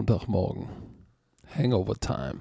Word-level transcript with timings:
Montagmorgen. 0.00 0.68
Hangover 1.56 1.94
Time. 1.94 2.34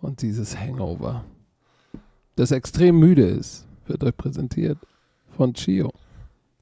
Und 0.00 0.22
dieses 0.22 0.58
Hangover, 0.58 1.24
das 2.36 2.50
extrem 2.50 2.98
müde 2.98 3.26
ist, 3.26 3.66
wird 3.86 4.02
euch 4.02 4.16
präsentiert 4.16 4.78
von 5.36 5.52
Chio. 5.52 5.92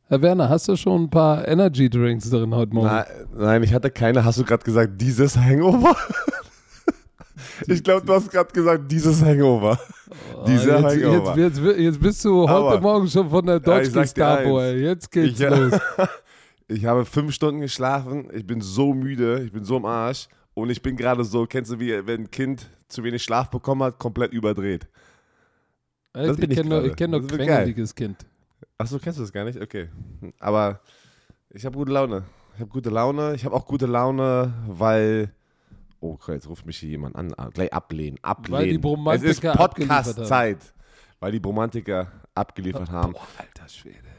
Herr 0.08 0.20
Werner, 0.22 0.48
hast 0.48 0.66
du 0.66 0.74
schon 0.74 1.04
ein 1.04 1.10
paar 1.10 1.46
Energy 1.46 1.88
Drinks 1.88 2.28
drin 2.30 2.52
heute 2.52 2.74
Morgen? 2.74 2.88
Nein, 2.88 3.04
nein, 3.32 3.62
ich 3.62 3.72
hatte 3.72 3.92
keine. 3.92 4.24
Hast 4.24 4.38
du 4.40 4.44
gerade 4.44 4.64
gesagt, 4.64 5.00
dieses 5.00 5.36
Hangover? 5.36 5.94
ich 7.68 7.84
glaube, 7.84 8.04
du 8.04 8.12
hast 8.12 8.28
gerade 8.28 8.52
gesagt, 8.52 8.90
dieses 8.90 9.22
Hangover. 9.24 9.78
Oh, 10.36 10.44
Dieser 10.48 10.80
jetzt, 10.80 11.04
Hangover. 11.04 11.38
jetzt, 11.38 11.58
jetzt, 11.58 11.78
jetzt 11.78 12.00
bist 12.00 12.24
du 12.24 12.42
heute 12.42 12.52
Aber- 12.52 12.80
Morgen 12.80 13.06
schon 13.08 13.30
von 13.30 13.46
der 13.46 13.54
Ja, 13.54 13.60
Deutsch-Gestapo, 13.60 14.58
eins. 14.58 14.72
ey. 14.74 14.82
Jetzt 14.82 15.10
geht's 15.12 15.38
Ich- 15.38 15.48
los. 15.48 15.72
Ich 16.72 16.84
habe 16.86 17.04
fünf 17.04 17.34
Stunden 17.34 17.60
geschlafen. 17.60 18.28
Ich 18.32 18.46
bin 18.46 18.60
so 18.60 18.94
müde. 18.94 19.42
Ich 19.44 19.52
bin 19.52 19.64
so 19.64 19.76
im 19.76 19.84
Arsch. 19.84 20.28
Und 20.54 20.70
ich 20.70 20.82
bin 20.82 20.96
gerade 20.96 21.24
so, 21.24 21.46
kennst 21.46 21.70
du, 21.70 21.80
wie 21.80 22.06
wenn 22.06 22.22
ein 22.22 22.30
Kind 22.30 22.68
zu 22.88 23.02
wenig 23.04 23.22
Schlaf 23.22 23.50
bekommen 23.50 23.82
hat, 23.82 23.98
komplett 23.98 24.32
überdreht. 24.32 24.86
Das 26.12 26.36
bin 26.36 26.50
ich 26.50 26.58
ich 26.58 26.62
kenne 26.64 26.82
nur, 26.82 26.94
kenn 26.94 27.10
nur 27.10 27.26
quengeliges 27.26 27.94
Kind. 27.94 28.26
Achso, 28.76 28.98
kennst 28.98 29.18
du 29.18 29.22
das 29.22 29.32
gar 29.32 29.44
nicht? 29.44 29.60
Okay. 29.60 29.88
Aber 30.38 30.80
ich 31.50 31.64
habe 31.64 31.76
gute 31.76 31.92
Laune. 31.92 32.24
Ich 32.54 32.60
habe 32.60 32.70
gute 32.70 32.90
Laune. 32.90 33.34
Ich 33.34 33.44
habe 33.44 33.54
auch 33.54 33.64
gute 33.66 33.86
Laune, 33.86 34.52
weil. 34.66 35.32
Oh, 36.00 36.18
jetzt 36.28 36.48
ruft 36.48 36.66
mich 36.66 36.78
hier 36.78 36.90
jemand 36.90 37.16
an. 37.16 37.32
Ah, 37.36 37.48
Gleich 37.48 37.72
ablehnen. 37.72 38.18
Ablehnen. 38.22 38.60
Weil 38.60 38.70
die 38.70 38.78
Bromantiker 38.78 39.30
Es 39.30 39.38
ist. 39.38 39.56
Podcast-Zeit. 39.56 40.74
Weil 41.20 41.32
die 41.32 41.40
Bromantiker 41.40 42.10
abgeliefert 42.34 42.90
haben. 42.90 43.12
Boah, 43.12 43.26
alter 43.38 43.68
Schwede. 43.68 44.11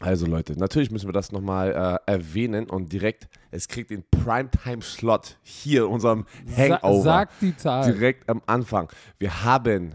Also 0.00 0.26
Leute, 0.26 0.58
natürlich 0.58 0.90
müssen 0.90 1.08
wir 1.08 1.12
das 1.12 1.30
nochmal 1.30 2.00
äh, 2.06 2.10
erwähnen 2.10 2.70
und 2.70 2.90
direkt, 2.90 3.28
es 3.50 3.68
kriegt 3.68 3.90
den 3.90 4.02
Primetime-Slot 4.10 5.36
hier 5.42 5.84
in 5.84 5.90
unserem 5.90 6.24
Hangover. 6.56 6.96
Sa 6.96 7.02
sag 7.02 7.38
die 7.40 7.54
Zahl. 7.54 7.92
direkt 7.92 8.26
am 8.30 8.40
Anfang. 8.46 8.88
Wir 9.18 9.44
haben 9.44 9.94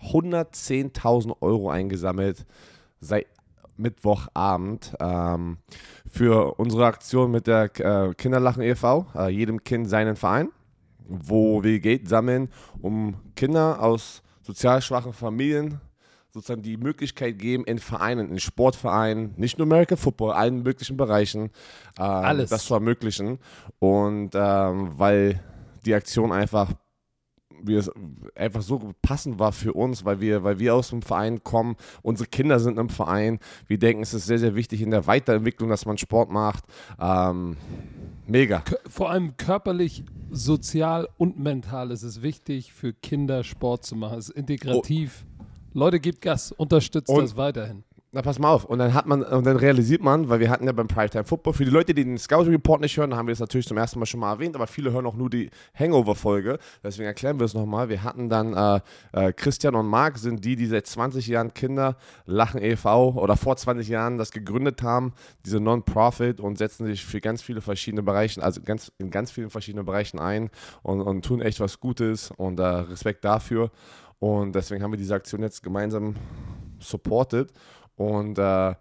110.000 0.00 1.34
Euro 1.40 1.68
eingesammelt 1.70 2.46
seit 3.00 3.26
Mittwochabend 3.76 4.94
ähm, 5.00 5.58
für 6.08 6.54
unsere 6.60 6.86
Aktion 6.86 7.32
mit 7.32 7.48
der 7.48 7.64
äh, 7.80 8.14
Kinderlachen 8.14 8.62
e.V., 8.62 9.06
äh, 9.16 9.28
jedem 9.28 9.64
Kind 9.64 9.88
seinen 9.90 10.14
Verein, 10.14 10.50
wo 11.00 11.64
wir 11.64 11.80
Geld 11.80 12.08
sammeln, 12.08 12.48
um 12.80 13.16
Kinder 13.34 13.82
aus 13.82 14.22
sozial 14.42 14.80
schwachen 14.82 15.12
Familien 15.12 15.80
sozusagen 16.36 16.62
die 16.62 16.76
Möglichkeit 16.76 17.38
geben, 17.38 17.64
in 17.64 17.78
Vereinen, 17.78 18.30
in 18.30 18.38
Sportvereinen, 18.38 19.32
nicht 19.36 19.58
nur 19.58 19.66
American 19.66 19.96
Football, 19.96 20.32
allen 20.32 20.62
möglichen 20.62 20.96
Bereichen, 20.96 21.50
ähm, 21.98 22.04
Alles. 22.04 22.50
das 22.50 22.66
zu 22.66 22.74
ermöglichen. 22.74 23.38
Und 23.78 24.30
ähm, 24.34 24.90
weil 24.96 25.42
die 25.84 25.94
Aktion 25.94 26.32
einfach 26.32 26.74
wie 27.62 27.74
es 27.74 27.90
einfach 28.34 28.60
so 28.60 28.92
passend 29.00 29.38
war 29.38 29.50
für 29.50 29.72
uns, 29.72 30.04
weil 30.04 30.20
wir, 30.20 30.44
weil 30.44 30.58
wir 30.58 30.74
aus 30.74 30.90
dem 30.90 31.00
Verein 31.00 31.42
kommen, 31.42 31.76
unsere 32.02 32.28
Kinder 32.28 32.60
sind 32.60 32.78
im 32.78 32.90
Verein, 32.90 33.38
wir 33.66 33.78
denken, 33.78 34.02
es 34.02 34.14
ist 34.14 34.26
sehr, 34.26 34.38
sehr 34.38 34.54
wichtig 34.54 34.82
in 34.82 34.90
der 34.90 35.06
Weiterentwicklung, 35.06 35.70
dass 35.70 35.86
man 35.86 35.96
Sport 35.98 36.30
macht. 36.30 36.64
Ähm, 37.00 37.56
mega. 38.26 38.62
Vor 38.88 39.10
allem 39.10 39.38
körperlich, 39.38 40.04
sozial 40.30 41.08
und 41.16 41.38
mental 41.38 41.90
ist 41.90 42.02
es 42.02 42.20
wichtig, 42.22 42.74
für 42.74 42.92
Kinder 42.92 43.42
Sport 43.42 43.86
zu 43.86 43.96
machen. 43.96 44.18
Es 44.18 44.28
ist 44.28 44.36
integrativ. 44.36 45.24
Leute, 45.76 46.00
gebt 46.00 46.22
Gas, 46.22 46.52
unterstützt 46.52 47.10
Und- 47.10 47.22
das 47.22 47.36
weiterhin. 47.36 47.84
Na, 48.12 48.22
pass 48.22 48.38
mal 48.38 48.50
auf. 48.50 48.64
Und 48.64 48.78
dann 48.78 48.94
hat 48.94 49.04
man, 49.04 49.22
und 49.22 49.44
dann 49.44 49.58
realisiert 49.58 50.00
man, 50.02 50.30
weil 50.30 50.40
wir 50.40 50.48
hatten 50.48 50.64
ja 50.64 50.72
beim 50.72 50.88
Primetime 50.88 51.24
Football, 51.24 51.52
für 51.52 51.66
die 51.66 51.70
Leute, 51.70 51.92
die 51.92 52.02
den 52.02 52.16
Scouting 52.16 52.52
Report 52.52 52.80
nicht 52.80 52.96
hören, 52.96 53.14
haben 53.14 53.26
wir 53.26 53.32
das 53.32 53.40
natürlich 53.40 53.66
zum 53.66 53.76
ersten 53.76 53.98
Mal 53.98 54.06
schon 54.06 54.20
mal 54.20 54.32
erwähnt, 54.32 54.54
aber 54.54 54.66
viele 54.66 54.90
hören 54.90 55.04
auch 55.04 55.16
nur 55.16 55.28
die 55.28 55.50
Hangover-Folge. 55.78 56.58
Deswegen 56.82 57.06
erklären 57.06 57.38
wir 57.38 57.44
es 57.44 57.52
nochmal. 57.52 57.90
Wir 57.90 58.04
hatten 58.04 58.30
dann 58.30 58.54
äh, 58.54 58.80
äh, 59.12 59.32
Christian 59.34 59.74
und 59.74 59.86
Marc 59.86 60.16
sind 60.16 60.42
die, 60.46 60.56
die 60.56 60.64
seit 60.64 60.86
20 60.86 61.26
Jahren 61.26 61.52
Kinder 61.52 61.96
Lachen 62.24 62.62
e.V. 62.62 63.10
oder 63.20 63.36
vor 63.36 63.54
20 63.58 63.86
Jahren 63.86 64.16
das 64.16 64.30
gegründet 64.30 64.82
haben, 64.82 65.12
diese 65.44 65.60
Non-Profit 65.60 66.40
und 66.40 66.56
setzen 66.56 66.86
sich 66.86 67.04
für 67.04 67.20
ganz 67.20 67.42
viele 67.42 67.60
verschiedene 67.60 68.02
Bereiche, 68.02 68.42
also 68.42 68.62
ganz, 68.62 68.92
in 68.96 69.10
ganz 69.10 69.30
vielen 69.30 69.50
verschiedenen 69.50 69.84
Bereichen 69.84 70.20
ein 70.20 70.48
und, 70.82 71.02
und 71.02 71.22
tun 71.22 71.42
echt 71.42 71.60
was 71.60 71.80
Gutes 71.80 72.30
und 72.30 72.60
äh, 72.60 72.64
Respekt 72.64 73.26
dafür. 73.26 73.70
Und 74.18 74.54
deswegen 74.54 74.82
haben 74.82 74.92
wir 74.92 74.98
diese 74.98 75.14
Aktion 75.14 75.42
jetzt 75.42 75.62
gemeinsam 75.62 76.14
supported. 76.78 77.52
Und 77.96 78.38
äh, 78.38 78.74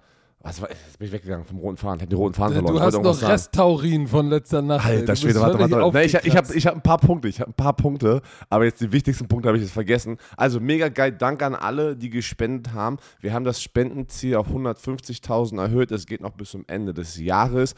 was 0.46 0.62
war, 0.62 0.70
jetzt 0.70 1.00
bin 1.00 1.08
ich 1.08 1.12
weggegangen 1.12 1.44
vom 1.44 1.58
roten 1.58 1.78
Faden. 1.78 1.96
Ich 1.96 2.02
habe 2.04 2.10
die 2.10 2.16
roten 2.16 2.36
Faden 2.36 2.54
verloren. 2.54 2.76
Du 2.76 2.82
hast 2.82 3.02
noch. 3.02 3.28
Resttaurin 3.28 4.08
von 4.08 4.30
letzter 4.30 4.62
Nacht. 4.62 4.86
Alter 4.86 5.16
Schwede, 5.16 5.42
warte, 5.42 5.58
warte. 5.58 5.76
warte. 5.76 5.98
Nee, 5.98 6.04
ich 6.06 6.14
ich 6.14 6.38
habe 6.38 6.54
ich 6.54 6.68
hab 6.68 6.76
ein 6.76 6.84
paar 6.84 7.00
Punkte. 7.00 7.28
Ich 7.28 7.42
habe 7.42 7.50
ein 7.50 7.56
paar 7.56 7.76
Punkte, 7.76 8.22
aber 8.48 8.66
jetzt 8.66 8.80
die 8.80 8.92
wichtigsten 8.92 9.28
Punkte 9.28 9.48
habe 9.48 9.58
ich 9.58 9.64
jetzt 9.64 9.74
vergessen. 9.74 10.18
Also 10.38 10.60
mega 10.60 10.90
geil. 10.90 11.14
Danke 11.14 11.48
an 11.48 11.56
alle, 11.56 11.96
die 11.96 12.12
gespendet 12.12 12.74
haben. 12.74 12.98
Wir 13.22 13.34
haben 13.34 13.44
das 13.44 13.60
Spendenziel 13.60 14.36
auf 14.36 14.48
150.000 14.50 15.60
erhöht. 15.60 15.92
Es 15.92 16.06
geht 16.06 16.22
noch 16.22 16.34
bis 16.34 16.52
zum 16.52 16.64
Ende 16.68 16.94
des 16.94 17.18
Jahres. 17.18 17.74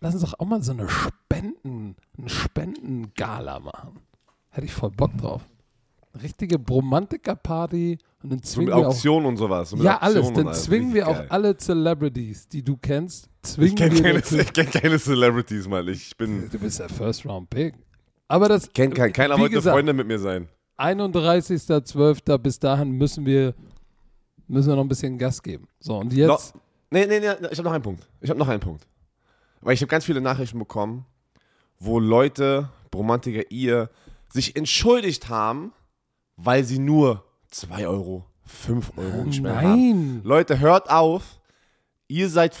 lass 0.00 0.14
uns 0.14 0.22
doch 0.24 0.38
auch 0.38 0.46
mal 0.46 0.62
so 0.62 0.72
eine 0.72 0.88
Spenden, 0.88 1.96
eine 2.18 2.28
Spendengala 2.28 3.60
machen. 3.60 4.00
Hätte 4.50 4.66
ich 4.66 4.72
voll 4.72 4.90
Bock 4.90 5.16
drauf. 5.16 5.42
Eine 6.12 6.22
richtige 6.24 6.58
Bromantiker-Party 6.58 7.98
und 8.22 8.30
dann 8.32 8.42
So 8.42 8.54
zwingen 8.54 8.66
mit 8.66 8.76
wir 8.76 8.86
auch 8.86 8.90
Auktion 8.92 9.26
und 9.26 9.36
sowas. 9.36 9.70
So 9.70 9.76
ja, 9.76 9.94
Auktion 10.02 10.24
alles. 10.24 10.32
Dann 10.34 10.46
alles. 10.48 10.64
zwingen 10.64 10.94
wir 10.94 11.06
Richtig 11.06 11.16
auch 11.16 11.20
geil. 11.20 11.26
alle 11.30 11.56
Celebrities, 11.56 12.48
die 12.48 12.62
du 12.62 12.76
kennst, 12.76 13.28
zwingen 13.42 13.68
Ich 13.68 13.76
kenne 13.76 13.94
wir 13.94 14.02
keine, 14.02 14.18
ich 14.42 14.52
kenn 14.52 14.70
keine 14.70 14.98
Celebrities, 14.98 15.68
Mann. 15.68 15.86
Ich 15.88 16.16
bin. 16.16 16.48
Du 16.50 16.58
bist 16.58 16.80
der 16.80 16.88
First 16.88 17.24
Round 17.26 17.48
Pick. 17.50 17.74
Aber 18.28 18.48
das 18.48 18.72
Kenn 18.72 18.92
kein, 18.92 19.12
keiner 19.12 19.38
wollte 19.38 19.56
gesagt, 19.56 19.74
Freunde 19.74 19.92
mit 19.92 20.06
mir 20.06 20.18
sein. 20.18 20.48
31.12. 20.78 22.38
bis 22.38 22.58
dahin 22.58 22.90
müssen 22.92 23.26
wir 23.26 23.54
müssen 24.48 24.68
wir 24.68 24.76
noch 24.76 24.82
ein 24.82 24.88
bisschen 24.88 25.18
Gas 25.18 25.42
geben. 25.42 25.68
So 25.78 25.96
und 25.98 26.12
jetzt 26.12 26.54
Nee, 26.92 27.06
nee, 27.06 27.20
nee, 27.20 27.26
ich 27.50 27.58
habe 27.58 27.62
noch 27.62 27.72
einen 27.72 27.82
Punkt. 27.84 28.08
Ich 28.20 28.28
habe 28.30 28.38
noch 28.38 28.48
einen 28.48 28.60
Punkt. 28.60 28.86
weil 29.60 29.74
ich 29.74 29.80
habe 29.80 29.88
ganz 29.88 30.04
viele 30.04 30.20
Nachrichten 30.20 30.58
bekommen, 30.58 31.06
wo 31.78 32.00
Leute, 32.00 32.68
Romantiker, 32.92 33.48
ihr, 33.50 33.90
sich 34.28 34.56
entschuldigt 34.56 35.28
haben, 35.28 35.72
weil 36.42 36.64
sie 36.64 36.78
nur 36.78 37.24
2 37.50 37.86
Euro, 37.86 38.24
5 38.44 38.92
Euro 38.96 39.24
gespendet 39.24 39.62
haben. 39.62 40.20
Leute, 40.24 40.58
hört 40.60 40.90
auf. 40.90 41.40
Ihr 42.08 42.28
seid, 42.28 42.58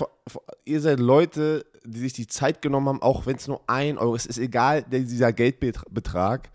ihr 0.64 0.80
seid 0.80 1.00
Leute, 1.00 1.66
die 1.84 1.98
sich 1.98 2.12
die 2.12 2.26
Zeit 2.26 2.62
genommen 2.62 2.88
haben, 2.88 3.02
auch 3.02 3.26
wenn 3.26 3.36
es 3.36 3.48
nur 3.48 3.62
1 3.66 3.98
Euro 3.98 4.14
ist. 4.14 4.28
Es 4.28 4.36
ist 4.36 4.44
egal, 4.44 4.84
dieser 4.84 5.32
Geldbetrag. 5.32 6.50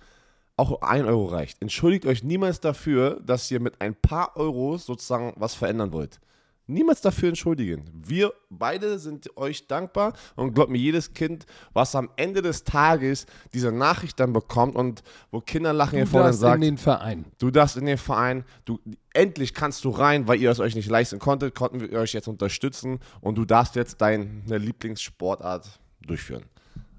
Auch 0.58 0.82
1 0.82 1.06
Euro 1.06 1.26
reicht. 1.26 1.62
Entschuldigt 1.62 2.06
euch 2.06 2.24
niemals 2.24 2.62
dafür, 2.62 3.20
dass 3.26 3.52
ihr 3.52 3.60
mit 3.60 3.82
ein 3.82 3.94
paar 3.94 4.38
Euros 4.38 4.86
sozusagen 4.86 5.34
was 5.36 5.54
verändern 5.54 5.92
wollt. 5.92 6.22
Niemals 6.68 7.02
dafür 7.02 7.30
entschuldigen. 7.30 7.86
Wir 7.94 8.34
beide 8.50 8.98
sind 8.98 9.38
euch 9.38 9.68
dankbar 9.68 10.14
und 10.36 10.54
glaubt 10.54 10.72
mir, 10.72 10.80
jedes 10.80 11.14
Kind, 11.14 11.46
was 11.74 11.96
am 11.96 12.10
Ende 12.16 12.42
des 12.42 12.64
Tages 12.64 13.28
diese 13.54 13.72
Nachricht 13.72 14.20
dann 14.20 14.34
bekommt 14.34 14.76
und 14.76 15.04
wo 15.32 15.42
Kinder 15.42 15.74
lachen 15.74 15.98
hier 15.98 16.06
Du 16.06 16.12
vorne 16.12 16.32
und 16.32 16.42
darfst 16.42 16.56
in 16.56 16.62
den 16.62 16.78
Verein. 16.78 17.26
Du 17.38 17.52
darfst 17.52 17.78
in 17.78 17.86
den 17.86 17.98
Verein, 18.00 18.44
du, 18.66 18.80
endlich 19.14 19.54
kannst 19.54 19.86
du 19.86 19.92
rein, 19.92 20.28
weil 20.28 20.42
ihr 20.42 20.50
es 20.50 20.60
euch 20.60 20.76
nicht 20.76 20.90
leisten 20.90 21.20
konntet, 21.20 21.54
konnten 21.54 21.80
wir 21.80 21.92
euch 22.00 22.14
jetzt 22.14 22.28
unterstützen 22.28 23.00
und 23.22 23.38
du 23.38 23.46
darfst 23.46 23.76
jetzt 23.76 24.02
deine 24.02 24.58
Lieblingssportart 24.58 25.80
durchführen. 26.02 26.46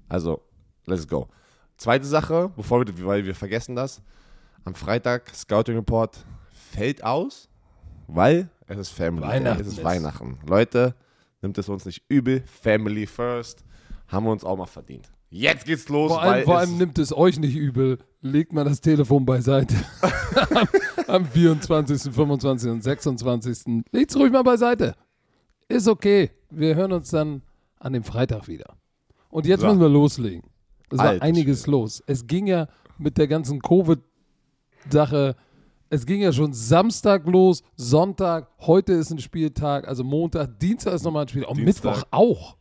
Also, 0.07 0.41
let's 0.85 1.07
go. 1.07 1.27
Zweite 1.75 2.05
Sache, 2.05 2.51
bevor 2.55 2.85
wir, 2.85 3.05
weil 3.05 3.25
wir 3.25 3.35
vergessen 3.35 3.75
das, 3.75 4.01
am 4.63 4.75
Freitag 4.75 5.29
Scouting 5.35 5.75
Report 5.75 6.25
fällt 6.51 7.03
aus, 7.03 7.49
weil 8.07 8.49
es 8.67 8.77
ist 8.77 8.89
Family. 8.89 9.25
Weihnachten 9.25 9.61
Es 9.61 9.67
ist 9.67 9.77
ist. 9.79 9.83
Weihnachten. 9.83 10.37
Leute, 10.45 10.95
nimmt 11.41 11.57
es 11.57 11.69
uns 11.69 11.85
nicht 11.85 12.03
übel. 12.09 12.43
Family 12.45 13.05
first. 13.05 13.63
Haben 14.07 14.25
wir 14.25 14.31
uns 14.31 14.43
auch 14.43 14.57
mal 14.57 14.65
verdient. 14.65 15.09
Jetzt 15.29 15.65
geht's 15.65 15.89
los, 15.89 16.11
Vor 16.11 16.21
weil 16.21 16.31
allem, 16.33 16.45
vor 16.45 16.55
es, 16.55 16.67
allem 16.67 16.77
nimmt 16.77 16.97
es 16.99 17.11
euch 17.11 17.37
nicht 17.39 17.55
übel. 17.55 17.97
Legt 18.21 18.53
mal 18.53 18.63
das 18.63 18.79
Telefon 18.79 19.25
beiseite. 19.25 19.75
am, 20.55 20.67
am 21.07 21.25
24., 21.25 22.13
25. 22.13 22.71
und 22.71 22.81
26. 22.81 23.83
Legt's 23.91 24.15
ruhig 24.15 24.31
mal 24.31 24.43
beiseite. 24.43 24.95
Ist 25.67 25.87
okay. 25.89 26.31
Wir 26.49 26.75
hören 26.75 26.93
uns 26.93 27.09
dann 27.09 27.41
an 27.77 27.91
dem 27.93 28.03
Freitag 28.05 28.47
wieder. 28.47 28.77
Und 29.29 29.45
jetzt 29.45 29.59
So. 29.61 29.67
müssen 29.67 29.81
wir 29.81 29.89
loslegen. 29.89 30.43
Es 30.89 30.97
war 30.97 31.09
Alter 31.09 31.23
einiges 31.23 31.67
los. 31.67 32.01
Es 32.07 32.25
ging 32.25 32.47
ja 32.47 32.67
mit 32.97 33.17
der 33.17 33.27
ganzen 33.27 33.59
Covid-Sache, 33.61 35.35
es 35.89 36.05
ging 36.05 36.21
ja 36.21 36.31
schon 36.31 36.53
Samstag 36.53 37.25
los, 37.27 37.63
Sonntag, 37.75 38.49
heute 38.59 38.93
ist 38.93 39.11
ein 39.11 39.19
Spieltag, 39.19 39.87
also 39.87 40.03
Montag, 40.03 40.59
Dienstag 40.59 40.93
ist 40.93 41.03
nochmal 41.03 41.23
ein 41.23 41.27
Spiel. 41.27 41.45
Und 41.45 41.57
Dienstag. 41.57 41.95
Mittwoch 41.95 42.07
auch. 42.11 42.57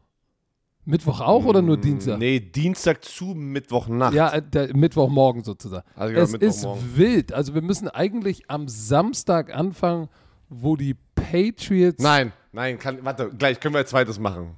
Mittwoch 0.85 1.21
auch 1.21 1.45
oder 1.45 1.63
nur 1.63 1.77
Dienstag? 1.77 2.19
Nee, 2.19 2.39
Dienstag 2.39 3.05
zu 3.05 3.27
Mittwochnacht. 3.35 4.15
Ja, 4.15 4.31
äh, 4.31 4.43
der 4.43 4.75
Mittwochmorgen 4.77 5.43
sozusagen. 5.43 5.85
Also 5.97 6.15
genau, 6.15 6.25
es 6.25 6.33
ist 6.35 6.41
Mittwochmorgen. 6.41 6.97
wild. 6.97 7.33
Also 7.33 7.55
wir 7.55 7.63
müssen 7.63 7.89
eigentlich 7.89 8.49
am 8.49 8.69
Samstag 8.69 9.53
anfangen, 9.53 10.09
wo 10.49 10.77
die 10.77 10.95
Patriots. 11.17 12.01
Nein, 12.03 12.33
nein, 12.53 12.79
kann, 12.79 13.05
warte, 13.05 13.31
gleich 13.31 13.59
können 13.59 13.75
wir 13.75 13.81
als 13.81 13.91
zweites 13.91 14.21
machen. 14.21 14.55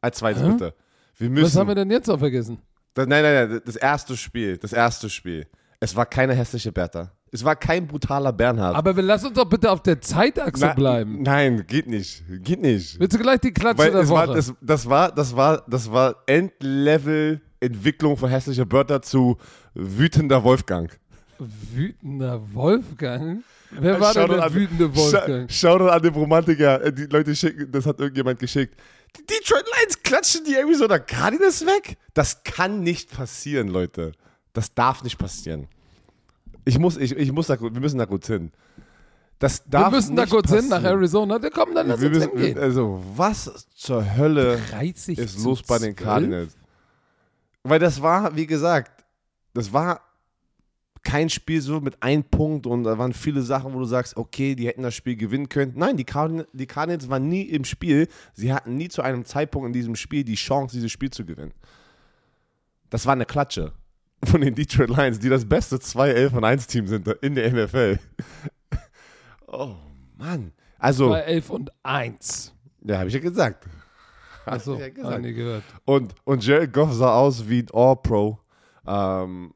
Als 0.00 0.18
zweites 0.18 0.44
Hä? 0.44 0.50
bitte. 0.50 0.74
Wir 1.16 1.28
müssen. 1.28 1.46
Was 1.46 1.56
haben 1.56 1.66
wir 1.66 1.74
denn 1.74 1.90
jetzt 1.90 2.06
noch 2.06 2.20
vergessen? 2.20 2.58
das, 2.94 3.06
nein, 3.06 3.22
nein, 3.22 3.48
nein, 3.48 3.60
das 3.64 3.76
erste 3.76 4.16
Spiel, 4.16 4.56
das 4.58 4.72
erste 4.72 5.10
Spiel. 5.10 5.46
Es 5.80 5.94
war 5.94 6.06
keine 6.06 6.34
hässliche 6.34 6.72
Bertha. 6.72 7.12
Es 7.30 7.44
war 7.44 7.56
kein 7.56 7.86
brutaler 7.86 8.32
Bernhard. 8.32 8.74
Aber 8.76 8.96
wir 8.96 9.02
lassen 9.02 9.26
uns 9.26 9.34
doch 9.36 9.44
bitte 9.48 9.70
auf 9.70 9.82
der 9.82 10.00
Zeitachse 10.00 10.66
Na- 10.66 10.72
bleiben. 10.74 11.22
Nein, 11.22 11.64
geht 11.66 11.86
nicht. 11.86 12.22
Geht 12.42 12.60
nicht. 12.62 12.98
Willst 12.98 13.14
du 13.16 13.20
gleich 13.20 13.40
die 13.40 13.52
Klatsche 13.52 13.78
Weil 13.78 13.90
der 13.92 14.08
Woche? 14.08 14.28
war, 14.28 14.34
das, 14.34 14.54
das 14.60 14.88
war, 14.88 15.12
das 15.12 15.36
war, 15.36 15.62
das 15.68 15.90
war 15.90 16.16
Endlevel 16.26 17.40
Entwicklung 17.60 18.16
von 18.16 18.30
hässlicher 18.30 18.64
Bertha 18.64 19.02
zu 19.02 19.36
wütender 19.74 20.42
Wolfgang. 20.44 20.90
Wütender 21.38 22.40
Wolfgang? 22.54 23.42
Wer 23.70 24.00
war 24.00 24.14
denn 24.14 24.28
der 24.28 24.44
an- 24.44 24.54
wütende 24.54 24.94
Wolfgang? 24.96 25.50
Scha 25.50 25.68
Shoutout 25.70 25.88
an 25.90 26.02
den 26.02 26.14
Romantiker. 26.14 26.82
Äh, 26.84 26.92
Die 26.92 27.04
Leute 27.06 27.34
schicken, 27.36 27.70
das 27.70 27.84
hat 27.86 28.00
irgendjemand 28.00 28.38
geschickt. 28.38 28.74
Die 29.18 29.24
Detroit 29.26 29.64
Lions 29.78 30.02
klatschen 30.02 30.42
die 30.46 30.54
Arizona 30.54 30.98
Cardinals 30.98 31.64
weg? 31.66 31.96
Das 32.14 32.42
kann 32.42 32.80
nicht 32.82 33.10
passieren, 33.14 33.68
Leute. 33.68 34.12
Das 34.52 34.74
darf 34.74 35.02
nicht 35.04 35.18
passieren. 35.18 35.68
Ich 36.68 36.78
muss, 36.78 36.98
ich, 36.98 37.16
ich 37.16 37.32
muss 37.32 37.46
da, 37.46 37.58
wir 37.58 37.70
müssen 37.70 37.96
da 37.96 38.04
kurz 38.04 38.26
hin. 38.26 38.52
Das 39.38 39.64
darf 39.64 39.90
wir 39.90 39.96
müssen 39.96 40.14
da 40.16 40.26
kurz 40.26 40.50
hin 40.50 40.68
nach 40.68 40.76
passieren. 40.82 40.98
Arizona. 40.98 41.40
Wir 41.42 41.50
kommen 41.50 41.74
dann 41.74 41.88
lass 41.88 41.98
Wir 41.98 42.10
müssen, 42.10 42.30
hingehen. 42.32 42.58
also, 42.58 43.02
was 43.16 43.66
zur 43.74 44.04
Hölle 44.18 44.58
30 44.70 45.18
ist 45.18 45.42
los 45.42 45.62
bei 45.62 45.78
den 45.78 45.96
12? 45.96 45.96
Cardinals? 45.96 46.56
Weil 47.62 47.78
das 47.78 48.02
war, 48.02 48.36
wie 48.36 48.46
gesagt, 48.46 49.02
das 49.54 49.72
war 49.72 50.02
kein 51.02 51.30
Spiel 51.30 51.62
so 51.62 51.80
mit 51.80 52.02
einem 52.02 52.24
Punkt 52.24 52.66
und 52.66 52.84
da 52.84 52.98
waren 52.98 53.14
viele 53.14 53.40
Sachen, 53.40 53.72
wo 53.72 53.78
du 53.78 53.86
sagst, 53.86 54.18
okay, 54.18 54.54
die 54.54 54.66
hätten 54.66 54.82
das 54.82 54.94
Spiel 54.94 55.16
gewinnen 55.16 55.48
können. 55.48 55.72
Nein, 55.74 55.96
die 55.96 56.04
Cardinals, 56.04 56.48
die 56.52 56.66
Cardinals 56.66 57.08
waren 57.08 57.30
nie 57.30 57.44
im 57.44 57.64
Spiel. 57.64 58.08
Sie 58.34 58.52
hatten 58.52 58.74
nie 58.76 58.88
zu 58.88 59.00
einem 59.00 59.24
Zeitpunkt 59.24 59.68
in 59.68 59.72
diesem 59.72 59.96
Spiel 59.96 60.22
die 60.22 60.34
Chance, 60.34 60.76
dieses 60.76 60.92
Spiel 60.92 61.08
zu 61.08 61.24
gewinnen. 61.24 61.54
Das 62.90 63.06
war 63.06 63.14
eine 63.14 63.24
Klatsche 63.24 63.72
von 64.24 64.40
den 64.40 64.54
Detroit 64.54 64.90
Lions, 64.90 65.18
die 65.18 65.28
das 65.28 65.48
beste 65.48 65.76
2-11 65.76 66.36
und 66.36 66.44
1 66.44 66.66
Team 66.66 66.86
sind 66.86 67.06
in 67.22 67.34
der 67.34 67.52
NFL. 67.52 67.98
Oh, 69.46 69.74
Mann. 70.16 70.52
Also, 70.78 71.08
Bei 71.10 71.20
11 71.20 71.50
und 71.50 71.72
1. 71.82 72.54
ja, 72.84 72.98
habe 72.98 73.08
ich 73.08 73.14
ja 73.14 73.20
gesagt. 73.20 73.66
Achso, 74.44 74.72
Hab 74.74 74.80
ich 74.80 74.86
ja 74.86 74.90
gesagt. 74.90 75.22
gehört. 75.24 75.64
Und, 75.84 76.14
und 76.24 76.44
Jared 76.44 76.72
Goff 76.72 76.92
sah 76.92 77.14
aus 77.14 77.48
wie 77.48 77.60
ein 77.62 77.68
All-Pro. 77.72 78.38
Ähm, 78.86 79.54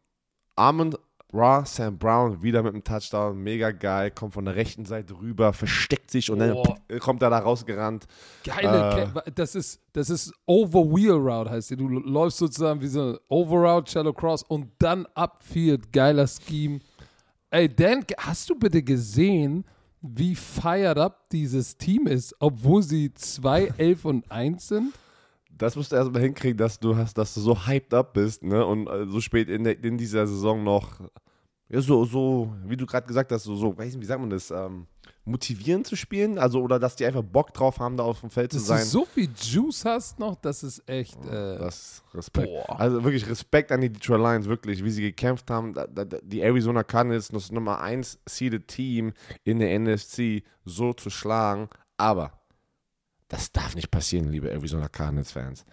Armand 0.57 0.99
Ra, 1.35 1.65
Sam 1.65 1.97
Brown 1.99 2.43
wieder 2.43 2.63
mit 2.63 2.75
einem 2.75 2.85
Touchdown, 2.85 3.43
mega 3.43 3.71
geil, 3.71 4.11
kommt 4.11 4.35
von 4.35 4.45
der 4.45 4.55
rechten 4.55 4.85
Seite 4.85 5.15
rüber, 5.19 5.53
versteckt 5.55 6.11
sich 6.11 6.31
und 6.31 6.39
Boah. 6.41 6.77
dann 6.89 6.99
kommt 6.99 7.23
er 7.23 7.31
da 7.31 7.39
rausgerannt. 7.39 8.07
Geile, 8.45 9.11
Äh. 9.25 9.33
Das 9.35 9.55
ist, 9.55 9.81
das 9.95 10.11
ist 10.11 10.33
Over-Wheel 10.45 11.13
Route, 11.13 11.51
heißt 11.51 11.71
die. 11.71 11.77
Du 11.77 11.89
läufst 11.89 12.39
sozusagen 12.39 12.81
wie 12.83 12.89
so 12.89 13.13
ein 13.13 13.19
Over-Route, 13.29 13.91
Shallow 13.91 14.13
Cross 14.13 14.43
und 14.43 14.69
dann 14.79 15.07
Upfield. 15.15 15.91
Geiler 15.93 16.27
Scheme. 16.27 16.81
Ey, 17.51 17.69
Dan, 17.75 18.05
hast 18.19 18.51
du 18.51 18.55
bitte 18.55 18.83
gesehen, 18.83 19.65
wie 20.03 20.35
fired 20.35 20.99
up 20.99 21.31
dieses 21.31 21.77
Team 21.77 22.07
ist, 22.07 22.35
obwohl 22.41 22.83
sie 22.83 23.13
2, 23.15 23.73
11 23.79 24.05
und 24.05 24.31
1 24.31 24.69
sind? 24.69 24.93
Das 25.59 25.77
musst 25.77 25.93
du 25.93 25.97
erstmal 25.97 26.23
hinkriegen, 26.23 26.57
dass 26.57 26.81
du 26.81 26.97
hast, 26.97 27.17
dass 27.19 27.35
du 27.35 27.41
so 27.41 27.67
hyped 27.67 27.93
up 27.95 28.15
bist, 28.15 28.43
ne? 28.43 28.65
Und 28.65 28.87
äh, 28.89 29.07
so 29.07 29.21
spät 29.21 29.49
in, 29.49 29.65
der, 29.65 29.83
in 29.83 29.99
dieser 29.99 30.27
Saison 30.27 30.65
noch, 30.65 31.01
ja, 31.69 31.81
so, 31.81 32.05
so, 32.05 32.53
wie 32.65 32.77
du 32.77 32.85
gerade 32.87 33.07
gesagt 33.07 33.31
hast, 33.33 33.45
so, 33.45 33.55
so, 33.57 33.77
weiß 33.77 33.93
nicht, 33.95 34.01
wie 34.01 34.07
sagt 34.07 34.21
man 34.21 34.31
das, 34.31 34.51
ähm, 34.51 34.87
motivieren 35.25 35.85
zu 35.85 35.95
spielen? 35.95 36.39
Also, 36.39 36.61
oder 36.61 36.79
dass 36.79 36.97
die 36.97 37.07
einfach 37.07 37.23
Bock 37.23 37.55
drauf 37.55 37.79
haben, 37.79 37.97
da 37.97 38.03
auf 38.03 38.21
dem 38.21 38.31
Feld 38.31 38.53
zu 38.53 38.59
Dass 38.59 38.67
sein. 38.67 38.81
du 38.81 38.85
so 38.87 39.05
viel 39.05 39.29
Juice 39.41 39.85
hast 39.85 40.19
noch, 40.19 40.35
das 40.37 40.63
ist 40.65 40.83
echt. 40.89 41.17
Äh, 41.27 41.59
Das 41.59 41.77
ist 41.77 42.03
Respekt. 42.15 42.49
Boah. 42.49 42.81
Also 42.81 43.05
wirklich 43.05 43.29
Respekt 43.29 43.71
an 43.73 43.81
die 43.81 43.91
Detroit 43.91 44.21
Lions, 44.21 44.47
wirklich, 44.47 44.83
wie 44.83 44.91
sie 44.91 45.03
gekämpft 45.03 45.49
haben. 45.51 45.75
Da, 45.75 45.87
da, 45.87 46.05
die 46.05 46.41
Arizona 46.41 46.83
Cardinals, 46.83 47.29
das 47.29 47.53
Nummer 47.53 47.81
1 47.81 48.19
seeded 48.27 48.67
Team 48.69 49.13
in 49.45 49.61
der 49.61 49.79
NFC, 49.79 50.43
so 50.65 50.93
zu 50.93 51.09
schlagen. 51.09 51.69
Aber 51.97 52.33
das 53.33 53.51
darf 53.51 53.75
nicht 53.75 53.91
passieren, 53.91 54.29
liebe 54.29 54.51
Arizona 54.51 54.89
Cardinals-Fans. 54.89 55.65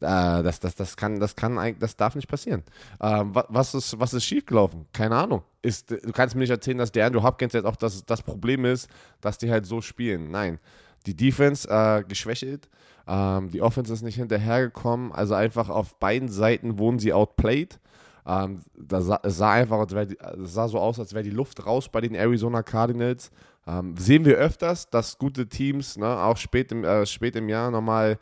Äh, 0.00 0.42
das, 0.42 0.60
das, 0.60 0.76
das, 0.76 0.96
kann, 0.96 1.18
das, 1.20 1.34
kann, 1.34 1.76
das 1.78 1.96
darf 1.96 2.14
nicht 2.14 2.28
passieren. 2.28 2.62
Ähm, 3.02 3.34
wa- 3.34 3.46
was, 3.48 3.74
ist, 3.74 3.98
was 3.98 4.14
ist 4.14 4.24
schiefgelaufen? 4.24 4.86
Keine 4.92 5.16
Ahnung. 5.16 5.42
Ist, 5.60 5.90
du 5.90 6.12
kannst 6.12 6.34
mir 6.36 6.40
nicht 6.42 6.50
erzählen, 6.50 6.78
dass 6.78 6.92
der 6.92 7.06
Andrew 7.06 7.22
Hopkins 7.22 7.52
jetzt 7.52 7.66
auch 7.66 7.76
das, 7.76 8.06
das 8.06 8.22
Problem 8.22 8.64
ist, 8.64 8.88
dass 9.20 9.38
die 9.38 9.50
halt 9.50 9.66
so 9.66 9.80
spielen. 9.80 10.30
Nein. 10.30 10.58
Die 11.06 11.16
Defense 11.16 11.68
äh, 11.68 12.04
geschwächelt. 12.04 12.68
Ähm, 13.06 13.50
die 13.50 13.60
Offense 13.60 13.92
ist 13.92 14.02
nicht 14.02 14.16
hinterhergekommen. 14.16 15.12
Also 15.12 15.34
einfach 15.34 15.68
auf 15.68 15.96
beiden 15.98 16.28
Seiten 16.28 16.78
wurden 16.78 16.98
sie 17.00 17.12
outplayed. 17.12 17.80
Ähm, 18.24 18.60
da 18.78 19.00
sah, 19.00 19.20
sah 19.24 19.52
einfach, 19.52 19.84
die, 19.86 20.16
es 20.42 20.54
sah 20.54 20.68
so 20.68 20.78
aus, 20.78 21.00
als 21.00 21.12
wäre 21.12 21.24
die 21.24 21.30
Luft 21.30 21.66
raus 21.66 21.88
bei 21.88 22.00
den 22.00 22.14
Arizona 22.14 22.62
Cardinals. 22.62 23.30
Ähm, 23.66 23.96
sehen 23.96 24.24
wir 24.24 24.36
öfters, 24.36 24.88
dass 24.90 25.18
gute 25.18 25.48
Teams, 25.48 25.96
ne, 25.96 26.06
auch 26.06 26.36
spät 26.36 26.72
im, 26.72 26.84
äh, 26.84 27.06
spät 27.06 27.36
im 27.36 27.48
Jahr 27.48 27.70
nochmal 27.70 28.18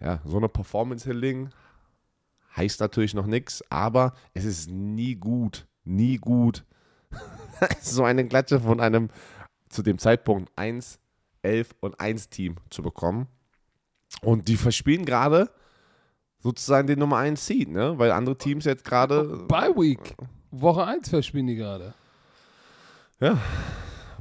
ja, 0.00 0.20
so 0.24 0.36
eine 0.36 0.48
Performance 0.48 1.08
hinlegen. 1.08 1.50
Heißt 2.56 2.80
natürlich 2.80 3.14
noch 3.14 3.26
nichts, 3.26 3.62
aber 3.70 4.14
es 4.34 4.44
ist 4.44 4.70
nie 4.70 5.14
gut, 5.14 5.66
nie 5.84 6.16
gut, 6.16 6.64
so 7.80 8.04
eine 8.04 8.26
Klatsche 8.26 8.60
von 8.60 8.80
einem 8.80 9.08
zu 9.68 9.82
dem 9.82 9.98
Zeitpunkt 9.98 10.50
1, 10.56 10.98
11 11.42 11.74
und 11.80 12.00
1 12.00 12.28
Team 12.28 12.56
zu 12.70 12.82
bekommen. 12.82 13.28
Und 14.22 14.48
die 14.48 14.56
verspielen 14.56 15.04
gerade 15.04 15.50
sozusagen 16.40 16.86
den 16.86 16.98
Nummer 16.98 17.18
1 17.18 17.46
Seed, 17.46 17.68
ne? 17.68 17.98
weil 17.98 18.10
andere 18.10 18.36
Teams 18.36 18.64
jetzt 18.64 18.84
gerade, 18.84 19.44
Bye 19.46 19.74
Week. 19.76 20.16
Woche 20.50 20.84
1 20.84 21.08
verspielen 21.08 21.46
die 21.46 21.54
gerade. 21.54 21.94
ja, 23.20 23.38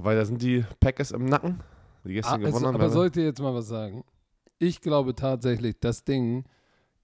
weil 0.03 0.15
da 0.18 0.25
sind 0.25 0.41
die 0.41 0.63
Packers 0.79 1.12
im 1.12 1.25
Nacken, 1.25 1.60
die 2.03 2.12
Ah, 2.12 2.13
gestern 2.13 2.41
es, 2.41 2.48
gewonnen 2.50 2.65
haben. 2.68 2.75
aber 2.75 2.84
weil- 2.86 2.91
soll 2.91 3.06
ich 3.08 3.12
dir 3.13 3.24
jetzt 3.25 3.41
mal 3.41 3.53
was 3.53 3.68
sagen? 3.68 4.03
Ich 4.60 4.82
glaube 4.82 5.15
tatsächlich, 5.15 5.75
das 5.79 6.03
Ding 6.03 6.44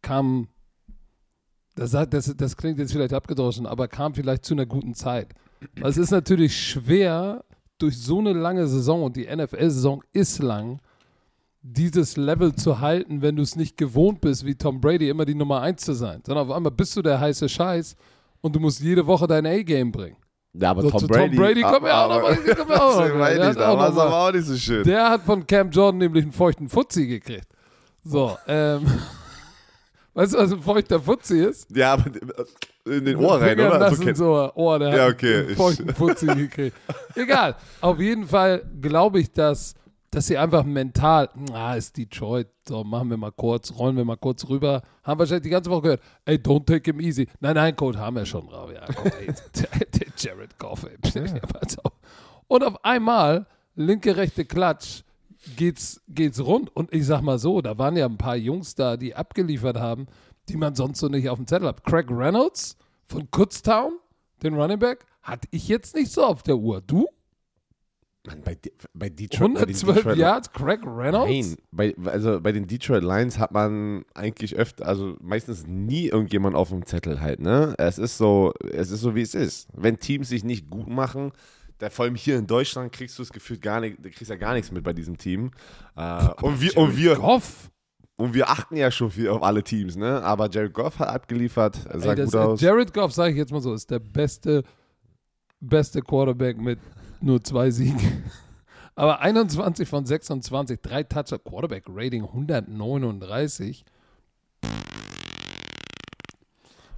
kam, 0.01 0.47
das, 1.75 1.91
das, 1.91 2.33
das 2.35 2.57
klingt 2.57 2.79
jetzt 2.79 2.91
vielleicht 2.91 3.13
abgedroschen, 3.13 3.65
aber 3.65 3.87
kam 3.87 4.13
vielleicht 4.13 4.45
zu 4.45 4.53
einer 4.53 4.65
guten 4.65 4.93
Zeit. 4.93 5.33
Weil 5.79 5.89
es 5.89 5.97
ist 5.97 6.11
natürlich 6.11 6.57
schwer, 6.57 7.43
durch 7.77 7.97
so 7.97 8.19
eine 8.19 8.33
lange 8.33 8.67
Saison, 8.67 9.03
und 9.03 9.15
die 9.17 9.25
NFL-Saison 9.25 10.01
ist 10.13 10.39
lang, 10.41 10.79
dieses 11.61 12.15
Level 12.15 12.53
zu 12.55 12.79
halten, 12.79 13.21
wenn 13.21 13.35
du 13.35 13.41
es 13.41 13.55
nicht 13.55 13.75
gewohnt 13.77 14.21
bist, 14.21 14.45
wie 14.45 14.55
Tom 14.55 14.79
Brady 14.79 15.09
immer 15.09 15.25
die 15.25 15.33
Nummer 15.35 15.61
1 15.61 15.81
zu 15.81 15.93
sein. 15.93 16.21
Sondern 16.25 16.47
auf 16.47 16.55
einmal 16.55 16.71
bist 16.71 16.95
du 16.95 17.01
der 17.01 17.19
heiße 17.19 17.49
Scheiß 17.49 17.95
und 18.41 18.55
du 18.55 18.59
musst 18.59 18.79
jede 18.81 19.07
Woche 19.07 19.27
dein 19.27 19.45
A-Game 19.45 19.91
bringen. 19.91 20.15
Ja, 20.59 20.69
aber 20.71 20.81
So, 20.83 20.89
Tom 20.91 20.99
zu 21.01 21.07
Brady. 21.07 21.35
Tom 21.35 21.45
Brady 21.45 21.61
kommen 21.61 21.85
wir 21.85 21.97
auch 21.97 22.09
noch 22.09 22.21
mal- 22.21 22.35
kommen 22.55 22.69
wir 22.69 22.83
auch 22.83 23.07
noch 23.09 23.15
mal. 23.17 23.35
Der 23.35 23.45
hat 23.47 23.55
Da 23.57 23.69
auch 23.69 23.93
noch 23.95 23.95
mal- 24.09 24.31
nicht 24.33 24.45
so 24.45 24.55
schön. 24.57 24.83
Der 24.83 25.09
hat 25.09 25.21
von 25.23 25.45
Cam 25.45 25.69
Jordan 25.69 25.97
nämlich 25.99 26.23
einen 26.23 26.31
feuchten 26.31 26.69
Fuzzi 26.69 27.07
gekriegt. 27.07 27.47
So, 28.03 28.37
ähm. 28.47 28.85
Weißt 30.13 30.33
du, 30.33 30.37
was 30.37 30.51
ein 30.53 30.61
feuchter 30.61 30.97
Fuzzi 31.01 31.39
ist? 31.43 31.67
Ja, 31.75 31.91
aber 31.93 32.05
in 32.85 33.03
den 33.03 33.17
Ohr 33.17 33.41
rein, 33.41 33.59
oder? 33.59 33.89
in 33.91 33.99
kennt- 33.99 34.15
so 34.17 34.49
Ohr, 34.55 34.79
der 34.79 34.95
Ja, 34.95 35.03
hat 35.07 35.13
okay, 35.15 35.39
einen 35.39 35.49
ich- 35.49 35.57
feuchten 35.57 35.93
Fuzzi 35.93 36.25
gekriegt. 36.35 36.77
Egal, 37.15 37.55
auf 37.81 37.99
jeden 37.99 38.25
Fall 38.25 38.63
glaube 38.79 39.19
ich, 39.19 39.29
dass, 39.33 39.73
dass 40.11 40.27
sie 40.27 40.37
einfach 40.37 40.63
mental, 40.63 41.27
ah, 41.51 41.75
ist 41.75 41.97
Detroit, 41.97 42.47
so 42.65 42.85
machen 42.85 43.09
wir 43.09 43.17
mal 43.17 43.33
kurz, 43.33 43.73
rollen 43.77 43.97
wir 43.97 44.05
mal 44.05 44.15
kurz 44.15 44.47
rüber. 44.47 44.83
Haben 45.03 45.19
wahrscheinlich 45.19 45.43
die 45.43 45.49
ganze 45.49 45.69
Woche 45.69 45.81
gehört, 45.81 46.01
ey, 46.23 46.37
don't 46.37 46.65
take 46.65 46.89
him 46.89 47.01
easy. 47.01 47.27
Nein, 47.41 47.55
nein, 47.55 47.75
Code 47.75 47.99
haben 47.99 48.15
wir 48.15 48.25
schon 48.25 48.47
drauf. 48.47 48.71
Ja, 48.73 48.85
komm, 48.95 49.11
ey, 49.19 49.33
Jared 50.17 50.57
Goff, 50.57 50.85
ey. 50.85 50.97
Ja, 51.13 51.41
auf. 51.83 51.93
Und 52.47 52.63
auf 52.63 52.83
einmal, 52.85 53.47
linke, 53.75 54.15
rechte 54.17 54.45
Klatsch, 54.45 55.03
geht's, 55.55 56.01
geht's 56.07 56.39
rund. 56.39 56.75
Und 56.75 56.93
ich 56.93 57.05
sag 57.05 57.21
mal 57.21 57.39
so, 57.39 57.61
da 57.61 57.77
waren 57.77 57.97
ja 57.97 58.05
ein 58.05 58.17
paar 58.17 58.35
Jungs 58.35 58.75
da, 58.75 58.97
die 58.97 59.15
abgeliefert 59.15 59.77
haben, 59.77 60.07
die 60.49 60.57
man 60.57 60.75
sonst 60.75 60.99
so 60.99 61.07
nicht 61.07 61.29
auf 61.29 61.37
dem 61.37 61.47
Zettel 61.47 61.67
hat. 61.67 61.83
Craig 61.83 62.07
Reynolds 62.09 62.77
von 63.05 63.29
Kutztown, 63.31 63.93
den 64.43 64.53
Running 64.55 64.79
Back, 64.79 65.05
hatte 65.21 65.47
ich 65.51 65.67
jetzt 65.67 65.95
nicht 65.95 66.11
so 66.11 66.23
auf 66.23 66.43
der 66.43 66.57
Uhr. 66.57 66.81
Du? 66.81 67.07
Mann, 68.27 68.41
bei, 68.43 68.55
De- 68.55 68.71
bei 68.93 69.09
Detroit. 69.09 69.53
bei 69.53 69.65
den 69.65 69.75
112 69.75 69.95
Detroit- 69.97 70.17
Yards, 70.17 70.51
Craig 70.51 70.79
Reynolds? 70.85 71.29
Nein, 71.49 71.57
bei, 71.71 71.95
also 72.11 72.39
bei 72.41 72.51
den 72.51 72.67
Detroit 72.67 73.03
Lions 73.03 73.37
hat 73.39 73.51
man 73.51 74.03
eigentlich 74.13 74.55
öfter, 74.55 74.85
also 74.87 75.15
meistens 75.21 75.65
nie 75.67 76.07
irgendjemand 76.07 76.55
auf 76.55 76.69
dem 76.69 76.85
Zettel 76.85 77.21
halt, 77.21 77.39
ne? 77.39 77.75
Es 77.77 77.97
ist 77.97 78.17
so, 78.17 78.53
es 78.71 78.91
ist 78.91 79.01
so 79.01 79.15
wie 79.15 79.21
es 79.21 79.35
ist. 79.35 79.67
Wenn 79.73 79.99
Teams 79.99 80.29
sich 80.29 80.43
nicht 80.43 80.69
gut 80.69 80.87
machen, 80.87 81.31
da 81.77 81.89
vor 81.89 82.05
allem 82.05 82.15
hier 82.15 82.37
in 82.37 82.47
Deutschland 82.47 82.91
kriegst 82.93 83.19
du 83.19 83.23
das 83.23 83.31
Gefühl 83.33 83.57
gar 83.59 83.81
nicht, 83.81 83.97
du 83.99 84.09
kriegst 84.09 84.29
ja 84.29 84.37
gar 84.37 84.53
nichts 84.53 84.71
mit 84.71 84.83
bei 84.83 84.93
diesem 84.93 85.17
Team. 85.17 85.51
Äh, 85.95 86.29
und 86.41 86.61
wir, 86.61 86.77
und 86.77 86.95
wir, 86.97 87.15
Goff. 87.15 87.69
und 88.15 88.33
wir 88.33 88.49
achten 88.49 88.77
ja 88.77 88.89
schon 88.91 89.11
viel 89.11 89.27
auf 89.27 89.43
alle 89.43 89.61
Teams, 89.61 89.97
ne? 89.97 90.21
Aber 90.23 90.49
Jared 90.49 90.73
Goff 90.73 90.99
hat 90.99 91.09
abgeliefert, 91.09 91.85
er 91.89 91.99
sah 91.99 92.09
Ey, 92.11 92.15
das, 92.15 92.31
gut 92.31 92.39
aus. 92.39 92.61
Jared 92.61 92.93
Goff, 92.93 93.11
sage 93.11 93.31
ich 93.33 93.37
jetzt 93.37 93.51
mal 93.51 93.59
so, 93.61 93.73
ist 93.73 93.91
der 93.91 93.99
beste, 93.99 94.63
beste 95.59 96.01
Quarterback 96.01 96.57
mit 96.57 96.79
nur 97.21 97.43
zwei 97.43 97.71
Siegen. 97.71 98.23
Aber 98.95 99.19
21 99.19 99.87
von 99.89 100.05
26, 100.05 100.79
drei 100.81 101.03
Toucher, 101.03 101.37
Quarterback-Rating 101.39 102.23
139. 102.23 103.83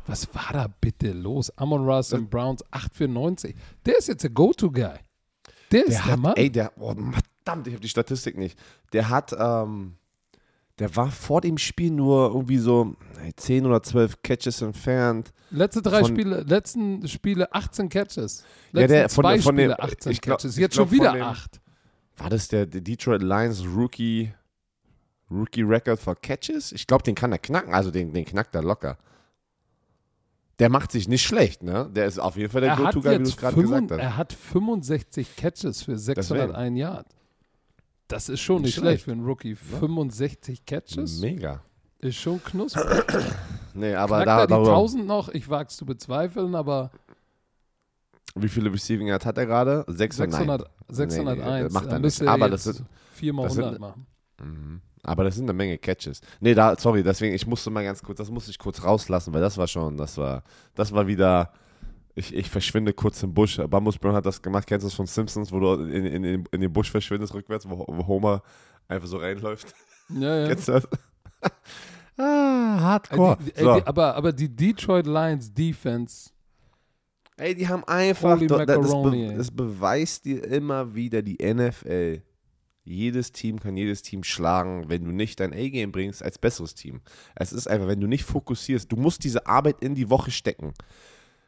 Was 0.06 0.34
war 0.34 0.54
da 0.54 0.68
bitte 0.80 1.12
los? 1.12 1.50
Amon 1.58 1.86
Ross 1.86 2.14
und 2.14 2.30
Browns 2.30 2.64
8 2.72 2.96
für 2.96 3.08
90. 3.08 3.56
Der 3.86 3.98
ist 3.98 4.08
jetzt 4.08 4.24
der 4.24 4.30
Go-To-Guy. 4.30 5.00
Der 5.72 5.86
ist 5.86 5.98
Der 5.98 6.04
der, 6.04 6.06
hat, 6.06 6.20
Mann. 6.20 6.34
ey, 6.38 6.50
der, 6.50 6.72
oh, 6.78 6.94
verdammt, 6.94 7.68
ich 7.68 7.74
habe 7.74 7.82
die 7.82 7.90
Statistik 7.90 8.38
nicht. 8.38 8.58
Der 8.94 9.10
hat, 9.10 9.36
ähm, 9.38 9.96
der 10.80 10.96
war 10.96 11.10
vor 11.12 11.42
dem 11.42 11.58
Spiel 11.58 11.92
nur 11.92 12.28
irgendwie 12.30 12.58
so 12.60 12.96
ey, 13.24 13.34
10 13.36 13.66
oder 13.66 13.82
12 13.82 14.22
Catches 14.22 14.62
entfernt. 14.62 15.34
Letzte 15.50 15.82
drei 15.82 16.02
von- 16.02 16.10
Spiele, 16.10 16.42
letzten 16.42 17.08
Spiele 17.08 17.52
18 17.54 17.90
Catches. 17.90 18.44
Ja, 18.74 18.82
Letzten 18.82 18.94
der- 18.94 19.10
von 19.10 19.24
zwei 19.24 19.40
von 19.40 19.56
Spiele 19.56 19.76
dem- 19.76 19.82
18 19.84 20.12
ich 20.12 20.22
glaub- 20.22 20.38
Catches. 20.40 20.58
Jetzt 20.58 20.74
glaub, 20.76 20.90
schon 20.90 20.98
wieder 21.00 21.14
dem- 21.14 21.24
8. 21.24 21.62
War 22.18 22.30
das 22.30 22.48
der, 22.48 22.66
der 22.66 22.82
Detroit 22.82 23.22
Lions 23.22 23.64
Rookie, 23.66 24.32
Rookie 25.32 25.62
Record 25.64 26.00
for 26.00 26.16
Catches? 26.16 26.72
Ich 26.72 26.86
glaube, 26.88 27.04
den 27.04 27.16
kann 27.16 27.32
er 27.32 27.38
knacken. 27.40 27.74
Also 27.74 27.92
den, 27.92 28.14
den 28.14 28.26
knackt 28.26 28.54
er 28.56 28.64
locker. 28.64 28.98
Der 30.60 30.70
macht 30.70 30.92
sich 30.92 31.08
nicht 31.08 31.22
schlecht, 31.24 31.62
ne? 31.62 31.88
Der 31.94 32.08
ist 32.08 32.18
auf 32.18 32.36
jeden 32.36 32.52
Fall 32.52 32.62
der 32.62 32.72
Er 32.72 32.78
Go-To-Guy, 32.78 33.20
wie 33.20 33.24
du 33.24 33.30
es 33.30 33.38
gerade 33.38 33.54
65 33.56 33.88
gesagt 33.90 33.92
hast. 33.92 34.00
er 34.00 34.18
hat 34.18 34.34
65 34.34 35.36
Catches 35.36 35.84
für 35.84 35.98
601 35.98 36.78
Yards. 36.78 37.16
Das 38.08 38.30
ist 38.30 38.40
schon 38.40 38.58
nicht, 38.62 38.66
Nicht 38.68 38.76
schlecht 38.76 39.02
schlecht. 39.02 39.04
für 39.06 39.12
einen 39.12 39.26
Rookie. 39.26 39.56
65 39.56 40.66
Catches 40.66 41.20
Mega. 41.20 41.62
ist 42.00 42.16
schon 42.18 42.42
knusprig. 42.44 42.86
Nee, 43.74 43.94
aber 43.94 44.24
Knackt 44.24 44.28
da, 44.28 44.40
er 44.40 44.48
die 44.48 44.52
darüber, 44.54 44.70
1000 44.72 45.06
noch? 45.06 45.30
Ich 45.30 45.48
wage 45.50 45.68
es 45.70 45.78
zu 45.78 45.86
bezweifeln, 45.86 46.56
aber 46.56 46.90
wie 48.36 48.50
viele 48.50 48.74
Receiving 48.74 49.08
Yards 49.08 49.24
hat 49.26 49.38
er 49.38 49.46
gerade? 49.46 49.84
600. 49.88 50.32
600, 50.32 50.72
601. 50.90 51.74
macht 51.74 51.86
er 51.88 52.00
nicht. 52.00 52.22
er 52.22 52.32
Aber 52.32 52.50
das 52.50 52.64
sind- 52.64 52.84
viermal 53.14 53.46
das 53.46 53.54
sind- 53.54 53.64
100 53.66 53.80
machen. 53.80 54.08
Mhm. 54.42 54.82
Aber 55.04 55.24
das 55.26 55.36
sind 55.36 55.46
eine 55.46 55.54
Menge 55.54 55.78
Catches. 55.78 56.22
Nee, 56.40 56.56
da, 56.56 56.76
sorry, 56.78 57.04
deswegen, 57.04 57.36
ich 57.36 57.46
musste 57.46 57.70
mal 57.70 57.84
ganz 57.84 58.02
kurz, 58.02 58.18
das 58.18 58.32
musste 58.32 58.50
ich 58.50 58.58
kurz 58.58 58.84
rauslassen, 58.84 59.32
weil 59.34 59.42
das 59.42 59.58
war 59.58 59.68
schon, 59.68 59.96
das 59.96 60.18
war, 60.18 60.44
das 60.74 60.92
war 60.92 61.06
wieder, 61.08 61.52
ich, 62.18 62.34
ich 62.34 62.50
verschwinde 62.50 62.94
kurz 62.94 63.22
im 63.22 63.34
Busch. 63.34 63.58
Bambus 63.70 63.98
Brown 63.98 64.16
hat 64.16 64.26
das 64.26 64.42
gemacht, 64.42 64.68
kennst 64.68 64.84
du 64.84 64.88
das 64.88 64.96
von 64.96 65.06
Simpsons, 65.06 65.52
wo 65.52 65.60
du 65.60 65.84
in, 65.84 66.06
in, 66.06 66.24
in, 66.24 66.46
in 66.52 66.62
den 66.62 66.74
Busch 66.74 66.90
verschwindest 66.90 67.34
rückwärts, 67.34 67.70
wo, 67.70 67.86
wo 67.88 68.08
Homer 68.08 68.42
einfach 68.88 69.08
so 69.08 69.18
reinläuft. 69.18 69.74
Ja, 70.10 70.40
ja. 70.40 70.48
Kennst 70.48 70.68
du 70.68 70.72
das? 70.74 70.88
ah, 72.18 72.76
Ey, 72.76 72.82
hardcore. 72.82 73.38
die, 73.46 73.56
ey, 73.56 73.64
so. 73.64 73.76
die, 73.76 73.86
aber, 73.86 74.16
aber 74.16 74.34
die 74.34 74.50
Detroit 74.50 75.06
Lions 75.06 75.54
Defense, 75.54 76.32
Ey, 77.40 77.54
die 77.54 77.68
haben 77.68 77.84
einfach, 77.84 78.36
Holy 78.36 78.48
das, 78.48 78.66
be, 78.66 79.16
ey. 79.16 79.38
das 79.38 79.52
beweist 79.52 80.26
dir 80.26 80.44
immer 80.44 80.96
wieder 80.96 81.22
die 81.22 81.38
NFL. 81.38 82.24
Jedes 82.84 83.32
Team 83.32 83.60
kann 83.60 83.78
jedes 83.78 84.02
Team 84.02 84.24
schlagen, 84.24 84.86
wenn 84.88 85.04
du 85.04 85.12
nicht 85.12 85.40
dein 85.40 85.54
A-Game 85.54 85.92
bringst 85.92 86.24
als 86.24 86.40
besseres 86.40 86.74
Team. 86.74 87.02
Es 87.36 87.54
ist 87.54 87.68
einfach, 87.68 87.88
wenn 87.88 88.02
du 88.02 88.08
nicht 88.08 88.24
fokussierst, 88.24 88.92
du 88.92 88.96
musst 88.96 89.24
diese 89.24 89.46
Arbeit 89.46 89.82
in 89.82 89.94
die 89.94 90.10
Woche 90.10 90.32
stecken. 90.32 90.74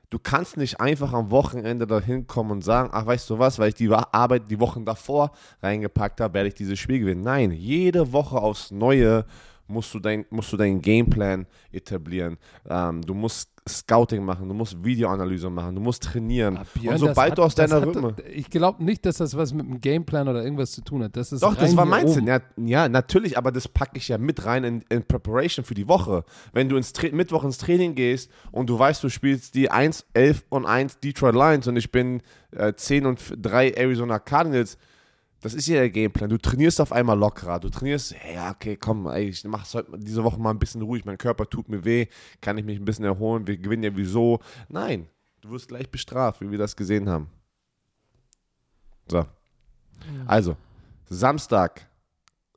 Du 0.10 0.18
kannst 0.18 0.58
nicht 0.58 0.82
einfach 0.82 1.14
am 1.14 1.30
Wochenende 1.30 1.86
dahin 1.86 2.26
kommen 2.26 2.50
und 2.50 2.64
sagen, 2.64 2.90
ach 2.92 3.06
weißt 3.06 3.30
du 3.30 3.38
was, 3.38 3.60
weil 3.60 3.70
ich 3.70 3.76
die 3.76 3.92
Arbeit 3.92 4.50
die 4.50 4.60
Wochen 4.60 4.84
davor 4.84 5.32
reingepackt 5.62 6.20
habe, 6.20 6.34
werde 6.34 6.50
ich 6.50 6.56
dieses 6.56 6.80
Spiel 6.80 7.00
gewinnen. 7.00 7.22
Nein, 7.22 7.52
jede 7.52 8.12
Woche 8.12 8.38
aufs 8.38 8.72
Neue 8.72 9.26
musst 9.70 9.94
du 9.94 10.00
dein, 10.00 10.26
musst 10.30 10.52
du 10.52 10.58
deinen 10.58 10.82
Gameplan 10.82 11.46
etablieren. 11.72 12.38
Ähm, 12.70 13.02
du 13.02 13.14
musst 13.14 13.50
Scouting 13.68 14.24
machen, 14.24 14.48
du 14.48 14.56
musst 14.56 14.84
Videoanalyse 14.84 15.48
machen, 15.50 15.76
du 15.76 15.82
musst 15.82 16.02
trainieren. 16.04 16.58
Ah, 16.58 16.66
Björn, 16.74 16.94
und 16.96 17.00
sobald 17.00 17.38
du 17.38 17.44
aus 17.44 17.54
deiner 17.54 17.76
hat- 17.76 17.86
Rhythme... 17.86 18.16
Ich 18.34 18.50
glaube 18.50 18.84
nicht, 18.84 19.06
dass 19.06 19.18
das 19.18 19.38
was 19.38 19.54
mit 19.54 19.66
dem 19.68 19.80
Gameplan 19.80 20.28
oder 20.28 20.44
irgendwas 20.44 20.72
zu 20.72 20.82
tun 20.82 21.04
hat. 21.04 21.16
Das 21.16 21.32
ist 21.32 21.44
Doch, 21.44 21.56
das 21.56 21.78
war 21.78 21.86
mein. 21.86 22.08
Sinn. 22.08 22.26
Ja, 22.26 22.40
ja, 22.58 22.90
natürlich, 22.90 23.38
aber 23.38 23.52
das 23.52 23.68
packe 23.68 23.98
ich 23.98 24.08
ja 24.08 24.18
mit 24.18 24.44
rein 24.46 24.64
in, 24.64 24.82
in 24.90 25.04
Preparation 25.04 25.64
für 25.64 25.76
die 25.76 25.88
Woche. 25.88 26.24
Wenn 26.52 26.68
du 26.68 26.78
ins 26.78 26.94
Tra 26.94 27.10
Mittwoch 27.12 27.44
ins 27.44 27.60
Training 27.60 27.94
gehst 27.94 28.32
und 28.52 28.70
du 28.72 28.80
weißt, 28.80 29.04
du 29.04 29.10
spielst 29.10 29.54
die 29.54 29.70
1, 29.70 30.06
11 30.14 30.46
und 30.50 30.66
1 30.66 31.00
Detroit 31.00 31.36
Lions 31.36 31.68
und 31.68 31.76
ich 31.76 31.92
bin 31.92 32.22
äh, 32.52 32.74
10 32.74 33.06
und 33.06 33.20
3 33.38 33.72
Arizona 33.74 34.18
Cardinals, 34.18 34.78
das 35.42 35.54
ist 35.54 35.68
ja 35.68 35.76
der 35.76 35.90
Gameplan. 35.90 36.30
Du 36.30 36.38
trainierst 36.38 36.82
auf 36.82 36.92
einmal 36.92 37.18
lockerer. 37.18 37.60
Du 37.60 37.70
trainierst, 37.70 38.16
ja, 38.34 38.52
okay, 38.52 38.76
komm, 38.76 39.08
ey, 39.08 39.30
ich 39.30 39.44
mach's 39.46 39.74
heute 39.74 39.98
diese 39.98 40.24
Woche 40.24 40.40
mal 40.40 40.52
ein 40.52 40.60
bisschen 40.60 40.82
ruhig. 40.82 41.06
Mein 41.06 41.18
Körper 41.18 41.46
tut 41.50 41.70
mir 41.70 41.86
weh. 41.86 42.08
Kann 42.42 42.58
ich 42.58 42.66
mich 42.66 42.78
ein 42.78 42.86
bisschen 42.86 43.06
erholen? 43.06 43.48
Wir 43.48 43.58
gewinnen 43.58 43.84
ja 43.84 43.96
wieso? 43.96 44.40
Nein, 44.68 45.08
du 45.42 45.52
wirst 45.52 45.70
gleich 45.70 45.90
bestraft, 45.90 46.42
wie 46.42 46.52
wir 46.52 46.58
das 46.58 46.76
gesehen 46.76 47.08
haben. 47.08 47.30
So. 49.10 49.26
Also, 50.28 50.56
Samstag, 51.10 51.88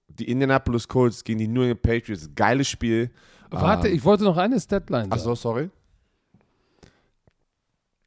die 0.09 0.29
Indianapolis 0.31 0.87
Colts 0.89 1.23
gegen 1.25 1.39
die 1.39 1.49
New 1.49 1.63
England 1.63 1.83
Patriots. 1.83 2.29
Geiles 2.35 2.69
Spiel. 2.69 3.11
Warte, 3.51 3.89
Ähm, 3.89 3.95
ich 3.95 4.05
wollte 4.05 4.25
noch 4.25 4.37
eine 4.37 4.59
Statline 4.61 5.05
sagen. 5.05 5.13
Ach 5.13 5.19
so, 5.19 5.35
sorry. 5.35 5.71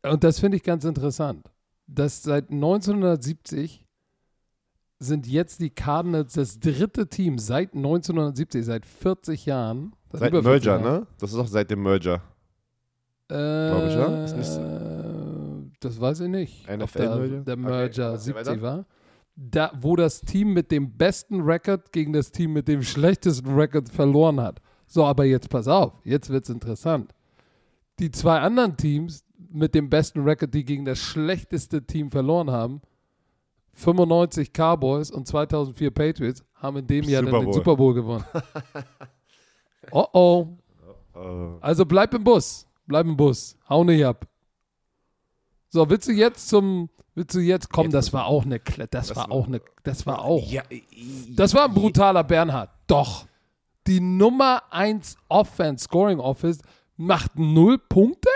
Und 0.04 0.24
das 0.24 0.40
finde 0.40 0.58
ich 0.58 0.64
ganz 0.64 0.84
interessant. 0.84 1.50
Dass 1.88 2.24
seit 2.24 2.50
1970 2.52 3.85
sind 5.00 5.28
jetzt 5.28 5.60
die 5.60 5.70
Cardinals 5.70 6.34
das 6.34 6.60
dritte 6.60 7.08
Team 7.08 7.38
seit 7.38 7.74
1970, 7.74 8.66
seit 8.66 8.86
40 8.86 9.46
Jahren. 9.46 9.94
Seit 10.12 10.30
über 10.30 10.42
dem 10.42 10.46
40 10.46 10.66
Merger, 10.68 10.84
Jahren. 10.86 11.00
ne? 11.02 11.08
Das 11.20 11.32
ist 11.34 11.38
auch 11.38 11.48
seit 11.48 11.70
dem 11.70 11.84
Merger. 11.84 12.22
Äh, 13.32 13.88
ich, 13.88 13.94
ja? 13.96 14.24
Ist 14.24 14.38
nicht 14.38 15.76
Das 15.80 16.00
weiß 16.00 16.22
ich 16.22 16.30
nicht. 16.30 16.70
NFL-Merger? 16.70 17.28
Der, 17.42 17.42
der 17.42 17.54
Okay, 17.56 17.62
Merger 17.64 18.12
du 18.14 18.18
70 18.20 18.36
weiter? 18.48 18.62
war. 18.62 18.86
Da, 19.36 19.72
wo 19.82 19.98
das 19.98 20.22
Team 20.22 20.54
mit 20.54 20.72
dem 20.72 20.96
besten 20.98 21.42
Record 21.42 21.92
gegen 21.92 22.14
das 22.14 22.32
Team 22.32 22.54
mit 22.54 22.68
dem 22.70 22.82
schlechtesten 22.82 23.54
Record 23.54 23.90
verloren 23.90 24.40
hat. 24.40 24.62
So, 24.88 25.04
aber 25.04 25.26
jetzt 25.26 25.50
pass 25.50 25.68
auf, 25.68 25.94
jetzt 26.06 26.30
wird 26.30 26.46
es 26.46 26.50
interessant. 26.50 27.14
Die 28.00 28.12
zwei 28.12 28.40
anderen 28.40 28.78
Teams 28.78 29.26
mit 29.50 29.76
dem 29.76 29.90
besten 29.90 30.22
Record, 30.22 30.54
die 30.54 30.64
gegen 30.64 30.86
das 30.86 31.00
schlechteste 31.00 31.86
Team 31.86 32.12
verloren 32.12 32.52
haben, 32.52 32.82
95 33.76 34.52
Cowboys 34.54 35.12
und 35.12 35.28
2004 35.28 35.92
Patriots, 35.92 36.44
haben 36.56 36.78
in 36.78 36.88
dem 36.88 37.04
Jahr 37.06 37.22
Super 37.24 37.32
dann 37.38 37.46
den. 37.46 37.54
Super 37.54 37.76
Bowl 37.76 37.94
gewonnen. 37.94 38.26
oh 39.92 40.08
oh. 40.14 40.48
Also 41.62 41.86
bleib 41.86 42.14
im 42.14 42.24
Bus. 42.24 42.66
Bleib 42.88 43.06
im 43.06 43.16
Bus. 43.16 43.58
Hau 43.70 43.84
nicht 43.84 44.06
ab. 44.06 44.28
So, 45.70 45.90
willst 45.90 46.08
du 46.08 46.12
jetzt 46.14 46.48
zum. 46.50 46.90
Willst 47.14 47.36
du 47.36 47.40
jetzt. 47.40 47.70
Komm, 47.70 47.86
Jetzt 47.86 47.94
das 47.94 48.14
war 48.14 48.26
auch 48.26 48.44
eine. 48.46 48.60
Kle 48.60 48.88
das, 48.88 49.08
Das 49.08 49.18
war 49.18 49.30
war- 49.30 49.32
auch 49.36 49.48
eine. 49.48 49.62
Das 49.84 50.06
war 50.06 50.22
auch. 50.24 50.46
ja, 50.52 50.64
Das 51.36 51.54
war 51.54 51.66
ein 51.66 51.74
brutaler 51.74 52.24
Bernhard. 52.24 52.70
Doch. 52.88 53.26
Die 53.88 54.00
Nummer 54.00 54.64
1 54.72 55.16
Offense, 55.30 55.84
Scoring 55.86 56.20
Office, 56.20 56.60
macht 56.98 57.38
null 57.38 57.78
Punkte? 57.78 58.30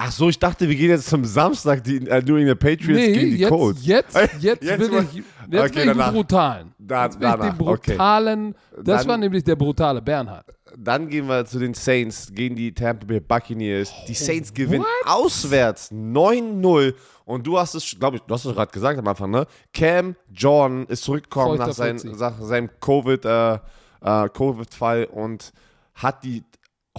Ach 0.00 0.12
so, 0.12 0.28
ich 0.28 0.38
dachte, 0.38 0.68
wir 0.68 0.76
gehen 0.76 0.90
jetzt 0.90 1.08
zum 1.08 1.24
Samstag 1.24 1.82
die 1.82 1.96
äh, 2.06 2.22
New 2.22 2.36
England 2.36 2.60
Patriots 2.60 2.86
Nee, 3.04 3.12
gegen 3.14 3.30
die 3.32 3.36
jetzt, 3.38 3.48
Colts. 3.50 3.84
jetzt, 3.84 4.16
jetzt, 4.40 4.62
Jetzt 4.62 4.92
mal- 4.92 5.04
ich, 5.12 5.16
jetzt 5.16 5.24
Okay, 5.50 5.64
ich 5.66 5.72
den 5.74 5.86
danach. 5.88 6.12
brutalen. 6.12 6.72
Da- 6.78 7.04
jetzt 7.06 7.14
ich 7.16 7.20
danach, 7.20 7.56
den 7.56 7.66
okay. 7.68 7.90
brutalen. 7.92 8.54
Das 8.80 9.00
Dann- 9.00 9.08
war 9.08 9.16
nämlich 9.18 9.42
der 9.42 9.56
brutale 9.56 10.00
Bernhard. 10.00 10.46
Dann 10.76 11.08
gehen 11.08 11.26
wir 11.26 11.44
zu 11.46 11.58
den 11.58 11.74
Saints 11.74 12.30
gegen 12.32 12.54
die 12.54 12.72
Tampa 12.72 13.06
Bay 13.06 13.18
Buccaneers. 13.18 13.92
Die 14.06 14.14
Saints 14.14 14.54
gewinnen 14.54 14.84
what? 14.84 15.12
auswärts 15.12 15.90
9-0. 15.90 16.94
Und 17.24 17.44
du 17.44 17.58
hast 17.58 17.74
es, 17.74 17.96
glaube 17.98 18.18
ich, 18.18 18.22
du 18.22 18.32
hast 18.34 18.44
es 18.44 18.54
gerade 18.54 18.70
gesagt 18.70 18.98
am 19.00 19.08
Anfang, 19.08 19.30
ne? 19.32 19.46
Cam 19.74 20.14
Jordan 20.32 20.86
ist 20.86 21.02
zurückgekommen 21.02 21.58
nach, 21.58 21.72
sein, 21.72 22.00
nach 22.18 22.40
seinem 22.40 22.70
Covid, 22.80 23.24
äh, 23.24 23.54
äh, 23.54 24.28
Covid-Fall 24.28 25.06
und 25.06 25.52
hat 25.94 26.22
die 26.22 26.44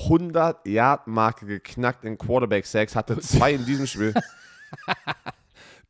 100-Yard-Marke 0.07 1.45
geknackt 1.45 2.05
in 2.05 2.17
Quarterback-Sacks, 2.17 2.95
hatte 2.95 3.19
zwei 3.19 3.53
in 3.53 3.65
diesem 3.65 3.87
Spiel. 3.87 4.13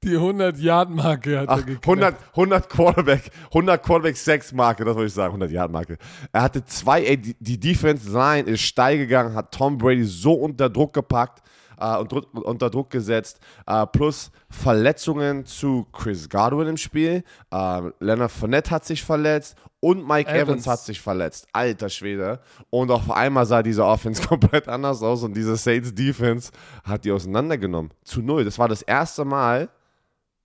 Die 0.04 0.18
100-Yard-Marke 0.18 1.40
hat 1.40 1.50
Ach, 1.50 1.58
er 1.58 1.64
geknackt. 1.64 1.88
100, 1.88 2.16
100 2.32 2.70
Quarterback, 2.70 3.32
100 3.48 3.84
Quarterback 3.84 4.16
Sex 4.16 4.54
Marke, 4.54 4.86
das 4.86 4.96
wollte 4.96 5.08
ich 5.08 5.14
sagen, 5.14 5.32
100 5.32 5.52
Yard 5.52 5.72
Marke. 5.72 5.98
Er 6.32 6.42
hatte 6.42 6.64
zwei, 6.64 7.04
ey, 7.04 7.18
die, 7.18 7.36
die 7.40 7.60
Defense 7.60 8.10
Line 8.10 8.50
ist 8.50 8.62
steil 8.62 8.98
gegangen, 8.98 9.36
hat 9.36 9.54
Tom 9.54 9.78
Brady 9.78 10.06
so 10.06 10.34
unter 10.34 10.70
Druck 10.70 10.94
gepackt 10.94 11.42
äh, 11.80 11.98
und 11.98 12.14
unter 12.14 12.70
Druck 12.70 12.90
gesetzt, 12.90 13.40
äh, 13.66 13.86
plus 13.88 14.32
Verletzungen 14.50 15.46
zu 15.46 15.88
Chris 15.92 16.30
Godwin 16.30 16.68
im 16.68 16.78
Spiel, 16.78 17.24
äh, 17.52 17.82
Leonard 18.00 18.32
Fournette 18.32 18.72
hat 18.72 18.86
sich 18.86 19.04
verletzt 19.04 19.56
und 19.80 20.06
Mike 20.08 20.30
Evans. 20.30 20.44
Evans. 20.50 20.68
hat 20.68 20.80
sich 20.82 21.00
verletzt. 21.00 21.48
Alter 21.54 21.90
Schwede. 21.90 22.40
Und 22.70 22.92
auf 22.92 23.10
einmal 23.10 23.46
sah 23.46 23.64
diese 23.64 23.86
Offense 23.86 24.22
komplett 24.28 24.68
anders 24.68 25.02
aus 25.02 25.24
und 25.24 25.36
diese 25.36 25.56
Saints 25.56 25.94
Defense 25.94 26.52
hat 26.84 27.06
die 27.06 27.12
auseinandergenommen. 27.12 27.92
Zu 28.04 28.22
null. 28.22 28.44
Das 28.44 28.60
war 28.60 28.68
das 28.68 28.82
erste 28.82 29.24
Mal, 29.26 29.70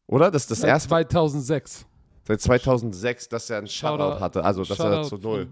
oder? 0.07 0.31
Das 0.31 0.47
das 0.47 0.61
Seit 0.61 0.71
erste 0.71 0.89
2006. 0.89 1.87
Seit 2.27 2.41
2006, 2.41 3.29
dass 3.29 3.51
er 3.51 3.59
einen 3.59 3.67
Shutout 3.67 3.97
Shoutout- 3.97 4.21
hatte, 4.21 4.45
also 4.45 4.65
dass 4.65 4.79
er 4.79 5.03
Shoutout 5.05 5.09
zu 5.09 5.17
null, 5.19 5.49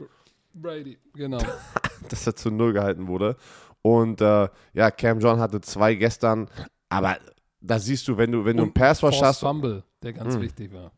Brady, 0.54 0.98
genau. 1.14 1.38
dass 2.08 2.26
er 2.26 2.36
zu 2.36 2.50
null 2.50 2.72
gehalten 2.72 3.06
wurde. 3.08 3.36
Und 3.82 4.20
äh, 4.20 4.48
ja, 4.74 4.90
Cam 4.90 5.18
John 5.20 5.40
hatte 5.40 5.60
zwei 5.60 5.94
gestern, 5.96 6.48
aber 6.88 7.16
da 7.60 7.78
siehst 7.78 8.06
du, 8.08 8.16
wenn 8.16 8.30
du, 8.32 8.44
wenn 8.44 8.56
du 8.56 8.62
einen 8.64 8.72
Pass 8.74 9.00
verschaffst, 9.00 9.40
Fumble, 9.40 9.82
der 10.02 10.12
ganz 10.12 10.34
Hm. 10.34 10.42
wichtig 10.42 10.72
war. 10.72 10.92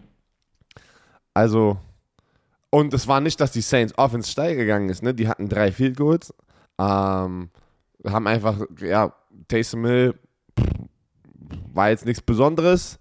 also 1.33 1.79
und 2.71 2.93
es 2.93 3.07
war 3.07 3.21
nicht, 3.21 3.41
dass 3.41 3.53
die 3.53 3.61
Saints 3.61 3.97
Offense 3.97 4.31
steil 4.31 4.57
gegangen 4.57 4.89
ist, 4.89 5.03
ne? 5.03 5.15
Die 5.15 5.29
hatten 5.29 5.49
drei 5.49 5.71
Field 5.71 5.97
Goals, 5.97 6.35
ähm, 6.79 7.51
haben 8.05 8.27
einfach, 8.27 8.61
ja, 8.81 9.15
Taysom 9.47 9.85
Hill 9.87 10.15
war 11.73 11.91
jetzt 11.91 12.05
nichts 12.05 12.21
Besonderes, 12.21 12.99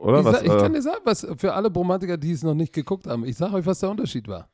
oder? 0.00 0.20
Ich, 0.20 0.24
Was, 0.24 0.36
sag, 0.36 0.46
ich 0.46 0.52
äh, 0.52 0.58
kann 0.58 0.72
dir 0.72 0.82
sagen, 0.82 1.00
was 1.04 1.26
für 1.36 1.52
alle 1.52 1.68
Bromantiker, 1.70 2.16
die 2.16 2.30
es 2.30 2.44
noch 2.44 2.54
nicht 2.54 2.72
geguckt 2.72 3.06
haben, 3.08 3.24
ich 3.24 3.36
sage 3.36 3.54
euch, 3.54 3.66
was 3.66 3.80
der 3.80 3.90
Unterschied 3.90 4.28
war. 4.28 4.48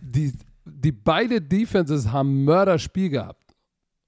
Die, 0.00 0.32
die 0.64 0.92
beide 0.92 1.40
Defenses 1.40 2.10
haben 2.10 2.44
Mörder-Spiel 2.44 3.10
gehabt. 3.10 3.43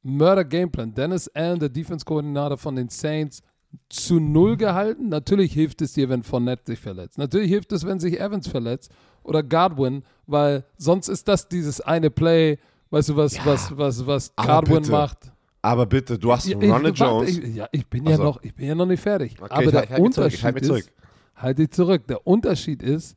Mörder-Gameplan. 0.07 0.95
Dennis 0.95 1.29
Allen, 1.29 1.59
der 1.59 1.69
Defense-Koordinator 1.69 2.57
von 2.59 2.77
den 2.77 2.89
Saints, 2.89 3.43
zu 3.89 4.21
null 4.21 4.57
gehalten. 4.57 5.09
Natürlich 5.09 5.53
hilft 5.53 5.83
es 5.83 5.93
dir, 5.93 6.09
wenn 6.09 6.23
Fournette 6.23 6.63
sich 6.67 6.79
verletzt. 6.81 7.19
Natürlich 7.19 7.51
hilft 7.51 7.73
es, 7.73 7.85
wenn 7.85 7.99
sich 7.99 8.19
Evans 8.19 8.47
verletzt 8.49 8.91
oder 9.23 9.43
Godwin, 9.43 10.03
weil 10.27 10.65
sonst 10.79 11.09
ist 11.09 11.29
das 11.29 11.49
dieses 11.49 11.81
eine 11.81 12.11
Play, 12.11 12.59
weißt 12.91 13.11
du, 13.11 13.17
was, 13.17 13.45
was, 13.45 13.77
was, 13.77 14.07
was 14.07 14.33
aber 14.37 14.61
Godwin 14.61 14.77
bitte. 14.83 14.91
macht. 14.93 15.33
aber 15.61 15.85
bitte, 15.85 16.19
du 16.19 16.33
hast 16.33 16.47
Ja, 16.47 16.57
Ronald 16.57 16.95
ich, 16.95 17.01
Jones. 17.01 17.39
Ich, 17.39 17.55
ja, 17.57 17.69
ich 17.73 17.87
bin, 17.87 18.05
Ach 18.07 18.11
ja 18.13 18.17
noch, 18.19 18.43
ich 18.43 18.55
bin 18.55 18.67
ja 18.69 18.75
noch 18.75 18.87
nicht 18.87 19.01
fertig. 19.03 19.37
Okay, 19.41 19.51
Aber 19.53 19.65
ich 19.65 19.71
der 19.73 19.81
halt- 19.81 19.91
halt 19.91 19.99
zurück, 20.15 20.33
ich 20.33 20.45
Unterschied 20.45 20.45
halt 20.45 20.55
mich 20.55 20.63
ist, 20.63 20.69
zurück. 20.69 20.85
halt 21.35 21.59
dich 21.59 21.71
zurück. 21.71 22.07
Der 22.07 22.27
Unterschied 22.27 22.83
ist, 22.83 23.17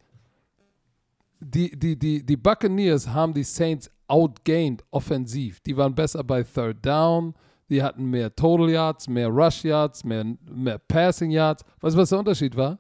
die, 1.40 1.78
die, 1.78 1.96
die, 1.98 2.26
die 2.26 2.38
Buccaneers 2.38 3.08
haben 3.08 3.34
die 3.34 3.44
Saints 3.44 3.90
outgained 4.10 4.84
offensiv. 4.92 5.60
Die 5.62 5.78
waren 5.78 5.96
besser 5.96 6.24
bei 6.24 6.44
Third 6.44 6.86
Down. 6.86 7.34
Die 7.70 7.84
hatten 7.84 8.06
mehr 8.06 8.36
Total 8.36 8.70
Yards, 8.70 9.08
mehr 9.08 9.28
Rush 9.30 9.64
Yards, 9.64 10.04
mehr, 10.04 10.26
mehr 10.52 10.80
Passing 10.80 11.32
Yards. 11.32 11.64
Weißt 11.82 11.96
du, 11.96 12.00
was 12.02 12.10
der 12.10 12.20
Unterschied 12.20 12.56
war? 12.56 12.80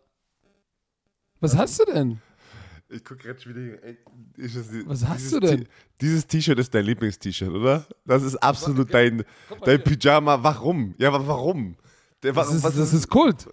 Was 1.39 1.55
hast 1.55 1.79
du 1.79 1.85
denn? 1.85 2.19
Ich 2.89 3.03
gucke 3.05 3.21
gerade 3.21 3.39
schon 3.39 3.55
wieder. 3.55 3.77
Was 4.87 5.07
hast 5.07 5.31
du 5.31 5.39
denn? 5.39 5.67
Dieses 6.01 6.25
T-Shirt 6.25 6.57
ist 6.57 6.73
dein 6.73 6.85
Lieblings-T-Shirt, 6.85 7.49
oder? 7.49 7.85
Das 8.03 8.23
ist 8.23 8.35
absolut 8.37 8.91
dein, 8.91 9.23
dein 9.63 9.83
Pyjama. 9.83 10.41
Warum? 10.41 10.95
Ja, 10.97 11.09
aber 11.09 11.25
warum? 11.27 11.75
Der, 12.23 12.33
Das 12.33 12.47
was, 12.47 12.55
ist, 12.55 12.63
was 12.63 12.75
das 12.75 12.93
ist 12.93 13.07
Kult. 13.07 13.47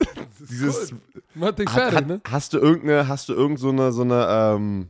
dieses. 0.50 0.88
Dich 0.88 0.98
Hat, 1.40 1.54
fertig, 1.54 1.96
hat, 1.96 2.06
ne? 2.08 2.20
Hast 2.28 2.54
du 2.54 2.58
irgendeine, 2.58 3.06
hast 3.06 3.28
du 3.28 3.34
irgend 3.34 3.60
so 3.60 3.68
eine, 3.68 3.92
so 3.92 4.02
eine 4.02 4.26
ähm, 4.28 4.88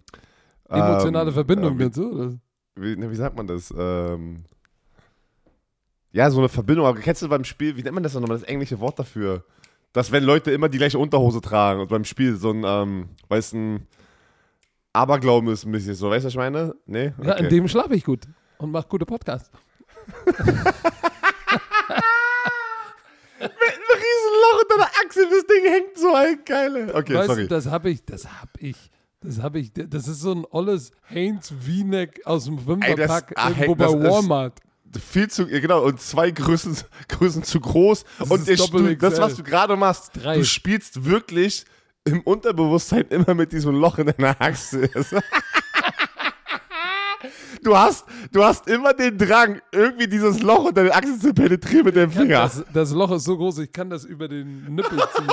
Emotionale 0.78 1.28
ähm, 1.28 1.34
Verbindung 1.34 1.78
äh, 1.80 1.84
dazu. 1.84 2.12
Oder? 2.12 2.32
wie, 2.76 2.96
ne, 2.96 3.10
wie 3.10 3.16
sagt 3.16 3.36
man 3.36 3.46
das? 3.46 3.72
Ähm, 3.76 4.44
ja, 6.12 6.30
so 6.30 6.38
eine 6.38 6.48
Verbindung. 6.48 6.86
Aber 6.86 6.98
kennst 6.98 7.22
du 7.22 7.28
beim 7.28 7.44
Spiel, 7.44 7.76
wie 7.76 7.82
nennt 7.82 7.94
man 7.94 8.02
das 8.02 8.14
nochmal, 8.14 8.38
das 8.38 8.42
englische 8.48 8.80
Wort 8.80 8.98
dafür? 8.98 9.44
Dass 9.92 10.10
wenn 10.10 10.24
Leute 10.24 10.50
immer 10.50 10.68
die 10.68 10.78
gleiche 10.78 10.98
Unterhose 10.98 11.40
tragen 11.40 11.80
und 11.80 11.88
beim 11.88 12.04
Spiel 12.04 12.36
so 12.36 12.50
ein, 12.50 12.64
ähm, 12.66 13.08
weißt 13.28 13.54
ein 13.54 13.86
Aberglauben 14.94 15.50
ist 15.50 15.64
ein 15.64 15.72
bisschen 15.72 15.94
so, 15.94 16.10
weißt 16.10 16.24
du, 16.24 16.26
was 16.26 16.32
ich 16.34 16.38
meine? 16.38 16.74
Nee? 16.86 17.12
Ja, 17.22 17.32
in 17.34 17.46
Okay. 17.46 17.48
dem 17.48 17.68
schlafe 17.68 17.94
ich 17.94 18.04
gut 18.04 18.26
und 18.58 18.70
mache 18.70 18.88
gute 18.88 19.06
Podcasts. 19.06 19.50
ein 23.40 23.48
Riesenloch 23.48 24.62
unter 24.62 24.76
der 24.76 24.90
Achsel, 25.04 25.28
das 25.30 25.46
Ding 25.46 25.64
hängt 25.70 25.96
so 25.96 26.14
ein 26.14 26.38
geile. 26.44 26.94
Okay, 26.94 27.14
weißt 27.14 27.26
sorry. 27.26 27.42
du, 27.42 27.48
das 27.48 27.66
habe 27.66 27.90
ich, 27.90 28.04
das 28.04 28.26
habe 28.26 28.50
ich, 28.58 28.90
das 29.22 29.40
habe 29.40 29.58
ich, 29.60 29.72
das 29.72 30.08
ist 30.08 30.20
so 30.20 30.32
ein 30.32 30.44
olles 30.50 30.90
Heinz 31.08 31.52
Wieneck 31.60 32.20
aus 32.24 32.44
dem 32.44 32.58
Fünferpack 32.58 33.32
ah, 33.36 33.48
irgendwo 33.50 33.68
Hank, 33.68 33.78
bei 33.78 33.84
das 33.86 33.94
ist- 33.94 34.10
Walmart. 34.10 34.58
Viel 35.10 35.30
zu, 35.30 35.46
genau, 35.46 35.84
und 35.84 36.00
zwei 36.02 36.30
Größen, 36.30 36.76
Größen 37.08 37.42
zu 37.44 37.60
groß. 37.60 38.04
und 38.28 38.46
der 38.46 38.56
Doppel 38.56 38.80
Stuhl, 38.80 38.96
das, 38.96 39.18
was 39.18 39.36
du 39.36 39.42
gerade 39.42 39.74
machst, 39.74 40.10
Drei. 40.14 40.36
du 40.36 40.44
spielst 40.44 41.06
wirklich 41.06 41.64
im 42.04 42.20
Unterbewusstsein 42.20 43.06
immer 43.08 43.32
mit 43.34 43.52
diesem 43.52 43.74
Loch 43.74 43.96
in 43.98 44.08
deiner 44.08 44.38
Achsel. 44.40 44.90
Du 47.62 47.76
hast, 47.76 48.04
du 48.32 48.42
hast 48.42 48.66
immer 48.66 48.92
den 48.92 49.16
Drang, 49.16 49.62
irgendwie 49.70 50.08
dieses 50.08 50.42
Loch 50.42 50.64
unter 50.64 50.82
den 50.82 50.90
Achseln 50.90 51.20
zu 51.20 51.32
penetrieren 51.32 51.84
mit 51.84 51.94
dem 51.94 52.10
Finger. 52.10 52.40
Das, 52.40 52.64
das 52.72 52.90
Loch 52.90 53.12
ist 53.12 53.22
so 53.22 53.36
groß, 53.36 53.58
ich 53.58 53.72
kann 53.72 53.88
das 53.88 54.04
über 54.04 54.26
den 54.26 54.74
Nippel 54.74 54.98
ziehen. 55.14 55.28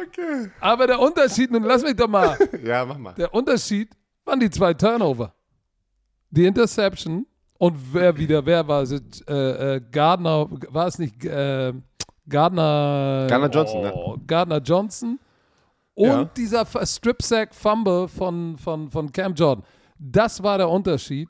Okay. 0.00 0.50
Aber 0.60 0.86
der 0.86 0.98
Unterschied, 0.98 1.50
nun 1.50 1.64
lass 1.64 1.82
mich 1.82 1.94
doch 1.96 2.08
mal, 2.08 2.36
Ja, 2.64 2.84
mach 2.84 2.98
mal. 2.98 3.12
der 3.14 3.32
Unterschied 3.34 3.90
waren 4.24 4.40
die 4.40 4.50
zwei 4.50 4.72
Turnover. 4.74 5.34
Die 6.30 6.46
Interception 6.46 7.26
und 7.58 7.76
wer 7.92 8.16
wieder, 8.16 8.44
wer 8.46 8.66
war 8.66 8.82
es? 8.82 8.92
Äh, 9.28 9.76
äh, 9.76 9.80
Gardner, 9.90 10.48
war 10.70 10.86
es 10.86 10.98
nicht 10.98 11.24
äh, 11.24 11.72
Gardner? 12.28 13.26
Gardner 13.28 13.50
Johnson, 13.50 13.82
ne? 13.82 13.92
oh, 13.94 14.16
Gardner 14.26 14.58
Johnson. 14.58 15.18
Und 15.94 16.06
Ja. 16.08 16.24
dieser 16.24 16.64
Strip-Sack-Fumble 16.66 18.08
von, 18.08 18.56
von, 18.56 18.90
von 18.90 19.12
Cam 19.12 19.34
Jordan. 19.34 19.62
Das 19.98 20.42
war 20.42 20.56
der 20.56 20.68
Unterschied, 20.70 21.28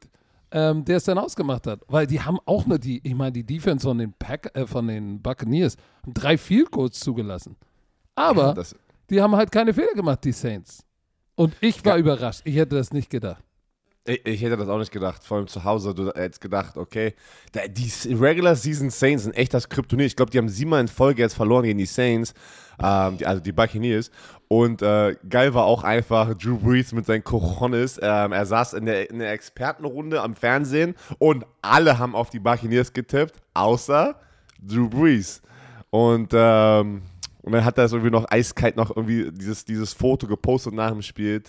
ähm, 0.53 0.85
der 0.85 0.99
es 0.99 1.05
dann 1.05 1.19
ausgemacht 1.19 1.67
hat. 1.67 1.81
Weil 1.89 2.07
die 2.07 2.21
haben 2.21 2.39
auch 2.47 2.65
nur 2.67 2.79
die, 2.79 3.01
ich 3.03 3.15
meine, 3.15 3.33
die 3.33 3.45
Defense 3.45 3.87
von 3.87 3.99
den, 3.99 4.13
Pack, 4.13 4.51
äh, 4.55 4.67
von 4.67 4.87
den 4.87 5.21
Buccaneers 5.21 5.77
haben 6.03 6.15
drei 6.15 6.39
Field 6.39 6.71
Goals 6.71 7.01
zugelassen. 7.01 7.57
Aber 8.15 8.55
Das, 8.57 8.75
die 9.11 9.21
haben 9.21 9.37
halt 9.37 9.53
keine 9.53 9.75
Fehler 9.75 9.95
gemacht, 9.95 10.25
die 10.25 10.33
Saints. 10.33 10.85
Und 11.35 11.55
ich 11.61 11.85
war 11.85 11.97
überrascht. 11.97 12.43
Ich 12.45 12.57
hätte 12.57 12.77
das 12.77 12.93
nicht 12.93 13.11
gedacht. 13.11 13.43
Ich, 14.05 14.27
ich 14.27 14.43
hätte 14.43 14.57
das 14.57 14.69
auch 14.69 14.79
nicht 14.79 14.91
gedacht, 14.91 15.23
vor 15.25 15.37
allem 15.37 15.47
zu 15.47 15.65
Hause. 15.65 15.95
Du 15.95 16.09
hättest 16.09 16.41
gedacht, 16.41 16.77
okay, 16.77 17.15
die 17.55 18.15
Regular 18.15 18.57
Season 18.57 18.91
Saints 18.91 19.25
sind 19.25 19.33
echt 19.33 19.55
das 19.55 19.69
Kryptonit. 19.69 20.07
Ich 20.07 20.17
glaube, 20.17 20.31
die 20.31 20.39
haben 20.39 20.49
siebenmal 20.49 20.81
in 20.81 20.89
Folge 20.89 21.23
jetzt 21.23 21.35
verloren 21.35 21.65
gegen 21.65 21.79
die 21.79 21.87
Saints, 21.87 22.35
ähm, 22.83 23.19
die, 23.19 23.27
also 23.27 23.41
die 23.41 23.53
Buccaneers. 23.53 24.11
Und 24.49 24.83
äh, 24.83 25.17
geil 25.29 25.55
war 25.55 25.65
auch 25.65 25.85
einfach 25.85 26.35
Drew 26.35 26.59
Brees 26.59 26.93
mit 26.93 27.07
seinen 27.07 27.25
Cojones. 27.25 27.99
Ähm, 28.03 28.33
er 28.33 28.45
saß 28.45 28.75
in 28.75 28.87
der, 28.87 29.09
in 29.09 29.21
der 29.21 29.33
Expertenrunde 29.33 30.21
am 30.21 30.35
Fernsehen 30.35 30.95
und 31.19 31.47
alle 31.63 31.99
haben 31.99 32.15
auf 32.15 32.29
die 32.31 32.41
Buccaneers 32.41 32.93
getippt, 32.93 33.41
außer 33.55 34.21
Drew 34.61 34.89
Brees. 34.89 35.43
Und, 35.91 36.33
ähm, 36.35 37.03
und 37.43 37.53
dann 37.53 37.65
hat 37.65 37.79
er 37.79 37.89
so 37.89 37.97
irgendwie 37.97 38.13
noch 38.13 38.31
eiskalt 38.31 38.77
noch 38.77 38.97
irgendwie 38.97 39.31
dieses, 39.33 39.65
dieses 39.65 39.93
Foto 39.93 40.27
gepostet 40.27 40.75
nach 40.75 40.91
dem 40.91 41.03
Spiel 41.03 41.43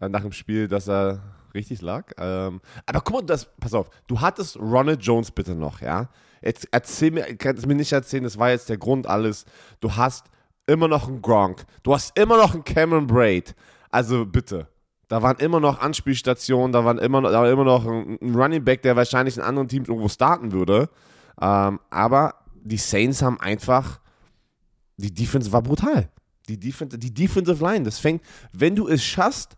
äh, 0.00 0.08
nach 0.08 0.22
dem 0.22 0.32
Spiel, 0.32 0.66
dass 0.66 0.88
er 0.88 1.20
richtig 1.54 1.82
lag. 1.82 2.12
Ähm, 2.18 2.60
aber 2.86 3.00
guck 3.00 3.16
mal, 3.16 3.22
das, 3.22 3.48
pass 3.60 3.74
auf, 3.74 3.90
du 4.06 4.20
hattest 4.20 4.58
Ronald 4.58 5.02
Jones 5.02 5.30
bitte 5.30 5.54
noch, 5.54 5.80
ja? 5.80 6.08
Jetzt 6.42 6.68
erzähl 6.70 7.10
mir, 7.10 7.36
kannst 7.36 7.66
mir 7.66 7.74
nicht 7.74 7.92
erzählen, 7.92 8.24
das 8.24 8.38
war 8.38 8.50
jetzt 8.50 8.68
der 8.70 8.78
Grund 8.78 9.06
alles. 9.06 9.44
Du 9.80 9.94
hast 9.94 10.26
immer 10.66 10.88
noch 10.88 11.06
einen 11.06 11.20
Gronk, 11.20 11.64
du 11.82 11.92
hast 11.92 12.18
immer 12.18 12.38
noch 12.38 12.54
einen 12.54 12.64
Cameron 12.64 13.06
Braid. 13.06 13.54
Also 13.90 14.24
bitte. 14.24 14.68
Da 15.08 15.22
waren 15.22 15.36
immer 15.38 15.58
noch 15.58 15.80
Anspielstationen, 15.80 16.72
da, 16.72 16.84
waren 16.84 16.98
immer 16.98 17.20
noch, 17.20 17.30
da 17.30 17.42
war 17.42 17.50
immer 17.50 17.64
noch 17.64 17.84
ein, 17.84 18.16
ein 18.22 18.34
Running 18.34 18.64
Back, 18.64 18.82
der 18.82 18.94
wahrscheinlich 18.94 19.36
in 19.36 19.42
anderen 19.42 19.68
Teams 19.68 19.88
irgendwo 19.88 20.08
starten 20.08 20.52
würde. 20.52 20.88
Ähm, 21.40 21.80
aber 21.90 22.36
die 22.54 22.76
Saints 22.76 23.20
haben 23.20 23.40
einfach, 23.40 23.99
die 25.00 25.12
Defense 25.12 25.50
war 25.52 25.62
brutal. 25.62 26.08
Die, 26.48 26.58
Defen 26.58 26.88
die 26.88 27.12
Defensive 27.14 27.64
Line, 27.64 27.84
das 27.84 27.98
fängt, 27.98 28.22
wenn 28.52 28.74
du 28.74 28.88
es 28.88 29.04
schaffst, 29.04 29.56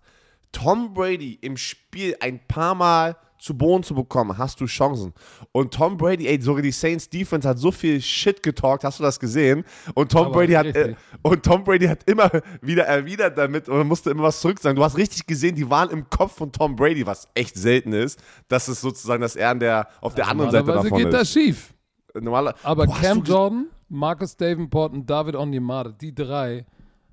Tom 0.51 0.93
Brady 0.93 1.39
im 1.41 1.57
Spiel 1.57 2.15
ein 2.21 2.39
paar 2.47 2.75
Mal 2.75 3.17
zu 3.43 3.59
Boden 3.59 3.83
zu 3.83 3.95
bekommen, 3.95 4.39
hast 4.39 4.61
du 4.61 4.67
Chancen. 4.67 5.13
Und 5.51 5.75
Tom 5.75 5.97
Brady, 5.97 6.29
ey, 6.29 6.41
sogar 6.41 6.63
die 6.63 6.71
Saints 6.71 7.09
Defense 7.11 7.49
hat 7.49 7.59
so 7.59 7.73
viel 7.73 8.01
Shit 8.01 8.41
getalkt, 8.41 8.85
hast 8.85 9.01
du 9.01 9.03
das 9.03 9.19
gesehen? 9.19 9.65
Und 9.95 10.13
Tom 10.13 10.27
Aber 10.27 10.35
Brady 10.35 10.53
hat 10.53 10.67
äh, 10.67 10.95
und 11.23 11.43
Tom 11.43 11.65
Brady 11.65 11.87
hat 11.87 12.09
immer 12.09 12.31
wieder 12.61 12.85
erwidert 12.85 13.37
damit 13.37 13.69
und 13.69 13.89
musste 13.89 14.11
immer 14.11 14.23
was 14.25 14.41
zurück 14.41 14.61
sagen. 14.61 14.77
Du 14.77 14.85
hast 14.85 14.97
richtig 14.97 15.27
gesehen, 15.27 15.57
die 15.57 15.69
waren 15.69 15.91
im 15.91 16.09
Kopf 16.09 16.37
von 16.37 16.53
Tom 16.53 16.77
Brady, 16.77 17.05
was 17.05 17.27
echt 17.35 17.57
selten 17.57 17.93
ist, 17.93 18.21
dass 18.47 18.69
es 18.69 18.81
sozusagen, 18.81 19.23
dass 19.23 19.35
er 19.35 19.51
an 19.51 19.59
der, 19.59 19.89
auf 20.01 20.15
der 20.15 20.29
anderen 20.29 20.53
Seite 20.53 20.67
Normalerweise 20.67 20.91
davon 20.91 21.05
geht 21.05 21.13
das 21.13 21.23
ist. 21.23 21.33
schief. 21.33 21.75
Normaler, 22.15 22.55
Aber 22.63 22.87
Boah, 22.87 23.01
Cam 23.01 23.25
Jordan, 23.25 23.67
Marcus 23.93 24.37
Davenport 24.37 24.95
und 24.95 25.09
David 25.09 25.37
Onyemata, 25.37 25.91
die 25.91 26.15
drei 26.15 26.65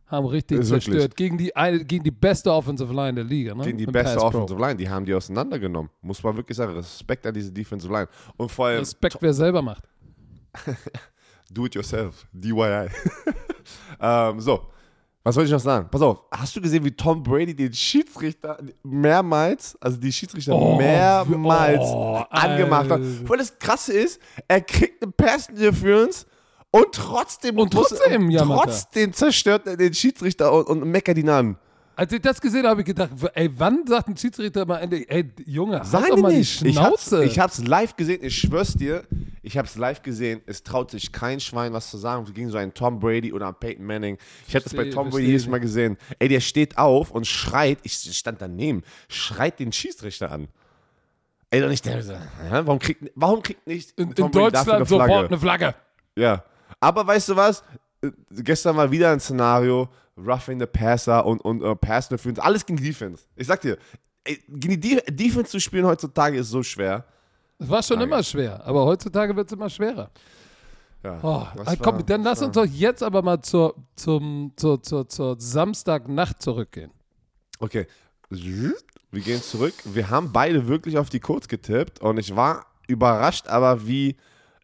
haben 0.07 0.25
richtig 0.25 0.59
Ist 0.59 0.69
zerstört. 0.69 0.97
wirklich. 0.97 1.15
Gegen 1.15 1.37
die, 1.37 1.55
eine, 1.55 1.83
gegen 1.83 2.03
die 2.03 2.11
beste 2.11 2.51
Offensive 2.51 2.91
Line 2.93 3.15
der 3.15 3.25
Liga. 3.25 3.53
Ne? 3.53 3.65
gegen 3.65 3.77
die 3.77 3.83
Im 3.83 3.91
beste 3.91 4.15
Pass 4.15 4.31
Pro. 4.31 4.39
Offensive 4.39 4.59
Line, 4.59 4.75
die 4.77 4.89
haben 4.89 5.05
die 5.05 5.13
auseinandergenommen. 5.13 5.91
Muss 6.01 6.23
man 6.23 6.35
wirklich 6.35 6.57
sagen, 6.57 6.73
Respekt 6.73 7.27
an 7.27 7.33
diese 7.33 7.51
Defensive 7.51 7.91
Line. 7.91 8.07
Und 8.37 8.49
vor 8.49 8.67
allem, 8.67 8.79
Respekt, 8.79 9.17
wer 9.19 9.33
selber 9.33 9.61
macht. 9.61 9.83
Do 11.51 11.65
it 11.65 11.75
yourself. 11.75 12.25
DIY. 12.31 12.87
ähm, 14.01 14.39
so. 14.39 14.61
Was 15.21 15.35
soll 15.35 15.43
ich 15.43 15.51
noch 15.51 15.59
sagen? 15.59 15.89
Pass 15.91 16.01
auf, 16.01 16.23
hast 16.31 16.55
du 16.55 16.61
gesehen, 16.61 16.83
wie 16.85 16.91
Tom 16.91 17.21
Brady 17.21 17.53
den 17.53 17.73
Schiedsrichter 17.73 18.57
mehrmals, 18.83 19.77
also 19.81 19.97
die 19.97 20.13
Schiedsrichter 20.13 20.55
Oh, 20.55 20.77
mehrmals 20.77 21.81
oh, 21.83 22.23
angemacht 22.29 22.89
hat? 22.89 23.01
Weil 23.27 23.37
das 23.37 23.59
Krasse 23.59 23.93
ist, 23.93 24.19
er 24.47 24.61
kriegt 24.61 25.03
eine 25.03 25.11
Pass 25.11 25.49
Interference 25.49 26.25
und 26.71 26.87
trotzdem 26.93 27.57
Und 27.57 27.73
muss- 27.73 27.89
trotzdem 27.89 28.29
jammert 28.29 28.57
er. 28.59 28.63
trotzdem 28.65 29.13
zerstört 29.13 29.67
er 29.67 29.77
den 29.77 29.93
Schiedsrichter 29.93 30.51
und, 30.53 30.67
und 30.81 30.89
meckert 30.89 31.17
ihn 31.17 31.29
an. 31.29 31.57
Als 31.95 32.13
ich 32.13 32.21
das 32.21 32.39
gesehen 32.39 32.59
habe, 32.59 32.69
habe 32.69 32.81
ich 32.81 32.87
gedacht, 32.87 33.09
ey, 33.33 33.49
wann 33.57 33.85
sagt 33.85 34.07
ein 34.07 34.15
Schiedsrichter 34.15 34.65
mal 34.65 34.77
endlich, 34.77 35.09
ey, 35.11 35.29
Junge, 35.45 35.79
halt 35.79 35.87
Sei 35.87 36.07
doch 36.07 36.15
mal 36.17 36.31
nicht. 36.31 36.61
die 36.61 36.69
Ich 36.69 36.77
hab's, 36.77 37.07
Schnauze. 37.09 37.25
ich 37.25 37.39
hab's 37.39 37.57
live 37.65 37.95
gesehen, 37.97 38.23
ich 38.23 38.37
schwör's 38.37 38.73
dir, 38.73 39.03
ich 39.43 39.57
hab's 39.57 39.75
live 39.75 40.01
gesehen, 40.01 40.39
es 40.45 40.63
traut 40.63 40.91
sich 40.91 41.11
kein 41.11 41.41
Schwein 41.41 41.73
was 41.73 41.89
zu 41.89 41.97
sagen 41.97 42.23
gegen 42.33 42.51
so 42.51 42.57
einen 42.57 42.73
Tom 42.73 43.01
Brady 43.01 43.33
oder 43.33 43.47
einen 43.47 43.55
Peyton 43.55 43.85
Manning. 43.85 44.17
Ich 44.47 44.55
hab 44.55 44.63
das 44.63 44.73
bei 44.73 44.89
Tom 44.89 45.09
Brady 45.09 45.25
jedes 45.25 45.41
ich. 45.43 45.49
Mal 45.49 45.59
gesehen. 45.59 45.97
Ey, 46.19 46.29
der 46.29 46.39
steht 46.39 46.77
auf 46.77 47.11
und 47.11 47.27
schreit, 47.27 47.79
ich 47.83 47.93
stand 47.95 48.41
daneben, 48.41 48.83
schreit 49.09 49.59
den 49.59 49.73
Schiedsrichter 49.73 50.31
an. 50.31 50.47
Ey, 51.49 51.63
und 51.63 51.71
ich 51.71 51.81
denke 51.81 52.03
so, 52.03 52.13
hä, 52.13 52.19
warum 52.63 52.79
kriegt, 52.79 53.11
warum 53.15 53.41
kriegt 53.41 53.67
nicht 53.67 53.91
in, 53.99 54.15
Tom 54.15 54.27
in 54.27 54.31
Deutschland 54.31 54.69
eine 54.69 54.85
sofort 54.85 55.27
eine 55.27 55.37
Flagge. 55.37 55.75
Ja. 56.15 56.45
Aber 56.79 57.05
weißt 57.05 57.29
du 57.29 57.35
was? 57.35 57.63
Äh, 58.01 58.11
Gestern 58.31 58.77
war 58.77 58.89
wieder 58.91 59.11
ein 59.11 59.19
Szenario, 59.19 59.89
Roughing 60.17 60.59
the 60.59 60.65
Passer 60.65 61.25
und, 61.25 61.39
und 61.41 61.61
uh, 61.61 61.75
Pass 61.75 62.07
Interference, 62.07 62.39
alles 62.39 62.65
gegen 62.65 62.81
Defense. 62.81 63.23
Ich 63.35 63.47
sag 63.47 63.61
dir, 63.61 63.77
gegen 64.49 64.79
die 64.81 64.95
De 64.97 65.11
Defense 65.11 65.51
zu 65.51 65.59
spielen 65.59 65.85
heutzutage 65.85 66.37
ist 66.39 66.49
so 66.49 66.61
schwer. 66.63 67.05
Es 67.57 67.69
war 67.69 67.81
schon 67.83 67.97
Frage. 67.97 68.09
immer 68.11 68.23
schwer, 68.23 68.65
aber 68.65 68.85
heutzutage 68.85 69.35
wird 69.35 69.47
es 69.47 69.53
immer 69.53 69.69
schwerer. 69.69 70.09
Ja, 71.03 71.19
Oh, 71.23 71.47
ey, 71.65 71.77
komm, 71.77 71.95
war- 71.95 72.03
dann 72.03 72.23
lass 72.23 72.41
uns 72.41 72.53
doch 72.55 72.65
jetzt 72.65 73.01
aber 73.03 73.21
mal 73.21 73.41
zur, 73.41 73.75
zum, 73.95 74.51
zur, 74.57 74.83
zur, 74.83 75.07
zur 75.07 75.35
Samstagnacht 75.39 76.41
zurückgehen. 76.41 76.91
Okay. 77.59 77.87
Wir 78.29 79.21
gehen 79.21 79.41
zurück. 79.41 79.73
Wir 79.85 80.09
haben 80.09 80.31
beide 80.31 80.67
wirklich 80.67 80.97
auf 80.97 81.09
die 81.09 81.19
Codes 81.19 81.47
getippt 81.47 82.01
und 82.01 82.17
ich 82.17 82.35
war 82.35 82.65
überrascht, 82.87 83.47
aber 83.47 83.87
wie 83.87 84.17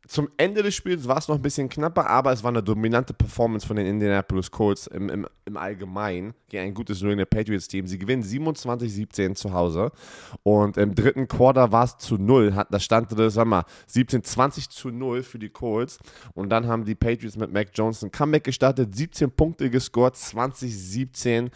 zum 0.07 0.29
Ende 0.37 0.61
des 0.63 0.75
Spiels 0.75 1.07
war 1.07 1.17
es 1.17 1.27
noch 1.27 1.35
ein 1.35 1.41
bisschen 1.41 1.67
knapper, 1.69 2.07
aber 2.07 2.31
es 2.31 2.43
war 2.43 2.49
eine 2.49 2.61
dominante 2.61 3.13
Performance 3.13 3.65
von 3.65 3.75
den 3.75 3.85
Indianapolis 3.87 4.51
Colts 4.51 4.87
im, 4.87 5.09
im, 5.09 5.27
im 5.45 5.57
Allgemeinen 5.57 6.33
gegen 6.47 6.63
ein 6.63 6.73
gutes 6.73 7.01
New 7.01 7.09
England 7.09 7.29
Patriots 7.29 7.67
Team. 7.67 7.87
Sie 7.87 7.97
gewinnen 7.97 8.23
27-17 8.23 9.35
zu 9.35 9.53
Hause 9.53 9.91
und 10.43 10.77
im 10.77 10.93
dritten 10.93 11.27
Quarter 11.27 11.71
war 11.71 11.85
es 11.85 11.97
zu 11.97 12.15
0. 12.17 12.53
Hat- 12.55 12.67
Da 12.71 12.79
stand 12.79 13.17
das, 13.17 13.33
sag 13.33 13.45
mal, 13.47 13.63
17-20 13.91 14.69
zu 14.69 14.89
0 14.89 15.23
für 15.23 15.39
die 15.39 15.49
Colts 15.49 15.97
und 16.33 16.49
dann 16.49 16.67
haben 16.67 16.85
die 16.85 16.95
Patriots 16.95 17.35
mit 17.37 17.51
Mac 17.51 17.69
Jones 17.73 18.03
ein 18.03 18.11
Comeback 18.11 18.43
gestartet, 18.43 18.95
17 18.95 19.31
Punkte 19.31 19.69
gescored, 19.69 20.15
20-17 20.15 21.49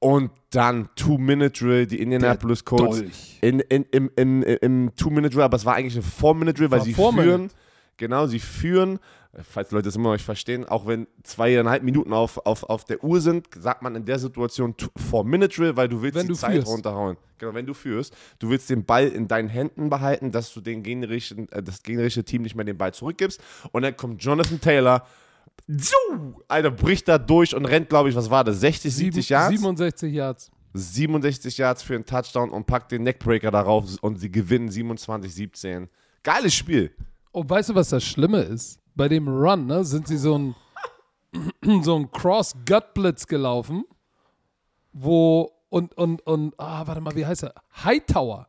und 0.00 0.30
dann 0.50 0.88
Two-Minute-Drill, 0.94 1.86
die 1.86 2.00
Indianapolis 2.00 2.64
Colts 2.64 3.00
in, 3.40 3.60
in, 3.60 3.84
im, 3.90 4.10
im, 4.16 4.42
im 4.42 4.90
Two-Minute-Drill, 4.94 5.42
aber 5.42 5.56
es 5.56 5.64
war 5.64 5.74
eigentlich 5.74 5.96
ein 5.96 6.02
Four-Minute-Drill, 6.02 6.70
weil 6.70 6.80
sie 6.82 6.94
führen. 7.22 7.50
Genau, 7.98 8.26
sie 8.26 8.38
führen, 8.40 8.98
falls 9.42 9.70
Leute 9.70 9.84
das 9.88 9.96
immer 9.96 10.04
noch 10.08 10.12
nicht 10.14 10.24
verstehen, 10.24 10.64
auch 10.64 10.86
wenn 10.86 11.06
zweieinhalb 11.24 11.82
Minuten 11.82 12.12
auf, 12.14 12.38
auf, 12.46 12.62
auf 12.64 12.84
der 12.84 13.04
Uhr 13.04 13.20
sind, 13.20 13.46
sagt 13.60 13.82
man 13.82 13.94
in 13.96 14.04
der 14.06 14.18
Situation 14.18 14.74
Two- 14.76 14.88
Four-Minute-Drill, 14.96 15.76
weil 15.76 15.88
du 15.88 16.00
willst 16.00 16.14
Wenn 16.16 16.22
die 16.26 16.32
du 16.32 16.34
Zeit 16.38 16.52
führst. 16.54 16.68
runterhauen. 16.68 17.16
Genau, 17.38 17.54
wenn 17.54 17.66
du 17.66 17.74
führst. 17.74 18.14
Du 18.38 18.48
willst 18.50 18.70
den 18.70 18.84
Ball 18.84 19.08
in 19.08 19.28
deinen 19.28 19.48
Händen 19.48 19.90
behalten, 19.90 20.32
dass 20.32 20.52
du 20.54 20.60
den 20.60 20.82
gegnerischen, 20.82 21.50
äh, 21.52 21.62
das 21.62 21.82
gegnerische 21.82 22.24
Team 22.24 22.42
nicht 22.42 22.54
mehr 22.54 22.64
den 22.64 22.78
Ball 22.78 22.94
zurückgibst. 22.94 23.40
Und 23.72 23.82
dann 23.82 23.96
kommt 23.96 24.22
Jonathan 24.24 24.60
Taylor! 24.60 25.06
Alter, 26.48 26.70
bricht 26.70 27.08
da 27.08 27.18
durch 27.18 27.54
und 27.54 27.64
rennt, 27.66 27.88
glaube 27.88 28.08
ich, 28.08 28.14
was 28.14 28.30
war 28.30 28.44
das, 28.44 28.60
60, 28.60 28.94
70 28.94 29.26
Sieben- 29.26 29.32
Yards? 29.34 29.50
67 29.50 30.12
Yards. 30.14 30.50
67 30.74 31.58
Yards 31.58 31.82
für 31.82 31.94
einen 31.94 32.06
Touchdown 32.06 32.50
und 32.50 32.66
packt 32.66 32.92
den 32.92 33.02
Neckbreaker 33.02 33.50
darauf 33.50 33.84
und 34.00 34.18
sie 34.20 34.30
gewinnen 34.30 34.68
27-17. 34.70 35.88
Geiles 36.22 36.54
Spiel. 36.54 36.90
Und 37.32 37.48
weißt 37.48 37.70
du, 37.70 37.74
was 37.74 37.90
das 37.90 38.04
Schlimme 38.04 38.40
ist? 38.40 38.80
Bei 38.94 39.08
dem 39.08 39.28
Run 39.28 39.66
ne, 39.66 39.84
sind 39.84 40.08
sie 40.08 40.16
so 40.16 40.36
ein, 40.36 40.54
so 41.82 41.96
ein 41.96 42.10
Cross-Gut-Blitz 42.10 43.26
gelaufen, 43.26 43.84
wo 44.92 45.52
und, 45.68 45.96
und, 45.96 46.26
und, 46.26 46.54
ah, 46.58 46.86
warte 46.86 47.00
mal, 47.00 47.14
wie 47.14 47.26
heißt 47.26 47.44
er? 47.44 47.54
Hightower 47.84 48.48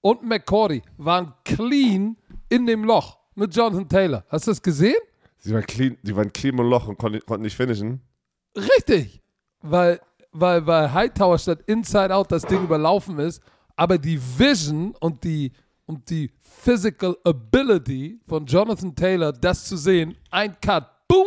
und 0.00 0.22
McCordy 0.22 0.82
waren 0.96 1.34
clean 1.44 2.16
in 2.48 2.66
dem 2.66 2.84
Loch 2.84 3.18
mit 3.34 3.54
Jonathan 3.54 3.88
Taylor. 3.88 4.24
Hast 4.28 4.46
du 4.46 4.52
das 4.52 4.62
gesehen? 4.62 5.00
Sie 5.38 5.52
waren 5.52 5.66
clean, 5.66 5.96
sie 6.02 6.14
waren 6.14 6.32
clean 6.32 6.56
im 6.58 6.66
Loch 6.66 6.86
und 6.88 6.98
konnten, 6.98 7.20
konnten 7.26 7.42
nicht 7.42 7.56
finishen. 7.56 8.00
Richtig. 8.56 9.20
Weil, 9.62 10.00
weil, 10.32 10.66
weil 10.66 10.92
Hightower 10.92 11.38
statt 11.38 11.60
Inside 11.66 12.14
Out 12.14 12.32
das 12.32 12.42
Ding 12.42 12.62
überlaufen 12.62 13.18
ist, 13.18 13.42
aber 13.76 13.98
die 13.98 14.20
Vision 14.20 14.94
und 15.00 15.24
die, 15.24 15.52
und 15.90 16.08
die 16.08 16.30
Physical 16.38 17.16
Ability 17.24 18.20
von 18.28 18.46
Jonathan 18.46 18.94
Taylor, 18.94 19.32
das 19.32 19.64
zu 19.64 19.76
sehen, 19.76 20.16
ein 20.30 20.54
Cut, 20.60 20.86
boom, 21.08 21.26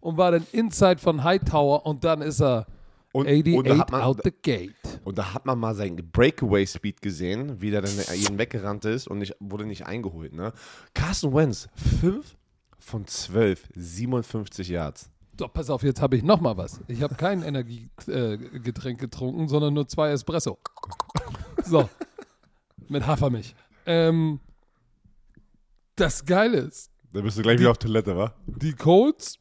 und 0.00 0.18
war 0.18 0.32
dann 0.32 0.46
Inside 0.52 0.98
von 0.98 1.24
Hightower 1.24 1.86
und 1.86 2.04
dann 2.04 2.20
ist 2.20 2.42
er 2.42 2.66
Und, 3.12 3.26
88 3.26 3.56
und, 3.56 3.68
da 3.68 3.86
man, 3.90 4.02
out 4.02 4.20
the 4.22 4.30
gate. 4.42 4.74
und 5.04 5.16
da 5.16 5.32
hat 5.32 5.46
man 5.46 5.58
mal 5.58 5.74
seinen 5.74 5.96
Breakaway-Speed 6.12 7.00
gesehen, 7.00 7.58
wie 7.62 7.70
der 7.70 7.80
dann 7.80 7.92
jeden 8.14 8.36
weggerannt 8.36 8.84
ist 8.84 9.08
und 9.08 9.18
nicht, 9.20 9.34
wurde 9.40 9.64
nicht 9.64 9.86
eingeholt. 9.86 10.34
Ne? 10.34 10.52
Carson 10.92 11.32
Wentz, 11.32 11.68
5 12.02 12.36
von 12.78 13.06
12, 13.06 13.68
57 13.74 14.68
Yards. 14.68 15.08
Doch, 15.38 15.50
pass 15.50 15.70
auf, 15.70 15.82
jetzt 15.82 16.02
habe 16.02 16.16
ich 16.18 16.22
noch 16.22 16.42
mal 16.42 16.58
was. 16.58 16.80
Ich 16.88 17.00
habe 17.00 17.14
kein 17.14 17.42
Energiegetränk 17.44 19.00
getrunken, 19.00 19.48
sondern 19.48 19.72
nur 19.72 19.88
zwei 19.88 20.10
Espresso. 20.10 20.58
So, 21.64 21.88
mit 22.88 23.06
Hafermilch. 23.06 23.54
Ähm, 23.86 24.40
das 25.96 26.24
Geile 26.24 26.58
ist, 26.58 26.90
Da 27.12 27.20
bist 27.20 27.38
du 27.38 27.42
gleich 27.42 27.58
wieder 27.58 27.70
auf 27.70 27.78
Toilette, 27.78 28.16
wa? 28.16 28.34
die 28.46 28.72
Colts, 28.72 29.36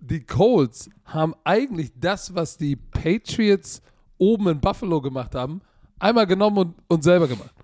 die 0.00 0.24
Colts 0.24 0.90
haben 1.04 1.34
eigentlich 1.44 1.92
das, 1.96 2.34
was 2.34 2.56
die 2.58 2.76
Patriots 2.76 3.80
oben 4.18 4.48
in 4.48 4.60
Buffalo 4.60 5.00
gemacht 5.00 5.34
haben, 5.34 5.62
einmal 5.98 6.26
genommen 6.26 6.58
und, 6.58 6.74
und 6.88 7.02
selber 7.02 7.26
gemacht. 7.26 7.54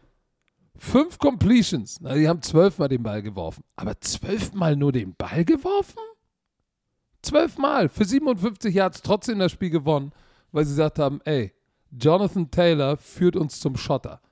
Fünf 0.76 1.18
Completions. 1.18 1.98
Na, 2.00 2.14
die 2.14 2.26
haben 2.26 2.40
zwölfmal 2.40 2.88
den 2.88 3.02
Ball 3.02 3.22
geworfen. 3.22 3.62
Aber 3.76 4.00
zwölfmal 4.00 4.74
nur 4.76 4.92
den 4.92 5.14
Ball 5.14 5.44
geworfen? 5.44 5.98
Zwölfmal. 7.22 7.90
Für 7.90 8.06
57 8.06 8.74
Yards 8.74 9.02
trotzdem 9.02 9.38
das 9.40 9.52
Spiel 9.52 9.68
gewonnen, 9.68 10.12
weil 10.52 10.64
sie 10.64 10.70
gesagt 10.72 10.98
haben, 10.98 11.20
ey, 11.24 11.52
Jonathan 11.90 12.50
Taylor 12.50 12.96
führt 12.96 13.36
uns 13.36 13.60
zum 13.60 13.76
Schotter. 13.76 14.22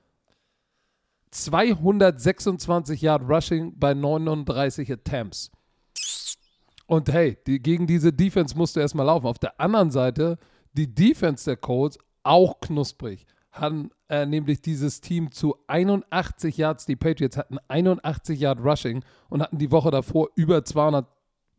226 1.31 3.01
Yard 3.01 3.23
Rushing 3.27 3.77
bei 3.77 3.93
39 3.93 4.91
Attempts. 4.91 5.51
Und 6.87 7.11
hey, 7.11 7.37
die, 7.45 7.61
gegen 7.61 7.85
diese 7.85 8.11
Defense 8.11 8.57
musst 8.57 8.75
du 8.75 8.79
erstmal 8.79 9.05
laufen. 9.05 9.27
Auf 9.27 9.37
der 9.37 9.59
anderen 9.59 9.91
Seite, 9.91 10.39
die 10.73 10.93
Defense 10.93 11.45
der 11.45 11.57
Colts, 11.57 11.99
auch 12.23 12.59
knusprig, 12.59 13.25
haben 13.51 13.91
äh, 14.09 14.25
nämlich 14.25 14.61
dieses 14.61 15.01
Team 15.01 15.31
zu 15.31 15.55
81 15.67 16.57
Yards, 16.57 16.85
die 16.85 16.95
Patriots 16.95 17.37
hatten 17.37 17.57
81 17.67 18.39
Yard 18.39 18.59
Rushing 18.59 19.03
und 19.29 19.41
hatten 19.41 19.57
die 19.57 19.71
Woche 19.71 19.91
davor 19.91 20.29
über 20.35 20.63
200, 20.63 21.05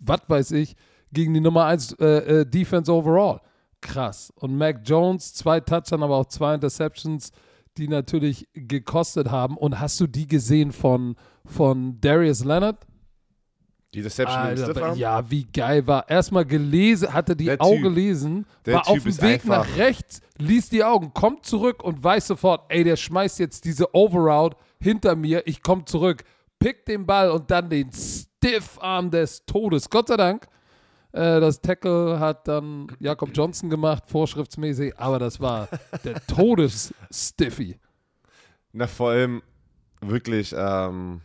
was 0.03 0.21
weiß 0.27 0.51
ich, 0.53 0.77
gegen 1.13 1.35
die 1.35 1.41
Nummer 1.41 1.67
1 1.67 1.93
äh, 2.01 2.07
äh, 2.07 2.47
Defense 2.47 2.93
overall. 2.93 3.41
Krass. 3.81 4.33
Und 4.37 4.57
Mac 4.57 4.81
Jones, 4.85 5.35
zwei 5.35 5.61
Touchdowns, 5.61 6.03
aber 6.03 6.17
auch 6.17 6.27
zwei 6.27 6.55
Interceptions, 6.55 7.33
die 7.79 7.89
natürlich 7.89 8.49
gekostet 8.53 9.31
haben. 9.31 9.57
Und 9.57 9.81
hast 9.81 9.99
du 10.01 10.07
die 10.07 10.27
gesehen 10.27 10.73
von, 10.73 11.17
von 11.45 12.01
Darius 12.01 12.45
Leonard? 12.45 12.87
Die 13.93 14.03
Deception 14.03 14.39
Alter, 14.39 14.95
ja, 14.95 15.29
wie 15.31 15.45
geil 15.45 15.85
war. 15.87 16.09
Erstmal 16.09 16.45
gelesen, 16.47 17.13
hatte 17.13 17.35
die 17.35 17.47
Der 17.47 17.61
Augen 17.61 17.83
Typ. 17.83 17.83
gelesen, 17.83 18.47
war 18.65 18.83
Typ 18.85 18.93
auf 18.93 19.03
dem 19.03 19.21
Weg 19.23 19.43
einfach- 19.43 19.67
nach 19.69 19.77
rechts, 19.77 20.21
ließ 20.39 20.69
die 20.69 20.85
Augen, 20.85 21.13
kommt 21.13 21.45
zurück 21.45 21.83
und 21.83 22.03
weiß 22.05 22.29
sofort, 22.29 22.67
ey, 22.69 22.85
der 22.85 22.95
schmeißt 22.95 23.41
jetzt 23.41 23.65
diese 23.65 23.93
Overroute 23.93 24.57
hinter 24.81 25.17
mir, 25.17 25.43
ich 25.47 25.61
komme 25.61 25.85
zurück, 25.87 26.23
pickt 26.61 26.87
den 26.87 27.05
Ball 27.05 27.31
und 27.33 27.51
dann 27.51 27.69
den 27.69 27.91
Stiffarm 27.93 29.11
des 29.11 29.45
Todes. 29.45 29.91
Gott 29.91 30.07
sei 30.07 30.17
Dank. 30.17 30.47
Äh, 31.13 31.41
das 31.41 31.61
Tackle 31.61 32.19
hat 32.21 32.47
dann 32.47 32.89
Jakob 33.01 33.31
Johnson 33.35 33.71
gemacht, 33.71 34.05
vorschriftsmäßig, 34.07 34.99
aber 34.99 35.19
das 35.19 35.41
war 35.41 35.69
der 36.05 36.15
Todes-Stiffy. 36.27 37.79
Na, 38.73 38.87
vor 38.87 39.11
allem 39.11 39.43
wirklich 40.01 40.55
ähm, 40.57 41.21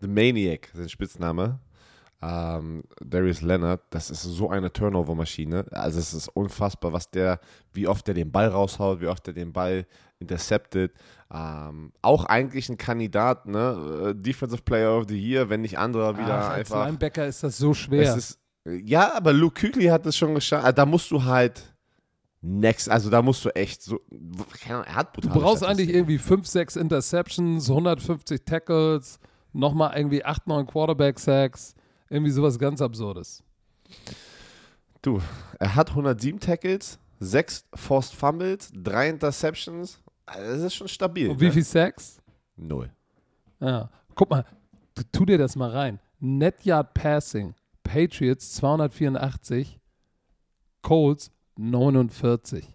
The 0.00 0.08
Maniac, 0.08 0.70
sein 0.72 0.88
Spitzname. 0.88 1.60
Ähm, 2.20 2.82
Darius 3.00 3.42
Leonard, 3.42 3.80
das 3.90 4.10
ist 4.10 4.22
so 4.22 4.50
eine 4.50 4.72
Turnover-Maschine. 4.72 5.66
Also 5.70 6.00
es 6.00 6.12
ist 6.12 6.28
unfassbar, 6.28 6.92
was 6.92 7.10
der, 7.10 7.38
wie 7.72 7.86
oft 7.86 8.06
der 8.08 8.14
den 8.14 8.32
Ball 8.32 8.48
raushaut, 8.48 9.00
wie 9.00 9.06
oft 9.06 9.26
er 9.28 9.34
den 9.34 9.52
Ball 9.52 9.86
interceptet. 10.18 10.92
Ähm, 11.32 11.92
auch 12.02 12.24
eigentlich 12.24 12.68
ein 12.68 12.76
Kandidat, 12.76 13.46
ne? 13.46 14.14
Äh, 14.16 14.20
Defensive 14.20 14.62
Player 14.62 14.98
of 14.98 15.06
the 15.08 15.16
Year, 15.18 15.48
wenn 15.48 15.60
nicht 15.60 15.78
anderer 15.78 16.18
wieder 16.18 16.40
Ach, 16.40 16.48
als 16.50 16.72
einfach. 16.72 16.86
Linebacker 16.86 17.26
ist 17.26 17.44
das 17.44 17.56
so 17.56 17.72
schwer. 17.72 18.02
Es 18.02 18.16
ist, 18.16 18.38
ja, 18.84 19.14
aber 19.14 19.32
Luke 19.32 19.60
Kuechly 19.60 19.86
hat 19.86 20.06
es 20.06 20.16
schon 20.16 20.34
geschafft. 20.34 20.64
Also 20.64 20.74
Da 20.74 20.86
musst 20.86 21.10
du 21.10 21.24
halt 21.24 21.62
next, 22.40 22.88
also 22.88 23.10
da 23.10 23.22
musst 23.22 23.44
du 23.44 23.50
echt 23.50 23.82
so, 23.82 24.00
keine 24.60 24.76
Ahnung, 24.76 24.86
er 24.86 24.94
hat 24.94 25.16
Du 25.24 25.28
brauchst 25.28 25.64
eigentlich 25.64 25.90
irgendwie 25.90 26.18
5, 26.18 26.46
6 26.46 26.76
Interceptions, 26.76 27.68
150 27.68 28.44
Tackles, 28.44 29.18
nochmal 29.52 29.96
irgendwie 29.96 30.24
8, 30.24 30.46
9 30.46 30.66
Quarterback-Sacks, 30.66 31.74
irgendwie 32.08 32.30
sowas 32.30 32.58
ganz 32.58 32.80
Absurdes. 32.80 33.42
Du, 35.02 35.20
er 35.58 35.74
hat 35.74 35.90
107 35.90 36.40
Tackles, 36.40 36.98
6 37.20 37.66
Forced 37.74 38.14
Fumbles, 38.14 38.70
3 38.74 39.10
Interceptions. 39.10 40.00
Also 40.26 40.52
Das 40.52 40.62
ist 40.62 40.74
schon 40.74 40.88
stabil. 40.88 41.30
Und 41.30 41.40
wie 41.40 41.46
ne? 41.46 41.52
viel 41.52 41.64
Sacks? 41.64 42.18
Null. 42.56 42.90
Ja. 43.60 43.90
Guck 44.14 44.30
mal, 44.30 44.44
tu, 44.94 45.02
tu 45.10 45.24
dir 45.24 45.38
das 45.38 45.56
mal 45.56 45.70
rein. 45.70 45.98
Net 46.20 46.64
Yard 46.64 46.94
Passing, 46.94 47.54
Patriots 47.88 48.52
284, 48.56 49.80
Colts 50.82 51.30
49. 51.56 52.68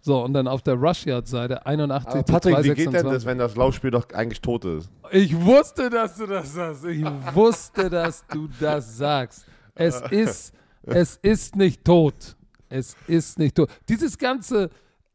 So, 0.00 0.22
und 0.22 0.34
dann 0.34 0.48
auf 0.48 0.60
der 0.60 0.74
Rush 0.74 1.06
Yard 1.06 1.28
Seite 1.28 1.64
81 1.64 2.10
Aber 2.10 2.26
zu 2.26 2.32
Patrick, 2.32 2.58
wie 2.58 2.68
geht 2.74 2.78
denn 2.78 2.90
226. 2.90 3.12
das, 3.14 3.24
wenn 3.24 3.38
das 3.38 3.56
Laufspiel 3.56 3.90
doch 3.90 4.10
eigentlich 4.12 4.40
tot 4.40 4.64
ist? 4.64 4.90
Ich 5.12 5.34
wusste, 5.40 5.88
dass 5.88 6.16
du 6.16 6.26
das 6.26 6.52
sagst. 6.52 6.84
Ich 6.84 7.04
wusste, 7.34 7.88
dass 7.88 8.26
du 8.26 8.48
das 8.60 8.96
sagst. 8.98 9.46
Es 9.74 10.00
ist, 10.10 10.52
es 10.82 11.16
ist 11.22 11.56
nicht 11.56 11.84
tot. 11.84 12.36
Es 12.68 12.96
ist 13.06 13.38
nicht 13.38 13.54
tot. 13.54 13.70
Dieses 13.88 14.18
ganze 14.18 14.68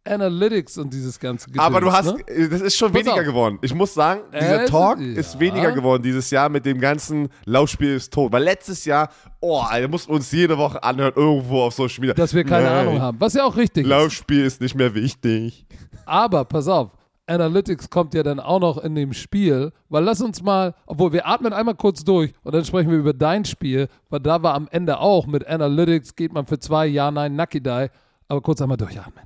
Analytics 0.06 0.78
und 0.78 0.94
dieses 0.94 1.20
ganze 1.20 1.48
Gedöns, 1.48 1.64
Aber 1.66 1.82
du 1.82 1.92
hast, 1.92 2.16
Ne? 2.16 2.50
das 2.50 2.62
ist 2.62 2.76
schon 2.78 2.92
Pass 2.92 3.02
weniger 3.02 3.22
auf. 3.22 3.26
geworden. 3.28 3.60
Ich 3.62 3.74
muss 3.76 3.94
sagen, 3.94 4.22
dieser 4.34 4.64
Äh, 4.64 4.66
Talk 4.66 5.00
ja. 5.00 5.14
ist 5.20 5.40
weniger 5.40 5.72
geworden 5.72 6.02
dieses 6.02 6.30
Jahr 6.32 6.50
mit 6.50 6.66
dem 6.66 6.80
ganzen 6.80 7.30
Laufspiel 7.46 7.96
ist 7.96 8.12
tot. 8.14 8.32
Weil 8.32 8.44
letztes 8.44 8.86
Jahr, 8.86 9.10
oh, 9.40 9.60
Alter, 9.60 9.88
mussten 9.88 10.12
uns 10.14 10.32
jede 10.32 10.58
Woche 10.58 10.82
anhören, 10.84 11.14
irgendwo 11.16 11.64
auf 11.64 11.74
Social 11.74 12.00
Media. 12.02 12.14
Dass 12.16 12.34
wir 12.34 12.44
keine 12.44 12.66
Nein, 12.70 12.88
Ahnung 12.88 13.02
haben. 13.02 13.20
Was 13.20 13.34
ja 13.34 13.44
auch 13.44 13.56
richtig 13.58 13.84
ist. 13.84 13.90
Laufspiel 13.90 14.46
ist 14.46 14.62
nicht 14.62 14.76
mehr 14.76 14.94
wichtig. 14.96 15.66
Aber 16.06 16.46
pass 16.46 16.68
auf, 16.68 16.92
Analytics 17.28 17.92
kommt 17.92 18.16
ja 18.16 18.24
dann 18.24 18.40
auch 18.40 18.60
noch 18.60 18.80
in 18.80 18.96
dem 18.96 19.14
Spiel, 19.14 19.72
weil 19.90 20.04
lass 20.04 20.20
uns 20.22 20.42
mal, 20.42 20.74
obwohl 20.88 21.14
wir 21.14 21.28
atmen 21.28 21.54
einmal 21.54 21.76
kurz 21.76 22.04
durch 22.04 22.34
und 22.44 22.56
dann 22.56 22.66
sprechen 22.66 22.90
wir 22.90 22.98
über 22.98 23.14
dein 23.14 23.46
Spiel, 23.46 23.88
weil 24.10 24.20
da 24.22 24.42
war 24.42 24.56
am 24.56 24.68
Ende 24.72 25.00
auch 25.00 25.28
mit 25.28 25.46
Analytics 25.46 26.16
geht 26.16 26.34
man 26.34 26.48
für 26.48 26.58
zwei, 26.58 26.88
ja, 26.88 27.12
nein, 27.12 27.36
Nucky 27.36 27.62
Die, 27.62 27.88
aber 28.28 28.42
kurz 28.42 28.62
einmal 28.64 28.78
durchatmen. 28.78 29.24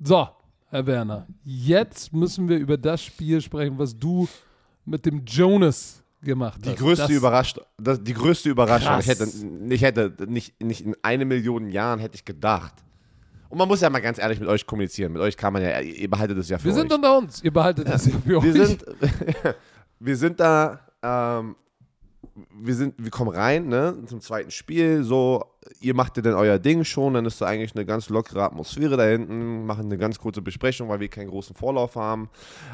So, 0.00 0.28
Herr 0.70 0.86
Werner, 0.86 1.26
jetzt 1.44 2.12
müssen 2.12 2.48
wir 2.48 2.58
über 2.58 2.76
das 2.76 3.02
Spiel 3.02 3.40
sprechen, 3.40 3.78
was 3.78 3.96
du 3.98 4.28
mit 4.84 5.04
dem 5.06 5.24
Jonas 5.24 6.02
gemacht 6.22 6.60
Die 6.64 6.70
hast. 6.70 6.78
größte, 6.78 7.20
das, 7.20 7.54
das, 7.78 8.02
die 8.02 8.14
größte 8.14 8.48
Überraschung, 8.48 8.88
Krass. 8.88 9.04
ich 9.06 9.10
hätte, 9.10 9.28
ich 9.74 9.82
hätte 9.82 10.26
nicht, 10.28 10.60
nicht 10.62 10.82
in 10.84 10.94
eine 11.02 11.24
Million 11.24 11.68
Jahren 11.70 11.98
hätte 12.00 12.16
ich 12.16 12.24
gedacht. 12.24 12.74
Und 13.48 13.58
man 13.58 13.66
muss 13.66 13.80
ja 13.80 13.88
mal 13.88 14.00
ganz 14.00 14.18
ehrlich 14.18 14.40
mit 14.40 14.48
euch 14.48 14.66
kommunizieren. 14.66 15.12
Mit 15.12 15.22
euch 15.22 15.36
kann 15.36 15.52
man 15.52 15.62
ja, 15.62 15.80
ihr 15.80 16.10
behaltet 16.10 16.36
es 16.38 16.48
ja 16.50 16.58
für 16.58 16.64
Wir 16.66 16.72
euch. 16.72 16.78
sind 16.80 16.92
unter 16.92 17.16
uns, 17.18 17.42
ihr 17.42 17.52
behaltet 17.52 17.88
das 17.88 18.06
ja 18.06 18.12
für 18.12 18.28
wir 18.28 18.38
euch. 18.38 18.52
sind, 18.52 18.84
wir 20.00 20.16
sind 20.16 20.38
da, 20.38 20.80
ähm, 21.02 21.56
wir 22.52 22.74
sind, 22.74 22.94
wir 22.98 23.10
kommen 23.10 23.30
rein, 23.30 23.68
ne, 23.68 23.96
zum 24.06 24.20
zweiten 24.20 24.50
Spiel, 24.50 25.02
so, 25.02 25.44
ihr 25.80 25.94
macht 25.94 26.16
ja 26.16 26.22
dann 26.22 26.34
euer 26.34 26.58
Ding 26.58 26.84
schon, 26.84 27.14
dann 27.14 27.26
ist 27.26 27.40
da 27.40 27.46
eigentlich 27.46 27.74
eine 27.74 27.84
ganz 27.84 28.08
lockere 28.08 28.42
Atmosphäre 28.42 28.96
da 28.96 29.04
hinten, 29.04 29.66
machen 29.66 29.86
eine 29.86 29.98
ganz 29.98 30.18
kurze 30.18 30.42
Besprechung, 30.42 30.88
weil 30.88 31.00
wir 31.00 31.08
keinen 31.08 31.28
großen 31.28 31.54
Vorlauf 31.54 31.96
haben. 31.96 32.28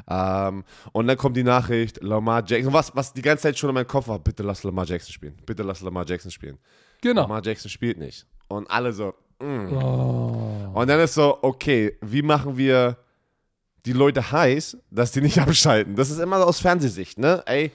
Ähm, 0.09 0.65
und 0.93 1.07
dann 1.07 1.17
kommt 1.17 1.37
die 1.37 1.43
Nachricht, 1.43 2.03
Lamar 2.03 2.43
Jackson, 2.47 2.73
was, 2.73 2.95
was 2.95 3.13
die 3.13 3.23
ganze 3.23 3.43
Zeit 3.43 3.59
schon 3.59 3.71
in 3.71 3.75
meinem 3.75 3.87
Kopf 3.87 4.09
war, 4.09 4.19
bitte 4.19 4.43
lass 4.43 4.63
Lamar 4.63 4.85
Jackson 4.85 5.13
spielen, 5.13 5.35
bitte 5.47 5.63
lass 5.63 5.81
Lamar 5.81 6.07
Jackson 6.07 6.31
spielen. 6.31 6.59
genau. 7.01 7.23
Lamar 7.23 7.43
Jackson 7.45 7.71
spielt 7.71 7.99
nicht. 7.99 8.27
Und 8.49 8.71
alle 8.71 8.93
so, 8.93 9.15
mm. 9.41 9.73
Oh. 9.73 10.71
Und 10.75 10.89
dann 10.89 11.01
ist 11.01 11.15
so, 11.15 11.39
okay, 11.43 11.97
wie 12.01 12.23
machen 12.23 12.57
wir 12.57 12.97
die 13.87 13.93
Leute 13.93 14.33
heiß, 14.33 14.77
dass 14.91 15.13
die 15.13 15.21
nicht 15.21 15.39
abschalten? 15.41 15.97
Das 15.97 16.11
ist 16.11 16.19
immer 16.19 16.39
so 16.39 16.45
aus 16.45 16.61
Fernsehsicht, 16.61 17.19
ne? 17.19 17.43
Ey, 17.47 17.71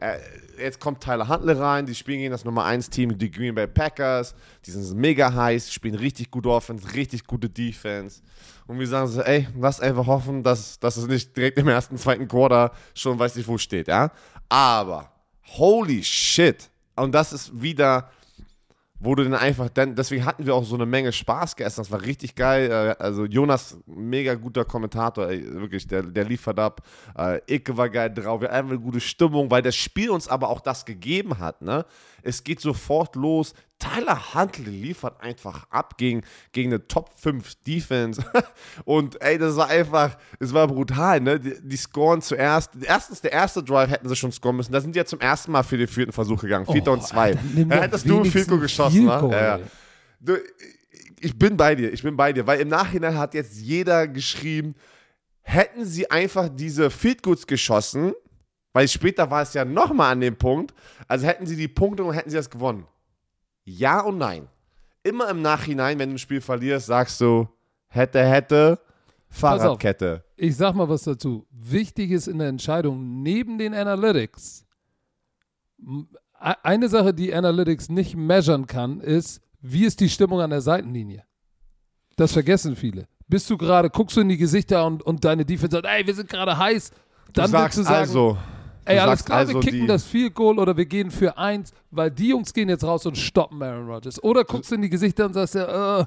äh, 0.00 0.18
jetzt 0.58 0.80
kommt 0.80 1.02
Tyler 1.02 1.28
Huntley 1.28 1.54
rein, 1.54 1.86
die 1.86 1.94
spielen 1.94 2.18
gegen 2.18 2.32
das 2.32 2.44
Nummer 2.44 2.64
1 2.64 2.90
Team, 2.90 3.16
die 3.16 3.30
Green 3.30 3.54
Bay 3.54 3.66
Packers, 3.66 4.34
die 4.64 4.70
sind 4.70 4.96
mega 4.96 5.32
heiß, 5.32 5.72
spielen 5.72 5.94
richtig 5.94 6.30
gute 6.30 6.50
Offense, 6.50 6.94
richtig 6.94 7.26
gute 7.26 7.48
Defense. 7.48 8.22
Und 8.66 8.78
wir 8.78 8.86
sagen 8.86 9.06
so, 9.08 9.22
ey, 9.22 9.48
lass 9.58 9.80
einfach 9.80 10.06
hoffen, 10.06 10.42
dass, 10.42 10.78
dass 10.78 10.96
es 10.96 11.06
nicht 11.06 11.36
direkt 11.36 11.58
im 11.58 11.68
ersten, 11.68 11.96
zweiten 11.96 12.28
Quarter 12.28 12.72
schon 12.94 13.18
weiß 13.18 13.36
nicht 13.36 13.48
wo 13.48 13.58
steht, 13.58 13.88
ja? 13.88 14.10
Aber, 14.48 15.10
holy 15.56 16.02
shit. 16.02 16.70
Und 16.96 17.12
das 17.12 17.32
ist 17.32 17.60
wieder 17.60 18.10
wo 19.00 19.14
du 19.14 19.24
dann 19.24 19.34
einfach, 19.34 19.68
dann, 19.68 19.94
deswegen 19.94 20.24
hatten 20.24 20.46
wir 20.46 20.54
auch 20.54 20.64
so 20.64 20.74
eine 20.74 20.86
Menge 20.86 21.12
Spaß 21.12 21.56
gestern, 21.56 21.84
das 21.84 21.92
war 21.92 22.02
richtig 22.02 22.34
geil, 22.34 22.70
äh, 22.70 23.02
also 23.02 23.24
Jonas, 23.24 23.78
mega 23.86 24.34
guter 24.34 24.64
Kommentator, 24.64 25.28
ey, 25.28 25.44
wirklich, 25.54 25.86
der, 25.86 26.02
der 26.02 26.24
liefert 26.24 26.58
ab, 26.58 26.82
äh, 27.16 27.40
Icke 27.46 27.76
war 27.76 27.90
geil 27.90 28.12
drauf, 28.12 28.40
wir 28.40 28.50
hatten 28.50 28.70
eine 28.70 28.80
gute 28.80 29.00
Stimmung, 29.00 29.50
weil 29.50 29.62
das 29.62 29.76
Spiel 29.76 30.10
uns 30.10 30.28
aber 30.28 30.48
auch 30.48 30.60
das 30.60 30.84
gegeben 30.84 31.38
hat, 31.38 31.62
ne, 31.62 31.84
es 32.28 32.44
geht 32.44 32.60
sofort 32.60 33.16
los, 33.16 33.54
Tyler 33.78 34.34
Huntley 34.34 34.70
liefert 34.70 35.20
einfach 35.22 35.66
ab 35.70 35.96
gegen, 35.98 36.22
gegen 36.52 36.72
eine 36.72 36.88
Top 36.88 37.10
5 37.16 37.54
Defense. 37.64 38.24
Und 38.84 39.22
ey, 39.22 39.38
das 39.38 39.56
war 39.56 39.68
einfach, 39.68 40.16
es 40.40 40.52
war 40.52 40.66
brutal, 40.66 41.20
ne, 41.20 41.38
die, 41.38 41.54
die 41.62 41.76
scoren 41.76 42.20
zuerst, 42.20 42.72
erstens, 42.82 43.20
der 43.20 43.32
erste 43.32 43.62
Drive 43.62 43.90
hätten 43.90 44.08
sie 44.08 44.16
schon 44.16 44.32
scoren 44.32 44.56
müssen, 44.56 44.72
da 44.72 44.80
sind 44.80 44.94
die 44.94 44.98
ja 44.98 45.04
zum 45.04 45.20
ersten 45.20 45.52
Mal 45.52 45.62
für 45.62 45.78
den 45.78 45.88
vierten 45.88 46.12
Versuch 46.12 46.40
gegangen, 46.40 46.66
vierter 46.66 46.90
Oh, 46.90 46.94
und 46.94 47.04
zwei, 47.04 47.30
Alter, 47.30 47.40
ja, 47.56 47.82
hättest 47.82 48.08
du 48.08 48.22
Goal 48.22 48.60
geschossen, 48.60 49.08
Field 49.08 49.22
ne? 49.22 49.30
Ja. 49.30 49.60
Du, 50.20 50.36
ich 51.20 51.38
bin 51.38 51.56
bei 51.56 51.74
dir, 51.74 51.92
ich 51.92 52.02
bin 52.02 52.16
bei 52.16 52.32
dir, 52.32 52.46
weil 52.46 52.60
im 52.60 52.68
Nachhinein 52.68 53.16
hat 53.16 53.34
jetzt 53.34 53.56
jeder 53.56 54.08
geschrieben, 54.08 54.74
hätten 55.42 55.84
sie 55.84 56.10
einfach 56.10 56.48
diese 56.48 56.90
Field 56.90 57.22
Goods 57.22 57.46
geschossen, 57.46 58.12
weil 58.78 58.86
später 58.86 59.28
war 59.28 59.42
es 59.42 59.54
ja 59.54 59.64
nochmal 59.64 60.12
an 60.12 60.20
dem 60.20 60.36
Punkt, 60.36 60.72
also 61.08 61.26
hätten 61.26 61.46
sie 61.46 61.56
die 61.56 61.66
Punkte 61.66 62.04
und 62.04 62.14
hätten 62.14 62.30
sie 62.30 62.36
das 62.36 62.48
gewonnen. 62.48 62.86
Ja 63.64 64.02
und 64.02 64.18
nein. 64.18 64.46
Immer 65.02 65.28
im 65.30 65.42
Nachhinein, 65.42 65.98
wenn 65.98 66.10
du 66.10 66.14
ein 66.14 66.18
Spiel 66.20 66.40
verlierst, 66.40 66.86
sagst 66.86 67.20
du, 67.20 67.48
hätte, 67.88 68.24
hätte, 68.24 68.78
Fahrradkette. 69.30 70.22
Ich 70.36 70.56
sag 70.56 70.76
mal 70.76 70.88
was 70.88 71.02
dazu. 71.02 71.44
Wichtig 71.50 72.12
ist 72.12 72.28
in 72.28 72.38
der 72.38 72.46
Entscheidung, 72.46 73.20
neben 73.20 73.58
den 73.58 73.74
Analytics, 73.74 74.64
e- 75.80 76.04
eine 76.62 76.88
Sache, 76.88 77.12
die 77.12 77.34
Analytics 77.34 77.88
nicht 77.88 78.14
measuren 78.14 78.68
kann, 78.68 79.00
ist, 79.00 79.40
wie 79.60 79.86
ist 79.86 79.98
die 79.98 80.08
Stimmung 80.08 80.40
an 80.40 80.50
der 80.50 80.60
Seitenlinie? 80.60 81.24
Das 82.14 82.32
vergessen 82.32 82.76
viele. 82.76 83.08
Bist 83.26 83.50
du 83.50 83.58
gerade, 83.58 83.90
guckst 83.90 84.16
du 84.16 84.20
in 84.20 84.28
die 84.28 84.38
Gesichter 84.38 84.86
und, 84.86 85.02
und 85.02 85.24
deine 85.24 85.44
Defense 85.44 85.74
sagt, 85.74 85.86
ey, 85.86 86.06
wir 86.06 86.14
sind 86.14 86.28
gerade 86.28 86.56
heiß, 86.56 86.92
Du 87.28 87.32
dann 87.32 87.50
sagst 87.50 87.76
willst 87.76 87.90
du 87.90 87.92
sagen, 87.92 88.08
also, 88.08 88.38
Ey, 88.88 88.98
alles 88.98 89.24
klar, 89.24 89.38
also, 89.38 89.54
wir 89.54 89.60
kicken 89.60 89.86
das 89.86 90.04
Field 90.04 90.34
Goal 90.34 90.58
oder 90.58 90.76
wir 90.76 90.86
gehen 90.86 91.10
für 91.10 91.36
eins, 91.38 91.72
weil 91.90 92.10
die 92.10 92.28
Jungs 92.28 92.52
gehen 92.52 92.68
jetzt 92.68 92.84
raus 92.84 93.04
und 93.06 93.16
stoppen 93.16 93.62
Aaron 93.62 93.86
Rodgers. 93.88 94.22
Oder 94.22 94.44
guckst 94.44 94.70
du 94.70 94.74
in 94.76 94.82
die 94.82 94.88
Gesichter 94.90 95.26
und 95.26 95.34
sagst 95.34 95.54
ja, 95.54 96.00
äh, 96.00 96.06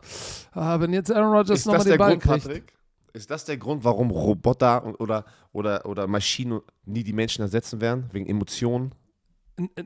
ah, 0.54 0.80
wenn 0.80 0.92
jetzt 0.94 1.12
Aaron 1.12 1.32
Rodgers 1.36 1.66
nochmal 1.66 1.84
den 1.86 1.98
Ball 1.98 2.10
Grund, 2.18 2.24
kriegt. 2.24 2.44
Patrick? 2.46 2.74
Ist 3.14 3.30
das 3.30 3.44
der 3.46 3.58
Grund, 3.58 3.84
warum 3.84 4.10
Roboter 4.10 5.00
oder, 5.00 5.26
oder, 5.52 5.86
oder 5.86 6.08
Maschinen 6.08 6.62
nie 6.86 7.04
die 7.04 7.12
Menschen 7.14 7.42
ersetzen 7.42 7.82
werden? 7.82 8.06
Wegen 8.14 8.26
Emotionen? 8.26 8.94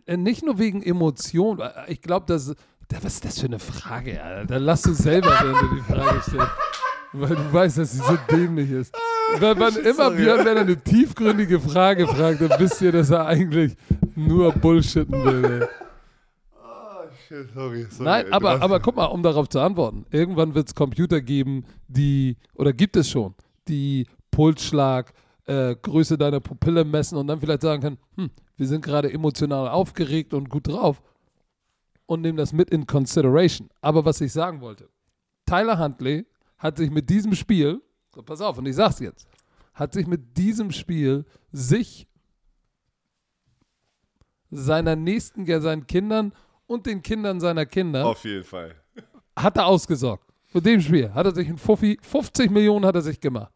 N- 0.05 0.23
Nicht 0.23 0.43
nur 0.45 0.59
wegen 0.59 0.83
Emotionen. 0.83 1.59
Ich 1.87 2.01
glaube, 2.01 2.25
das. 2.27 2.53
da- 2.87 2.97
Was 3.01 3.15
ist 3.15 3.25
das 3.25 3.39
für 3.39 3.47
eine 3.47 3.57
Frage, 3.59 4.21
Alter? 4.23 4.45
Dann 4.45 4.61
lass 4.63 4.83
du 4.83 4.93
selber, 4.93 5.31
wenn 5.41 5.69
du 5.69 5.75
die 5.75 5.81
Frage 5.81 6.21
stellst. 6.21 6.47
Weil 7.13 7.35
du 7.35 7.53
weißt, 7.53 7.77
dass 7.79 7.93
sie 7.93 7.97
so 7.97 8.17
dämlich 8.29 8.69
ist. 8.69 8.93
Wenn 9.39 9.57
man 9.57 9.75
immer 9.77 9.93
sorry. 9.93 10.15
Björn 10.17 10.45
Werner 10.45 10.61
eine 10.61 10.77
tiefgründige 10.77 11.59
Frage 11.59 12.07
fragt, 12.07 12.41
dann 12.41 12.59
wisst 12.59 12.81
ihr, 12.81 12.91
dass 12.91 13.09
er 13.09 13.25
eigentlich 13.25 13.75
nur 14.15 14.51
Bullshitten 14.51 15.23
will. 15.23 15.61
Ey. 15.61 15.67
Sorry, 17.53 17.87
sorry. 17.89 18.03
Nein, 18.03 18.31
aber, 18.31 18.61
aber 18.61 18.79
guck 18.79 18.95
mal, 18.95 19.05
um 19.05 19.23
darauf 19.23 19.49
zu 19.49 19.59
antworten. 19.59 20.05
Irgendwann 20.11 20.53
wird 20.53 20.67
es 20.67 20.75
Computer 20.75 21.21
geben, 21.21 21.65
die, 21.87 22.37
oder 22.53 22.71
gibt 22.71 22.95
es 22.95 23.09
schon, 23.09 23.33
die 23.67 24.05
Pulsschlag, 24.31 25.11
äh, 25.45 25.75
Größe 25.75 26.17
deiner 26.17 26.39
Pupille 26.39 26.85
messen 26.85 27.17
und 27.17 27.27
dann 27.27 27.39
vielleicht 27.39 27.61
sagen 27.61 27.81
können, 27.81 27.97
hm, 28.15 28.29
wir 28.57 28.67
sind 28.67 28.83
gerade 28.83 29.11
emotional 29.11 29.67
aufgeregt 29.67 30.33
und 30.33 30.49
gut 30.49 30.67
drauf 30.67 31.01
und 32.05 32.21
nehmen 32.21 32.37
das 32.37 32.53
mit 32.53 32.69
in 32.69 32.85
consideration. 32.85 33.69
Aber 33.81 34.05
was 34.05 34.21
ich 34.21 34.31
sagen 34.31 34.61
wollte, 34.61 34.89
Tyler 35.45 35.79
Huntley 35.79 36.25
hat 36.57 36.77
sich 36.77 36.89
mit 36.89 37.09
diesem 37.09 37.35
Spiel, 37.35 37.81
so 38.15 38.23
pass 38.23 38.41
auf, 38.41 38.57
und 38.57 38.65
ich 38.65 38.75
sag's 38.75 38.99
jetzt, 38.99 39.27
hat 39.73 39.93
sich 39.93 40.07
mit 40.07 40.37
diesem 40.37 40.71
Spiel 40.71 41.25
sich 41.51 42.07
seiner 44.49 44.95
nächsten, 44.95 45.45
seinen 45.61 45.85
Kindern 45.85 46.31
und 46.65 46.85
den 46.85 47.01
Kindern 47.01 47.39
seiner 47.39 47.65
Kinder 47.65 48.05
Auf 48.05 48.23
jeden 48.23 48.43
Fall. 48.45 48.75
hat 49.35 49.57
er 49.57 49.65
ausgesorgt. 49.65 50.23
Mit 50.53 50.65
dem 50.65 50.79
Spiel 50.79 51.13
hat 51.13 51.25
er 51.25 51.35
sich 51.35 51.49
in 51.49 51.57
Fuffi, 51.57 51.97
50 52.01 52.49
Millionen 52.49 52.85
hat 52.85 52.95
er 52.95 53.01
sich 53.01 53.19
gemacht. 53.19 53.51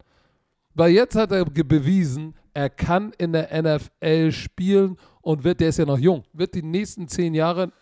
Weil 0.74 0.90
jetzt 0.92 1.16
hat 1.16 1.32
er 1.32 1.46
bewiesen, 1.46 2.34
er 2.52 2.68
kann 2.68 3.12
in 3.16 3.32
der 3.32 3.48
NFL 3.62 4.30
spielen 4.30 4.96
und 5.22 5.42
wird, 5.42 5.60
der 5.60 5.70
ist 5.70 5.78
ja 5.78 5.86
noch 5.86 5.98
jung, 5.98 6.24
wird 6.34 6.54
die 6.54 6.62
nächsten 6.62 7.08
zehn 7.08 7.32
Jahre, 7.34 7.72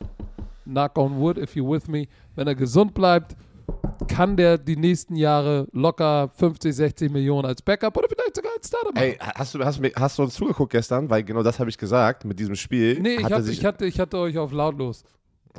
knock 0.65 0.97
on 0.97 1.19
wood 1.19 1.39
if 1.39 1.55
you're 1.55 1.69
with 1.69 1.89
me, 1.89 2.07
wenn 2.37 2.47
er 2.47 2.55
gesund 2.55 2.95
bleibt, 2.95 3.35
kann 4.07 4.37
der 4.37 4.59
die 4.59 4.77
nächsten 4.77 5.17
Jahre 5.17 5.67
locker 5.73 6.31
50, 6.37 6.75
60 6.75 7.13
Millionen 7.13 7.47
als 7.47 7.63
Backup 7.63 7.97
oder 7.97 8.09
vielleicht 8.09 8.37
sogar 8.37 8.53
als 8.57 8.69
Starter 8.69 8.93
machen. 8.93 9.03
Ey, 9.05 9.19
hast 9.21 9.55
du, 9.55 9.65
hast, 9.65 9.81
hast 9.97 10.19
du 10.19 10.23
uns 10.23 10.35
zugeguckt 10.35 10.73
gestern? 10.73 11.11
Weil 11.11 11.25
genau 11.25 11.43
das 11.43 11.59
habe 11.59 11.71
ich 11.71 11.79
gesagt 11.79 12.25
mit 12.25 12.39
diesem 12.39 12.55
Spiel. 12.55 13.01
nee, 13.01 13.17
ich, 13.17 13.25
hab, 13.25 13.47
ich, 13.47 13.65
hatte, 13.65 13.87
ich 13.87 13.99
hatte 13.99 14.19
euch 14.19 14.39
auf 14.39 14.53
lautlos. 14.53 15.05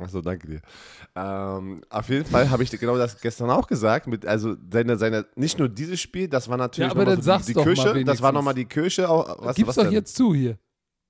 Achso, 0.00 0.20
danke 0.22 0.46
dir. 0.46 0.60
Ähm, 1.14 1.82
auf 1.90 2.08
jeden 2.08 2.24
Fall 2.24 2.48
habe 2.48 2.62
ich 2.62 2.70
dir 2.70 2.78
genau 2.78 2.96
das 2.96 3.20
gestern 3.20 3.50
auch 3.50 3.66
gesagt. 3.66 4.06
Mit, 4.06 4.24
also 4.24 4.56
seine, 4.70 4.96
seine, 4.96 5.26
nicht 5.34 5.58
nur 5.58 5.68
dieses 5.68 6.00
Spiel, 6.00 6.28
das 6.28 6.48
war 6.48 6.56
natürlich 6.56 6.92
Ja, 6.92 6.96
aber 6.98 7.04
dann 7.04 7.22
so 7.22 7.36
die, 7.38 7.44
die 7.46 7.52
doch 7.52 7.64
mal 7.64 8.04
das 8.04 8.22
war 8.22 8.32
nochmal 8.32 8.54
die 8.54 8.64
Kirsche. 8.64 9.08
Auch, 9.08 9.44
was, 9.44 9.56
Gib's 9.56 9.68
was 9.68 9.76
doch 9.76 9.84
denn? 9.84 9.92
jetzt 9.92 10.14
zu 10.16 10.34
hier, 10.34 10.58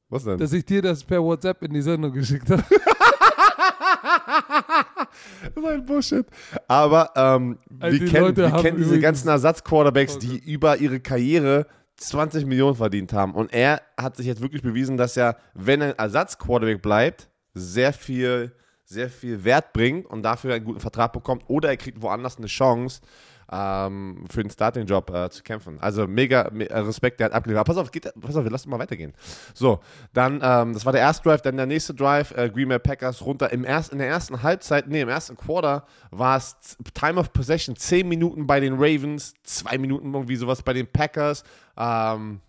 Was 0.08 0.24
denn? 0.24 0.38
dass 0.38 0.52
ich 0.52 0.64
dir 0.64 0.82
das 0.82 1.04
per 1.04 1.22
WhatsApp 1.22 1.62
in 1.62 1.72
die 1.72 1.82
Sendung 1.82 2.12
geschickt 2.12 2.50
habe. 2.50 2.64
Das 5.54 5.64
ist 5.64 5.70
ein 5.70 5.84
Bullshit. 5.84 6.26
Aber 6.68 7.10
ähm, 7.16 7.58
Ey, 7.80 7.92
wir 7.92 8.08
kennen, 8.08 8.36
wir 8.36 8.50
kennen 8.62 8.78
diese 8.78 9.00
ganzen 9.00 9.28
Ersatzquarterbacks, 9.28 10.18
die 10.18 10.38
über 10.38 10.76
ihre 10.76 11.00
Karriere 11.00 11.66
20 11.96 12.46
Millionen 12.46 12.76
verdient 12.76 13.12
haben. 13.12 13.34
Und 13.34 13.52
er 13.52 13.82
hat 13.98 14.16
sich 14.16 14.26
jetzt 14.26 14.40
wirklich 14.40 14.62
bewiesen, 14.62 14.96
dass 14.96 15.16
er, 15.16 15.36
wenn 15.54 15.80
er 15.80 15.98
Ersatzquarterback 15.98 16.80
bleibt, 16.82 17.28
sehr 17.54 17.92
viel, 17.92 18.52
sehr 18.84 19.10
viel 19.10 19.44
Wert 19.44 19.72
bringt 19.72 20.06
und 20.06 20.22
dafür 20.22 20.54
einen 20.54 20.64
guten 20.64 20.80
Vertrag 20.80 21.12
bekommt. 21.12 21.44
Oder 21.48 21.70
er 21.70 21.76
kriegt 21.76 22.00
woanders 22.00 22.38
eine 22.38 22.46
Chance, 22.46 23.00
ähm, 23.50 24.24
für 24.30 24.42
den 24.42 24.50
Starting-Job 24.50 25.10
äh, 25.10 25.30
zu 25.30 25.42
kämpfen. 25.42 25.78
Also 25.80 26.06
mega 26.06 26.48
me 26.52 26.68
äh, 26.68 26.78
Respekt, 26.78 27.20
der 27.20 27.26
hat 27.26 27.32
abgeliefert. 27.32 27.66
Pass 27.66 27.76
auf, 27.76 27.90
geht, 27.90 28.12
pass 28.20 28.36
auf, 28.36 28.44
wir 28.44 28.50
lassen 28.50 28.70
mal 28.70 28.78
weitergehen. 28.78 29.12
So, 29.54 29.80
dann, 30.12 30.40
ähm, 30.42 30.72
das 30.72 30.84
war 30.84 30.92
der 30.92 31.00
erste 31.00 31.28
Drive, 31.28 31.42
dann 31.42 31.56
der 31.56 31.66
nächste 31.66 31.94
Drive, 31.94 32.32
äh, 32.36 32.50
Green 32.50 32.68
Bay 32.68 32.78
Packers 32.78 33.24
runter. 33.24 33.52
Im 33.52 33.64
erst, 33.64 33.92
in 33.92 33.98
der 33.98 34.08
ersten 34.08 34.42
Halbzeit, 34.42 34.88
nee, 34.88 35.00
im 35.00 35.08
ersten 35.08 35.36
Quarter 35.36 35.84
war 36.10 36.36
es 36.36 36.56
Time 36.94 37.18
of 37.18 37.32
Possession, 37.32 37.76
10 37.76 38.08
Minuten 38.08 38.46
bei 38.46 38.60
den 38.60 38.74
Ravens, 38.74 39.34
2 39.42 39.78
Minuten 39.78 40.14
irgendwie 40.14 40.36
sowas 40.36 40.62
bei 40.62 40.72
den 40.72 40.86
Packers. 40.86 41.42
Ähm, 41.76 42.40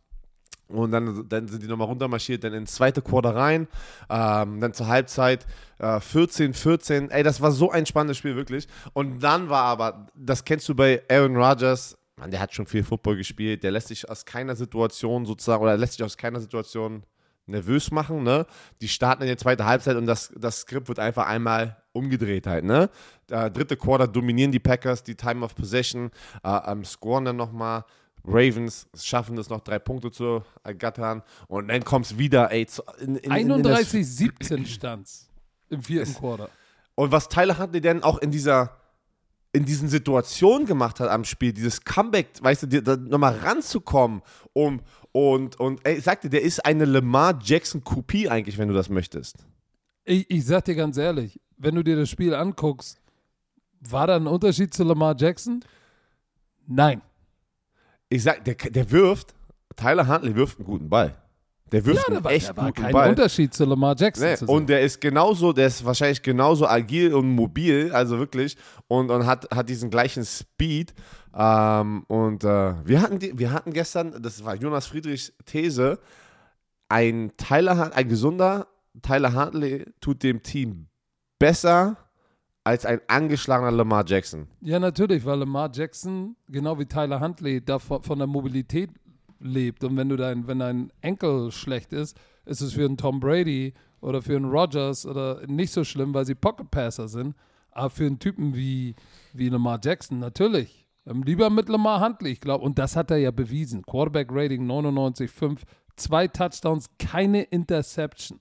und 0.73 0.91
dann, 0.91 1.27
dann 1.27 1.47
sind 1.47 1.63
die 1.63 1.67
nochmal 1.67 1.87
runtermarschiert, 1.87 2.43
dann 2.43 2.53
ins 2.53 2.73
zweite 2.73 3.01
Quarter 3.01 3.35
rein. 3.35 3.67
Ähm, 4.09 4.59
dann 4.59 4.73
zur 4.73 4.87
Halbzeit 4.87 5.45
äh, 5.79 5.99
14, 5.99 6.53
14. 6.53 7.11
Ey, 7.11 7.23
das 7.23 7.41
war 7.41 7.51
so 7.51 7.71
ein 7.71 7.85
spannendes 7.85 8.17
Spiel, 8.17 8.35
wirklich. 8.35 8.67
Und 8.93 9.19
dann 9.21 9.49
war 9.49 9.63
aber, 9.63 10.07
das 10.15 10.43
kennst 10.43 10.67
du 10.69 10.75
bei 10.75 11.01
Aaron 11.09 11.35
Rodgers, 11.37 11.97
Mann, 12.17 12.31
der 12.31 12.39
hat 12.39 12.53
schon 12.53 12.67
viel 12.67 12.83
Football 12.83 13.17
gespielt, 13.17 13.63
der 13.63 13.71
lässt 13.71 13.87
sich 13.87 14.07
aus 14.09 14.25
keiner 14.25 14.55
Situation 14.55 15.25
sozusagen, 15.25 15.63
oder 15.63 15.77
lässt 15.77 15.93
sich 15.93 16.03
aus 16.03 16.17
keiner 16.17 16.39
Situation 16.39 17.03
nervös 17.47 17.91
machen, 17.91 18.23
ne? 18.23 18.45
Die 18.81 18.87
starten 18.87 19.23
in 19.23 19.29
die 19.29 19.37
zweite 19.37 19.65
Halbzeit 19.65 19.97
und 19.97 20.05
das, 20.05 20.31
das 20.37 20.61
Skript 20.61 20.87
wird 20.87 20.99
einfach 20.99 21.27
einmal 21.27 21.77
umgedreht 21.91 22.47
halt, 22.47 22.63
ne? 22.63 22.89
Äh, 23.29 23.51
dritte 23.51 23.77
Quarter 23.77 24.07
dominieren 24.07 24.51
die 24.51 24.59
Packers, 24.59 25.03
die 25.03 25.15
Time 25.15 25.43
of 25.43 25.55
Possession, 25.55 26.11
äh, 26.43 26.71
ähm, 26.71 26.85
scoren 26.85 27.25
dann 27.25 27.35
nochmal. 27.35 27.85
Ravens 28.23 28.87
schaffen 28.95 29.37
es 29.37 29.49
noch 29.49 29.61
drei 29.61 29.79
Punkte 29.79 30.11
zu 30.11 30.43
ergattern 30.63 31.23
und 31.47 31.67
dann 31.67 31.83
kommt 31.83 32.05
es 32.05 32.17
wieder, 32.17 32.51
ey, 32.51 32.67
in, 32.99 33.15
in, 33.15 33.31
in 33.49 33.63
das, 33.63 33.93
31-17 33.93 34.65
stand's 34.67 35.29
im 35.69 35.81
vierten 35.81 36.13
Quarter. 36.13 36.49
Und 36.95 37.11
was 37.11 37.29
Tyler 37.29 37.57
Huntley 37.57 37.81
denn 37.81 38.03
auch 38.03 38.19
in 38.19 38.31
dieser 38.31 38.77
in 39.53 39.65
diesen 39.65 39.89
Situationen 39.89 40.65
gemacht 40.65 41.01
hat 41.01 41.09
am 41.09 41.25
Spiel, 41.25 41.51
dieses 41.51 41.83
Comeback, 41.83 42.29
weißt 42.41 42.63
du, 42.63 42.81
da 42.81 42.95
nochmal 42.95 43.37
ranzukommen, 43.39 44.21
um 44.53 44.81
und 45.11 45.59
und 45.59 45.85
ey, 45.85 45.97
ich 45.97 46.03
sagte, 46.03 46.29
der 46.29 46.41
ist 46.41 46.65
eine 46.65 46.85
Lamar 46.85 47.37
Jackson 47.43 47.83
Kopie 47.83 48.29
eigentlich, 48.29 48.57
wenn 48.57 48.69
du 48.69 48.73
das 48.73 48.89
möchtest. 48.89 49.45
Ich, 50.05 50.29
ich 50.29 50.45
sag 50.45 50.65
dir 50.65 50.75
ganz 50.75 50.97
ehrlich, 50.97 51.39
wenn 51.57 51.75
du 51.75 51.83
dir 51.83 51.97
das 51.97 52.09
Spiel 52.09 52.33
anguckst, 52.33 53.01
war 53.81 54.07
da 54.07 54.15
ein 54.15 54.27
Unterschied 54.27 54.73
zu 54.73 54.83
Lamar 54.83 55.15
Jackson? 55.17 55.65
Nein. 56.67 57.01
Ich 58.11 58.23
sag, 58.23 58.43
der, 58.43 58.55
der 58.55 58.91
wirft, 58.91 59.33
Tyler 59.77 60.05
Huntley 60.05 60.35
wirft 60.35 60.59
einen 60.59 60.65
guten 60.65 60.89
Ball. 60.89 61.15
Der 61.71 61.85
wirft 61.85 62.05
Ja, 62.09 62.13
einen 62.13 62.23
war, 62.23 62.31
echt 62.33 62.49
da 62.49 62.57
war 62.57 62.71
kein 62.73 62.91
Ball. 62.91 63.09
Unterschied 63.09 63.53
zu 63.53 63.63
Lamar 63.63 63.95
Jackson. 63.97 64.27
Nee, 64.27 64.35
zu 64.35 64.45
und 64.45 64.67
der 64.67 64.81
ist 64.81 64.99
genauso, 64.99 65.53
der 65.53 65.67
ist 65.67 65.85
wahrscheinlich 65.85 66.21
genauso 66.21 66.67
agil 66.67 67.13
und 67.13 67.29
mobil, 67.29 67.89
also 67.93 68.19
wirklich, 68.19 68.57
und, 68.89 69.09
und 69.09 69.25
hat, 69.25 69.47
hat 69.55 69.69
diesen 69.69 69.89
gleichen 69.89 70.25
Speed. 70.25 70.93
Ähm, 71.33 72.03
und 72.09 72.43
äh, 72.43 72.73
wir, 72.85 73.01
hatten 73.01 73.17
die, 73.19 73.39
wir 73.39 73.53
hatten 73.53 73.71
gestern, 73.71 74.21
das 74.21 74.43
war 74.43 74.55
Jonas 74.55 74.87
Friedrichs 74.87 75.31
These, 75.45 75.97
ein 76.89 77.31
Tyler, 77.37 77.95
ein 77.95 78.09
gesunder 78.09 78.67
Tyler 79.01 79.33
Huntley 79.33 79.85
tut 80.01 80.21
dem 80.23 80.43
Team 80.43 80.87
besser 81.39 81.95
als 82.63 82.85
ein 82.85 83.01
angeschlagener 83.07 83.71
Lamar 83.71 84.03
Jackson. 84.05 84.47
ja, 84.61 84.79
natürlich, 84.79 85.25
weil 85.25 85.39
Lamar 85.39 85.71
Jackson, 85.73 86.35
genau 86.47 86.77
wie 86.79 86.85
Tyler 86.85 87.19
Huntley, 87.19 87.63
da 87.63 87.79
von, 87.79 88.17
der 88.17 88.27
Mobilität 88.27 88.91
lebt. 89.39 89.83
Und 89.83 89.97
wenn 89.97 90.09
du 90.09 90.15
dein, 90.15 90.47
wenn 90.47 90.59
dein 90.59 90.91
Enkel 91.01 91.51
schlecht 91.51 91.93
ist, 91.93 92.17
ist 92.45 92.61
es 92.61 92.73
für 92.73 92.85
einen 92.85 92.97
Tom 92.97 93.19
Brady 93.19 93.73
oder 94.01 94.21
für 94.21 94.35
einen 94.35 94.49
Rogers 94.49 95.05
oder 95.05 95.45
nicht 95.47 95.71
so 95.71 95.83
schlimm, 95.83 96.13
weil 96.13 96.25
sie 96.25 96.35
Pocket 96.35 96.69
Passer 96.69 97.07
sind. 97.07 97.35
Aber 97.71 97.89
für 97.89 98.05
einen 98.05 98.19
Typen 98.19 98.55
wie, 98.55 98.95
wie 99.33 99.49
Lamar 99.49 99.79
Jackson, 99.81 100.19
natürlich. 100.19 100.87
Ähm, 101.05 101.23
lieber 101.23 101.49
mit 101.49 101.69
Lamar 101.69 102.03
Huntley, 102.03 102.31
ich 102.31 102.41
glaube. 102.41 102.63
Und 102.63 102.77
das 102.77 102.95
hat 102.95 103.09
er 103.11 103.17
ja 103.17 103.31
bewiesen. 103.31 103.83
Quarterback 103.83 104.27
Rating 104.31 104.69
99,5, 104.69 105.59
zwei 105.95 106.27
Touchdowns, 106.27 106.89
keine 106.99 107.43
Interception. 107.43 108.39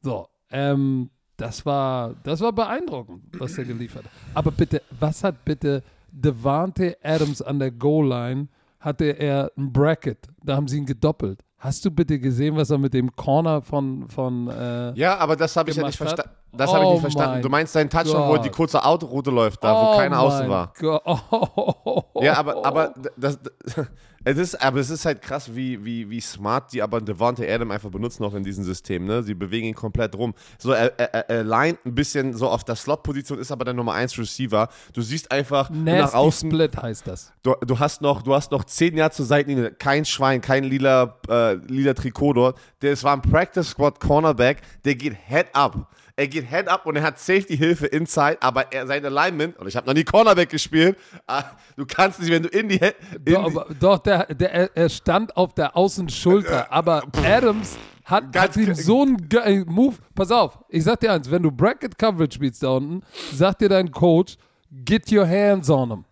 So, 0.00 0.28
ähm, 0.50 1.10
das 1.38 1.64
war, 1.64 2.14
das 2.24 2.40
war 2.40 2.52
beeindruckend, 2.52 3.22
was 3.38 3.56
er 3.56 3.64
geliefert 3.64 4.04
hat. 4.04 4.10
Aber 4.34 4.50
bitte, 4.50 4.82
was 4.98 5.24
hat 5.24 5.44
bitte 5.44 5.82
Devante 6.12 6.96
Adams 7.02 7.40
an 7.40 7.58
der 7.58 7.70
Goal-Line? 7.70 8.48
Hatte 8.80 9.06
er 9.06 9.50
ein 9.56 9.72
Bracket, 9.72 10.18
da 10.42 10.54
haben 10.56 10.68
sie 10.68 10.78
ihn 10.78 10.86
gedoppelt. 10.86 11.40
Hast 11.58 11.84
du 11.84 11.90
bitte 11.90 12.20
gesehen, 12.20 12.56
was 12.56 12.70
er 12.70 12.78
mit 12.78 12.94
dem 12.94 13.14
Corner 13.16 13.62
von, 13.62 14.08
von 14.08 14.48
äh, 14.48 14.92
Ja, 14.92 15.18
aber 15.18 15.34
das 15.34 15.56
habe 15.56 15.70
ich 15.70 15.76
ja 15.76 15.84
nicht 15.84 15.96
verstanden. 15.96 16.30
Das 16.52 16.72
habe 16.72 16.84
ich 16.84 16.88
Oh 16.88 16.92
nicht 16.92 17.00
verstanden. 17.00 17.32
mein 17.32 17.42
Du 17.42 17.48
meinst 17.48 17.74
deinen 17.74 17.90
Touchdown, 17.90 18.28
wo 18.28 18.36
die 18.36 18.48
kurze 18.50 18.84
Autoroute 18.84 19.30
läuft, 19.30 19.64
da 19.64 19.74
wo 19.74 19.94
Oh 19.94 19.96
keiner 19.96 20.20
außen 20.20 20.48
war. 20.48 20.72
Oh. 20.82 22.02
Ja, 22.22 22.36
aber, 22.36 22.64
aber 22.64 22.94
das, 23.16 23.38
es 24.24 24.36
ist, 24.36 24.62
aber 24.62 24.80
es 24.80 24.90
ist 24.90 25.04
halt 25.04 25.22
krass, 25.22 25.54
wie, 25.54 25.84
wie, 25.84 26.08
wie 26.10 26.20
smart 26.20 26.72
die 26.72 26.82
aber 26.82 27.00
Devontae 27.00 27.52
Adam 27.52 27.70
einfach 27.70 27.90
benutzen 27.90 28.24
auch 28.24 28.34
in 28.34 28.42
diesem 28.42 28.64
System. 28.64 29.06
Ne? 29.06 29.22
Sie 29.22 29.34
bewegen 29.34 29.68
ihn 29.68 29.74
komplett 29.74 30.14
rum. 30.16 30.34
So, 30.58 30.72
er, 30.72 30.98
er, 30.98 31.30
er 31.30 31.44
lined 31.44 31.78
ein 31.84 31.94
bisschen 31.94 32.34
so 32.34 32.48
auf 32.48 32.64
der 32.64 32.76
Slot-Position, 32.76 33.38
ist 33.38 33.52
aber 33.52 33.64
der 33.64 33.74
Nummer 33.74 33.94
1 33.94 34.18
Receiver. 34.18 34.68
Du 34.92 35.02
siehst 35.02 35.30
einfach 35.30 35.70
nach 35.70 35.84
Nasty 35.84 36.16
außen, 36.16 36.50
Split 36.50 36.76
heißt 36.76 37.06
das. 37.06 37.32
du, 37.42 37.54
du, 37.60 37.78
hast 37.78 38.02
noch, 38.02 38.22
du 38.22 38.34
hast 38.34 38.50
noch 38.50 38.64
zehn 38.64 38.96
Jahre 38.96 39.12
zur 39.12 39.26
Seitenlinie, 39.26 39.72
kein 39.72 40.04
Schwein, 40.04 40.40
kein 40.40 40.64
lila, 40.64 41.16
äh, 41.28 41.54
lila 41.54 41.94
Trikot 41.94 42.32
dort. 42.32 42.58
Das 42.80 43.04
war 43.04 43.14
ein 43.14 43.22
Practice 43.22 43.70
Squad 43.70 44.00
Cornerback, 44.00 44.62
der 44.84 44.94
geht 44.94 45.16
Head 45.28 45.46
up. 45.52 45.88
Er 46.18 46.26
geht 46.26 46.50
Head 46.50 46.66
up 46.66 46.84
und 46.84 46.96
er 46.96 47.02
hat 47.04 47.16
Safety-Hilfe 47.20 47.86
inside, 47.86 48.38
aber 48.40 48.72
er, 48.72 48.88
sein 48.88 49.04
Alignment, 49.04 49.56
und 49.56 49.68
ich 49.68 49.76
habe 49.76 49.86
noch 49.86 49.94
nie 49.94 50.02
Cornerback 50.02 50.48
gespielt, 50.48 50.98
ah, 51.28 51.44
du 51.76 51.86
kannst 51.86 52.18
nicht, 52.18 52.32
wenn 52.32 52.42
du 52.42 52.48
in 52.48 52.68
die. 52.68 52.80
In 53.24 53.34
Doch, 53.34 53.44
aber, 53.44 53.66
doch 53.78 53.98
der, 54.00 54.24
der, 54.34 54.76
er- 54.76 54.88
stand 54.88 55.36
auf 55.36 55.54
der 55.54 55.76
Außenschulter, 55.76 56.72
aber 56.72 57.04
Adams 57.24 57.78
hat, 58.04 58.36
hat 58.36 58.56
ihm 58.56 58.74
so 58.74 59.02
einen 59.02 59.28
ge- 59.28 59.64
Move. 59.64 59.94
Pass 60.16 60.32
auf, 60.32 60.58
ich 60.68 60.82
sag 60.82 60.98
dir 60.98 61.12
eins, 61.12 61.30
wenn 61.30 61.44
du 61.44 61.52
Bracket 61.52 61.96
Coverage 61.96 62.34
spielst 62.34 62.64
da 62.64 62.70
unten, 62.70 63.02
sagt 63.32 63.60
dir 63.60 63.68
dein 63.68 63.88
Coach, 63.92 64.36
get 64.84 65.12
your 65.12 65.24
hands 65.28 65.70
on 65.70 65.88
him. 65.88 66.04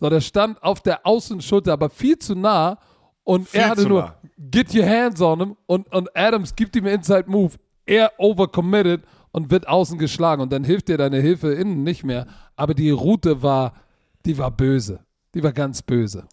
So, 0.00 0.08
der 0.08 0.22
stand 0.22 0.62
auf 0.62 0.80
der 0.80 1.04
Außenschulter, 1.06 1.74
aber 1.74 1.90
viel 1.90 2.18
zu 2.18 2.34
nah 2.34 2.78
und 3.22 3.46
Viel 3.50 3.60
er 3.60 3.68
hatte 3.68 3.86
nur 3.86 4.00
nah. 4.00 4.16
get 4.50 4.74
your 4.74 4.86
hands 4.86 5.20
on 5.20 5.40
him 5.40 5.56
und, 5.66 5.92
und 5.92 6.08
Adams 6.16 6.56
gibt 6.56 6.74
ihm 6.74 6.86
Inside 6.86 7.24
Move. 7.26 7.52
Er 7.84 8.12
overcommitted 8.18 9.02
und 9.36 9.50
wird 9.50 9.68
außen 9.68 9.98
geschlagen 9.98 10.40
und 10.40 10.50
dann 10.50 10.64
hilft 10.64 10.88
dir 10.88 10.96
deine 10.96 11.20
Hilfe 11.20 11.52
innen 11.52 11.82
nicht 11.82 12.04
mehr. 12.04 12.26
Aber 12.56 12.72
die 12.72 12.88
Route 12.88 13.42
war, 13.42 13.74
die 14.24 14.38
war 14.38 14.50
böse. 14.50 15.00
Die 15.34 15.42
war 15.42 15.52
ganz 15.52 15.82
böse. 15.82 16.26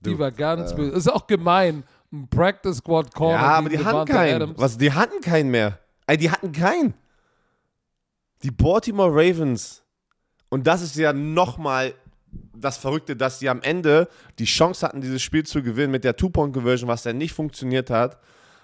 Die 0.00 0.10
Du, 0.10 0.18
war 0.18 0.32
ganz 0.32 0.74
böse. 0.74 0.90
Ist 0.90 1.06
auch 1.06 1.28
gemein. 1.28 1.84
Ein 2.12 2.26
Practice 2.26 2.78
Squad 2.78 3.14
Corner. 3.14 3.40
Ja, 3.40 3.54
aber 3.58 3.68
die 3.68 3.78
hatten 3.78 4.10
keinen. 4.10 4.34
Adams. 4.34 4.58
Was, 4.58 4.76
die 4.76 4.92
hatten 4.92 5.20
keinen 5.20 5.52
mehr. 5.52 5.78
Ey, 6.08 6.16
die 6.16 6.32
hatten 6.32 6.50
keinen. 6.50 6.94
Die 8.42 8.50
Baltimore 8.50 9.12
Ravens. 9.12 9.84
Und 10.48 10.66
das 10.66 10.82
ist 10.82 10.96
ja 10.96 11.12
nochmal 11.12 11.94
das 12.56 12.76
Verrückte, 12.76 13.14
dass 13.14 13.38
sie 13.38 13.48
am 13.48 13.62
Ende 13.62 14.08
die 14.40 14.46
Chance 14.46 14.84
hatten, 14.84 15.00
dieses 15.00 15.22
Spiel 15.22 15.46
zu 15.46 15.62
gewinnen 15.62 15.92
mit 15.92 16.02
der 16.02 16.16
Two-Point-Conversion, 16.16 16.88
was 16.88 17.04
dann 17.04 17.18
nicht 17.18 17.34
funktioniert 17.34 17.88
hat. 17.88 18.18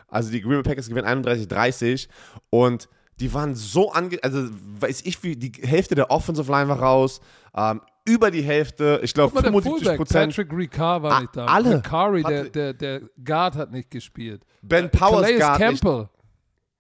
Also 0.09 0.33
die 0.33 0.41
Green 0.41 0.55
Bay 0.55 0.63
Packers 0.65 0.89
gewinnen 0.89 1.07
31-30 1.25 2.09
und 2.51 2.89
die 3.21 3.33
waren 3.33 3.55
so 3.55 3.93
ange... 3.93 4.19
Also 4.23 4.49
weiß 4.81 5.03
ich 5.05 5.23
wie, 5.23 5.37
die 5.37 5.53
Hälfte 5.67 5.95
der 5.95 6.11
Offensive 6.11 6.51
Line 6.51 6.69
war 6.69 6.79
raus, 6.81 7.21
ähm, 7.57 7.81
über 8.07 8.31
die 8.31 8.43
Hälfte, 8.43 9.01
ich 9.03 9.15
glaube 9.15 9.33
Guck 9.35 9.43
mal, 9.45 9.51
der 9.51 9.53
75 9.63 9.83
Fullback, 9.87 9.97
Prozent. 9.97 10.37
Patrick 10.37 10.53
Ricard 10.53 11.03
war 11.03 11.13
Ah, 11.13 11.21
nicht 11.21 11.37
da. 11.37 11.47
alle. 11.47 11.77
Ricari, 11.77 12.23
der, 12.23 12.45
der, 12.45 12.75
der 12.75 13.01
Guard 13.25 13.57
hat 13.57 13.71
nicht 13.73 13.91
gespielt. 13.91 14.43
Ben 14.63 14.91
Powers 14.91 15.23
Calais 15.23 15.35
nicht. 15.39 15.59
Campbell. 15.59 16.09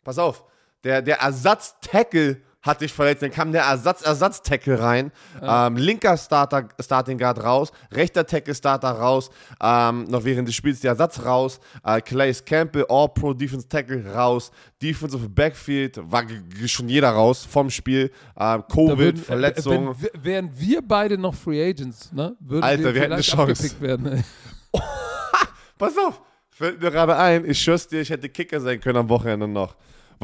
Pass 0.02 0.18
auf, 0.18 0.44
der, 0.82 1.00
der 1.00 1.20
Ersatz-Tackle 1.20 2.42
hat 2.64 2.80
sich 2.80 2.92
verletzt, 2.92 3.22
dann 3.22 3.30
kam 3.30 3.52
der 3.52 3.62
Ersatz-Ersatz-Tackle 3.64 4.80
rein, 4.80 5.12
ähm, 5.42 5.76
linker 5.76 6.16
Starter, 6.16 6.68
Starting 6.80 7.18
Guard 7.18 7.44
raus, 7.44 7.70
rechter 7.92 8.26
Tackle-Starter 8.26 8.90
raus, 8.90 9.30
ähm, 9.62 10.04
noch 10.04 10.24
während 10.24 10.48
des 10.48 10.54
Spiels 10.54 10.80
der 10.80 10.92
Ersatz 10.92 11.22
raus, 11.24 11.60
äh, 11.84 12.00
Calais 12.00 12.42
Campbell, 12.44 12.86
All-Pro 12.88 13.34
Defense 13.34 13.68
Tackle 13.68 14.12
raus, 14.14 14.50
Defensive 14.82 15.28
Backfield, 15.28 16.00
war 16.10 16.24
schon 16.66 16.88
jeder 16.88 17.10
raus 17.10 17.44
vom 17.48 17.68
Spiel, 17.70 18.10
Da 18.34 18.58
Covid, 18.68 18.98
würden- 18.98 19.22
Verletzungen. 19.22 19.94
Wenn, 19.98 20.02
w- 20.02 20.24
wären 20.24 20.50
wir 20.58 20.80
beide 20.82 21.18
noch 21.18 21.34
Free 21.34 21.62
Agents, 21.68 22.10
ne? 22.12 22.34
Würden 22.40 22.64
Alter, 22.64 22.94
wir 22.94 23.00
hätten 23.02 23.12
eine 23.12 23.22
Chance. 23.22 23.80
werden. 23.80 24.24
Pass 25.78 25.94
auf, 25.98 26.20
fällt 26.50 26.80
mir 26.80 26.90
gerade 26.90 27.16
ein, 27.16 27.44
ich 27.44 27.60
schwör's 27.60 27.86
dir, 27.88 28.00
ich 28.00 28.10
hätte 28.10 28.28
Kicker 28.28 28.60
sein 28.60 28.80
können 28.80 28.98
am 28.98 29.08
Wochenende 29.08 29.48
noch. 29.48 29.74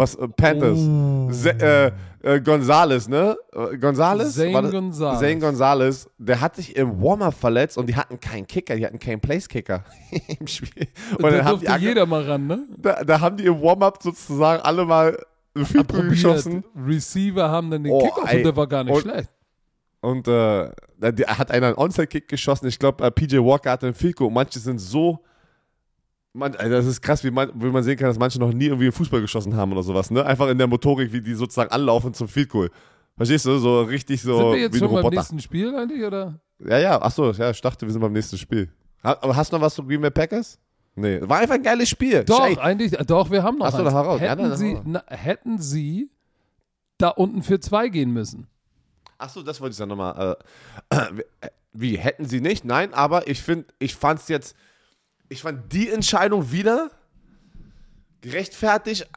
Was, 0.00 0.14
äh, 0.16 0.28
Panthers. 0.28 0.78
Se, 1.30 1.50
äh, 1.50 1.92
äh, 2.22 2.40
Gonzales, 2.40 3.08
ne? 3.08 3.36
Äh, 3.52 3.76
Gonzales? 3.78 4.34
Zane 4.34 4.70
Gonzalez. 4.70 5.20
Zane 5.20 5.38
Gonzales, 5.38 6.10
der 6.18 6.40
hat 6.40 6.56
sich 6.56 6.74
im 6.76 7.00
Warm-Up 7.02 7.34
verletzt 7.34 7.78
und 7.78 7.86
die 7.86 7.96
hatten 7.96 8.18
keinen 8.20 8.46
Kicker, 8.46 8.76
die 8.76 8.84
hatten 8.86 8.98
keinen 8.98 9.20
Place-Kicker 9.20 9.84
im 10.40 10.46
Spiel. 10.46 10.86
Und 11.16 11.22
Da 11.22 11.30
dann 11.30 11.44
haben 11.44 11.60
durfte 11.60 11.78
die, 11.78 11.84
jeder 11.86 12.06
mal 12.06 12.22
ran, 12.22 12.46
ne? 12.46 12.64
da, 12.76 13.04
da 13.04 13.20
haben 13.20 13.36
die 13.36 13.44
im 13.46 13.60
Warm-Up 13.62 14.02
sozusagen 14.02 14.62
alle 14.62 14.84
mal 14.84 15.18
Field 15.64 15.88
geschossen. 15.88 16.64
Receiver 16.86 17.48
haben 17.50 17.70
dann 17.70 17.84
den 17.84 17.92
Oh, 17.92 18.00
Kickoff 18.04 18.30
ey. 18.30 18.38
und 18.38 18.44
der 18.44 18.56
war 18.56 18.66
gar 18.66 18.84
nicht 18.84 18.94
Und- 18.94 19.02
schlecht. 19.02 19.30
Und 20.02 20.28
äh, 20.28 20.70
hat 21.26 21.50
einer 21.50 21.66
einen 21.66 21.76
Onside-Kick 21.76 22.26
geschossen. 22.26 22.66
Ich 22.68 22.78
glaube, 22.78 23.04
äh, 23.04 23.10
PJ 23.10 23.36
Walker 23.36 23.70
hatte 23.72 23.84
einen 23.86 23.94
Field 23.94 24.16
Goal. 24.16 24.30
Manche 24.30 24.58
sind 24.58 24.78
so. 24.78 25.22
Man, 26.32 26.54
also 26.54 26.70
das 26.70 26.86
ist 26.86 27.00
krass, 27.02 27.24
wie 27.24 27.30
man, 27.30 27.50
wie 27.54 27.70
man 27.70 27.82
sehen 27.82 27.96
kann, 27.96 28.08
dass 28.08 28.18
manche 28.18 28.38
noch 28.38 28.52
nie 28.52 28.66
irgendwie 28.66 28.90
Fußball 28.90 29.20
geschossen 29.20 29.56
haben 29.56 29.72
oder 29.72 29.82
sowas. 29.82 30.10
Ne? 30.10 30.24
Einfach 30.24 30.48
in 30.48 30.58
der 30.58 30.68
Motorik, 30.68 31.12
wie 31.12 31.20
die 31.20 31.34
sozusagen 31.34 31.70
anlaufen 31.72 32.14
zum 32.14 32.28
Field 32.28 32.48
Goal. 32.48 32.70
Verstehst 33.16 33.46
du? 33.46 33.58
So 33.58 33.82
richtig 33.82 34.22
so 34.22 34.36
Sind 34.36 34.52
wir 34.52 34.58
jetzt 34.60 34.74
wie 34.74 34.84
ein 34.84 34.90
schon 34.90 35.02
beim 35.02 35.12
nächsten 35.12 35.40
Spiel 35.40 35.74
eigentlich, 35.74 36.04
oder? 36.04 36.40
Ja, 36.60 36.78
ja, 36.78 37.02
achso, 37.02 37.32
ja, 37.32 37.50
ich 37.50 37.60
dachte, 37.60 37.84
wir 37.86 37.92
sind 37.92 38.00
beim 38.00 38.12
nächsten 38.12 38.38
Spiel. 38.38 38.70
Aber 39.02 39.34
hast 39.34 39.52
du 39.52 39.56
noch 39.56 39.62
was 39.62 39.74
zu 39.74 39.84
Green 39.84 40.00
Bay 40.00 40.10
Packers? 40.10 40.58
Nee, 40.94 41.20
war 41.22 41.38
einfach 41.38 41.54
ein 41.54 41.62
geiles 41.62 41.88
Spiel. 41.88 42.24
Doch, 42.24 42.40
Schei- 42.40 42.58
eigentlich, 42.58 42.92
doch, 43.06 43.30
wir 43.30 43.42
haben 43.42 43.58
noch 43.58 43.66
Ach 43.66 43.72
so, 43.72 43.78
eins. 43.78 43.86
dann 43.86 43.94
hau 43.94 44.02
raus. 44.02 44.20
Ja, 44.20 44.30
Hätten, 44.30 44.42
dann 44.42 44.56
sie, 44.56 44.78
na, 44.84 45.02
hätten 45.06 45.58
sie 45.58 46.10
da 46.98 47.08
unten 47.08 47.42
für 47.42 47.60
zwei 47.60 47.88
gehen 47.88 48.12
müssen. 48.12 48.46
Achso, 49.18 49.42
das 49.42 49.60
wollte 49.60 49.72
ich 49.72 49.78
dann 49.78 49.88
nochmal. 49.88 50.36
Äh, 50.90 50.96
äh, 51.40 51.48
wie, 51.72 51.96
hätten 51.98 52.26
sie 52.26 52.40
nicht? 52.40 52.64
Nein, 52.64 52.92
aber 52.92 53.28
ich 53.28 53.42
finde, 53.42 53.66
ich 53.78 53.94
fand 53.94 54.20
es 54.20 54.28
jetzt, 54.28 54.56
ich 55.30 55.42
fand 55.42 55.72
die 55.72 55.88
Entscheidung 55.88 56.52
wieder 56.52 56.90
gerechtfertigt 58.20 59.08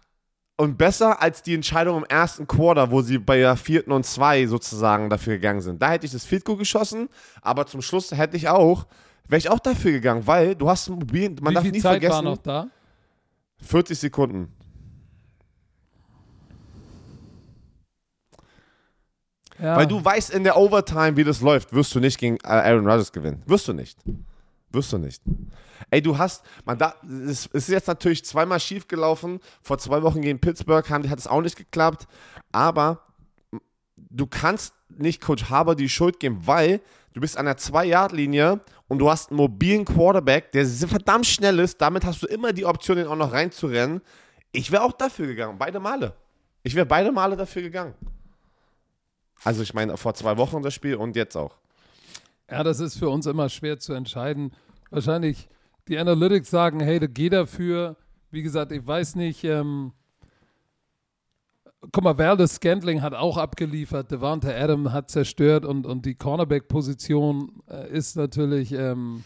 und 0.55 0.77
besser 0.77 1.21
als 1.21 1.41
die 1.41 1.55
Entscheidung 1.55 1.97
im 1.97 2.05
ersten 2.05 2.47
Quarter, 2.47 2.91
wo 2.91 3.01
sie 3.01 3.17
bei 3.17 3.39
der 3.39 3.57
vierten 3.57 3.91
und 3.91 4.05
zwei 4.05 4.45
sozusagen 4.45 5.09
dafür 5.09 5.33
gegangen 5.33 5.61
sind. 5.61 5.81
Da 5.81 5.89
hätte 5.89 6.05
ich 6.05 6.11
das 6.11 6.23
Field 6.23 6.45
Goal 6.45 6.57
geschossen, 6.57 7.09
aber 7.41 7.65
zum 7.65 7.81
Schluss 7.81 8.11
hätte 8.11 8.37
ich 8.37 8.47
auch, 8.47 8.85
wäre 9.27 9.39
ich 9.39 9.49
auch 9.49 9.59
dafür 9.59 9.91
gegangen, 9.91 10.25
weil 10.27 10.55
du 10.55 10.69
hast 10.69 10.87
ein 10.87 10.93
mobil, 10.93 11.35
man 11.41 11.51
Wie 11.51 11.55
darf 11.55 11.63
viel 11.63 11.71
nie 11.71 11.81
Zeit 11.81 12.01
war 12.03 12.11
vergessen, 12.11 12.25
noch 12.25 12.37
da? 12.37 12.67
40 13.63 13.97
Sekunden. 13.97 14.53
Ja. 19.59 19.77
Weil 19.77 19.87
du 19.87 20.03
weißt 20.03 20.29
in 20.31 20.43
der 20.43 20.57
Overtime, 20.57 21.17
wie 21.17 21.23
das 21.23 21.41
läuft, 21.41 21.73
wirst 21.73 21.95
du 21.95 21.99
nicht 21.99 22.19
gegen 22.19 22.37
äh, 22.37 22.47
Aaron 22.47 22.85
Rodgers 22.85 23.11
gewinnen. 23.11 23.41
Wirst 23.47 23.67
du 23.67 23.73
nicht. 23.73 23.97
Wirst 24.73 24.91
du 24.91 24.97
nicht. 24.97 25.21
Ey, 25.91 26.01
du 26.01 26.17
hast, 26.17 26.43
man 26.65 26.79
da, 26.79 26.95
es 27.27 27.45
ist 27.45 27.69
jetzt 27.69 27.87
natürlich 27.87 28.25
zweimal 28.25 28.59
schief 28.59 28.87
gelaufen. 28.87 29.39
Vor 29.61 29.77
zwei 29.77 30.01
Wochen 30.01 30.21
gegen 30.21 30.39
Pittsburgh 30.39 30.89
haben, 30.89 31.07
hat 31.09 31.19
es 31.19 31.27
auch 31.27 31.41
nicht 31.41 31.55
geklappt. 31.55 32.07
Aber 32.51 33.03
du 33.95 34.25
kannst 34.25 34.73
nicht 34.89 35.21
Coach 35.21 35.49
Harbour 35.49 35.75
die 35.75 35.89
Schuld 35.89 36.19
geben, 36.19 36.39
weil 36.45 36.81
du 37.13 37.21
bist 37.21 37.37
an 37.37 37.45
der 37.45 37.57
2-Yard-Linie 37.57 38.61
und 38.87 38.97
du 38.97 39.11
hast 39.11 39.29
einen 39.29 39.37
mobilen 39.37 39.85
Quarterback, 39.85 40.51
der 40.51 40.65
verdammt 40.65 41.27
schnell 41.27 41.59
ist. 41.59 41.79
Damit 41.79 42.03
hast 42.03 42.23
du 42.23 42.27
immer 42.27 42.51
die 42.51 42.65
Option, 42.65 42.97
den 42.97 43.07
auch 43.07 43.15
noch 43.15 43.31
reinzurennen. 43.31 44.01
Ich 44.51 44.71
wäre 44.71 44.83
auch 44.83 44.93
dafür 44.93 45.27
gegangen, 45.27 45.59
beide 45.59 45.79
Male. 45.79 46.13
Ich 46.63 46.73
wäre 46.73 46.85
beide 46.87 47.11
Male 47.11 47.37
dafür 47.37 47.61
gegangen. 47.61 47.93
Also 49.43 49.61
ich 49.61 49.73
meine, 49.73 49.97
vor 49.97 50.15
zwei 50.15 50.37
Wochen 50.37 50.63
das 50.63 50.73
Spiel 50.73 50.95
und 50.95 51.15
jetzt 51.15 51.35
auch. 51.35 51.57
Ja, 52.49 52.63
das 52.63 52.79
ist 52.79 52.97
für 52.97 53.09
uns 53.09 53.25
immer 53.25 53.49
schwer 53.49 53.79
zu 53.79 53.93
entscheiden. 53.93 54.53
Wahrscheinlich 54.93 55.49
die 55.87 55.97
Analytics 55.97 56.51
sagen, 56.51 56.79
hey, 56.79 56.99
da 56.99 57.07
geh 57.07 57.27
dafür. 57.27 57.97
Wie 58.29 58.43
gesagt, 58.43 58.71
ich 58.71 58.85
weiß 58.85 59.15
nicht. 59.15 59.43
Ähm, 59.43 59.91
guck 61.91 62.03
mal, 62.03 62.15
Valdez 62.15 62.55
Scantling 62.55 63.01
hat 63.01 63.15
auch 63.15 63.37
abgeliefert. 63.37 64.11
Devante 64.11 64.55
Adam 64.55 64.93
hat 64.93 65.09
zerstört 65.09 65.65
und, 65.65 65.87
und 65.87 66.05
die 66.05 66.13
Cornerback-Position 66.13 67.63
äh, 67.67 67.89
ist 67.91 68.15
natürlich 68.17 68.71
ähm, 68.71 69.23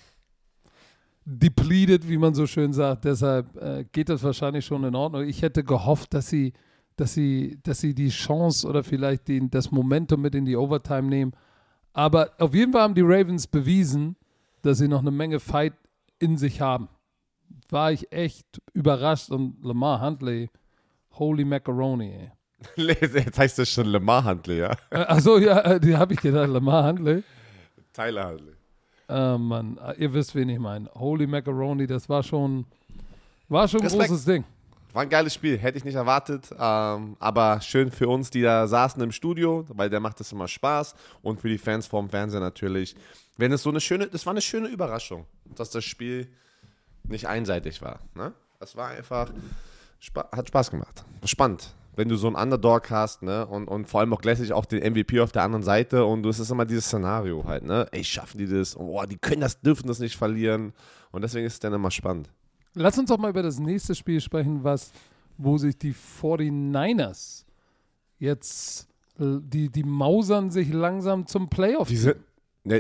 depleted, 1.26 2.08
wie 2.08 2.18
man 2.18 2.34
so 2.34 2.48
schön 2.48 2.72
sagt. 2.72 3.04
Deshalb 3.04 3.54
äh, 3.58 3.84
geht 3.92 4.08
das 4.08 4.24
wahrscheinlich 4.24 4.66
schon 4.66 4.86
in 4.86 4.96
Ordnung. 4.96 5.24
Ich 5.24 5.42
hätte 5.42 5.66
gehofft, 5.66 6.14
dass 6.14 6.30
sie, 6.30 6.54
dass 6.96 7.14
sie, 7.14 7.60
dass 7.64 7.82
sie 7.82 7.94
die 7.94 8.08
Chance 8.08 8.66
oder 8.66 8.86
vielleicht 8.86 9.28
den, 9.28 9.50
das 9.50 9.70
Momentum 9.70 10.22
mit 10.22 10.34
in 10.34 10.46
die 10.46 10.56
Overtime 10.56 11.10
nehmen. 11.10 11.34
Aber 11.92 12.32
auf 12.38 12.56
jeden 12.56 12.72
Fall 12.72 12.84
haben 12.84 12.96
die 12.96 13.02
Ravens 13.02 13.48
bewiesen, 13.48 14.16
dass 14.68 14.78
sie 14.78 14.88
noch 14.88 15.02
eine 15.02 15.12
Menge 15.12 15.40
Fight 15.40 15.74
in 16.20 16.38
sich 16.38 16.62
haben. 16.62 16.90
War 17.70 17.92
ich 17.92 18.12
echt 18.12 18.62
überrascht 18.74 19.32
und 19.32 19.64
Lamar 19.64 20.02
Huntley, 20.02 20.50
holy 21.12 21.46
macaroni, 21.46 22.12
ey. 22.12 22.32
Jetzt 23.02 23.38
heißt 23.38 23.60
das 23.60 23.70
schon 23.70 23.88
Lamar 23.88 24.26
Huntley, 24.26 24.60
ja? 24.60 24.72
Äh, 24.90 24.98
Achso, 25.00 25.38
ja, 25.38 25.60
äh, 25.62 25.80
die 25.80 25.96
habe 25.96 26.14
ich 26.14 26.20
gedacht, 26.22 26.50
Lamar 26.50 26.88
Huntley. 26.88 27.24
Tyler 27.94 28.30
Huntley. 28.30 28.54
Äh, 29.10 29.38
Mann, 29.38 29.78
äh, 29.78 30.02
ihr 30.02 30.14
wisst, 30.14 30.36
wen 30.36 30.50
ich 30.50 30.60
meine. 30.60 30.90
Holy 30.96 31.28
macaroni, 31.28 31.88
das 31.88 32.10
war 32.10 32.24
schon, 32.24 32.66
war 33.48 33.68
schon 33.68 33.82
ein 33.82 33.86
Respekt. 33.86 34.10
großes 34.10 34.26
Ding. 34.26 34.44
war 34.92 35.04
ein 35.04 35.10
geiles 35.10 35.34
Spiel, 35.34 35.58
hätte 35.58 35.78
ich 35.78 35.86
nicht 35.86 35.96
erwartet. 35.96 36.50
Ähm, 36.60 37.16
aber 37.20 37.62
schön 37.62 37.92
für 37.92 38.10
uns, 38.10 38.30
die 38.32 38.42
da 38.42 38.68
saßen 38.68 39.02
im 39.02 39.12
Studio, 39.12 39.66
weil 39.70 39.90
der 39.90 40.00
macht 40.00 40.20
das 40.20 40.32
immer 40.32 40.48
Spaß. 40.48 40.96
Und 41.22 41.40
für 41.40 41.50
die 41.50 41.58
Fans 41.58 41.88
vorm 41.88 42.10
Fernseher 42.10 42.40
natürlich. 42.42 42.96
Wenn 43.38 43.52
es 43.52 43.64
so 43.64 43.70
eine 43.70 43.80
schöne, 43.80 44.08
das 44.08 44.26
war 44.26 44.32
eine 44.32 44.42
schöne 44.42 44.68
Überraschung, 44.68 45.26
dass 45.56 45.70
das 45.70 45.86
Spiel 45.86 46.28
nicht 47.04 47.28
einseitig 47.28 47.82
war. 47.82 48.00
Ne? 48.16 48.34
Das 48.60 48.76
war 48.76 48.90
einfach, 48.90 49.32
hat 50.32 50.48
Spaß 50.48 50.72
gemacht. 50.72 51.06
Spannend. 51.24 51.74
Wenn 51.96 52.10
du 52.10 52.16
so 52.16 52.28
einen 52.28 52.36
Underdog 52.36 52.92
hast, 52.92 53.24
ne, 53.24 53.48
und, 53.48 53.68
und 53.68 53.90
vor 53.90 54.02
allem 54.02 54.14
auch 54.14 54.22
gleichzeitig 54.22 54.54
auch 54.54 54.66
den 54.66 54.84
MVP 54.84 55.20
auf 55.20 55.32
der 55.32 55.42
anderen 55.42 55.64
Seite 55.64 56.06
und 56.06 56.24
es 56.28 56.38
ist 56.38 56.52
immer 56.52 56.66
dieses 56.66 56.86
Szenario 56.86 57.44
halt, 57.46 57.64
ne, 57.64 57.88
ey, 57.92 58.04
schaffen 58.04 58.38
die 58.38 58.46
das? 58.46 58.78
Oh, 58.78 59.04
die 59.06 59.18
können 59.18 59.42
das, 59.42 59.62
dürfen 59.62 59.88
das 59.88 59.98
nicht 59.98 60.16
verlieren. 60.16 60.74
Und 61.12 61.24
deswegen 61.24 61.48
ist 61.48 61.54
es 61.54 61.60
dann 61.60 61.74
immer 61.74 61.90
spannend. 61.90 62.30
Lass 62.76 63.00
uns 63.00 63.10
doch 63.10 63.18
mal 63.18 63.32
über 63.32 63.42
das 63.42 63.58
nächste 63.58 63.96
Spiel 63.96 64.22
sprechen, 64.22 64.64
was, 64.64 64.92
wo 65.38 65.58
sich 65.58 65.76
die 65.76 65.96
49ers 65.96 67.46
jetzt, 68.20 68.88
die, 69.18 69.70
die 69.70 69.84
mausern 69.84 70.52
sich 70.52 70.72
langsam 70.72 71.26
zum 71.26 71.50
Playoff. 71.50 71.88
Die 71.88 71.98
sind, 71.98 72.18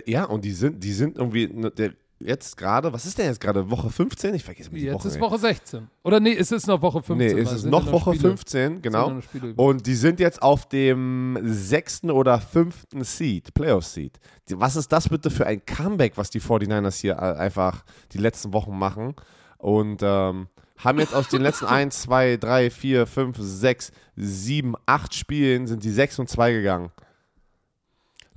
ja, 0.05 0.25
und 0.25 0.43
die 0.45 0.51
sind, 0.51 0.83
die 0.83 0.93
sind 0.93 1.17
irgendwie, 1.17 1.47
ne, 1.47 1.71
der, 1.71 1.93
jetzt 2.19 2.57
gerade, 2.57 2.91
was 2.91 3.05
ist 3.05 3.17
denn 3.17 3.27
jetzt 3.27 3.39
gerade, 3.39 3.69
Woche 3.69 3.89
15? 3.89 4.33
Ich 4.33 4.43
vergesse 4.43 4.69
die 4.71 4.81
Jetzt 4.81 4.95
Woche. 4.95 5.07
ist. 5.07 5.19
Woche 5.19 5.37
16. 5.37 5.87
Oder 6.03 6.19
nee, 6.19 6.33
es 6.35 6.51
ist 6.51 6.65
noch 6.67 6.81
Woche 6.81 7.03
15. 7.03 7.17
Nee, 7.35 7.41
es 7.41 7.51
ist 7.51 7.65
noch 7.65 7.85
ja 7.85 7.91
Woche 7.91 8.15
Spiele- 8.15 8.29
15, 8.29 8.59
es 8.59 8.67
sind 8.73 8.83
genau. 8.83 9.09
noch 9.11 9.23
Und 9.57 9.85
die 9.85 9.93
sind 9.95 10.19
jetzt 10.19 10.41
auf 10.41 10.67
dem 10.67 11.37
sechsten 11.43 12.09
oder 12.09 12.39
fünften 12.39 13.03
Seed, 13.03 13.53
Playoff-Seed. 13.53 14.19
Was 14.53 14.75
ist 14.75 14.91
das 14.91 15.09
bitte 15.09 15.29
für 15.29 15.45
ein 15.45 15.63
Comeback, 15.65 16.13
was 16.17 16.29
die 16.29 16.41
49ers 16.41 16.99
hier 16.99 17.13
äh, 17.13 17.37
einfach 17.37 17.83
die 18.13 18.17
letzten 18.19 18.51
Wochen 18.53 18.77
machen? 18.77 19.13
Und 19.59 20.01
ähm, 20.03 20.47
haben 20.77 20.99
jetzt 20.99 21.13
aus 21.13 21.27
den 21.27 21.41
letzten 21.41 21.65
1, 21.65 22.01
2, 22.03 22.37
3, 22.37 22.69
4, 22.69 23.05
5, 23.07 23.37
6, 23.39 23.91
7, 24.15 24.75
8 24.85 25.13
Spielen 25.13 25.67
sind 25.67 25.83
die 25.83 25.91
6 25.91 26.19
und 26.19 26.29
2 26.29 26.51
gegangen. 26.53 26.89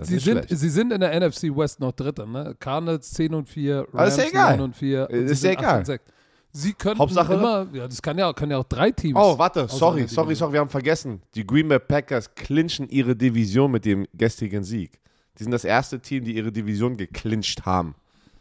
Das 0.00 0.08
Sie 0.08 0.16
ist 0.16 0.24
sind, 0.24 0.44
schlecht. 0.44 0.60
sie 0.60 0.68
sind 0.68 0.92
in 0.92 1.00
der 1.00 1.14
NFC 1.20 1.44
West 1.56 1.80
noch 1.80 1.92
Dritter, 1.92 2.26
ne? 2.26 2.54
Cardinals 2.58 3.10
10 3.12 3.34
und 3.34 3.48
4, 3.48 3.86
Aber 3.92 4.06
ist 4.06 4.18
Rams 4.18 4.30
egal. 4.30 4.56
9 4.56 4.60
und 4.64 4.76
4. 4.76 5.08
und 5.10 5.14
Ist 5.16 5.40
sie 5.40 5.46
ja 5.48 5.52
sind 5.52 5.58
8 5.58 5.58
egal. 5.64 5.78
und 5.78 5.84
6. 5.86 6.04
Sie 6.52 6.72
könnten 6.72 6.98
Hauptsache- 6.98 7.34
immer, 7.34 7.66
ja, 7.72 7.86
das 7.86 8.02
kann 8.02 8.18
ja, 8.18 8.32
kann 8.32 8.50
ja 8.50 8.58
auch 8.58 8.64
drei 8.64 8.90
Teams. 8.90 9.16
Oh, 9.16 9.38
warte, 9.38 9.68
sorry, 9.68 10.08
sorry, 10.08 10.34
sorry, 10.34 10.52
wir 10.54 10.60
haben 10.60 10.68
vergessen. 10.68 11.22
Die 11.36 11.46
Green 11.46 11.68
Bay 11.68 11.78
Packers 11.78 12.34
clinchen 12.34 12.88
ihre 12.88 13.14
Division 13.14 13.70
mit 13.70 13.84
dem 13.84 14.06
gestrigen 14.14 14.64
Sieg. 14.64 14.98
Die 15.38 15.44
sind 15.44 15.52
das 15.52 15.64
erste 15.64 16.00
Team, 16.00 16.24
die 16.24 16.34
ihre 16.36 16.50
Division 16.50 16.96
geclincht 16.96 17.64
haben. 17.66 17.94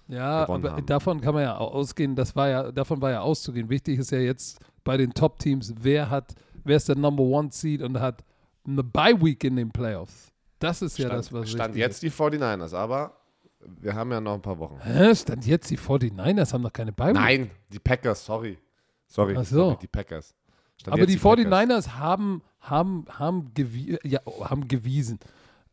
Ja, 0.07 0.47
aber 0.47 0.71
haben. 0.71 0.85
davon 0.87 1.21
kann 1.21 1.35
man 1.35 1.43
ja 1.43 1.55
ausgehen, 1.55 2.15
das 2.15 2.35
war 2.35 2.49
ja, 2.49 2.71
davon 2.71 2.99
war 2.99 3.11
ja 3.11 3.21
auszugehen. 3.21 3.69
Wichtig 3.69 3.99
ist 3.99 4.09
ja 4.11 4.17
jetzt 4.17 4.57
bei 4.83 4.97
den 4.97 5.13
Top-Teams, 5.13 5.75
wer 5.79 6.09
hat, 6.09 6.33
wer 6.63 6.77
ist 6.77 6.89
der 6.89 6.97
Number 6.97 7.21
One 7.21 7.49
Seed 7.51 7.83
und 7.83 7.99
hat 7.99 8.23
eine 8.67 8.83
Bye-Week 8.83 9.43
in 9.43 9.55
den 9.55 9.69
Playoffs. 9.69 10.31
Das 10.59 10.81
ist 10.81 10.97
ja 10.97 11.07
Stand, 11.07 11.19
das, 11.19 11.33
was 11.33 11.49
Stand 11.49 11.75
jetzt 11.75 12.03
die 12.03 12.11
49ers, 12.11 12.75
aber 12.75 13.17
wir 13.59 13.95
haben 13.95 14.11
ja 14.11 14.21
noch 14.21 14.35
ein 14.35 14.41
paar 14.41 14.59
Wochen. 14.59 14.77
ist. 14.77 14.85
Hä? 14.85 15.15
Stand 15.15 15.45
jetzt 15.45 15.69
die 15.69 15.77
49ers 15.77 16.53
haben 16.53 16.61
noch 16.61 16.73
keine 16.73 16.91
Bye-Week. 16.91 17.13
Nein, 17.13 17.51
die 17.71 17.79
Packers, 17.79 18.23
sorry. 18.25 18.57
Sorry, 19.07 19.35
Ach 19.37 19.45
so. 19.45 19.55
sorry 19.55 19.77
die 19.81 19.87
Packers. 19.87 20.35
Stand 20.77 20.93
Aber 20.93 21.05
die 21.05 21.17
Packers. 21.17 21.45
49ers 21.45 21.89
haben, 21.97 22.41
haben, 22.59 23.05
haben, 23.09 23.53
gewie 23.53 23.97
ja, 24.03 24.19
haben 24.43 24.67
gewiesen, 24.67 25.19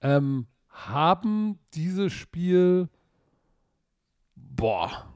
ähm, 0.00 0.46
haben 0.68 1.58
dieses 1.74 2.12
Spiel, 2.12 2.88
boah, 4.34 5.06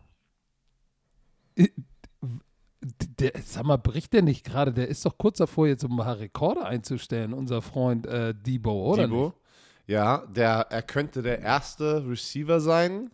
der, 3.18 3.32
sag 3.44 3.64
mal, 3.64 3.76
bricht 3.76 4.12
der 4.12 4.22
nicht 4.22 4.44
gerade? 4.44 4.72
Der 4.72 4.88
ist 4.88 5.04
doch 5.04 5.16
kurz 5.18 5.38
davor, 5.38 5.66
jetzt 5.66 5.84
um 5.84 5.92
ein 5.92 6.04
paar 6.04 6.18
Rekorde 6.18 6.64
einzustellen, 6.64 7.34
unser 7.34 7.62
Freund 7.62 8.06
äh, 8.06 8.34
Debo, 8.34 8.92
oder? 8.92 9.06
Debo. 9.06 9.34
Ja, 9.91 10.18
der, 10.18 10.68
er 10.70 10.82
könnte 10.82 11.20
der 11.20 11.41
erste 11.41 12.09
Receiver 12.09 12.61
sein, 12.61 13.11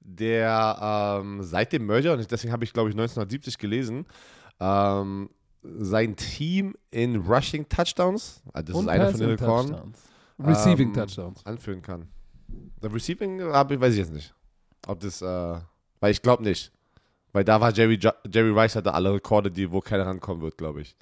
der 0.00 1.22
ähm, 1.22 1.42
seit 1.42 1.72
dem 1.72 1.86
Merger, 1.86 2.12
und 2.12 2.30
deswegen 2.30 2.52
habe 2.52 2.62
ich, 2.62 2.74
glaube 2.74 2.90
ich, 2.90 2.94
1970 2.94 3.56
gelesen, 3.56 4.04
ähm, 4.60 5.30
sein 5.62 6.14
Team 6.14 6.74
in 6.90 7.16
Rushing 7.16 7.66
Touchdowns, 7.70 8.42
ah, 8.52 8.60
das 8.60 8.76
Und 8.76 8.84
ist 8.84 8.90
einer 8.90 9.10
von 9.10 9.20
den 9.20 9.30
Rekorden. 9.30 9.94
Receiving 10.38 10.88
ähm, 10.88 10.94
Touchdowns. 10.94 11.46
anführen 11.46 11.80
kann. 11.80 12.06
Der 12.82 12.92
Receiving 12.92 13.40
habe 13.44 13.74
ich, 13.74 13.80
weiß 13.80 13.94
ich 13.94 14.00
jetzt 14.00 14.12
nicht. 14.12 14.34
Ob 14.86 15.00
das, 15.00 15.22
äh, 15.22 15.58
weil 16.00 16.12
ich 16.12 16.20
glaube 16.20 16.42
nicht. 16.42 16.70
Weil 17.32 17.44
da 17.44 17.62
war 17.62 17.72
Jerry, 17.72 17.98
Jerry 18.30 18.50
Rice 18.50 18.76
hatte 18.76 18.92
alle 18.92 19.14
Rekorde, 19.14 19.50
die, 19.50 19.72
wo 19.72 19.80
keiner 19.80 20.04
rankommen 20.04 20.42
wird, 20.42 20.58
glaube 20.58 20.82
ich. 20.82 20.94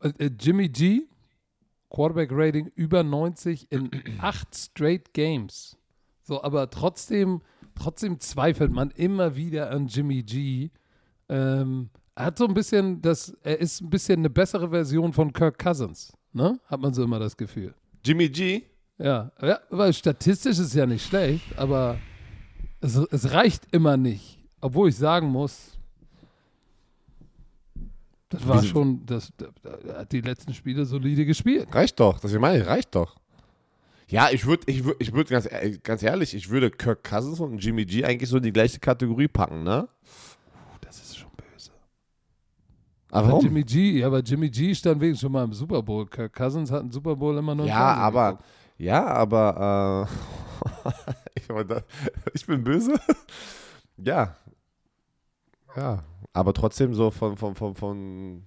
Äh, 0.00 0.08
äh, 0.18 0.30
Jimmy 0.40 0.70
G, 0.70 1.02
Quarterback 1.90 2.30
Rating 2.32 2.70
über 2.74 3.02
90 3.02 3.70
in 3.70 3.90
acht 4.20 4.54
straight 4.54 5.12
Games. 5.12 5.76
So, 6.22 6.42
aber 6.42 6.70
trotzdem, 6.70 7.42
trotzdem 7.74 8.20
zweifelt 8.20 8.72
man 8.72 8.90
immer 8.92 9.36
wieder 9.36 9.70
an 9.70 9.88
Jimmy 9.88 10.22
G. 10.22 10.70
Ähm, 11.28 11.90
er 12.14 12.26
hat 12.26 12.38
so 12.38 12.46
ein 12.46 12.54
bisschen 12.54 13.02
das, 13.02 13.30
er 13.42 13.58
ist 13.58 13.80
ein 13.80 13.90
bisschen 13.90 14.20
eine 14.20 14.30
bessere 14.30 14.70
Version 14.70 15.12
von 15.12 15.32
Kirk 15.32 15.58
Cousins, 15.58 16.12
ne? 16.32 16.58
Hat 16.66 16.80
man 16.80 16.94
so 16.94 17.02
immer 17.02 17.18
das 17.18 17.36
Gefühl. 17.36 17.74
Jimmy 18.04 18.28
G, 18.28 18.62
Ja, 18.98 19.32
ja 19.42 19.60
weil 19.70 19.92
statistisch 19.92 20.52
ist 20.52 20.66
es 20.66 20.74
ja 20.74 20.86
nicht 20.86 21.06
schlecht, 21.06 21.58
aber 21.58 21.98
es, 22.80 22.96
es 22.96 23.32
reicht 23.32 23.66
immer 23.72 23.96
nicht. 23.96 24.38
Obwohl 24.60 24.90
ich 24.90 24.96
sagen 24.96 25.28
muss, 25.28 25.78
das 28.30 28.48
war 28.48 28.62
Wieso? 28.62 28.68
schon, 28.68 29.04
das, 29.06 29.32
das, 29.36 29.50
hat 29.94 30.10
die 30.12 30.22
letzten 30.22 30.54
Spiele 30.54 30.86
solide 30.86 31.26
gespielt. 31.26 31.68
reicht 31.74 32.00
doch. 32.00 32.18
Das 32.20 32.32
ich 32.32 32.38
meine, 32.38 32.66
reicht 32.66 32.94
doch. 32.94 33.16
Ja, 34.08 34.28
ich 34.32 34.44
würde, 34.46 34.64
ich 34.66 34.82
würde, 34.84 34.96
ich 34.98 35.12
würde 35.12 35.30
ganz, 35.30 35.46
äh, 35.46 35.78
ganz 35.82 36.02
ehrlich, 36.02 36.34
ich 36.34 36.48
würde 36.50 36.70
Kirk 36.70 37.04
Cousins 37.04 37.38
und 37.38 37.58
Jimmy 37.58 37.84
G 37.84 38.04
eigentlich 38.04 38.28
so 38.30 38.38
in 38.38 38.42
die 38.42 38.52
gleiche 38.52 38.80
Kategorie 38.80 39.28
packen, 39.28 39.62
ne? 39.62 39.86
Das 40.80 40.98
ist 41.00 41.16
schon 41.18 41.30
böse. 41.36 41.70
Aber 43.10 43.28
Bei 43.36 43.38
Jimmy 43.44 43.62
G, 43.62 44.00
ja, 44.00 44.08
aber 44.08 44.18
Jimmy 44.20 44.50
G 44.50 44.74
stand 44.74 45.00
wegen 45.00 45.14
schon 45.16 45.30
mal 45.30 45.44
im 45.44 45.52
Super 45.52 45.82
Bowl. 45.82 46.06
Kirk 46.06 46.32
Cousins 46.34 46.70
hat 46.72 46.80
einen 46.80 46.90
Super 46.90 47.14
Bowl 47.14 47.36
immer 47.38 47.52
im 47.52 47.64
Ja, 47.66 47.94
aber, 47.94 48.30
geguckt. 48.32 48.44
ja, 48.78 49.06
aber, 49.06 50.08
äh, 50.08 51.40
ich 52.34 52.46
bin 52.46 52.64
böse. 52.64 52.94
ja. 53.96 54.36
Ja, 55.76 56.04
aber 56.32 56.52
trotzdem 56.52 56.94
so 56.94 57.10
von, 57.10 57.36
von, 57.36 57.54
von, 57.54 57.74
von 57.74 58.44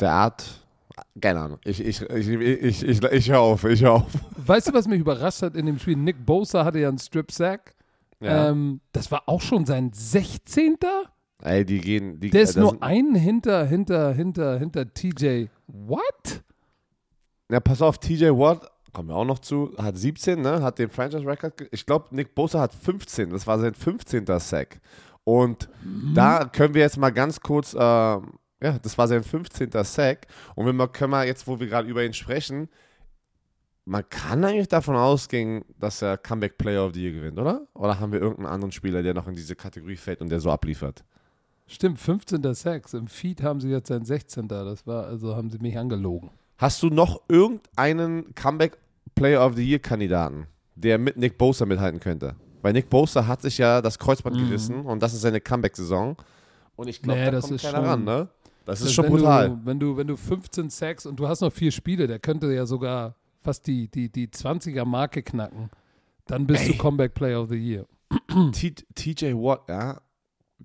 der 0.00 0.12
Art, 0.12 0.66
keine 1.20 1.40
Ahnung. 1.40 1.58
Ich, 1.64 1.84
ich, 1.84 2.02
ich, 2.02 2.28
ich, 2.28 2.82
ich, 2.82 3.02
ich 3.02 3.30
höre 3.30 3.40
auf, 3.40 3.64
ich 3.64 3.82
höre 3.82 3.92
auf. 3.92 4.12
Weißt 4.36 4.68
du, 4.68 4.74
was 4.74 4.86
mich 4.86 5.00
überrascht 5.00 5.42
hat 5.42 5.56
in 5.56 5.66
dem 5.66 5.78
Spiel? 5.78 5.96
Nick 5.96 6.24
Bosa 6.24 6.64
hatte 6.64 6.78
ja 6.78 6.88
einen 6.88 6.98
Strip-Sack. 6.98 7.74
Ja. 8.20 8.50
Ähm, 8.50 8.80
das 8.92 9.10
war 9.10 9.22
auch 9.26 9.40
schon 9.40 9.66
sein 9.66 9.90
16. 9.92 10.78
Ey, 11.42 11.64
die 11.64 11.80
gehen, 11.80 12.20
die, 12.20 12.30
Der 12.30 12.42
ist 12.42 12.56
nur 12.56 12.80
einen 12.82 13.16
hinter, 13.16 13.66
hinter, 13.66 14.12
hinter, 14.14 14.58
hinter 14.58 14.92
TJ. 14.94 15.46
What? 15.66 16.42
Ja, 17.50 17.58
pass 17.58 17.82
auf, 17.82 17.98
TJ 17.98 18.26
Watt, 18.30 18.70
kommen 18.92 19.08
wir 19.08 19.16
auch 19.16 19.24
noch 19.24 19.40
zu, 19.40 19.74
hat 19.76 19.98
17, 19.98 20.40
ne? 20.40 20.62
Hat 20.62 20.78
den 20.78 20.88
Franchise-Record. 20.88 21.68
Ich 21.72 21.84
glaube, 21.84 22.14
Nick 22.14 22.34
Bosa 22.34 22.60
hat 22.60 22.72
15. 22.72 23.30
Das 23.30 23.46
war 23.46 23.58
sein 23.58 23.74
15. 23.74 24.24
Sack. 24.38 24.80
Und 25.24 25.68
da 26.14 26.44
können 26.46 26.74
wir 26.74 26.82
jetzt 26.82 26.96
mal 26.96 27.10
ganz 27.10 27.40
kurz, 27.40 27.74
ähm, 27.74 28.32
ja, 28.60 28.78
das 28.82 28.98
war 28.98 29.08
sein 29.08 29.22
15. 29.22 29.70
Sack. 29.84 30.26
Und 30.54 30.66
wenn 30.66 30.76
wir, 30.76 30.88
können 30.88 31.10
wir 31.10 31.24
jetzt, 31.24 31.46
wo 31.46 31.60
wir 31.60 31.66
gerade 31.66 31.88
über 31.88 32.04
ihn 32.04 32.12
sprechen, 32.12 32.68
man 33.84 34.08
kann 34.08 34.44
eigentlich 34.44 34.68
davon 34.68 34.96
ausgehen, 34.96 35.64
dass 35.78 36.02
er 36.02 36.16
Comeback 36.16 36.56
Player 36.58 36.84
of 36.86 36.94
the 36.94 37.02
Year 37.02 37.12
gewinnt, 37.12 37.38
oder? 37.38 37.66
Oder 37.74 37.98
haben 37.98 38.12
wir 38.12 38.20
irgendeinen 38.20 38.52
anderen 38.52 38.72
Spieler, 38.72 39.02
der 39.02 39.14
noch 39.14 39.26
in 39.26 39.34
diese 39.34 39.56
Kategorie 39.56 39.96
fällt 39.96 40.20
und 40.20 40.28
der 40.28 40.40
so 40.40 40.50
abliefert? 40.50 41.04
Stimmt, 41.66 41.98
15. 41.98 42.54
Sex. 42.54 42.94
Im 42.94 43.06
Feed 43.06 43.42
haben 43.42 43.60
sie 43.60 43.70
jetzt 43.70 43.88
sein 43.88 44.04
16. 44.04 44.46
Das 44.48 44.86
war, 44.86 45.06
also 45.06 45.34
haben 45.34 45.50
sie 45.50 45.58
mich 45.58 45.76
angelogen. 45.78 46.30
Hast 46.58 46.82
du 46.82 46.90
noch 46.90 47.22
irgendeinen 47.28 48.34
Comeback 48.34 48.78
Player 49.14 49.44
of 49.44 49.56
the 49.56 49.68
Year 49.68 49.78
Kandidaten, 49.78 50.46
der 50.76 50.98
mit 50.98 51.16
Nick 51.16 51.38
Bosa 51.38 51.66
mithalten 51.66 51.98
könnte? 51.98 52.36
Weil 52.62 52.72
Nick 52.72 52.88
Bosa 52.88 53.26
hat 53.26 53.42
sich 53.42 53.58
ja 53.58 53.82
das 53.82 53.98
Kreuzband 53.98 54.36
Mhm. 54.36 54.46
gerissen 54.48 54.80
und 54.86 55.02
das 55.02 55.12
ist 55.14 55.20
seine 55.22 55.40
Comeback-Saison. 55.40 56.16
Und 56.76 56.88
ich 56.88 57.02
glaube, 57.02 57.18
Nee, 57.20 57.26
da 57.26 57.30
das 57.32 57.44
kommt 57.44 57.54
ist 57.56 57.62
keiner 57.62 57.76
schon- 57.78 57.86
ran, 57.86 58.04
ne? 58.04 58.28
Das 58.64 58.80
ist 58.80 58.92
schon 58.92 59.06
wenn 59.06 59.12
brutal. 59.12 59.48
Du, 59.50 59.60
wenn, 59.66 59.80
du, 59.80 59.96
wenn 59.96 60.06
du 60.06 60.16
15 60.16 60.70
Sacks 60.70 61.04
und 61.04 61.16
du 61.16 61.26
hast 61.26 61.40
noch 61.40 61.52
vier 61.52 61.72
Spiele, 61.72 62.06
der 62.06 62.20
könnte 62.20 62.52
ja 62.54 62.64
sogar 62.64 63.16
fast 63.42 63.66
die, 63.66 63.88
die, 63.88 64.08
die 64.08 64.28
20er-Marke 64.28 65.22
knacken. 65.24 65.68
Dann 66.26 66.46
bist 66.46 66.62
Ey. 66.62 66.72
du 66.72 66.78
Comeback 66.78 67.12
Player 67.14 67.42
of 67.42 67.48
the 67.48 67.56
Year. 67.56 67.84
TJ 68.94 69.34
Watt, 69.34 69.62
ja, 69.68 70.00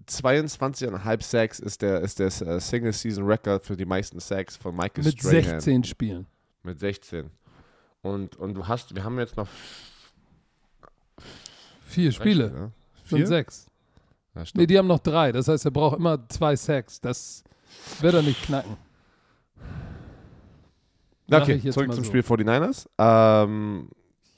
22,5 0.07 1.23
Sacks 1.23 1.59
ist 1.59 1.81
der, 1.81 2.01
ist 2.01 2.19
der 2.19 2.27
äh, 2.27 2.59
Single-Season-Record 2.59 3.65
für 3.65 3.75
die 3.75 3.85
meisten 3.85 4.19
Sacks 4.19 4.55
von 4.55 4.75
Michael 4.75 5.03
Mit 5.03 5.19
Strahan. 5.19 5.41
16 5.59 5.83
Spielen. 5.83 6.27
Mit 6.63 6.79
16. 6.79 7.29
Und, 8.03 8.35
und 8.35 8.53
du 8.53 8.67
hast, 8.67 8.93
wir 8.95 9.03
haben 9.03 9.17
jetzt 9.17 9.37
noch 9.37 9.47
Vier 11.87 12.11
Spiele. 12.11 12.49
Ne? 12.51 12.71
Sind 13.05 13.17
Vier? 13.19 13.27
sechs. 13.27 13.67
Ja, 14.35 14.43
Nee, 14.53 14.67
die 14.67 14.77
haben 14.77 14.87
noch 14.87 14.99
drei. 14.99 15.31
Das 15.31 15.47
heißt, 15.47 15.65
er 15.65 15.71
braucht 15.71 15.97
immer 15.97 16.27
zwei 16.29 16.55
Sacks. 16.55 17.01
Das 17.01 17.43
wird 18.01 18.13
er 18.13 18.21
nicht 18.21 18.43
knacken. 18.43 18.77
Sag 21.29 21.43
okay, 21.43 21.59
zurück 21.71 21.93
zum 21.93 22.03
so. 22.03 22.09
Spiel 22.09 22.21
49ers. 22.21 22.87
Ähm, 22.97 23.89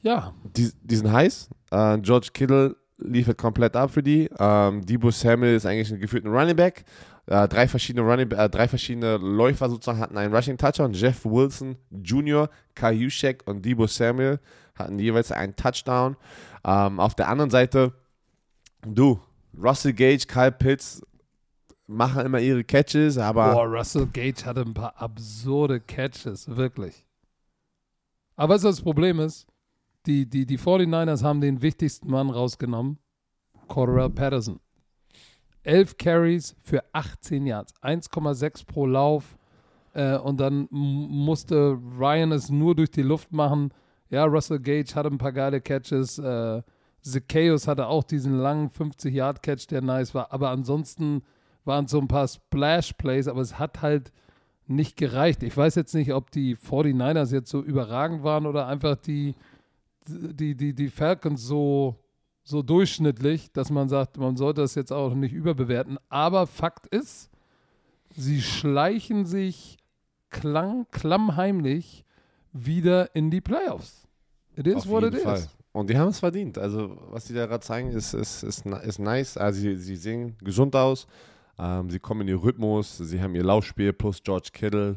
Ja, 0.02 0.34
die, 0.44 0.72
die 0.82 0.96
sind 0.96 1.12
heiß. 1.12 1.50
Äh, 1.72 1.98
George 2.00 2.30
Kittle 2.34 2.76
liefert 2.98 3.38
komplett 3.38 3.76
ab 3.76 3.92
für 3.92 4.02
die. 4.02 4.30
Ähm, 4.40 4.86
Debo 4.86 5.12
Samuel 5.12 5.56
ist 5.56 5.66
eigentlich 5.66 5.92
ein 5.92 6.00
gefühlter 6.00 6.30
Running 6.30 6.56
Back. 6.56 6.84
Äh, 7.28 7.48
drei, 7.48 7.68
verschiedene 7.68 8.10
Running, 8.10 8.32
äh, 8.32 8.50
drei 8.50 8.68
verschiedene 8.68 9.18
Läufer 9.18 9.70
sozusagen 9.70 10.00
hatten 10.00 10.18
einen 10.18 10.34
Rushing 10.34 10.58
Touchdown. 10.58 10.94
Jeff 10.94 11.24
Wilson 11.26 11.76
Jr., 11.92 12.50
Kai 12.74 12.94
Juszczyk 12.94 13.44
und 13.46 13.64
Debo 13.64 13.86
Samuel 13.86 14.40
hatten 14.76 14.98
jeweils 14.98 15.32
einen 15.32 15.56
Touchdown. 15.56 16.16
Ähm, 16.64 17.00
auf 17.00 17.16
der 17.16 17.30
anderen 17.30 17.50
Seite, 17.50 17.94
du, 18.82 19.20
Russell 19.58 19.94
Gage, 19.94 20.26
Kyle 20.28 20.52
Pitts 20.52 21.02
machen 21.88 22.26
immer 22.26 22.40
ihre 22.40 22.64
Catches, 22.64 23.18
aber 23.18 23.54
boah, 23.54 23.66
Russell 23.66 24.08
Gage 24.08 24.46
hatte 24.46 24.62
ein 24.62 24.74
paar 24.74 24.96
absurde 25.02 25.80
Catches, 25.80 26.56
wirklich. 26.56 27.06
Aber 28.36 28.56
was 28.56 28.62
das 28.62 28.82
Problem 28.82 29.20
ist? 29.20 29.48
Die, 30.06 30.30
die, 30.30 30.46
die 30.46 30.58
49ers 30.58 31.24
haben 31.24 31.42
den 31.42 31.62
wichtigsten 31.62 32.10
Mann 32.10 32.30
rausgenommen, 32.30 33.00
Cordell 33.68 34.10
Patterson. 34.10 34.60
11 35.64 35.98
Carries 35.98 36.56
für 36.64 36.84
18 36.94 37.46
Yards, 37.46 37.74
1,6 37.82 38.66
pro 38.66 38.86
Lauf. 38.86 39.38
Äh, 39.94 40.18
und 40.18 40.40
dann 40.40 40.68
musste 40.70 41.78
Ryan 42.00 42.32
es 42.32 42.50
nur 42.50 42.76
durch 42.76 42.92
die 42.92 43.02
Luft 43.02 43.32
machen. 43.32 43.74
Ja, 44.10 44.26
Russell 44.26 44.60
Gage 44.60 44.96
hatte 44.96 45.10
ein 45.10 45.18
paar 45.18 45.32
geile 45.32 45.62
Catches. 45.62 46.18
Äh, 46.18 46.62
Zacchaeus 47.02 47.68
hatte 47.68 47.88
auch 47.88 48.04
diesen 48.04 48.38
langen 48.38 48.70
50-Yard-Catch, 48.70 49.68
der 49.68 49.82
nice 49.82 50.14
war. 50.14 50.34
Aber 50.34 50.50
ansonsten 50.50 51.24
waren 51.64 51.88
so 51.88 52.00
ein 52.00 52.08
paar 52.08 52.28
Splash-Plays, 52.28 53.28
aber 53.28 53.42
es 53.42 53.60
hat 53.60 53.82
halt 53.82 54.12
nicht 54.68 54.98
gereicht. 54.98 55.44
Ich 55.44 55.56
weiß 55.56 55.76
jetzt 55.76 55.96
nicht, 55.96 56.14
ob 56.14 56.32
die 56.32 56.56
49ers 56.56 57.32
jetzt 57.32 57.50
so 57.50 57.62
überragend 57.62 58.24
waren 58.24 58.46
oder 58.46 58.68
einfach 58.68 58.96
die, 58.96 59.36
die, 60.08 60.56
die, 60.56 60.74
die 60.74 60.90
Falcons 60.90 61.44
so, 61.44 61.96
so 62.44 62.62
durchschnittlich, 62.62 63.52
dass 63.52 63.70
man 63.70 63.90
sagt, 63.90 64.18
man 64.18 64.38
sollte 64.38 64.62
das 64.62 64.76
jetzt 64.76 64.92
auch 64.92 65.14
nicht 65.14 65.34
überbewerten. 65.34 65.98
Aber 66.10 66.48
Fakt 66.48 66.88
ist, 66.88 67.30
sie 68.16 68.42
schleichen 68.42 69.26
sich 69.26 69.78
klang, 70.30 70.86
klammheimlich 70.92 72.06
wieder 72.54 73.14
in 73.16 73.30
die 73.32 73.42
Playoffs. 73.42 74.08
It 74.56 74.68
is 74.68 74.76
Auf 74.78 74.88
what 74.90 75.04
jeden 75.04 75.18
it 75.18 75.24
Fall. 75.24 75.38
is. 75.38 75.50
Und 75.72 75.90
die 75.90 75.98
haben 75.98 76.10
es 76.10 76.20
verdient. 76.20 76.58
Also, 76.58 76.98
was 77.10 77.26
die 77.26 77.34
da 77.34 77.46
gerade 77.46 77.64
zeigen, 77.64 77.92
ist, 77.92 78.14
ist, 78.14 78.44
ist, 78.44 78.66
ist 78.66 79.00
nice. 79.00 79.38
Also, 79.38 79.62
sie, 79.62 79.78
sie 79.78 79.96
sehen 79.96 80.36
gesund 80.44 80.76
aus. 80.76 81.08
Ähm, 81.58 81.90
sie 81.90 82.00
kommen 82.00 82.22
in 82.22 82.28
ihr 82.30 82.42
Rhythmus. 82.44 82.98
Sie 82.98 83.22
haben 83.22 83.36
ihr 83.36 83.44
Laufspiel 83.44 83.94
plus 83.94 84.22
George 84.24 84.50
Kittle. 84.52 84.96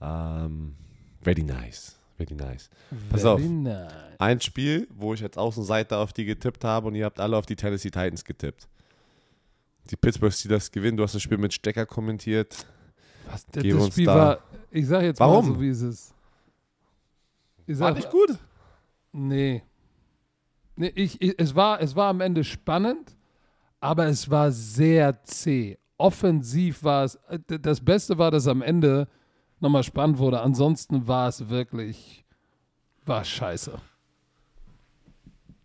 Ähm, 0.00 0.74
very 1.22 1.42
nice. 1.42 1.96
Very 2.16 2.34
nice. 2.34 2.70
Pass 3.10 3.22
Very 3.22 3.34
auf. 3.34 3.40
nice. 3.42 3.92
Ein 4.18 4.40
Spiel, 4.40 4.88
wo 4.94 5.12
ich 5.12 5.22
als 5.22 5.36
Außenseiter 5.36 5.98
auf 5.98 6.14
die 6.14 6.24
getippt 6.24 6.64
habe 6.64 6.88
und 6.88 6.94
ihr 6.94 7.04
habt 7.04 7.20
alle 7.20 7.36
auf 7.36 7.44
die 7.44 7.56
Tennessee 7.56 7.90
Titans 7.90 8.24
getippt. 8.24 8.66
Die 9.90 9.96
Pittsburgh 9.96 10.32
Steelers 10.32 10.70
gewinnen. 10.72 10.96
Du 10.96 11.02
hast 11.02 11.14
das 11.14 11.20
Spiel 11.22 11.36
mit 11.38 11.52
Stecker 11.52 11.84
kommentiert. 11.84 12.66
Was, 13.30 13.44
das, 13.46 13.62
Spiel 13.88 14.06
da- 14.06 14.16
war, 14.16 14.38
ich 14.70 14.86
sag 14.86 15.02
jetzt 15.02 15.20
Warum? 15.20 15.46
mal 15.50 15.54
so, 15.56 15.60
wie 15.60 15.68
es 15.68 15.82
ist. 15.82 16.14
Ich 17.66 17.78
War 17.78 17.88
sag, 17.88 17.96
nicht 17.96 18.10
gut. 18.10 18.38
Nee. 19.12 19.62
nee 20.76 20.92
ich, 20.94 21.20
ich, 21.20 21.34
es, 21.38 21.54
war, 21.54 21.80
es 21.80 21.96
war 21.96 22.08
am 22.08 22.20
Ende 22.20 22.44
spannend, 22.44 23.16
aber 23.80 24.06
es 24.06 24.30
war 24.30 24.52
sehr 24.52 25.22
zäh. 25.24 25.78
Offensiv 25.98 26.84
war 26.84 27.04
es, 27.04 27.16
äh, 27.28 27.38
das 27.60 27.84
Beste 27.84 28.18
war, 28.18 28.30
dass 28.30 28.46
am 28.46 28.62
Ende 28.62 29.08
nochmal 29.60 29.82
spannend 29.82 30.18
wurde. 30.18 30.40
Ansonsten 30.40 31.08
war 31.08 31.28
es 31.28 31.48
wirklich, 31.48 32.24
war 33.04 33.24
scheiße. 33.24 33.78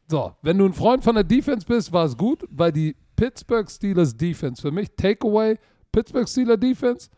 So, 0.08 0.36
wenn 0.42 0.58
du 0.58 0.66
ein 0.66 0.74
Freund 0.74 1.04
von 1.04 1.16
der 1.16 1.24
Defense 1.24 1.66
bist, 1.66 1.94
war 1.94 2.06
es 2.06 2.18
gut, 2.18 2.44
weil 2.50 2.72
die 2.72 2.96
Pittsburgh 3.16 3.70
Steelers 3.70 4.16
Defense 4.16 4.62
für 4.62 4.72
mich, 4.72 4.90
Takeaway, 4.96 5.58
Pittsburgh 5.92 6.28
Steelers 6.28 6.60
Defense, 6.60 7.10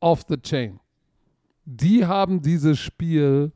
off 0.00 0.24
the 0.28 0.36
chain. 0.36 0.80
Die 1.64 2.06
haben 2.06 2.40
dieses 2.40 2.78
Spiel 2.78 3.52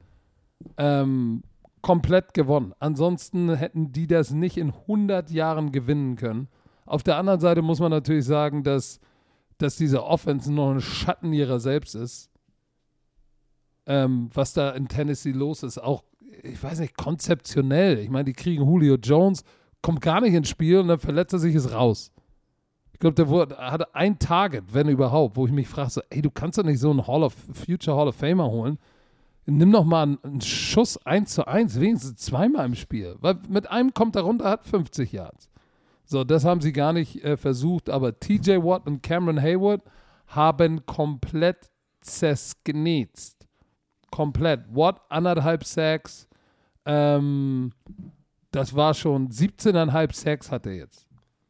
ähm, 0.77 1.43
komplett 1.85 2.35
gewonnen. 2.35 2.73
Ansonsten 2.81 3.55
hätten 3.55 3.93
die 3.93 4.07
das 4.07 4.31
nicht 4.31 4.57
in 4.57 4.71
100 4.71 5.31
Jahren 5.31 5.71
gewinnen 5.71 6.17
können. 6.17 6.49
Auf 6.87 7.03
der 7.03 7.17
anderen 7.19 7.41
Seite 7.41 7.63
muss 7.63 7.79
man 7.79 7.91
natürlich 7.91 8.25
sagen, 8.25 8.63
dass, 8.63 9.01
dass 9.59 9.77
diese 9.77 10.05
Offense 10.05 10.53
noch 10.53 10.73
ein 10.73 10.81
Schatten 10.81 11.33
ihrer 11.33 11.61
selbst 11.61 11.95
ist. 11.95 12.31
Ähm, 13.87 14.31
was 14.33 14.55
da 14.55 14.71
in 14.71 14.89
Tennessee 14.89 15.33
los 15.33 15.63
ist, 15.63 15.77
auch, 15.77 16.05
ich 16.43 16.63
weiß 16.63 16.81
nicht, 16.81 16.97
konzeptionell. 16.97 17.99
Ich 17.99 18.09
meine, 18.09 18.25
die 18.25 18.33
kriegen 18.33 18.65
Julio 18.65 18.95
Jones, 18.97 19.45
kommt 19.83 20.01
gar 20.01 20.23
nicht 20.23 20.33
ins 20.33 20.49
Spiel 20.49 20.79
und 20.79 20.89
dann 20.89 20.99
verletzt 20.99 21.35
er 21.35 21.39
sich, 21.39 21.55
ist 21.55 21.71
raus. 21.71 22.11
Ich 22.95 22.99
glaube, 22.99 23.15
der 23.15 23.29
wurde, 23.29 23.59
hatte 23.59 23.95
ein 23.95 24.19
Target, 24.19 24.73
wenn 24.73 24.89
überhaupt, 24.89 25.37
wo 25.37 25.47
ich 25.47 25.53
mich 25.53 25.69
frage, 25.69 25.91
so, 25.91 26.01
ey, 26.09 26.23
du 26.23 26.31
kannst 26.31 26.57
doch 26.57 26.65
nicht 26.65 26.79
so 26.79 26.91
einen 26.91 27.07
Hall 27.07 27.23
of, 27.23 27.35
Future 27.53 27.95
Hall 27.95 28.09
of 28.09 28.15
Famer 28.15 28.51
holen 28.51 28.79
nimm 29.47 29.73
doch 29.73 29.85
mal 29.85 30.03
einen, 30.03 30.19
einen 30.23 30.41
Schuss 30.41 30.97
1 31.07 31.35
zu 31.35 31.47
1, 31.47 31.81
wenigstens 31.81 32.17
zweimal 32.17 32.67
im 32.67 32.75
Spiel. 32.75 33.17
Weil 33.21 33.39
mit 33.49 33.71
einem 33.71 33.93
kommt 33.95 34.17
er 34.17 34.23
runter, 34.23 34.49
hat 34.49 34.65
50 34.65 35.13
Yards. 35.13 35.51
So, 36.07 36.25
das 36.25 36.45
haben 36.45 36.61
sie 36.61 36.73
gar 36.73 36.93
nicht 36.93 37.25
äh, 37.25 37.37
versucht, 37.37 37.89
aber 37.89 38.19
TJ 38.19 38.59
Watt 38.63 38.87
und 38.87 39.03
Cameron 39.03 39.41
Hayward 39.41 39.83
haben 40.29 40.85
komplett 40.87 41.71
zersknetzt. 42.01 43.47
Komplett. 44.11 44.63
Watt 44.75 45.01
anderthalb 45.09 45.65
Sacks. 45.65 46.29
Ähm, 46.85 47.73
das 48.51 48.75
war 48.75 48.95
schon 48.95 49.29
17,5 49.31 50.15
Sacks 50.15 50.51
hat 50.51 50.67
er 50.67 50.75
jetzt. 50.75 51.09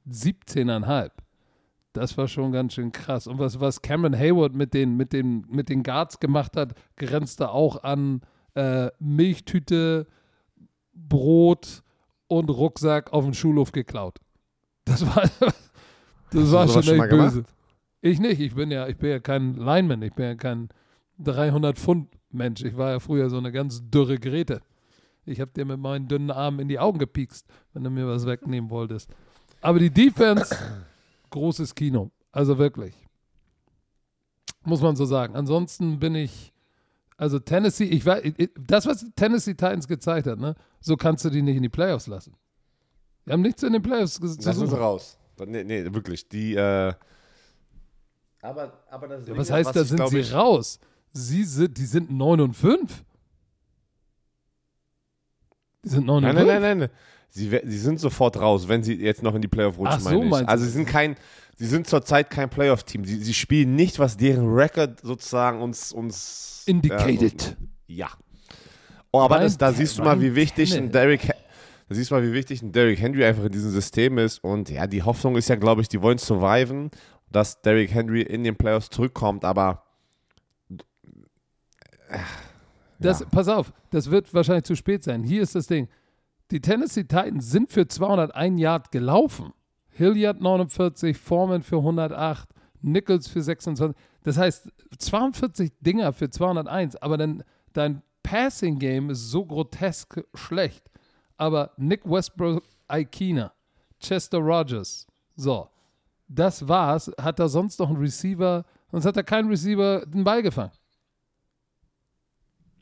17,5. 0.09 1.11
Das 1.95 2.19
war 2.19 2.27
schon 2.27 2.51
ganz 2.51 2.75
schön 2.75 2.91
krass. 2.91 3.29
Und 3.29 3.39
was, 3.39 3.61
was 3.61 3.81
Cameron 3.81 4.19
Hayward 4.19 4.53
mit 4.53 4.75
den, 4.75 4.97
mit, 4.97 5.13
den, 5.13 5.47
mit 5.49 5.69
den 5.69 5.85
Guards 5.85 6.19
gemacht 6.19 6.57
hat, 6.57 6.75
grenzte 6.97 7.51
auch 7.51 7.85
an 7.85 8.21
äh, 8.55 8.91
Milchtüte, 8.99 10.09
Brot 10.93 11.85
und 12.27 12.51
Rucksack 12.51 13.13
auf 13.13 13.25
dem 13.25 13.33
Schulhof 13.33 13.71
geklaut. 13.71 14.19
Das 14.85 15.07
war, 15.07 15.23
das 16.31 16.53
war 16.53 16.67
schon 16.67 16.83
echt 16.83 17.11
böse. 17.11 17.43
gemacht? 17.43 17.55
Ich 18.01 18.19
nicht. 18.19 18.41
Ich 18.41 18.57
bin 18.57 18.73
ja, 18.73 18.89
ich 18.89 18.99
bin 18.99 19.11
ja 19.11 19.21
kein 19.21 19.55
Lineman. 19.55 20.03
Ich 20.03 20.15
bin 20.15 20.25
ja 20.25 20.35
kein 20.35 20.71
300 21.21 21.79
Pfund 21.79 22.09
Mensch. 22.31 22.65
Ich 22.65 22.77
war 22.77 22.91
ja 22.91 22.99
früher 22.99 23.31
so 23.31 23.39
eine 23.39 23.53
ganz 23.53 23.89
dürre 23.89 24.19
Grete. 24.19 24.63
Ich 25.27 25.41
habe 25.41 25.53
dir 25.53 25.65
mit 25.65 25.79
meinen 25.79 26.09
dünnen 26.09 26.33
Armen 26.33 26.59
in 26.59 26.69
die 26.69 26.81
Augen 26.81 26.99
gepiekst, 26.99 27.47
wenn 27.73 27.85
du 27.85 27.91
mir 27.91 28.09
was 28.09 28.27
wegnehmen 28.27 28.69
wolltest. 28.69 29.15
Aber 29.61 29.79
die 29.79 29.91
Defense, 29.91 30.55
großes 31.35 31.75
Kino. 31.75 32.11
Also 32.33 32.59
wirklich. 32.59 32.95
Muss 34.63 34.81
man 34.81 34.97
so 34.97 35.05
sagen. 35.05 35.37
Ansonsten 35.37 35.99
bin 35.99 36.15
ich, 36.15 36.53
also 37.17 37.39
Tennessee, 37.39 37.85
ich 37.85 38.07
weiß, 38.07 38.23
das, 38.67 38.87
was 38.87 39.05
Tennessee 39.17 39.55
Titans 39.55 39.87
gezeigt 39.89 40.27
hat, 40.27 40.39
ne, 40.39 40.55
so 40.81 40.97
kannst 40.97 41.25
du 41.25 41.31
die 41.31 41.43
nicht 41.43 41.57
in 41.57 41.63
die 41.63 41.69
Playoffs 41.69 42.07
lassen. 42.07 42.35
Die 43.27 43.33
haben 43.33 43.43
nichts 43.43 43.63
in 43.63 43.73
den 43.73 43.83
Playoffs 43.83 44.15
zu 44.15 44.23
Lass 44.23 44.59
uns 44.59 44.73
raus. 44.73 45.19
Nee, 45.45 45.65
nee, 45.65 45.85
wirklich. 45.93 46.29
Die, 46.29 46.55
äh, 46.55 46.95
aber, 48.41 48.73
aber 48.91 49.09
das 49.09 49.27
Ja, 49.27 49.37
was 49.37 49.51
heißt, 49.51 49.75
da 49.75 49.85
sind 49.85 50.09
sie 50.09 50.19
ich, 50.19 50.33
raus? 50.33 50.79
Sie 51.13 51.45
sind, 51.45 51.77
die 51.79 51.87
sind 51.87 52.11
9 52.11 52.41
und 52.41 52.55
5. 52.55 53.05
Die 55.85 55.89
sind 55.89 56.07
9 56.07 56.23
Nein, 56.23 56.31
und 56.31 56.37
nein, 56.37 56.47
5. 56.47 56.61
nein, 56.63 56.79
nein. 56.79 56.91
Sie, 57.37 57.51
sie 57.65 57.79
sind 57.79 57.99
sofort 57.99 58.41
raus, 58.41 58.69
wenn 58.69 58.85
sie 58.85 58.95
jetzt 58.95 59.25
noch 59.25 59.35
in 59.35 59.43
die 59.43 59.49
Playoff 59.49 59.77
rutschen, 59.77 59.99
Ach 60.07 60.11
so, 60.13 60.23
meine 60.23 60.45
ich. 60.45 60.49
Also 60.49 60.65
sie 60.67 60.71
sind 60.71 60.87
kein, 60.87 61.17
sie 61.57 61.67
sind 61.67 61.89
zurzeit 61.89 62.31
kein 62.31 62.49
Playoff-Team. 62.49 63.05
Sie, 63.05 63.17
sie 63.17 63.35
spielen 63.35 63.75
nicht, 63.75 63.99
was 63.99 64.17
deren 64.17 64.55
Record 64.55 65.01
sozusagen 65.01 65.61
uns, 65.61 65.93
uns 65.93 66.63
Indicated. 66.67 67.57
Ja. 67.89 68.09
Oh, 69.11 69.21
aber 69.21 69.41
das, 69.41 69.59
da 69.59 69.73
siehst 69.73 69.99
du 69.99 70.03
mal, 70.05 70.21
wie 70.21 70.37
wichtig 70.37 70.77
ein. 70.77 70.93
Derrick, 70.93 71.27
da 71.89 71.95
siehst 71.95 72.13
du 72.13 72.15
mal, 72.15 72.23
wie 72.23 72.33
wichtig 72.33 72.63
ein 72.63 72.71
Derrick 72.71 73.01
Henry 73.01 73.25
einfach 73.25 73.45
in 73.45 73.53
diesem 73.53 73.73
System 73.73 74.17
ist. 74.19 74.39
Und 74.39 74.71
ja, 74.71 74.87
die 74.87 75.03
Hoffnung 75.03 75.35
ist 75.35 75.49
ja, 75.49 75.57
glaube 75.57 75.83
ich, 75.83 75.89
die 75.89 76.01
wollen 76.01 76.19
surviven, 76.19 76.93
dass 77.33 77.61
Derrick 77.63 77.93
Henry 77.93 78.23
in 78.23 78.45
den 78.45 78.55
Playoffs 78.55 78.91
zurückkommt. 78.91 79.45
Aber 79.45 79.83
Das, 83.01 83.21
ja. 83.21 83.27
Pass 83.27 83.49
auf, 83.49 83.73
das 83.91 84.09
wird 84.09 84.33
wahrscheinlich 84.33 84.65
zu 84.65 84.77
spät 84.77 85.03
sein. 85.03 85.25
Hier 85.25 85.43
ist 85.43 85.57
das 85.57 85.67
Ding. 85.67 85.89
Die 86.55 86.61
Tennessee 86.61 87.03
Titans 87.03 87.51
sind 87.51 87.73
für 87.73 87.89
201 87.89 88.61
Yard 88.61 88.93
gelaufen. 88.93 89.53
Hilliard 89.89 90.41
49, 90.41 91.19
Foreman 91.19 91.65
für 91.65 91.79
108, 91.79 92.49
Nichols 92.81 93.27
für 93.27 93.43
26. 93.43 94.01
Das 94.23 94.39
heißt, 94.39 94.69
42 94.97 95.73
Dinger 95.81 96.13
für 96.13 96.31
201, 96.31 96.95
aber 96.95 97.17
dann 97.19 97.43
dein 97.73 98.03
Passing 98.23 98.79
Game 98.79 99.11
ist 99.11 99.33
so 99.33 99.45
grotesk 99.45 100.25
schlecht. 100.35 100.89
Aber 101.37 101.73
Nick 101.77 102.09
Westbrook, 102.09 102.63
Aikina, 102.87 103.53
Chester 103.99 104.39
Rogers, 104.39 105.09
so, 105.35 105.69
das 106.29 106.69
war's. 106.69 107.11
Hat 107.21 107.41
er 107.41 107.49
sonst 107.49 107.81
noch 107.81 107.89
einen 107.89 107.99
Receiver, 107.99 108.65
sonst 108.93 109.07
hat 109.07 109.17
er 109.17 109.25
keinen 109.25 109.49
Receiver 109.49 110.07
den 110.07 110.23
Ball 110.23 110.41
gefangen. 110.41 110.71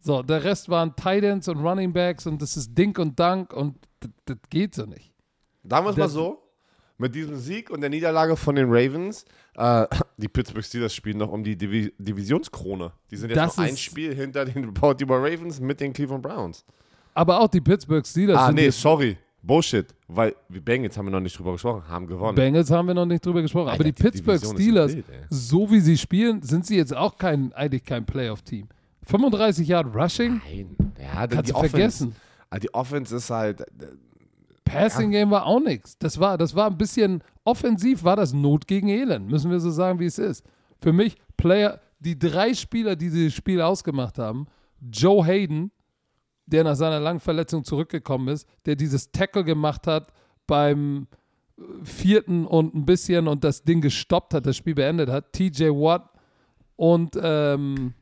So, 0.05 0.21
der 0.23 0.43
Rest 0.43 0.69
waren 0.69 0.97
Titans 0.97 1.47
und 1.47 1.59
Running 1.59 1.93
Backs 1.93 2.27
und 2.27 2.43
das 2.43 2.57
ist 2.57 2.77
Dink 2.77 2.99
und 2.99 3.19
Dunk 3.19 3.53
und 3.53 3.77
das, 4.25 4.37
geht 4.51 4.75
so 4.75 4.85
nicht. 4.85 5.13
Sagen 5.63 5.87
wir 5.87 5.91
es 5.91 5.97
mal 5.97 6.09
so: 6.09 6.43
Mit 6.99 7.15
diesem 7.15 7.37
Sieg 7.37 7.71
und 7.71 7.83
der 7.83 7.91
Niederlage 7.91 8.37
von 8.37 8.57
den 8.57 8.67
Ravens, 8.69 9.25
äh, 9.55 9.87
die 10.17 10.27
Pittsburgh 10.27 10.65
Steelers 10.65 10.93
spielen 10.93 11.19
noch 11.19 11.31
um 11.31 11.45
die 11.45 11.57
Divi 11.57 11.93
Divisionskrone. 11.99 12.93
Die 13.13 13.17
sind 13.17 13.31
jetzt 13.31 13.37
Das 13.37 13.57
noch 13.57 13.65
ein 13.65 13.77
Spiel 13.77 14.13
hinter 14.13 14.45
den 14.45 14.75
Baltimore 14.81 15.23
Ravens 15.23 15.61
mit 15.61 15.81
den 15.81 15.93
Cleveland 15.93 16.23
Browns. 16.23 16.65
Aber 17.15 17.41
auch 17.41 17.49
die 17.49 17.61
Pittsburgh 17.61 18.05
Steelers 18.05 18.39
ah, 18.39 18.51
nee, 18.51 18.71
sorry. 18.71 19.17
Bullshit. 19.41 19.87
Weil 20.09 20.35
die 20.49 20.61
Bengals 20.61 20.97
haben 20.97 21.07
wir 21.07 21.11
noch 21.13 21.21
nicht 21.21 21.39
drüber 21.39 21.53
gesprochen, 21.53 21.87
haben 21.89 22.07
gewonnen. 22.09 22.35
Bengals 22.35 22.71
haben 22.71 22.89
wir 22.89 22.95
noch 22.95 23.07
nicht 23.07 23.25
drüber 23.25 23.43
gesprochen. 23.43 23.69
Aber 23.69 23.73
Alter, 23.73 23.85
die 23.85 23.93
die 23.93 24.03
Pittsburgh 24.03 24.41
Division 24.41 24.57
Steelers, 24.57 24.95
wild, 24.97 25.05
so 25.31 25.71
wie 25.71 25.81
sie 25.81 25.97
spielen, 25.97 26.43
sind 26.43 26.67
sie 26.67 26.77
jetzt 26.77 26.95
auch 26.95 27.17
kein, 27.17 27.53
eigentlich 27.53 27.85
kein 27.85 28.05
Playoff-Team. 28.05 28.69
35 29.07 29.69
Yard 29.69 29.95
Rushing, 29.95 30.41
Nein. 30.45 30.77
Ja, 31.01 31.27
kannst 31.27 31.49
die 31.49 31.53
du 31.53 31.59
Offense, 31.59 31.71
vergessen. 31.71 32.17
ah, 32.51 32.59
Die 32.59 32.73
Offense 32.75 33.17
ist 33.17 33.31
halt. 33.31 33.61
äh, 33.63 33.67
Passing 34.65 35.11
Game 35.11 35.31
war 35.31 35.45
auch 35.47 35.61
nichts. 35.61 35.99
Das 35.99 36.19
war, 36.19 36.39
das 36.39 36.55
war 36.55 36.69
ein 36.71 36.79
bisschen 36.79 37.23
offensiv, 37.45 38.05
war 38.05 38.17
das 38.17 38.33
Not 38.33 38.67
gegen 38.67 38.89
Elend. 38.89 39.29
Müssen 39.29 39.51
wir 39.51 39.61
so 39.61 39.71
sagen, 39.71 39.99
wie 39.99 40.07
es 40.07 40.19
ist. 40.19 40.45
Für 40.81 40.93
mich, 40.93 41.17
Player, 41.37 41.81
die 41.99 42.19
drei 42.19 42.55
Spieler, 42.55 42.97
die 42.97 43.11
dieses 43.11 43.35
Spiel 43.35 43.61
ausgemacht 43.61 44.19
haben, 44.19 44.47
Joe 44.81 45.25
Hayden, 45.27 45.73
der 46.47 46.65
nach 46.65 46.77
seiner 46.77 47.01
langen 47.01 47.21
Verletzung 47.21 47.65
zurückgekommen 47.65 48.29
ist, 48.29 48.49
der 48.65 48.77
dieses 48.77 49.11
Tackle 49.13 49.45
gemacht 49.45 49.87
hat 49.87 50.13
beim 50.47 51.07
äh, 51.59 51.63
vierten 51.85 52.47
und 52.47 52.75
ein 52.75 52.87
bisschen 52.87 53.29
und 53.29 53.45
das 53.45 53.65
Ding 53.65 53.81
gestoppt 53.81 54.33
hat, 54.35 54.47
das 54.47 54.57
Spiel 54.57 54.75
beendet 54.75 55.11
hat, 55.11 55.33
TJ 55.33 55.65
Watt 55.71 56.09
und 56.77 57.19
ähm, 57.23 57.95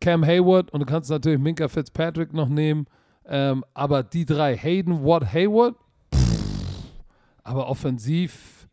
Cam 0.00 0.24
Hayward 0.24 0.72
und 0.72 0.80
du 0.80 0.86
kannst 0.86 1.10
natürlich 1.10 1.38
Minka 1.38 1.68
Fitzpatrick 1.68 2.32
noch 2.32 2.48
nehmen. 2.48 2.86
Ähm, 3.26 3.64
aber 3.74 4.02
die 4.02 4.24
drei, 4.24 4.56
Hayden, 4.56 5.04
Watt, 5.04 5.32
Hayward, 5.32 5.76
pff, 6.12 6.90
aber 7.44 7.68
offensiv 7.68 8.68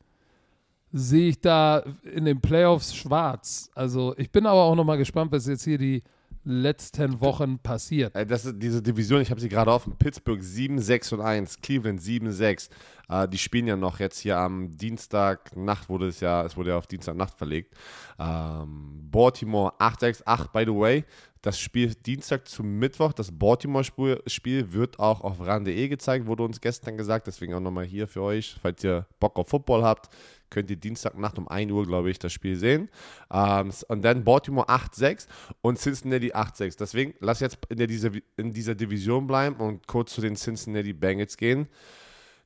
sehe 0.91 1.29
ich 1.29 1.41
da 1.41 1.83
in 2.03 2.25
den 2.25 2.41
Playoffs 2.41 2.95
schwarz. 2.95 3.69
Also 3.75 4.15
ich 4.17 4.31
bin 4.31 4.45
aber 4.45 4.63
auch 4.63 4.75
nochmal 4.75 4.97
gespannt, 4.97 5.31
was 5.31 5.47
jetzt 5.47 5.63
hier 5.63 5.77
die 5.77 6.01
letzten 6.47 7.19
Wochen 7.21 7.59
passiert. 7.59 8.15
Äh, 8.15 8.25
Das 8.25 8.45
ist 8.45 8.55
diese 8.57 8.81
Division, 8.81 9.21
ich 9.21 9.29
habe 9.29 9.39
sie 9.41 9.49
gerade 9.49 9.71
offen. 9.71 9.95
Pittsburgh 9.97 10.41
7, 10.41 10.79
6 10.79 11.13
und 11.13 11.21
1, 11.21 11.61
Cleveland 11.61 12.01
7, 12.01 12.31
6. 12.31 12.69
Äh, 13.09 13.27
die 13.27 13.37
spielen 13.37 13.67
ja 13.67 13.75
noch 13.75 13.99
jetzt 13.99 14.19
hier 14.19 14.37
am 14.37 14.75
Dienstagnacht, 14.75 15.89
wurde 15.89 16.07
es 16.07 16.19
ja, 16.19 16.43
es 16.45 16.55
wurde 16.57 16.71
ja 16.71 16.77
auf 16.77 16.87
Dienstagnacht 16.87 17.37
verlegt. 17.37 17.73
Ähm, 18.19 19.07
Baltimore 19.11 19.73
8, 19.79 19.99
6, 19.99 20.25
8, 20.25 20.51
by 20.51 20.63
the 20.65 20.73
way. 20.73 21.05
Das 21.47 21.61
Spiel 21.61 21.95
Dienstag 21.95 22.45
zum 22.49 22.77
Mittwoch, 22.77 23.13
das 23.13 23.31
Baltimore-Spiel 23.31 24.73
wird 24.73 24.99
auch 24.99 25.21
auf 25.21 25.39
ran.de 25.39 25.87
gezeigt, 25.87 26.27
wurde 26.27 26.43
uns 26.43 26.59
gestern 26.59 26.97
gesagt. 26.97 27.25
Deswegen 27.25 27.53
auch 27.53 27.61
nochmal 27.61 27.85
hier 27.85 28.09
für 28.09 28.21
euch, 28.21 28.57
falls 28.61 28.83
ihr 28.83 29.07
Bock 29.21 29.37
auf 29.39 29.47
Football 29.47 29.81
habt, 29.81 30.13
könnt 30.49 30.69
ihr 30.69 30.75
Dienstagnacht 30.75 31.37
um 31.37 31.47
1 31.47 31.71
Uhr, 31.71 31.87
glaube 31.87 32.11
ich, 32.11 32.19
das 32.19 32.33
Spiel 32.33 32.57
sehen. 32.57 32.89
Ähm, 33.31 33.71
und 33.87 34.01
dann 34.03 34.25
Baltimore 34.25 34.67
8-6 34.67 35.27
und 35.61 35.79
Cincinnati 35.79 36.33
8-6. 36.33 36.77
Deswegen 36.77 37.13
lass 37.21 37.39
jetzt 37.39 37.59
in, 37.69 37.77
der, 37.77 37.87
dieser, 37.87 38.11
in 38.35 38.51
dieser 38.51 38.75
Division 38.75 39.25
bleiben 39.25 39.55
und 39.55 39.87
kurz 39.87 40.15
zu 40.15 40.19
den 40.19 40.35
Cincinnati 40.35 40.91
Bengals 40.91 41.37
gehen, 41.37 41.69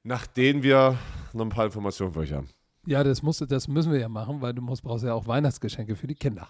nach 0.03 0.27
denen 0.27 0.61
wir 0.61 0.95
noch 1.33 1.45
ein 1.45 1.49
paar 1.49 1.65
Informationen 1.65 2.13
für 2.13 2.19
euch 2.19 2.33
haben. 2.33 2.49
Ja, 2.85 3.03
das, 3.03 3.23
musst, 3.23 3.49
das 3.49 3.67
müssen 3.67 3.91
wir 3.91 3.99
ja 3.99 4.09
machen, 4.09 4.41
weil 4.41 4.53
du 4.53 4.61
musst, 4.61 4.83
brauchst 4.83 5.03
ja 5.03 5.15
auch 5.15 5.25
Weihnachtsgeschenke 5.25 5.95
für 5.95 6.05
die 6.05 6.13
Kinder. 6.13 6.49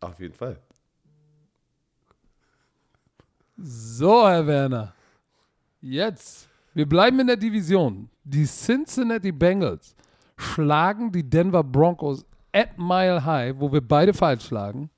Auf 0.00 0.20
jeden 0.20 0.34
Fall. 0.34 0.60
So, 3.56 4.28
Herr 4.28 4.46
Werner. 4.46 4.94
Jetzt. 5.80 6.48
Wir 6.74 6.86
bleiben 6.86 7.20
in 7.20 7.26
der 7.26 7.36
Division. 7.36 8.10
Die 8.22 8.44
Cincinnati 8.44 9.32
Bengals 9.32 9.94
schlagen 10.36 11.10
die 11.10 11.22
Denver 11.22 11.64
Broncos 11.64 12.24
at 12.52 12.76
Mile 12.76 13.24
High, 13.24 13.54
wo 13.58 13.72
wir 13.72 13.80
beide 13.80 14.12
falsch 14.12 14.46
schlagen. 14.46 14.90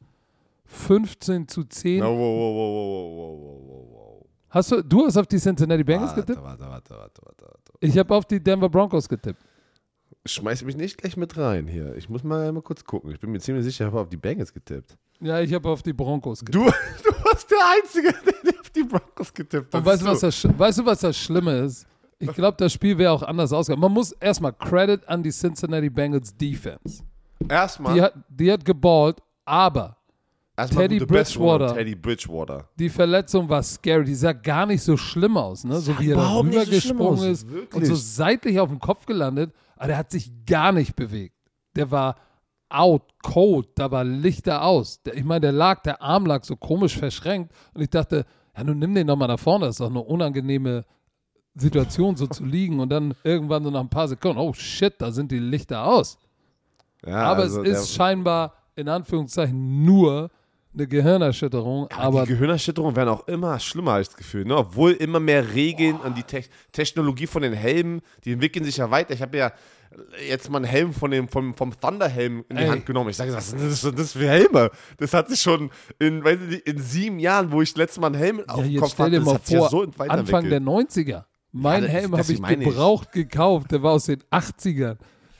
15 0.64 1.46
zu 1.46 1.64
10. 1.64 2.00
No, 2.00 2.06
wow, 2.06 2.18
wow, 2.18 3.90
wow, 3.90 4.26
hast 4.50 4.72
du, 4.72 4.82
du 4.82 5.06
hast 5.06 5.16
auf 5.16 5.26
die 5.26 5.38
Cincinnati 5.38 5.84
Bengals 5.84 6.10
warte, 6.10 6.22
getippt? 6.22 6.42
Warte, 6.44 6.68
warte, 6.68 6.90
warte, 6.90 7.22
warte, 7.24 7.42
warte. 7.42 7.72
Ich 7.80 7.96
habe 7.96 8.14
auf 8.14 8.24
die 8.24 8.42
Denver 8.42 8.68
Broncos 8.68 9.08
getippt. 9.08 9.40
Schmeiß 10.26 10.64
mich 10.64 10.76
nicht 10.76 10.98
gleich 10.98 11.16
mit 11.16 11.36
rein 11.38 11.68
hier. 11.68 11.96
Ich 11.96 12.08
muss 12.08 12.24
mal, 12.24 12.50
mal 12.52 12.62
kurz 12.62 12.84
gucken. 12.84 13.12
Ich 13.12 13.20
bin 13.20 13.30
mir 13.30 13.40
ziemlich 13.40 13.64
sicher, 13.64 13.84
ich 13.84 13.92
habe 13.92 14.00
auf 14.00 14.08
die 14.08 14.16
Bengals 14.16 14.52
getippt. 14.52 14.98
Ja, 15.20 15.40
ich 15.40 15.54
habe 15.54 15.68
auf 15.68 15.82
die 15.82 15.92
Broncos 15.92 16.44
getippt. 16.44 16.74
Du, 17.04 17.12
du 17.12 17.17
warst 17.32 17.50
der 17.50 17.58
Einzige, 17.76 18.12
der 18.44 18.60
auf 18.60 18.70
die 18.70 18.82
Broncos 18.84 19.32
getippt 19.32 19.74
hat. 19.74 19.80
Und 19.80 19.86
weißt 19.86 20.02
du, 20.02 20.06
was 20.06 20.20
das, 20.20 20.58
weißt 20.58 20.78
du, 20.78 20.86
was 20.86 21.00
das 21.00 21.16
Schlimme 21.16 21.58
ist? 21.58 21.86
Ich 22.20 22.32
glaube, 22.32 22.56
das 22.58 22.72
Spiel 22.72 22.98
wäre 22.98 23.12
auch 23.12 23.22
anders 23.22 23.52
ausgegangen. 23.52 23.82
Man 23.82 23.92
muss 23.92 24.10
erstmal 24.12 24.52
Credit 24.52 25.06
an 25.08 25.22
die 25.22 25.30
Cincinnati 25.30 25.88
Bengals 25.88 26.36
Defense. 26.36 27.04
Erstmal, 27.48 27.94
Die 27.94 28.02
hat, 28.02 28.14
die 28.28 28.50
hat 28.52 28.64
geballt, 28.64 29.18
aber 29.44 29.96
erstmal 30.56 30.88
Teddy 30.88 31.04
Bridgewater. 31.06 31.74
Teddy 31.74 31.94
Bridgewater. 31.94 32.68
die 32.76 32.88
Verletzung 32.88 33.48
war 33.48 33.62
scary. 33.62 34.04
Die 34.04 34.16
sah 34.16 34.32
gar 34.32 34.66
nicht 34.66 34.82
so 34.82 34.96
schlimm 34.96 35.36
aus, 35.36 35.62
ne? 35.62 35.78
So 35.78 35.96
wie 36.00 36.10
er 36.10 36.16
da 36.16 36.28
so 36.28 36.40
rübergesprungen 36.40 37.20
aus, 37.20 37.24
ist 37.24 37.48
wirklich. 37.48 37.74
und 37.74 37.86
so 37.86 37.94
seitlich 37.94 38.58
auf 38.58 38.68
dem 38.68 38.80
Kopf 38.80 39.06
gelandet. 39.06 39.52
Aber 39.76 39.86
der 39.86 39.98
hat 39.98 40.10
sich 40.10 40.32
gar 40.44 40.72
nicht 40.72 40.96
bewegt. 40.96 41.36
Der 41.76 41.88
war 41.92 42.16
out, 42.70 43.02
cold, 43.22 43.68
da 43.74 43.90
war 43.90 44.04
Lichter 44.04 44.62
aus. 44.62 45.00
Ich 45.14 45.24
meine, 45.24 45.40
der 45.40 45.52
lag, 45.52 45.82
der 45.82 46.02
Arm 46.02 46.26
lag 46.26 46.44
so 46.44 46.56
komisch 46.56 46.96
verschränkt 46.96 47.52
und 47.74 47.82
ich 47.82 47.90
dachte, 47.90 48.24
ja, 48.56 48.64
nun 48.64 48.78
nimm 48.78 48.94
den 48.94 49.06
doch 49.06 49.16
mal 49.16 49.26
da 49.26 49.36
vorne, 49.36 49.66
das 49.66 49.76
ist 49.76 49.80
doch 49.80 49.90
eine 49.90 50.00
unangenehme 50.00 50.84
Situation, 51.54 52.16
so 52.16 52.26
zu 52.26 52.44
liegen 52.44 52.80
und 52.80 52.90
dann 52.90 53.14
irgendwann 53.24 53.64
so 53.64 53.70
nach 53.70 53.80
ein 53.80 53.88
paar 53.88 54.08
Sekunden, 54.08 54.38
oh 54.38 54.52
shit, 54.52 54.94
da 54.98 55.10
sind 55.10 55.32
die 55.32 55.38
Lichter 55.38 55.84
aus. 55.84 56.18
Ja, 57.06 57.24
Aber 57.24 57.42
also 57.42 57.62
es 57.62 57.82
ist 57.82 57.94
scheinbar 57.94 58.54
in 58.76 58.88
Anführungszeichen 58.88 59.84
nur 59.84 60.30
eine 60.74 60.86
Gehirnerschütterung, 60.86 61.88
der, 61.88 61.98
aber 61.98 62.22
die 62.22 62.32
Gehirnerschütterungen 62.32 62.94
werden 62.94 63.08
auch 63.08 63.26
immer 63.26 63.58
schlimmer, 63.58 63.92
habe 63.92 64.02
ich 64.02 64.08
das 64.08 64.16
Gefühl. 64.16 64.44
Ne? 64.44 64.56
Obwohl 64.56 64.92
immer 64.92 65.18
mehr 65.18 65.54
Regeln 65.54 65.96
und 65.96 66.16
die 66.16 66.22
Te 66.22 66.42
Technologie 66.72 67.26
von 67.26 67.42
den 67.42 67.54
Helmen, 67.54 68.00
die 68.24 68.32
entwickeln 68.32 68.64
sich 68.64 68.76
ja 68.76 68.90
weiter. 68.90 69.14
Ich 69.14 69.22
habe 69.22 69.36
ja 69.36 69.52
jetzt 70.28 70.50
mal 70.50 70.58
einen 70.58 70.64
Helm 70.66 70.92
von 70.92 71.10
dem, 71.10 71.28
vom, 71.28 71.54
vom 71.54 71.78
Thunderhelm 71.78 72.44
in 72.48 72.56
die 72.56 72.62
Ey. 72.62 72.68
Hand 72.68 72.86
genommen. 72.86 73.10
Ich 73.10 73.16
sage, 73.16 73.32
was 73.32 73.50
sind 73.50 73.60
das, 73.62 73.80
das 73.82 74.12
für 74.12 74.28
Helme? 74.28 74.70
Das 74.98 75.12
hat 75.14 75.28
sich 75.28 75.40
schon 75.40 75.70
in, 75.98 76.24
weiß 76.24 76.38
ich 76.42 76.48
nicht, 76.48 76.66
in 76.66 76.78
sieben 76.80 77.18
Jahren, 77.18 77.50
wo 77.52 77.62
ich 77.62 77.70
das 77.72 77.78
letzte 77.78 78.00
Mal 78.00 78.08
einen 78.08 78.16
Helm 78.16 78.42
auf 78.48 78.58
Ja, 78.58 78.62
dem 78.64 78.72
jetzt 78.72 78.80
Kopf 78.82 78.98
hatte, 78.98 79.10
das 79.12 79.24
mal 79.24 79.34
hat 79.34 79.46
sich 79.46 79.54
ja 79.54 79.60
vor, 79.60 79.70
so 79.70 79.86
Anfang 80.08 80.48
der 80.48 80.60
90er. 80.60 81.24
Mein 81.52 81.82
das- 81.82 81.92
Helm 81.92 82.16
habe 82.16 82.32
ich 82.32 82.38
meine 82.40 82.62
ich. 82.62 82.68
gebraucht 82.68 83.12
gekauft, 83.12 83.70
der 83.72 83.82
war 83.82 83.92
aus 83.92 84.04
den 84.06 84.22
80ern. 84.30 84.96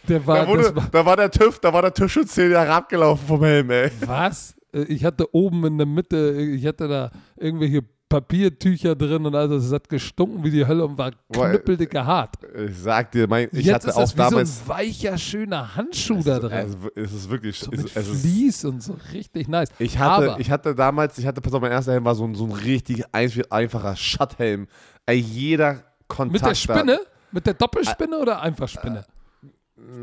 Der 0.09 0.27
war, 0.27 0.39
Da, 0.39 0.49
wurde, 0.49 0.75
war 0.75 0.89
da 0.91 1.05
war 1.07 1.17
der 1.17 1.31
TÜV, 1.31 1.59
da 1.59 1.73
war 1.73 1.83
der 1.83 1.93
TÜV 1.93 2.11
schon 2.11 2.27
zehn 2.27 2.51
Jahre 2.51 2.73
abgelaufen 2.73 3.27
vom 3.27 3.45
Helm, 3.45 3.71
ey. 3.71 3.91
was? 4.07 4.55
Äh, 4.73 4.85
Ich 4.85 5.05
hatte 5.05 5.35
oben 5.35 5.67
in 5.67 5.77
der 5.79 5.87
Mitte, 5.87 6.33
ich 6.41 6.65
hatte 6.67 6.89
da 6.89 7.11
irgendwelche 7.37 7.83
Papiertücher 8.09 8.95
drin 8.97 9.27
und 9.27 9.35
also 9.35 9.57
es 9.57 9.71
hat 9.73 9.89
gestunken 9.89 10.43
wie 10.43 10.51
die 10.51 10.67
Hölle 10.67 10.85
und 10.87 10.97
war 10.97 11.11
knüppeldicke 11.33 12.05
hart. 12.05 12.37
Ich 12.69 12.79
sag 12.79 13.13
dir, 13.13 13.29
mein, 13.29 13.49
ich 13.53 13.67
Jetzt 13.67 13.75
hatte 13.75 13.89
ist 13.89 13.95
auch 13.97 14.01
das 14.01 14.15
wie 14.15 14.19
damals. 14.19 14.57
so 14.67 14.73
ein 14.73 14.79
weicher, 14.79 15.19
schöner 15.19 15.77
Handschuh 15.77 16.23
da 16.23 16.39
drin. 16.39 16.53
Also, 16.53 16.77
es 16.95 17.13
ist 17.13 17.31
wirklich. 17.31 17.59
so 17.59 17.71
es, 17.73 17.95
es 17.97 18.25
ist, 18.25 18.65
und 18.65 18.83
so 18.83 18.97
richtig 19.13 19.49
nice. 19.49 19.69
ich, 19.79 19.99
hatte, 19.99 20.31
Aber 20.33 20.41
ich 20.41 20.51
hatte 20.51 20.75
damals, 20.75 21.19
ich 21.19 21.27
hatte, 21.27 21.41
pass 21.41 21.53
auf, 21.53 21.61
mein 21.61 21.73
erster 21.73 21.93
Helm 21.93 22.05
war 22.05 22.15
so 22.15 22.25
ein, 22.25 22.35
so 22.35 22.45
ein 22.47 22.53
richtig 22.53 23.05
ein- 23.13 23.31
einfacher 23.51 23.95
Schutthelm. 23.97 24.67
Ey, 25.07 25.19
jeder 25.19 25.85
Kontakt. 26.09 26.33
mit 26.33 26.43
der 26.43 26.49
da- 26.49 26.55
Spinne? 26.55 27.01
Mit 27.31 27.47
der 27.47 27.55
Doppelspinne 27.55 28.19
oder 28.19 28.41
einfach 28.41 28.69
Spinne? 28.69 29.05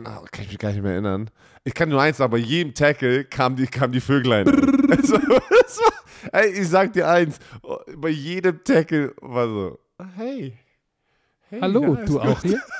Ah, 0.05 0.21
kann 0.31 0.45
ich 0.45 0.49
mich 0.51 0.59
gar 0.59 0.71
nicht 0.71 0.81
mehr 0.81 0.93
erinnern. 0.93 1.29
Ich 1.63 1.73
kann 1.73 1.89
nur 1.89 2.01
eins 2.01 2.17
sagen, 2.17 2.31
bei 2.31 2.37
jedem 2.37 2.73
Tackle 2.73 3.25
kam 3.25 3.55
die, 3.55 3.67
kam 3.67 3.91
die 3.91 3.99
Vöglein. 3.99 4.47
also, 4.89 5.15
war, 5.29 5.91
ey, 6.31 6.49
ich 6.51 6.69
sag 6.69 6.93
dir 6.93 7.09
eins, 7.09 7.39
bei 7.97 8.09
jedem 8.09 8.63
Tackle 8.63 9.13
war 9.21 9.47
so, 9.47 9.79
hey. 10.15 10.57
hey 11.49 11.59
Hallo, 11.61 11.95
du 11.95 12.13
gut. 12.13 12.21
auch 12.21 12.41
hier? 12.41 12.61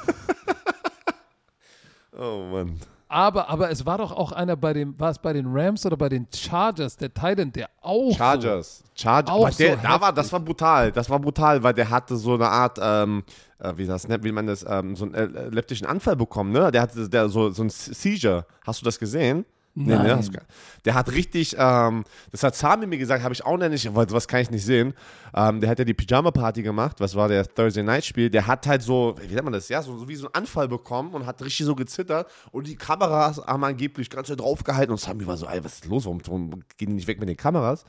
Oh 2.18 2.48
Mann. 2.50 2.80
Aber, 3.16 3.47
aber 3.47 3.72
es 3.72 3.86
war 3.86 3.97
doch 3.97 4.11
auch 4.11 4.34
einer 4.34 4.57
bei 4.57 4.74
den, 4.74 4.99
war 4.99 5.09
es 5.09 5.20
bei 5.20 5.32
den 5.32 5.45
Rams 5.47 5.86
oder 5.86 5.95
bei 5.95 6.09
den 6.09 6.28
Chargers, 6.36 6.97
der 6.97 7.13
Titan, 7.13 7.49
der 7.49 7.70
auch 7.82 8.11
so 8.11 8.18
Chargers. 8.18 8.84
Chargers. 8.93 9.34
Auch 9.34 9.49
der, 9.51 9.78
so 9.78 9.84
da 9.84 10.01
war, 10.01 10.11
das 10.11 10.34
war 10.34 10.41
brutal. 10.41 10.91
Das 10.91 11.09
war 11.09 11.18
brutal, 11.18 11.63
weil 11.63 11.74
der 11.74 11.89
hatte 11.89 12.18
so 12.18 12.34
eine 12.34 12.49
Art, 12.49 12.78
ähm, 12.82 13.24
äh, 13.59 13.72
wie, 13.78 13.86
das, 13.86 14.09
wie 14.09 14.32
man 14.34 14.47
das, 14.47 14.66
ähm, 14.68 14.97
so 14.97 15.05
einen 15.05 15.13
äh, 15.13 15.47
leptischen 15.47 15.88
Anfall 15.88 16.18
bekommen, 16.18 16.51
ne? 16.51 16.70
Der 16.72 16.82
hatte 16.82 17.07
der, 17.07 17.30
so, 17.30 17.51
so 17.51 17.63
ein 17.63 17.70
Seizure. 17.70 18.45
Hast 18.68 18.82
du 18.82 18.84
das 18.86 18.99
gesehen? 18.99 19.45
Nee, 19.78 19.93
nee, 19.97 20.07
Nein. 20.07 20.21
du 20.21 20.32
gar- 20.32 20.43
der 20.86 20.93
hat 20.93 21.11
richtig, 21.11 21.53
ähm, 21.59 22.05
das 22.32 22.43
hat 22.43 22.55
Sami 22.55 22.86
mir 22.88 22.97
gesagt, 22.97 23.23
habe 23.23 23.34
ich 23.34 23.45
auch 23.45 23.57
noch 23.57 23.67
nicht, 23.67 23.93
weil 23.93 24.09
was 24.09 24.26
kann 24.28 24.39
ich 24.39 24.49
nicht 24.49 24.63
sehen. 24.63 24.93
Ähm, 25.36 25.59
der 25.59 25.69
hat 25.69 25.80
ja 25.80 25.84
die 25.86 25.93
Pyjama-Party 25.93 26.63
gemacht, 26.63 27.01
was 27.01 27.13
war 27.13 27.28
der 27.28 27.45
Thursday 27.45 27.84
Night-Spiel. 27.84 28.30
Der 28.30 28.47
hat 28.47 28.65
halt 28.67 28.82
so, 28.84 29.15
wie 29.19 29.34
nennt 29.34 29.43
man 29.43 29.51
das, 29.51 29.67
ja, 29.67 29.82
so, 29.82 29.97
so 29.97 30.07
wie 30.07 30.15
so 30.15 30.28
einen 30.28 30.36
Anfall 30.36 30.69
bekommen 30.69 31.13
und 31.13 31.26
hat 31.26 31.41
richtig 31.41 31.65
so 31.65 31.76
gezittert 31.76 32.28
und 32.51 32.67
die 32.67 32.78
Kameras 32.78 33.41
haben 33.45 33.63
angeblich 33.65 34.09
ganz 34.09 34.30
Zeit 34.30 34.39
draufgehalten 34.39 34.91
und 34.91 34.97
Sami 34.99 35.28
war 35.28 35.36
so, 35.36 35.45
ey, 35.47 35.61
was 35.61 35.73
ist 35.73 35.86
los, 35.88 36.05
warum, 36.05 36.21
warum 36.26 36.49
gehen 36.78 36.89
die 36.89 36.93
nicht 36.93 37.07
weg 37.07 37.19
mit 37.19 37.28
den 37.28 37.36
Kameras? 37.38 37.84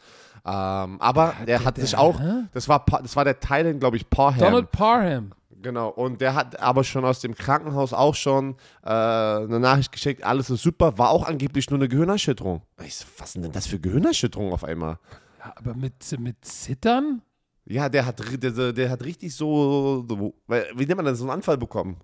Ähm, 0.45 1.01
aber 1.01 1.35
der 1.47 1.65
hat 1.65 1.77
sich 1.79 1.97
auch, 1.97 2.21
das 2.53 2.69
war, 2.69 2.85
das 3.03 3.15
war 3.15 3.25
der 3.25 3.39
Thailand, 3.39 3.79
glaube 3.79 3.97
ich, 3.97 4.11
Parham. 4.11 4.41
Donald 4.41 4.73
Parham. 4.73 5.31
Genau, 5.63 5.89
und 5.89 6.21
der 6.21 6.35
hat 6.35 6.61
aber 6.61 6.85
schon 6.85 7.05
aus 7.05 7.21
dem 7.21 7.35
Krankenhaus 7.35 7.93
auch 7.93 8.15
schon 8.15 8.57
äh, 8.83 8.89
eine 8.89 9.59
Nachricht 9.59 9.93
geschickt, 9.93 10.23
alles 10.23 10.51
ist 10.51 10.63
super, 10.63 10.99
war 10.99 11.11
auch 11.11 11.27
angeblich 11.27 11.71
nur 11.71 11.79
eine 11.79 11.89
Gehirnerschütterung. 11.89 12.63
Ich 12.85 12.97
so, 12.97 13.07
was 13.19 13.33
sind 13.33 13.43
denn 13.43 13.53
das 13.53 13.67
für 13.67 13.81
Gehirnerschütterung 13.81 14.53
auf 14.53 14.65
einmal? 14.65 14.99
Ja, 15.39 15.55
aber 15.57 15.75
mit, 15.75 15.95
mit 16.21 16.45
Zittern? 16.45 17.23
Ja, 17.65 17.89
der 17.89 18.07
hat, 18.07 18.21
der, 18.43 18.73
der, 18.73 18.91
hat 18.91 19.05
richtig 19.05 19.35
so, 19.35 20.05
wie 20.07 20.87
nennt 20.87 20.97
man 20.97 21.05
das, 21.05 21.19
so 21.19 21.25
einen 21.25 21.33
Anfall 21.33 21.59
bekommen? 21.59 21.97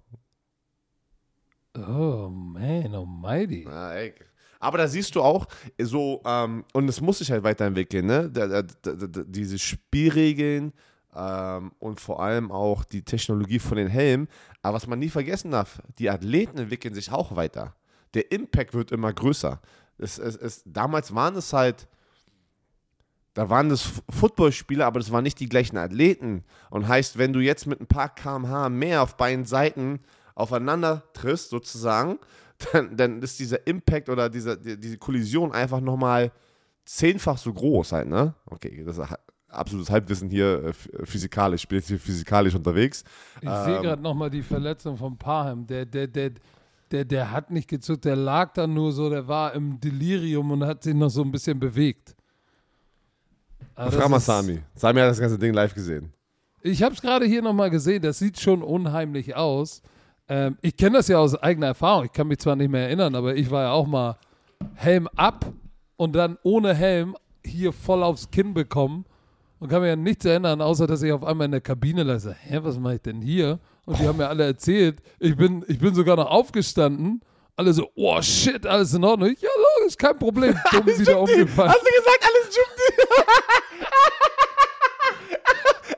Oh, 1.77 2.29
man, 2.29 2.95
almighty. 2.95 3.67
Ey. 3.67 4.15
Aber 4.59 4.79
da 4.79 4.87
siehst 4.87 5.15
du 5.15 5.23
auch 5.23 5.47
so, 5.81 6.23
ähm, 6.25 6.65
und 6.73 6.89
es 6.89 7.01
muss 7.01 7.19
sich 7.19 7.31
halt 7.31 7.43
weiterentwickeln, 7.43 8.07
ne? 8.07 8.31
Da, 8.31 8.47
da, 8.47 8.63
da, 8.63 8.93
da, 8.95 9.23
diese 9.27 9.59
Spielregeln 9.59 10.73
ähm, 11.15 11.73
und 11.79 12.01
vor 12.01 12.23
allem 12.23 12.51
auch 12.51 12.85
die 12.85 13.03
Technologie 13.03 13.59
von 13.59 13.77
den 13.77 13.89
Helmen. 13.89 14.29
Aber 14.63 14.77
was 14.77 14.87
man 14.87 14.99
nie 14.99 15.11
vergessen 15.11 15.51
darf, 15.51 15.83
die 15.99 16.11
Athleten 16.11 16.59
entwickeln 16.59 16.95
sich 16.95 17.11
auch 17.13 17.37
weiter. 17.37 17.75
Der 18.15 18.31
Impact 18.33 18.75
wird 18.75 18.93
immer 18.93 19.13
größer. 19.13 19.61
Es, 19.99 20.19
es, 20.19 20.37
es, 20.37 20.63
damals 20.67 21.15
waren 21.15 21.37
es 21.37 21.53
halt, 21.53 21.89
da 23.35 23.49
waren 23.49 23.71
F- 23.71 24.03
Footballspieler, 24.11 24.87
aber 24.87 25.01
das 25.01 25.11
waren 25.11 25.23
nicht 25.25 25.41
die 25.41 25.49
gleichen 25.49 25.79
Athleten. 25.79 26.45
Und 26.71 26.89
heißt, 26.89 27.19
wenn 27.19 27.33
du 27.33 27.41
jetzt 27.41 27.67
mit 27.67 27.81
ein 27.81 27.87
paar 27.87 28.15
kmh 28.15 28.69
mehr 28.69 29.03
auf 29.03 29.17
beiden 29.17 29.45
Seiten 29.45 30.01
aufeinander 30.35 31.05
triffst, 31.15 31.51
sozusagen, 31.51 32.19
dann, 32.73 32.97
dann 32.97 33.23
ist 33.23 33.39
dieser 33.39 33.67
Impact 33.67 34.09
oder 34.09 34.29
dieser, 34.29 34.57
die, 34.57 34.79
diese 34.79 34.99
Kollision 34.99 35.53
einfach 35.53 35.81
nochmal 35.81 36.33
zehnfach 36.85 37.39
so 37.39 37.53
groß 37.53 37.93
halt, 37.93 38.09
ne? 38.09 38.35
Okay, 38.47 38.83
das 38.85 38.99
absolutes 39.53 39.91
Halbwissen 39.91 40.31
hier, 40.31 40.65
äh, 40.65 40.69
ph- 40.71 41.07
physikalisch, 41.07 41.67
bin 41.69 41.79
jetzt 41.79 41.89
hier 41.89 41.99
physikalisch 41.99 42.55
unterwegs. 42.55 43.05
Ich 43.41 43.49
sehe 43.49 43.77
Ähm. 43.77 43.83
gerade 43.83 44.03
nochmal 44.03 44.31
die 44.31 44.43
Verletzung 44.43 44.97
von 44.97 45.17
Parham. 45.17 45.67
Der, 45.67 45.85
der, 45.87 46.07
der, 46.07 46.33
der, 46.91 47.05
der 47.05 47.31
hat 47.31 47.51
nicht 47.51 47.69
gezuckt, 47.69 48.05
der 48.05 48.17
lag 48.17 48.53
da 48.55 48.67
nur 48.67 48.93
so, 48.93 49.09
der 49.11 49.27
war 49.29 49.55
im 49.55 49.79
Delirium 49.81 50.51
und 50.51 50.65
hat 50.65 50.83
sich 50.83 50.95
noch 50.95 51.09
so 51.11 51.23
ein 51.23 51.31
bisschen 51.31 51.59
bewegt. 51.59 52.15
Aber 53.75 53.91
Frag 53.93 54.09
mal 54.09 54.21
Sami. 54.21 54.61
Sami 54.75 55.01
hat 55.01 55.11
das 55.11 55.21
ganze 55.21 55.39
Ding 55.39 55.55
live 55.55 55.75
gesehen. 55.75 56.13
Ich 56.63 56.83
habe 56.83 56.95
es 56.95 57.01
gerade 57.01 57.27
hier 57.27 57.43
nochmal 57.43 57.71
gesehen, 57.71 58.03
das 58.03 58.19
sieht 58.19 58.39
schon 58.39 58.63
unheimlich 58.63 59.35
aus. 59.35 59.83
Ähm, 60.29 60.57
ich 60.61 60.77
kenne 60.77 60.99
das 60.99 61.09
ja 61.09 61.19
aus 61.19 61.35
eigener 61.35 61.67
Erfahrung, 61.69 62.05
ich 62.05 62.13
kann 62.13 62.29
mich 62.29 62.39
zwar 62.39 62.55
nicht 62.57 62.71
mehr 62.71 62.87
erinnern, 62.87 63.15
aber 63.15 63.35
ich 63.35 63.51
war 63.51 63.63
ja 63.65 63.71
auch 63.73 63.87
mal 63.87 64.17
Helm 64.75 65.09
ab 65.17 65.45
und 65.97 66.13
dann 66.15 66.39
ohne 66.45 66.75
Helm 66.75 67.17
hier 67.45 67.73
voll 67.73 68.03
aufs 68.05 68.31
Kinn 68.31 68.55
bekommen 68.55 69.05
und 69.63 69.69
kann 69.69 69.81
mich 69.81 69.93
an 69.93 70.03
nichts 70.03 70.25
erinnern, 70.25 70.61
außer 70.61 70.89
dass 70.89 71.03
ich 71.05 71.13
auf 71.13 71.23
einmal 71.23 71.45
in 71.45 71.53
der 71.53 71.61
Kabine 71.61 72.03
lasse. 72.03 72.35
Hä, 72.41 72.59
was 72.63 72.81
mache 72.81 72.97
ich 72.97 73.03
denn 73.03 73.23
hier? 73.23 73.61
Und 73.85 73.97
die 74.01 74.09
haben 74.09 74.17
mir 74.19 74.27
alle 74.29 74.45
erzählt, 74.45 74.99
ich 75.21 75.37
bin, 75.37 75.65
ich 75.69 75.79
bin 75.79 75.95
sogar 75.95 76.17
noch 76.17 76.29
aufgestanden. 76.29 77.21
Alle 77.55 77.73
so, 77.73 77.89
oh 77.95 78.21
shit, 78.21 78.67
alles 78.67 78.93
in 78.93 79.05
Ordnung. 79.05 79.29
Ja, 79.39 79.49
logisch, 79.79 79.97
kein 79.97 80.19
Problem. 80.19 80.59
Dumm 80.73 80.87
wieder 80.87 81.21
umgefallen. 81.21 81.71
Hast 81.71 81.81
du 81.81 81.93
gesagt, 81.93 82.25
alles 82.25 82.57
Jumdi? 82.57 82.89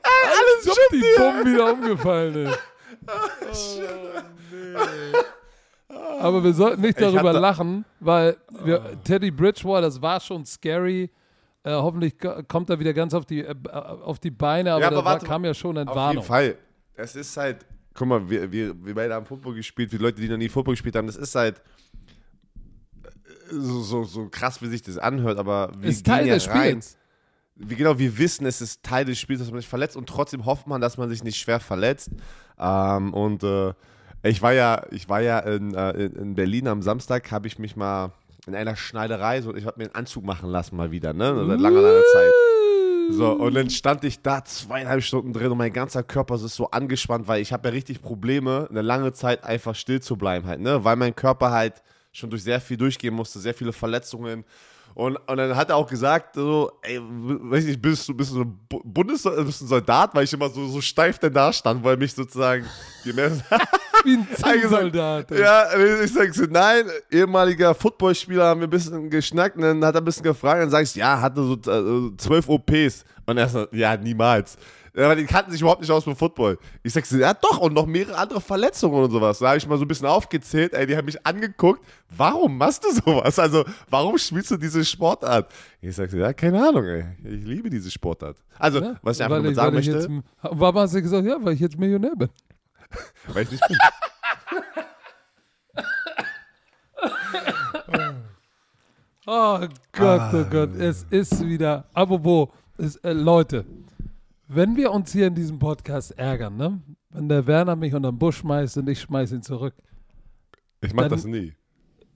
Alles 0.03 0.65
schon 0.65 0.75
die 0.93 1.03
dumm 1.17 1.53
wieder 1.55 1.73
umgefallen 1.73 2.47
ist. 3.51 3.81
Aber 6.21 6.45
wir 6.45 6.53
sollten 6.53 6.83
nicht 6.83 7.01
darüber 7.01 7.33
da- 7.33 7.39
lachen, 7.39 7.87
weil 8.01 8.37
wir, 8.63 8.99
Teddy 9.05 9.31
Bridgewater, 9.31 9.83
das 9.87 10.03
war 10.03 10.21
schon 10.21 10.45
scary. 10.45 11.11
Äh, 11.65 11.73
hoffentlich 11.73 12.19
ko- 12.19 12.43
kommt 12.47 12.69
er 12.71 12.79
wieder 12.79 12.93
ganz 12.93 13.15
auf 13.15 13.25
die, 13.25 13.41
äh, 13.41 13.55
auf 13.73 14.19
die 14.19 14.31
Beine, 14.31 14.73
aber, 14.73 14.81
Ja, 14.83 14.87
aber 14.89 14.97
da 14.97 15.05
war, 15.05 15.13
warte, 15.15 15.27
kam 15.27 15.45
ja 15.45 15.55
schon 15.55 15.71
Auf 15.71 15.81
jeden 15.81 15.89
Entwarnung. 15.89 16.23
Fall. 16.25 16.57
Es 16.95 17.17
ist 17.17 17.37
halt, 17.37 17.65
guck 17.95 18.07
mal, 18.07 18.29
wir, 18.31 18.53
wir, 18.53 18.75
wir 18.85 18.95
beide 18.95 19.15
haben 19.15 19.25
Football 19.27 19.55
gespielt, 19.55 19.91
wie 19.93 19.97
Leute, 19.97 20.21
die 20.21 20.29
noch 20.29 20.37
nie 20.37 20.49
Football 20.49 20.75
gespielt 20.75 20.95
haben, 20.95 21.07
das 21.07 21.17
ist 21.17 21.35
halt 21.35 21.63
äh, 23.05 23.09
so, 23.51 23.81
so, 23.81 24.05
so 24.05 24.29
krass, 24.29 24.61
wie 24.63 24.67
sich 24.69 24.83
das 24.83 24.99
anhört, 24.99 25.39
aber 25.39 25.73
wir 25.79 25.89
Ist 25.91 26.07
Teil 26.07 26.27
ja 26.27 26.35
des 26.35 26.49
rein. 26.49 26.69
Spiels. 26.83 26.97
Wie 27.57 27.77
genau, 27.77 27.99
wir 27.99 28.19
wissen, 28.19 28.47
es 28.47 28.61
ist 28.61 28.83
Teil 28.83 29.05
des 29.05 29.19
Spiels, 29.19 29.41
dass 29.41 29.51
man 29.51 29.61
sich 29.61 29.69
verletzt 29.69 29.97
und 29.97 30.09
trotzdem 30.09 30.45
hofft 30.45 30.67
man, 30.67 30.81
dass 30.81 30.99
man 30.99 31.09
sich 31.09 31.23
nicht 31.23 31.39
schwer 31.39 31.61
verletzt. 31.61 32.11
Ähm, 32.59 33.15
und 33.15 33.45
äh, 33.45 33.73
ich 34.25 34.43
war 34.43 34.53
ja, 34.53 34.83
ich 34.91 35.09
war 35.09 35.21
ja 35.21 35.39
in, 35.39 35.73
äh, 35.75 35.91
in, 35.93 36.13
in 36.17 36.35
Berlin 36.35 36.67
am 36.67 36.83
Samstag, 36.83 37.31
habe 37.31 37.47
ich 37.47 37.59
mich 37.61 37.77
mal 37.77 38.13
in 38.47 38.55
einer 38.55 38.77
Schneiderei, 38.77 39.41
so, 39.41 39.55
ich 39.55 39.67
habe 39.67 39.79
mir 39.79 39.85
einen 39.85 39.95
Anzug 39.95 40.25
machen 40.25 40.51
lassen 40.51 40.77
mal 40.77 40.91
wieder, 40.91 41.13
ne? 41.13 41.47
Seit 41.47 41.61
langer, 41.61 41.81
langer 41.81 42.03
Zeit. 42.13 42.33
So, 43.11 43.33
und 43.33 43.55
dann 43.55 43.69
stand 43.69 44.03
ich 44.05 44.23
da 44.23 44.45
zweieinhalb 44.45 45.03
Stunden 45.03 45.33
drin 45.33 45.53
und 45.53 45.59
mein 45.59 45.73
ganzer 45.73 46.03
Körper 46.03 46.37
ist 46.37 46.55
so 46.55 46.71
angespannt, 46.71 47.29
weil 47.29 47.43
ich 47.43 47.53
habe 47.53 47.69
ja 47.69 47.73
richtig 47.73 48.01
Probleme, 48.01 48.67
eine 48.71 48.83
lange 48.83 49.13
Zeit 49.13 49.45
einfach 49.45 49.75
still 49.75 50.01
zu 50.01 50.17
bleiben 50.17 50.47
halt, 50.47 50.61
ne? 50.61 50.85
Weil 50.85 50.97
mein 50.97 51.15
Körper 51.15 51.51
halt 51.51 51.83
schon 52.13 52.31
durch 52.31 52.43
sehr 52.43 52.61
viel 52.61 52.77
durchgehen 52.77 53.15
musste, 53.15 53.41
sehr 53.41 53.55
viele 53.55 53.73
Verletzungen. 53.73 54.45
Und, 54.95 55.17
und 55.17 55.37
dann 55.37 55.57
hat 55.57 55.71
er 55.71 55.77
auch 55.77 55.89
gesagt, 55.89 56.37
so, 56.37 56.71
ey, 56.83 57.01
weiß 57.03 57.65
nicht, 57.65 57.83
bist 57.83 58.09
du, 58.09 58.15
bist 58.15 58.33
du 58.33 58.43
ein 58.43 58.59
Bu- 58.69 58.81
Bundes 58.85 59.23
bist 59.25 59.61
du 59.61 59.65
ein 59.65 59.69
Soldat, 59.69 60.15
weil 60.15 60.23
ich 60.25 60.33
immer 60.33 60.49
so, 60.49 60.67
so 60.69 60.81
steif 60.81 61.19
denn 61.19 61.33
da 61.33 61.53
stand, 61.53 61.83
weil 61.83 61.97
mich 61.97 62.13
sozusagen, 62.15 62.65
Wie 63.05 64.17
ein 64.17 64.29
Zinnsoldat. 64.35 65.31
ja, 65.33 65.67
ich 66.03 66.13
sag 66.13 66.33
so, 66.35 66.45
nein, 66.49 66.85
ehemaliger 67.11 67.75
Footballspieler 67.75 68.45
haben 68.47 68.61
wir 68.61 68.67
ein 68.67 68.71
bisschen 68.71 69.11
geschnackt 69.11 69.57
und 69.57 69.63
dann 69.63 69.85
hat 69.85 69.95
er 69.97 70.01
ein 70.01 70.05
bisschen 70.05 70.23
gefragt 70.25 70.57
und 70.57 70.61
dann 70.63 70.71
sagst 70.71 70.95
ja, 70.97 71.21
hatte 71.21 71.43
so 71.43 71.55
äh, 71.55 72.17
zwölf 72.17 72.49
OPs. 72.49 73.05
Und 73.27 73.39
er 73.39 73.49
so, 73.49 73.67
ja, 73.73 73.97
niemals. 73.97 74.57
Aber 74.97 75.17
die 75.17 75.25
kannten 75.27 75.51
sich 75.51 75.61
überhaupt 75.61 75.81
nicht 75.81 75.91
aus 75.91 76.07
mit 76.07 76.17
Football. 76.17 76.57
Ich 76.85 76.93
sag 76.93 77.05
so, 77.05 77.17
ja 77.17 77.35
doch, 77.35 77.59
und 77.59 77.73
noch 77.75 77.85
mehrere 77.87 78.17
andere 78.17 78.41
Verletzungen 78.41 79.03
und 79.03 79.11
sowas. 79.11 79.41
Da 79.41 79.49
habe 79.49 79.59
ich 79.59 79.67
mal 79.67 79.77
so 79.77 79.85
ein 79.85 79.89
bisschen 79.89 80.07
aufgezählt, 80.07 80.73
ey, 80.73 80.87
die 80.87 80.97
haben 80.97 81.07
mich 81.07 81.27
angeguckt, 81.27 81.85
warum 82.17 82.57
machst 82.57 82.85
du 82.85 82.93
sowas? 82.93 83.37
Also, 83.41 83.65
warum 83.91 84.17
spielst 84.19 84.53
du 84.53 84.57
diese 84.57 84.85
Sportart? 84.85 85.51
Ich 85.81 85.97
sag 85.97 86.11
so, 86.11 86.17
ja, 86.17 86.33
keine 86.33 86.65
Ahnung, 86.69 86.85
ey. 86.85 87.05
Ich 87.25 87.45
liebe 87.45 87.71
diese 87.71 87.91
Sportart. 87.91 88.37
Also, 88.59 88.81
Ja, 88.81 88.95
was 89.03 89.19
ich 89.19 89.25
einfach 89.25 89.43
nur 89.43 89.53
sagen 89.55 89.75
möchte, 89.75 89.93
jetzt, 89.93 90.09
warum 90.43 90.77
hast 90.79 90.95
du 90.95 91.03
gesagt, 91.03 91.27
ja, 91.27 91.39
weil 91.41 91.55
ich 91.55 91.61
jetzt 91.61 91.77
Millionär 91.77 92.15
bin? 92.15 92.29
weil 93.27 93.43
ich 93.43 93.51
nicht 93.51 93.67
bin. 93.67 93.77
Oh 99.27 99.59
Gott, 99.93 100.21
Ah. 100.21 100.31
oh 100.35 100.45
Gott, 100.51 100.75
es 100.77 101.07
ist 101.11 101.47
wieder. 101.47 101.85
Apropos, 101.95 102.49
es, 102.77 102.97
äh, 102.97 103.13
Leute, 103.13 103.65
wenn 104.55 104.77
wir 104.77 104.91
uns 104.93 105.13
hier 105.13 105.27
in 105.27 105.35
diesem 105.35 105.59
Podcast 105.59 106.19
ärgern, 106.19 106.57
ne? 106.57 106.81
Wenn 107.11 107.29
der 107.29 107.47
Werner 107.47 107.77
mich 107.77 107.95
unter 107.95 108.11
den 108.13 108.19
Busch 108.19 108.39
schmeißt 108.39 108.79
und 108.79 108.89
ich 108.89 109.01
schmeiß 109.01 109.33
ihn 109.33 109.43
zurück. 109.43 109.75
Ich 110.81 110.93
mach 110.93 111.09
das 111.09 111.25
nie. 111.25 111.55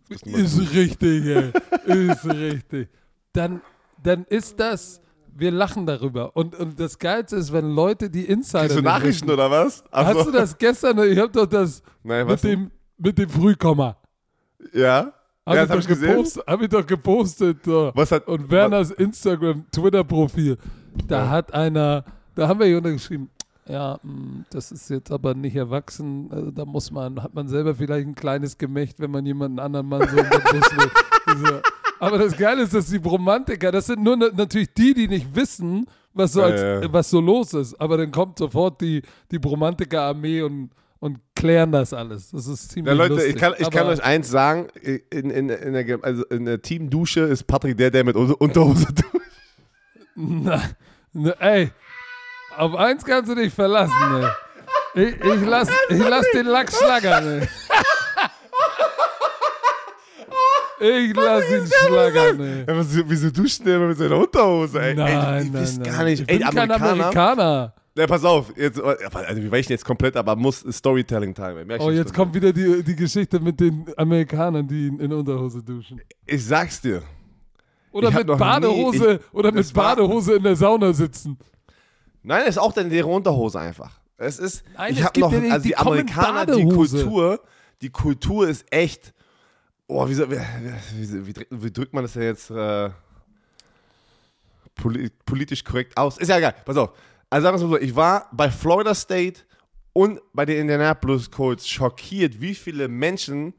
Das 0.09 0.23
ist 0.23 0.59
Ist 0.59 0.75
richtig, 0.75 1.25
ey. 1.27 1.53
ist 2.11 2.25
richtig. 2.27 2.89
Dann, 3.33 3.61
dann 4.03 4.25
ist 4.25 4.59
das, 4.59 5.01
wir 5.35 5.51
lachen 5.51 5.87
darüber. 5.87 6.35
Und, 6.37 6.55
und 6.57 6.81
das 6.81 6.99
Geilste 6.99 7.37
ist, 7.37 7.53
wenn 7.53 7.71
Leute 7.71 8.11
die 8.11 8.25
Insider. 8.25 8.61
Kriegst 8.65 8.79
du 8.79 8.83
Nachrichten 8.83 9.27
wissen. 9.29 9.35
oder 9.35 9.51
was? 9.51 9.85
Ach 9.91 10.07
Hast 10.07 10.27
du 10.27 10.31
das 10.33 10.57
gestern? 10.59 10.99
Ich 11.11 11.19
hab 11.19 11.33
doch 11.33 11.47
das 11.47 11.83
Nein, 12.03 12.27
was 12.27 12.43
mit 12.43 12.53
dem, 12.53 12.71
mit 12.97 13.19
dem 13.19 13.29
Frühkomma. 13.29 13.97
Ja? 14.73 15.13
Hab 15.47 15.55
ja, 15.55 15.63
ich, 15.63 15.69
das 15.69 15.71
hab 15.71 15.85
doch 15.85 15.91
ich 15.91 16.01
gepostet, 16.01 16.47
hab 16.47 16.63
ich 16.63 16.69
doch 16.69 16.87
gepostet. 16.87 17.65
So. 17.65 17.93
Was 17.95 18.11
hat, 18.13 18.27
Und 18.27 18.51
Werners 18.51 18.91
Instagram, 18.91 19.65
Twitter-Profil, 19.71 20.57
da 21.07 21.25
Ja. 21.25 21.31
hat 21.31 21.55
einer, 21.55 22.05
da 22.39 22.49
haben 22.49 22.61
wir 22.61 22.67
hier 22.67 22.77
untergeschrieben, 22.79 23.29
ja, 23.67 23.99
mh, 24.03 24.45
das 24.51 24.73
ist 24.73 24.89
jetzt 24.91 25.11
aber 25.13 25.35
nicht 25.35 25.57
erwachsen, 25.57 26.29
also 26.31 26.51
da 26.51 26.65
muss 26.65 26.91
man, 26.91 27.23
hat 27.23 27.35
man 27.35 27.49
selber 27.49 27.75
vielleicht 27.75 28.07
ein 28.07 28.15
kleines 28.15 28.57
Gemächt, 28.57 28.99
wenn 29.01 29.11
man 29.11 29.27
jemanden 29.27 29.59
anderen 29.59 29.87
Mann 29.89 30.09
so 30.09 30.17
in 30.17 30.25
den 30.25 30.41
Bus 30.43 30.71
will. 30.77 31.63
Aber 32.01 32.17
das 32.17 32.37
Geile 32.37 32.63
ist, 32.63 32.73
dass 32.73 32.87
die 32.87 33.01
Bromantiker, 33.01 33.73
das 33.73 33.87
sind 33.87 34.05
nur 34.05 34.17
na- 34.17 34.31
natürlich 34.33 34.73
die, 34.73 34.95
die 34.95 35.09
nicht 35.09 35.35
wissen, 35.35 35.85
was 36.15 36.33
so, 36.33 36.41
Ja, 36.41 36.47
als, 36.47 36.61
ja. 36.85 36.93
was 36.93 37.11
so 37.11 37.21
los 37.21 37.53
ist. 37.55 37.75
Aber 37.81 37.97
dann 37.97 38.13
kommt 38.13 38.39
sofort 38.39 38.81
die, 38.81 39.03
die 39.33 39.39
Bromantiker-Armee 39.41 40.43
und, 40.43 40.71
und 41.01 41.19
klären 41.35 41.73
das 41.73 41.93
alles. 41.93 42.31
Das 42.31 42.47
ist 42.47 42.71
ziemlich 42.71 42.93
Ja, 42.93 42.97
Leute, 42.97 43.15
lustig. 43.15 43.35
ich 43.35 43.41
kann, 43.41 43.53
ich 43.59 43.69
kann 43.71 43.89
euch 43.89 44.01
eins 44.05 44.31
sagen: 44.31 44.69
in, 44.81 45.31
in, 45.31 45.49
in, 45.51 45.73
der, 45.73 45.99
also 46.03 46.25
in 46.27 46.45
der 46.45 46.63
Teamdusche 46.63 47.23
ist 47.23 47.49
Patrick 47.49 47.77
der, 47.77 47.91
der 47.91 48.05
mit 48.05 48.15
Unter- 48.15 48.41
Unterhose 48.41 48.87
duscht. 48.95 49.27
Na, 50.15 50.63
na, 51.13 51.31
ey, 51.41 51.71
auf 52.59 52.75
eins 52.75 53.05
kannst 53.05 53.31
du 53.31 53.35
dich 53.35 53.53
verlassen, 53.53 53.93
ey. 54.95 55.05
Ich, 55.09 55.15
ich 55.21 55.45
lass, 55.47 55.69
ich 55.89 55.99
lass 55.99 56.27
den 56.35 56.47
Lack 56.47 56.71
schlagern, 56.73 57.41
ey. 57.41 57.49
Ich 60.81 61.15
lass 61.15 61.45
ihn 61.51 61.67
schlagern, 61.67 62.41
ey. 62.41 62.65
Ja, 62.69 62.77
was, 62.79 62.87
wieso 63.09 63.31
duschen 63.31 63.65
der 63.65 63.77
immer 63.77 63.89
mit 63.89 63.99
seiner 63.99 64.17
Unterhose? 64.17 64.81
Ey, 64.81 64.95
Nein, 64.95 65.07
ey, 65.09 65.43
ich 65.47 65.51
nein, 65.53 65.55
weiß 65.63 65.79
nein. 65.79 65.93
gar 65.93 66.05
nicht. 66.05 66.21
Ich 66.23 66.29
ey, 66.29 66.39
bin 66.39 66.47
kein 66.49 66.59
Amerikaner. 66.71 66.93
Amerikaner. 66.93 67.75
Ja, 67.97 68.07
pass 68.07 68.25
auf, 68.25 68.53
jetzt, 68.57 68.81
also 68.81 69.43
wir 69.43 69.51
weichen 69.51 69.73
jetzt 69.73 69.85
komplett, 69.85 70.17
aber 70.17 70.37
muss 70.37 70.61
Storytelling-Time. 70.71 71.67
Oh, 71.81 71.91
jetzt 71.91 72.15
kommt 72.15 72.33
wieder 72.33 72.53
die, 72.53 72.85
die 72.85 72.95
Geschichte 72.95 73.41
mit 73.41 73.59
den 73.59 73.87
Amerikanern, 73.97 74.69
die 74.69 74.87
in, 74.87 75.01
in 75.01 75.13
Unterhose 75.13 75.65
duschen. 75.65 76.01
Ich 76.25 76.45
sag's 76.45 76.81
dir. 76.81 77.03
Oder 77.91 78.11
Ich 78.11 78.15
mit 78.15 78.27
noch 78.29 78.35
nie- 78.37 78.39
Badehose 78.41 79.21
oder 79.33 79.51
mit 79.51 79.75
war- 79.75 79.97
Badehose 79.97 80.35
in 80.35 80.45
der 80.45 80.55
Sauna 80.55 80.93
sitzen. 80.93 81.37
Nein, 82.23 82.43
es 82.43 82.51
ist 82.51 82.59
auch 82.59 82.73
deine 82.73 82.89
leere 82.89 83.07
Unterhose 83.09 83.59
einfach. 83.61 83.99
Es 84.17 84.39
ist, 84.39 84.65
Nein, 84.77 84.93
ich 84.93 84.99
es 85.01 85.05
hab 85.07 85.15
gibt 85.15 85.27
noch, 85.27 85.33
ja 85.33 85.41
die- 85.41 85.51
also 85.51 85.63
die, 85.63 85.69
die 85.69 85.77
Amerikaner, 85.77 86.47
die. 86.47 86.65
Kultur, 86.69 87.41
die 87.81 87.91
Kultur 87.91 88.49
ist 88.49 88.67
echt, 88.73 89.13
oh, 89.87 90.09
wie, 90.09 90.19
wie, 90.19 90.37
wie, 90.97 91.37
wie, 91.51 91.71
drückt- 91.71 91.93
man 91.95 92.03
das 92.05 92.15
denn 92.15 92.23
jetzt 92.23 92.51
äh, 92.51 92.91
poli 94.75 95.11
politisch 95.25 95.65
korrekt 95.65 95.97
aus? 95.97 96.19
Ist 96.19 96.29
ja 96.29 96.39
egal, 96.39 96.55
pass 96.65 96.77
auf. 96.77 96.93
Also 97.31 97.45
sagen 97.45 97.55
wir 97.59 97.65
es 97.65 97.71
mal 97.71 97.79
so, 97.79 97.85
ich 97.85 97.95
war 97.95 98.29
bei 98.33 98.51
Florida 98.51 98.95
State 98.95 99.41
und 99.93 100.21
bei 100.33 100.45
den 100.47 100.61
Indianapolis 100.63 101.31
Colts 101.31 101.69
schockiert, 101.69 102.41
wie 102.41 102.55
viele 102.55 102.89
Menschen 102.89 103.55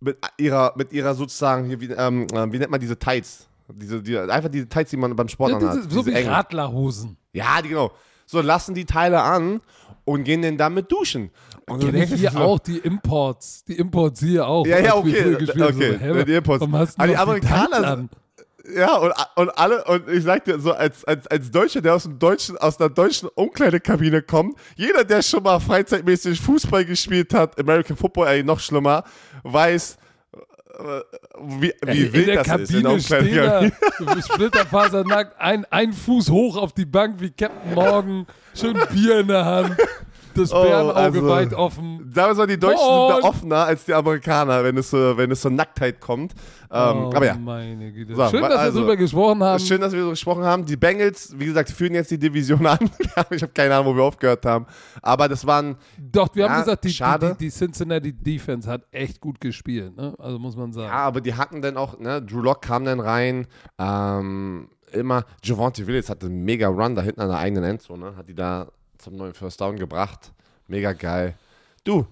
mit 0.00 0.18
ihrer, 0.38 0.72
mit 0.76 0.92
ihrer 0.92 1.14
sozusagen, 1.14 1.66
hier, 1.66 1.80
wie, 1.80 1.90
ähm, 1.92 2.26
äh, 2.32 2.52
wie 2.52 2.58
nennt 2.58 2.70
man 2.70 2.80
diese 2.80 2.98
Tights? 2.98 3.48
Diese, 3.74 4.02
die, 4.02 4.18
einfach 4.18 4.48
diese 4.48 4.68
Tights, 4.68 4.90
die 4.90 4.96
man 4.96 5.14
beim 5.16 5.28
Sport 5.28 5.50
Ja, 5.52 5.56
anhat. 5.58 5.76
diese, 5.84 5.90
so 5.90 6.06
wie 6.06 6.12
engen. 6.12 6.30
Radlerhosen. 6.30 7.16
Ja, 7.32 7.60
die, 7.62 7.68
genau. 7.70 7.92
So 8.26 8.40
lassen 8.40 8.74
die 8.74 8.84
Teile 8.84 9.20
an 9.22 9.60
und 10.04 10.24
gehen 10.24 10.42
dann 10.42 10.56
damit 10.56 10.90
duschen. 10.90 11.30
Und 11.66 11.82
denkst 11.82 12.14
hier 12.14 12.36
auch 12.40 12.58
die 12.58 12.78
Imports. 12.78 13.64
Die 13.64 13.74
Imports 13.76 14.20
hier 14.20 14.46
auch. 14.46 14.66
Ja, 14.66 14.78
ja, 14.80 14.96
okay, 14.96 15.36
haben. 15.36 15.36
okay, 15.36 15.98
So, 15.98 15.98
hä, 15.98 16.24
die 16.24 16.34
Imports. 16.34 16.60
Warum 16.60 16.76
hast 16.76 17.00
du 17.00 17.06
die 17.06 17.16
Amerikaner 17.16 17.86
an? 17.86 18.10
Ja, 18.74 18.96
und, 18.98 19.12
und 19.36 19.48
alle, 19.58 19.84
und 19.84 20.08
ich 20.08 20.22
sag 20.22 20.44
dir, 20.44 20.58
so 20.60 20.72
als, 20.72 21.04
als, 21.04 21.26
als 21.26 21.50
Deutscher, 21.50 21.80
der 21.80 21.94
aus, 21.94 22.04
dem 22.04 22.18
deutschen, 22.18 22.56
aus 22.58 22.78
einer 22.78 22.90
deutschen 22.90 23.28
Umkleidekabine 23.34 24.22
kommt, 24.22 24.56
jeder, 24.76 25.02
der 25.04 25.22
schon 25.22 25.42
mal 25.42 25.58
freizeitmäßig 25.60 26.40
Fußball 26.40 26.84
gespielt 26.84 27.32
hat, 27.34 27.58
American 27.58 27.96
Football, 27.96 28.28
ey, 28.28 28.44
noch 28.44 28.60
schlimmer, 28.60 29.04
weiß, 29.42 29.96
wie, 31.40 31.72
wie 31.86 32.02
in 32.02 32.12
wild 32.12 32.26
der 32.28 32.36
das 32.36 32.46
Kabine 32.46 32.94
ist. 32.94 33.10
In 33.10 33.24
der 33.34 33.70
steht 33.70 34.06
er, 34.06 34.22
splitterfasernackt, 34.22 35.40
ein, 35.40 35.64
ein 35.70 35.92
Fuß 35.92 36.30
hoch 36.30 36.56
auf 36.56 36.72
die 36.72 36.86
Bank 36.86 37.20
wie 37.20 37.30
Captain 37.30 37.74
Morgan, 37.74 38.26
schön 38.54 38.78
Bier 38.92 39.20
in 39.20 39.28
der 39.28 39.44
Hand, 39.44 39.76
das 40.34 40.52
Oh, 40.52 40.62
Bärenauge 40.62 40.94
also- 40.96 41.28
weit 41.28 41.54
offen. 41.54 42.00
Wir 42.12 42.34
mal, 42.34 42.46
die 42.46 42.58
Deutschen 42.58 42.78
sind 42.78 42.88
Moin. 42.88 43.20
da 43.22 43.28
offener 43.28 43.64
als 43.66 43.84
die 43.84 43.94
Amerikaner, 43.94 44.64
wenn 44.64 44.76
es 44.76 44.92
wenn 44.92 45.30
es 45.30 45.42
so 45.42 45.48
Nacktheit 45.48 46.00
kommt. 46.00 46.32
Ähm, 46.72 46.78
oh, 47.06 47.12
aber 47.14 47.26
ja, 47.26 47.36
meine 47.36 47.92
Güte. 47.92 48.14
So, 48.14 48.28
schön, 48.28 48.42
dass 48.42 48.56
also, 48.56 48.78
wir 48.78 48.80
drüber 48.82 48.96
gesprochen 48.96 49.42
haben. 49.42 49.58
Schön, 49.60 49.80
dass 49.80 49.92
wir 49.92 50.02
so 50.02 50.10
gesprochen 50.10 50.44
haben. 50.44 50.64
Die 50.64 50.76
Bengals, 50.76 51.34
wie 51.38 51.46
gesagt, 51.46 51.70
führen 51.70 51.94
jetzt 51.94 52.10
die 52.10 52.18
Division 52.18 52.64
an. 52.66 52.78
ich 53.30 53.42
habe 53.42 53.52
keine 53.52 53.74
Ahnung, 53.74 53.92
wo 53.92 53.96
wir 53.96 54.04
aufgehört 54.04 54.44
haben. 54.46 54.66
Aber 55.02 55.28
das 55.28 55.46
waren, 55.46 55.76
Doch, 55.98 56.28
wir 56.34 56.44
Ja, 56.44 56.50
haben 56.50 56.60
gesagt, 56.64 56.84
die, 56.84 56.88
die, 56.88 57.18
die, 57.20 57.38
die 57.38 57.50
Cincinnati 57.50 58.12
Defense 58.12 58.70
hat 58.70 58.82
echt 58.92 59.20
gut 59.20 59.40
gespielt. 59.40 59.96
Ne? 59.96 60.14
Also 60.18 60.38
muss 60.38 60.56
man 60.56 60.72
sagen. 60.72 60.88
ja, 60.88 60.94
aber 60.98 61.20
die 61.20 61.34
hatten 61.34 61.60
dann 61.62 61.76
auch, 61.76 61.98
ne, 61.98 62.22
Drew 62.22 62.40
Lock 62.40 62.62
kam 62.62 62.84
dann 62.84 63.00
rein. 63.00 63.46
Ähm, 63.78 64.68
immer, 64.92 65.24
Javante 65.42 65.86
Willis 65.86 66.08
hatte 66.08 66.26
einen 66.26 66.44
mega 66.44 66.68
Run 66.68 66.94
da 66.94 67.02
hinten 67.02 67.20
an 67.20 67.28
der 67.28 67.38
eigenen 67.38 67.64
Endzone. 67.64 68.16
Hat 68.16 68.28
die 68.28 68.34
da 68.34 68.68
zum 69.00 69.16
neuen 69.16 69.34
First 69.34 69.60
Down 69.60 69.76
gebracht. 69.76 70.32
Mega 70.68 70.92
geil. 70.92 71.34
Du, 71.84 72.06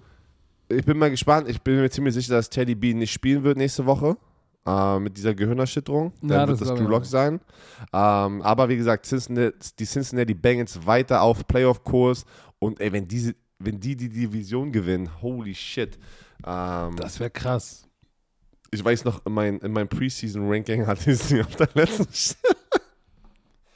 ich 0.67 0.83
bin 0.85 0.97
mal 0.97 1.09
gespannt. 1.09 1.47
Ich 1.49 1.61
bin 1.61 1.75
mir 1.79 1.89
ziemlich 1.89 2.13
sicher, 2.13 2.33
dass 2.33 2.49
Teddy 2.49 2.75
B 2.75 2.93
nicht 2.93 3.11
spielen 3.11 3.43
wird 3.43 3.57
nächste 3.57 3.85
Woche. 3.85 4.17
Äh, 4.65 4.99
mit 4.99 5.17
dieser 5.17 5.33
Gehirnerschütterung. 5.33 6.11
Dann 6.21 6.29
Ja, 6.31 6.47
wird 6.47 6.61
das 6.61 6.67
das 6.67 6.77
Drew 6.77 6.87
Lock 6.87 7.05
sein. 7.05 7.39
Ähm, 7.93 8.41
aber 8.41 8.67
wie 8.69 8.75
gesagt, 8.75 9.05
Cincinnati, 9.05 9.57
die 9.79 9.85
Cincinnati 9.85 10.33
Bengals 10.33 10.85
weiter 10.85 11.21
auf 11.21 11.47
Playoff-Kurs. 11.47 12.25
Und 12.59 12.79
ey, 12.81 12.91
wenn, 12.91 13.07
diese, 13.07 13.35
wenn 13.59 13.79
die 13.79 13.95
die 13.95 14.09
Division 14.09 14.71
gewinnen, 14.71 15.09
holy 15.21 15.55
shit. 15.55 15.97
Ähm, 16.45 16.95
Das 16.97 17.19
wäre 17.19 17.29
krass. 17.29 17.87
ich 18.71 18.83
weiß 18.83 19.05
noch, 19.05 19.25
in, 19.25 19.31
mein, 19.33 19.59
in 19.59 19.71
meinem 19.71 19.87
Preseason-Ranking 19.87 20.85
hatte 20.85 21.11
ich 21.11 21.19
sie 21.19 21.41
auf 21.41 21.55
der 21.55 21.69
letzten 21.73 22.07
Stelle. 22.13 22.55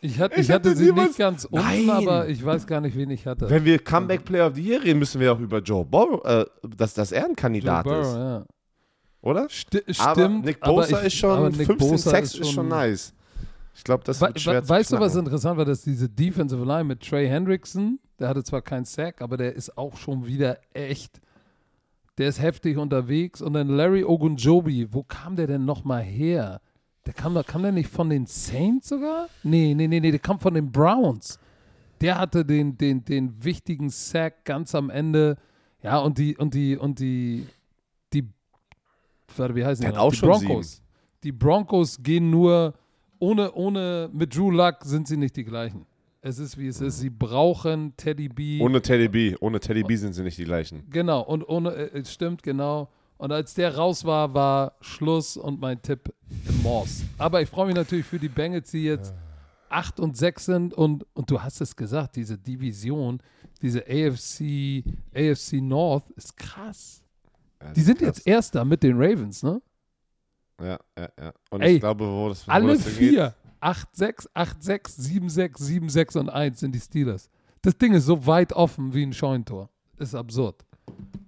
Ich, 0.04 0.20
hatte, 0.20 0.42
Ich 0.42 0.52
hatte 0.52 0.70
hatte 0.72 0.78
sie 0.78 0.92
nicht 0.92 1.18
ganz 1.18 1.46
unten, 1.46 1.90
aber 1.90 2.28
ich 2.28 2.44
weiß 2.44 2.68
gar 2.68 2.82
nicht, 2.82 2.98
wen 2.98 3.10
ich 3.10 3.26
hatte. 3.26 3.50
Wenn 3.50 3.64
wir 3.64 3.80
Comeback 3.80 4.26
Player 4.26 4.48
of 4.48 4.56
the 4.56 4.62
Year 4.62 4.84
reden, 4.84 5.00
müssen 5.00 5.22
wir 5.22 5.32
auch 5.32 5.40
über 5.40 5.60
Joe 5.60 5.86
Burrow, 5.86 6.22
äh, 6.26 6.46
dass, 6.76 6.94
dass 6.94 7.14
er 7.14 7.24
ein 7.24 7.28
Joe 7.30 7.36
Kandidat 7.38 7.86
Burrow, 7.86 8.02
ist, 8.02 8.14
ja. 8.14 8.46
oder? 9.22 9.50
Sti 9.50 9.82
Aber 10.00 10.16
stimmt. 10.16 10.44
Nick 10.46 10.58
aber 10.60 10.74
Bosa 10.74 11.00
ich, 11.00 11.06
ist 11.08 11.14
schon, 11.16 11.32
aber 11.32 11.50
Nick 11.52 11.68
15 11.68 11.78
Bosa 11.78 12.10
Sacks 12.10 12.36
ist 12.36 12.52
schon 12.52 12.68
nice. 12.68 13.14
Ich 13.74 13.84
glaube, 13.86 14.04
das 14.04 14.20
We 14.20 14.28
wird 14.28 14.42
schwer 14.42 14.62
we 14.62 14.64
zu 14.64 14.70
weißt 14.70 14.92
du, 14.92 14.96
was 15.00 15.14
knacken. 15.14 15.26
interessant 15.26 15.58
war, 15.58 15.66
dass 15.66 15.82
diese 15.84 16.10
Defensive 16.10 16.66
Line 16.66 16.84
mit 16.84 17.00
Trey 17.00 17.30
Hendrickson, 17.30 17.98
der 18.20 18.28
hatte 18.28 18.44
zwar 18.44 18.62
keinen 18.62 18.84
Sack, 18.84 19.22
aber 19.22 19.38
der 19.38 19.56
ist 19.56 19.78
auch 19.78 19.96
schon 19.96 20.28
wieder 20.28 20.58
echt, 20.74 21.22
der 22.18 22.28
ist 22.28 22.42
heftig 22.42 22.78
unterwegs. 22.78 23.42
Und 23.42 23.54
dann 23.54 23.70
Larry 23.70 24.04
Ogunjobi, 24.04 24.90
wo 24.92 25.04
kam 25.04 25.38
der 25.38 25.48
denn 25.48 25.64
nochmal 25.64 26.04
her? 26.04 26.60
Der 27.06 27.14
kam, 27.14 27.42
kam 27.46 27.64
der 27.64 27.72
nicht 27.72 27.90
von 27.90 28.10
den 28.10 28.26
Saints 28.26 28.90
sogar? 28.90 29.28
Nee, 29.44 29.74
nee, 29.76 29.88
nee, 29.88 30.00
nee, 30.00 30.12
der 30.12 30.20
kam 30.20 30.40
von 30.40 30.54
den 30.54 30.72
Browns. 30.72 31.40
Der 32.00 32.18
hatte 32.18 32.46
den, 32.46 32.78
den, 32.78 33.04
den 33.04 33.44
wichtigen 33.44 33.90
Sack 33.90 34.46
ganz 34.46 34.74
am 34.74 34.90
Ende. 34.90 35.38
Ja, 35.82 36.00
und 36.00 36.18
die, 36.18 36.36
und 36.38 36.54
die, 36.54 36.78
und 36.78 37.00
die, 37.00 37.46
die, 38.14 38.28
warte, 39.36 39.56
wie 39.56 39.66
heißen 39.66 39.84
Der 39.84 39.94
die? 39.94 39.98
auch 39.98 40.12
die 40.12 40.18
schon 40.18 40.30
Broncos. 40.30 40.82
Die 41.24 41.32
Broncos 41.32 42.02
gehen 42.02 42.30
nur, 42.30 42.74
ohne, 43.20 43.52
ohne, 43.54 44.10
mit 44.14 44.36
Drew 44.36 44.52
Luck 44.52 44.78
sind 44.84 45.08
sie 45.08 45.18
nicht 45.18 45.36
die 45.36 45.44
gleichen. 45.44 45.86
Es 46.22 46.40
ist 46.40 46.58
wie 46.58 46.68
es 46.68 46.80
ist. 46.80 47.00
Sie 47.00 47.10
brauchen 47.10 47.96
Teddy 47.98 48.30
B. 48.30 48.62
Ohne 48.62 48.82
Teddy 48.82 49.10
B. 49.10 49.36
Ohne 49.42 49.60
Teddy 49.60 49.84
B 49.84 49.98
sind 49.98 50.14
sie 50.14 50.24
nicht 50.24 50.38
die 50.38 50.46
gleichen. 50.46 50.84
Genau, 50.90 51.22
und 51.22 51.44
ohne, 51.44 51.74
äh, 51.74 52.00
es 52.00 52.14
stimmt, 52.14 52.44
genau. 52.44 52.90
Und 53.18 53.32
als 53.32 53.54
der 53.54 53.76
raus 53.76 54.04
war, 54.06 54.34
war 54.34 54.74
Schluss 54.82 55.38
und 55.38 55.60
mein 55.62 55.82
Tipp 55.82 56.14
im 56.48 56.62
Morse. 56.62 57.04
Aber 57.18 57.42
ich 57.42 57.50
freue 57.50 57.68
mich 57.68 57.76
natürlich 57.76 58.06
für 58.06 58.20
die 58.20 58.30
Bengals, 58.30 58.72
die 58.72 58.84
jetzt 58.84 59.14
8 59.70 60.00
und 60.00 60.18
6 60.18 60.46
sind. 60.46 60.74
Und, 60.74 61.06
und 61.14 61.30
du 61.30 61.42
hast 61.42 61.62
es 61.62 61.76
gesagt, 61.76 62.16
diese 62.16 62.38
Division, 62.38 63.20
diese 63.62 63.82
AFC, 63.82 64.84
AFC 65.16 65.62
North 65.62 66.10
ist 66.12 66.36
krass. 66.36 67.02
Ja, 67.62 67.72
Die 67.72 67.82
sind 67.82 68.00
krass. 68.00 68.18
jetzt 68.18 68.28
Erster 68.28 68.66
mit 68.66 68.84
den 68.84 68.96
Ravens, 68.98 69.44
ne? 69.44 69.62
Ja, 70.62 70.80
ja, 70.98 71.10
ja. 71.20 71.34
Und 71.50 71.62
Ey, 71.62 71.76
ich 71.76 71.80
glaube, 71.80 72.06
wo 72.06 72.30
das 72.30 72.48
wo 72.48 72.52
Alle 72.52 72.74
das 72.76 72.86
vier. 72.86 73.34
8-6, 73.62 74.28
8-6, 74.34 75.00
7-6, 75.00 75.62
7-6 75.62 76.18
und 76.18 76.30
1 76.30 76.60
sind 76.60 76.76
die 76.76 76.80
Steelers. 76.82 77.30
Das 77.62 77.78
Ding 77.78 77.94
ist 77.94 78.06
so 78.06 78.26
weit 78.28 78.52
offen 78.52 78.94
wie 78.94 79.04
ein 79.04 79.14
Scheunentor. 79.14 79.70
Ist 79.98 80.14
absurd. 80.14 80.66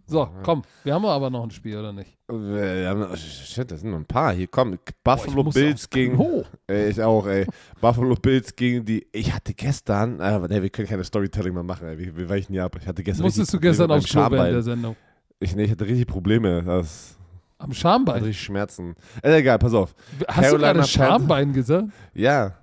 So, 0.07 0.29
komm, 0.43 0.61
wir 0.83 0.93
haben 0.93 1.05
aber 1.05 1.29
noch 1.31 1.43
ein 1.43 1.51
Spiel, 1.51 1.77
oder 1.77 1.91
nicht? 1.91 2.15
Wir 2.27 2.89
haben, 2.89 3.05
oh, 3.11 3.15
shit, 3.15 3.69
das 3.71 3.81
sind 3.81 3.89
noch 3.89 3.97
ein 3.97 4.05
paar. 4.05 4.33
Hier 4.33 4.47
kommen 4.47 4.77
Buffalo 5.03 5.43
muss 5.43 5.55
Bills 5.55 5.89
gegen. 5.89 6.19
Ey, 6.67 6.89
ich 6.89 7.01
auch, 7.01 7.25
ey. 7.25 7.47
Buffalo 7.81 8.15
Bills 8.15 8.55
gegen 8.55 8.85
die. 8.85 9.07
Ich 9.11 9.33
hatte 9.33 9.53
gestern. 9.53 10.19
Äh, 10.19 10.39
nee, 10.47 10.61
wir 10.61 10.69
können 10.69 10.87
keine 10.87 11.03
Storytelling 11.03 11.53
mehr 11.53 11.63
machen, 11.63 11.87
ey. 11.87 11.97
Wir, 11.97 12.15
wir 12.15 12.29
weichen 12.29 12.53
hier 12.53 12.65
ab. 12.65 12.75
Ich 12.79 12.87
hatte 12.87 13.03
gestern. 13.03 13.23
Musstest 13.23 13.53
du 13.53 13.59
gestern 13.59 13.89
aufs 13.91 14.05
Klo 14.07 14.21
während 14.21 14.33
der 14.33 14.37
Schambein. 14.47 14.61
Sendung? 14.61 14.95
Ich, 15.39 15.55
nee, 15.55 15.63
ich 15.63 15.71
hatte 15.71 15.85
richtig 15.85 16.07
Probleme. 16.07 16.61
Das 16.63 17.17
Am 17.57 17.69
hatte 17.69 17.79
Schambein. 17.79 18.23
richtig 18.23 18.41
Schmerzen. 18.41 18.95
Äh, 19.23 19.39
egal, 19.39 19.57
pass 19.59 19.73
auf. 19.73 19.95
Hast 20.27 20.37
du 20.37 20.41
Carolina 20.41 20.57
gerade 20.67 20.79
Pan- 20.79 20.87
Schambein 20.87 21.53
gesagt? 21.53 21.87
Ja. 22.13 22.53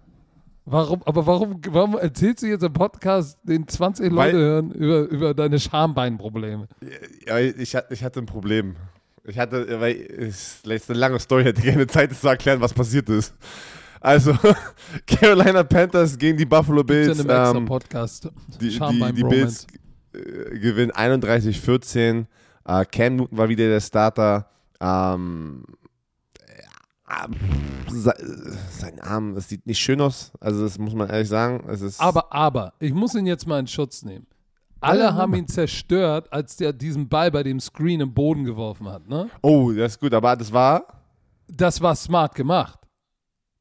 Warum, 0.64 1.02
aber 1.04 1.26
warum, 1.26 1.60
warum 1.70 1.98
erzählst 1.98 2.42
du 2.42 2.46
jetzt 2.46 2.62
im 2.62 2.72
Podcast, 2.72 3.36
den 3.42 3.66
20 3.66 4.06
Weil- 4.14 4.32
Leute 4.32 4.38
hören, 4.38 4.70
über, 4.72 5.00
über 5.08 5.34
deine 5.34 5.58
Schambeinprobleme? 5.58 6.68
ja 7.26 7.38
ich, 7.38 7.74
hatte- 7.74 7.92
ich 7.92 8.04
hatte 8.04 8.20
ein 8.20 8.26
Problem. 8.26 8.76
Ich 9.24 9.38
hatte, 9.38 9.80
weil 9.80 9.96
es 10.18 10.62
ist 10.64 10.90
eine 10.90 10.98
lange 10.98 11.18
Story, 11.20 11.44
hätte 11.44 11.62
keine 11.62 11.86
Zeit, 11.86 12.10
das 12.10 12.20
zu 12.20 12.28
erklären, 12.28 12.60
was 12.60 12.74
passiert 12.74 13.08
ist. 13.08 13.34
Also, 14.00 14.36
Carolina 15.06 15.62
Panthers 15.62 16.18
gegen 16.18 16.36
die 16.36 16.44
Buffalo 16.44 16.82
Bills. 16.82 17.20
in 17.20 17.30
einem 17.30 17.58
ähm, 17.58 17.64
Podcast. 17.66 18.28
Die, 18.60 18.68
die, 18.78 19.12
die. 19.14 19.22
Bills 19.22 19.66
äh, 20.12 20.58
gewinnen 20.58 20.90
31-14. 20.90 22.26
Äh, 22.66 22.84
Cam 22.86 23.16
Newton 23.16 23.38
war 23.38 23.48
wieder 23.48 23.68
der 23.68 23.80
Starter. 23.80 24.48
Ähm, 24.80 25.64
sein 28.70 29.00
Arm, 29.00 29.34
das 29.34 29.48
sieht 29.48 29.66
nicht 29.66 29.78
schön 29.78 30.00
aus. 30.00 30.32
Also, 30.40 30.62
das 30.64 30.78
muss 30.78 30.94
man 30.94 31.08
ehrlich 31.10 31.28
sagen. 31.28 31.64
Es 31.68 31.80
ist, 31.80 32.00
Aber, 32.00 32.32
aber, 32.32 32.72
ich 32.78 32.92
muss 32.92 33.14
ihn 33.14 33.26
jetzt 33.26 33.46
mal 33.46 33.60
in 33.60 33.66
Schutz 33.66 34.02
nehmen. 34.02 34.26
Alle 34.80 35.04
Ja, 35.04 35.14
haben 35.14 35.34
ihn 35.34 35.46
zerstört, 35.46 36.32
als 36.32 36.56
der 36.56 36.72
diesen 36.72 37.08
Ball 37.08 37.30
bei 37.30 37.42
dem 37.44 37.60
Screen 37.60 38.00
im 38.00 38.12
Boden 38.12 38.44
geworfen 38.44 38.88
hat. 38.88 39.08
Ne? 39.08 39.28
oh, 39.42 39.70
das 39.72 39.92
ist 39.92 40.00
gut, 40.00 40.12
aber 40.12 40.34
das 40.34 40.52
war. 40.52 40.84
Das 41.46 41.80
war 41.80 41.94
smart 41.94 42.34
gemacht, 42.34 42.78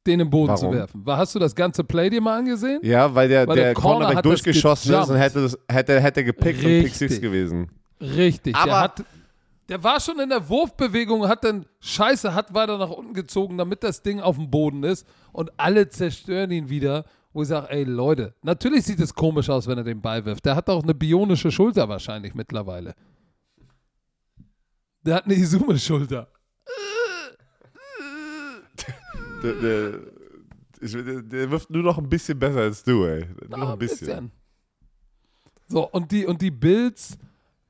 den 0.08 0.22
im 0.22 0.30
Boden 0.30 0.56
zu 0.58 0.64
Warum? 0.64 0.76
werfen. 0.76 1.06
War, 1.06 1.18
hast 1.18 1.36
du 1.36 1.40
das 1.40 1.54
ganze 1.54 1.84
Play 1.84 2.10
dir 2.10 2.22
mal 2.22 2.40
angesehen? 2.40 2.80
Ja, 2.84 3.14
weil 3.14 3.28
der, 3.30 3.48
Weil 3.48 3.56
der, 3.56 3.66
der 3.66 3.74
Corner 3.76 4.06
Cornerback 4.06 4.24
durchgeschossen 4.24 4.96
ist 4.96 5.10
und 5.10 5.18
hätte, 5.18 5.42
das, 5.44 5.60
hätte, 5.70 6.00
hätte 6.00 6.24
gepickt 6.24 6.60
und 6.64 6.70
Pick 6.70 6.88
Six 6.96 7.02
Richtig. 7.02 7.22
gewesen. 7.22 7.68
Richtig. 8.00 8.56
Aber- 8.56 8.66
der 8.66 8.80
hat, 8.82 9.04
Der 9.72 9.82
war 9.82 10.02
schon 10.02 10.20
in 10.20 10.28
der 10.28 10.50
Wurfbewegung, 10.50 11.30
hat 11.30 11.46
dann 11.46 11.66
Scheiße, 11.80 12.34
hat 12.34 12.54
weiter 12.54 12.78
nach 12.78 12.90
unten 12.90 13.14
gezogen, 13.14 13.58
damit 13.58 13.84
das 13.84 14.02
Ding 14.04 14.20
auf 14.20 14.36
dem 14.36 14.52
Boden 14.52 14.84
ist 14.84 15.08
und 15.32 15.50
alle 15.58 15.88
zerstören 15.88 16.52
ihn 16.52 16.68
wieder. 16.68 17.06
Wo 17.32 17.44
ich 17.44 17.48
sage, 17.48 17.70
ey 17.70 17.86
Leute, 17.86 18.36
natürlich 18.42 18.84
sieht 18.84 19.00
es 19.00 19.14
komisch 19.14 19.50
aus, 19.50 19.68
wenn 19.68 19.78
er 19.78 19.86
den 19.86 20.02
Ball 20.02 20.26
wirft. 20.26 20.46
Der 20.46 20.58
hat 20.58 20.70
auch 20.70 20.84
eine 20.84 20.94
bionische 20.94 21.52
Schulter 21.52 21.88
wahrscheinlich 21.88 22.34
mittlerweile. 22.36 22.94
Der 25.06 25.16
hat 25.16 25.24
eine 25.24 25.36
Izume-Schulter. 25.36 26.28
Der, 29.42 29.54
der, 29.54 30.00
ich, 30.82 30.92
der, 30.92 31.22
der 31.22 31.50
wirft 31.50 31.70
nur 31.70 31.84
noch 31.84 31.98
ein 31.98 32.10
bisschen 32.10 32.38
besser 32.38 32.60
als 32.60 32.84
du, 32.84 33.06
ey. 33.06 33.26
Nur 33.48 33.58
noch 33.58 33.72
ein 33.72 33.80
bisschen. 33.80 34.34
So, 35.70 35.90
und 35.90 36.12
die, 36.12 36.26
und 36.26 36.42
die 36.42 36.52
Bills 36.52 37.18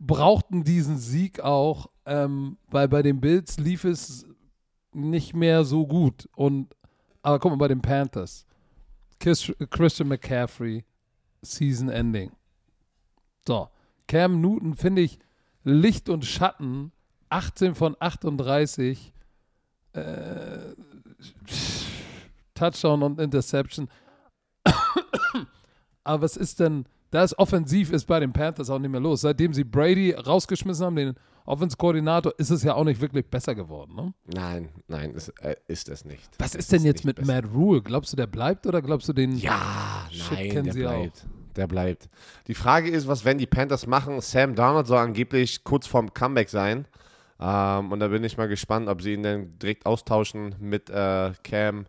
brauchten 0.01 0.63
diesen 0.63 0.97
Sieg 0.97 1.39
auch, 1.39 1.89
ähm, 2.05 2.57
weil 2.69 2.87
bei 2.87 3.03
den 3.03 3.21
Bills 3.21 3.57
lief 3.57 3.83
es 3.83 4.25
nicht 4.93 5.35
mehr 5.35 5.63
so 5.63 5.85
gut. 5.85 6.27
Und, 6.35 6.75
aber 7.21 7.39
guck 7.39 7.51
mal, 7.51 7.57
bei 7.57 7.67
den 7.67 7.81
Panthers. 7.81 8.45
Chris, 9.19 9.51
Christian 9.69 10.09
McCaffrey, 10.09 10.83
Season 11.43 11.89
Ending. 11.89 12.31
So, 13.47 13.69
Cam 14.07 14.41
Newton 14.41 14.75
finde 14.75 15.03
ich 15.03 15.19
Licht 15.63 16.09
und 16.09 16.25
Schatten, 16.25 16.91
18 17.29 17.75
von 17.75 17.95
38, 17.99 19.13
äh, 19.93 20.73
Touchdown 22.55 23.03
und 23.03 23.19
Interception. 23.19 23.87
Aber 26.03 26.23
was 26.23 26.35
ist 26.35 26.59
denn, 26.59 26.85
da 27.11 27.23
ist 27.23 27.37
offensiv 27.37 27.91
ist 27.91 28.05
bei 28.05 28.19
den 28.19 28.33
Panthers 28.33 28.69
auch 28.69 28.79
nicht 28.79 28.89
mehr 28.91 28.99
los. 29.01 29.21
Seitdem 29.21 29.53
sie 29.53 29.63
Brady 29.63 30.11
rausgeschmissen 30.11 30.85
haben, 30.85 30.95
den 30.95 31.13
Offense-Koordinator, 31.45 32.33
ist 32.37 32.49
es 32.51 32.63
ja 32.63 32.75
auch 32.75 32.83
nicht 32.83 33.01
wirklich 33.01 33.25
besser 33.27 33.53
geworden. 33.55 33.95
Ne? 33.95 34.13
Nein, 34.33 34.69
nein, 34.87 35.11
ist, 35.11 35.29
äh, 35.41 35.55
ist 35.67 35.89
es 35.89 36.05
nicht. 36.05 36.29
Was 36.39 36.55
ist 36.55 36.71
denn 36.71 36.79
Ist 36.79 36.85
jetzt 36.85 36.95
nicht 36.97 37.05
mit 37.05 37.15
besser. 37.17 37.33
Matt 37.33 37.53
Rule? 37.53 37.81
Glaubst 37.81 38.13
du, 38.13 38.17
der 38.17 38.27
bleibt 38.27 38.65
oder 38.67 38.81
glaubst 38.81 39.09
du 39.09 39.13
den? 39.13 39.37
Ja, 39.37 40.07
Shit 40.11 40.31
nein, 40.31 40.49
kennen 40.49 40.63
der 40.65 40.73
sie 40.73 40.87
auch. 40.87 40.91
bleibt. 40.91 41.25
Der 41.57 41.67
bleibt. 41.67 42.09
Die 42.47 42.53
Frage 42.53 42.89
ist, 42.89 43.07
was 43.07 43.25
werden 43.25 43.37
die 43.39 43.47
Panthers 43.47 43.85
machen? 43.85 44.21
Sam 44.21 44.55
Darnold 44.55 44.87
soll 44.87 44.99
angeblich 44.99 45.63
kurz 45.65 45.85
vorm 45.87 46.13
Comeback 46.13 46.49
sein. 46.49 46.85
Ähm, 47.41 47.91
und 47.91 47.99
da 47.99 48.07
bin 48.07 48.23
ich 48.23 48.37
mal 48.37 48.47
gespannt, 48.47 48.87
ob 48.87 49.01
sie 49.01 49.13
ihn 49.13 49.23
dann 49.23 49.57
direkt 49.59 49.85
austauschen 49.85 50.55
mit 50.59 50.89
äh, 50.89 51.33
Cam 51.43 51.87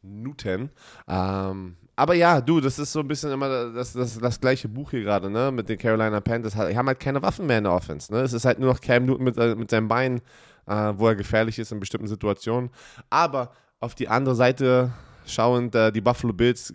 Newton. 0.00 0.70
Ähm, 1.08 1.76
aber 1.96 2.14
ja, 2.14 2.42
du, 2.42 2.60
das 2.60 2.78
ist 2.78 2.92
so 2.92 3.00
ein 3.00 3.08
bisschen 3.08 3.32
immer 3.32 3.72
das, 3.72 3.94
das, 3.94 4.18
das 4.18 4.38
gleiche 4.40 4.68
Buch 4.68 4.90
hier 4.90 5.02
gerade, 5.02 5.30
ne? 5.30 5.50
Mit 5.50 5.70
den 5.70 5.78
Carolina 5.78 6.20
Panthers. 6.20 6.52
Die 6.52 6.76
haben 6.76 6.86
halt 6.86 7.00
keine 7.00 7.22
Waffen 7.22 7.46
mehr 7.46 7.58
in 7.58 7.64
der 7.64 7.72
Offense. 7.72 8.12
Ne? 8.12 8.20
Es 8.20 8.34
ist 8.34 8.44
halt 8.44 8.58
nur 8.58 8.70
noch 8.70 8.82
Cam 8.82 9.06
Newton 9.06 9.24
mit, 9.24 9.38
äh, 9.38 9.54
mit 9.54 9.70
seinem 9.70 9.88
Bein, 9.88 10.20
äh, 10.66 10.92
wo 10.94 11.08
er 11.08 11.16
gefährlich 11.16 11.58
ist 11.58 11.72
in 11.72 11.80
bestimmten 11.80 12.06
Situationen. 12.06 12.68
Aber 13.08 13.50
auf 13.80 13.94
die 13.94 14.08
andere 14.08 14.34
Seite 14.34 14.92
schauend, 15.24 15.74
äh, 15.74 15.90
die 15.90 16.02
Buffalo 16.02 16.34
Bills, 16.34 16.74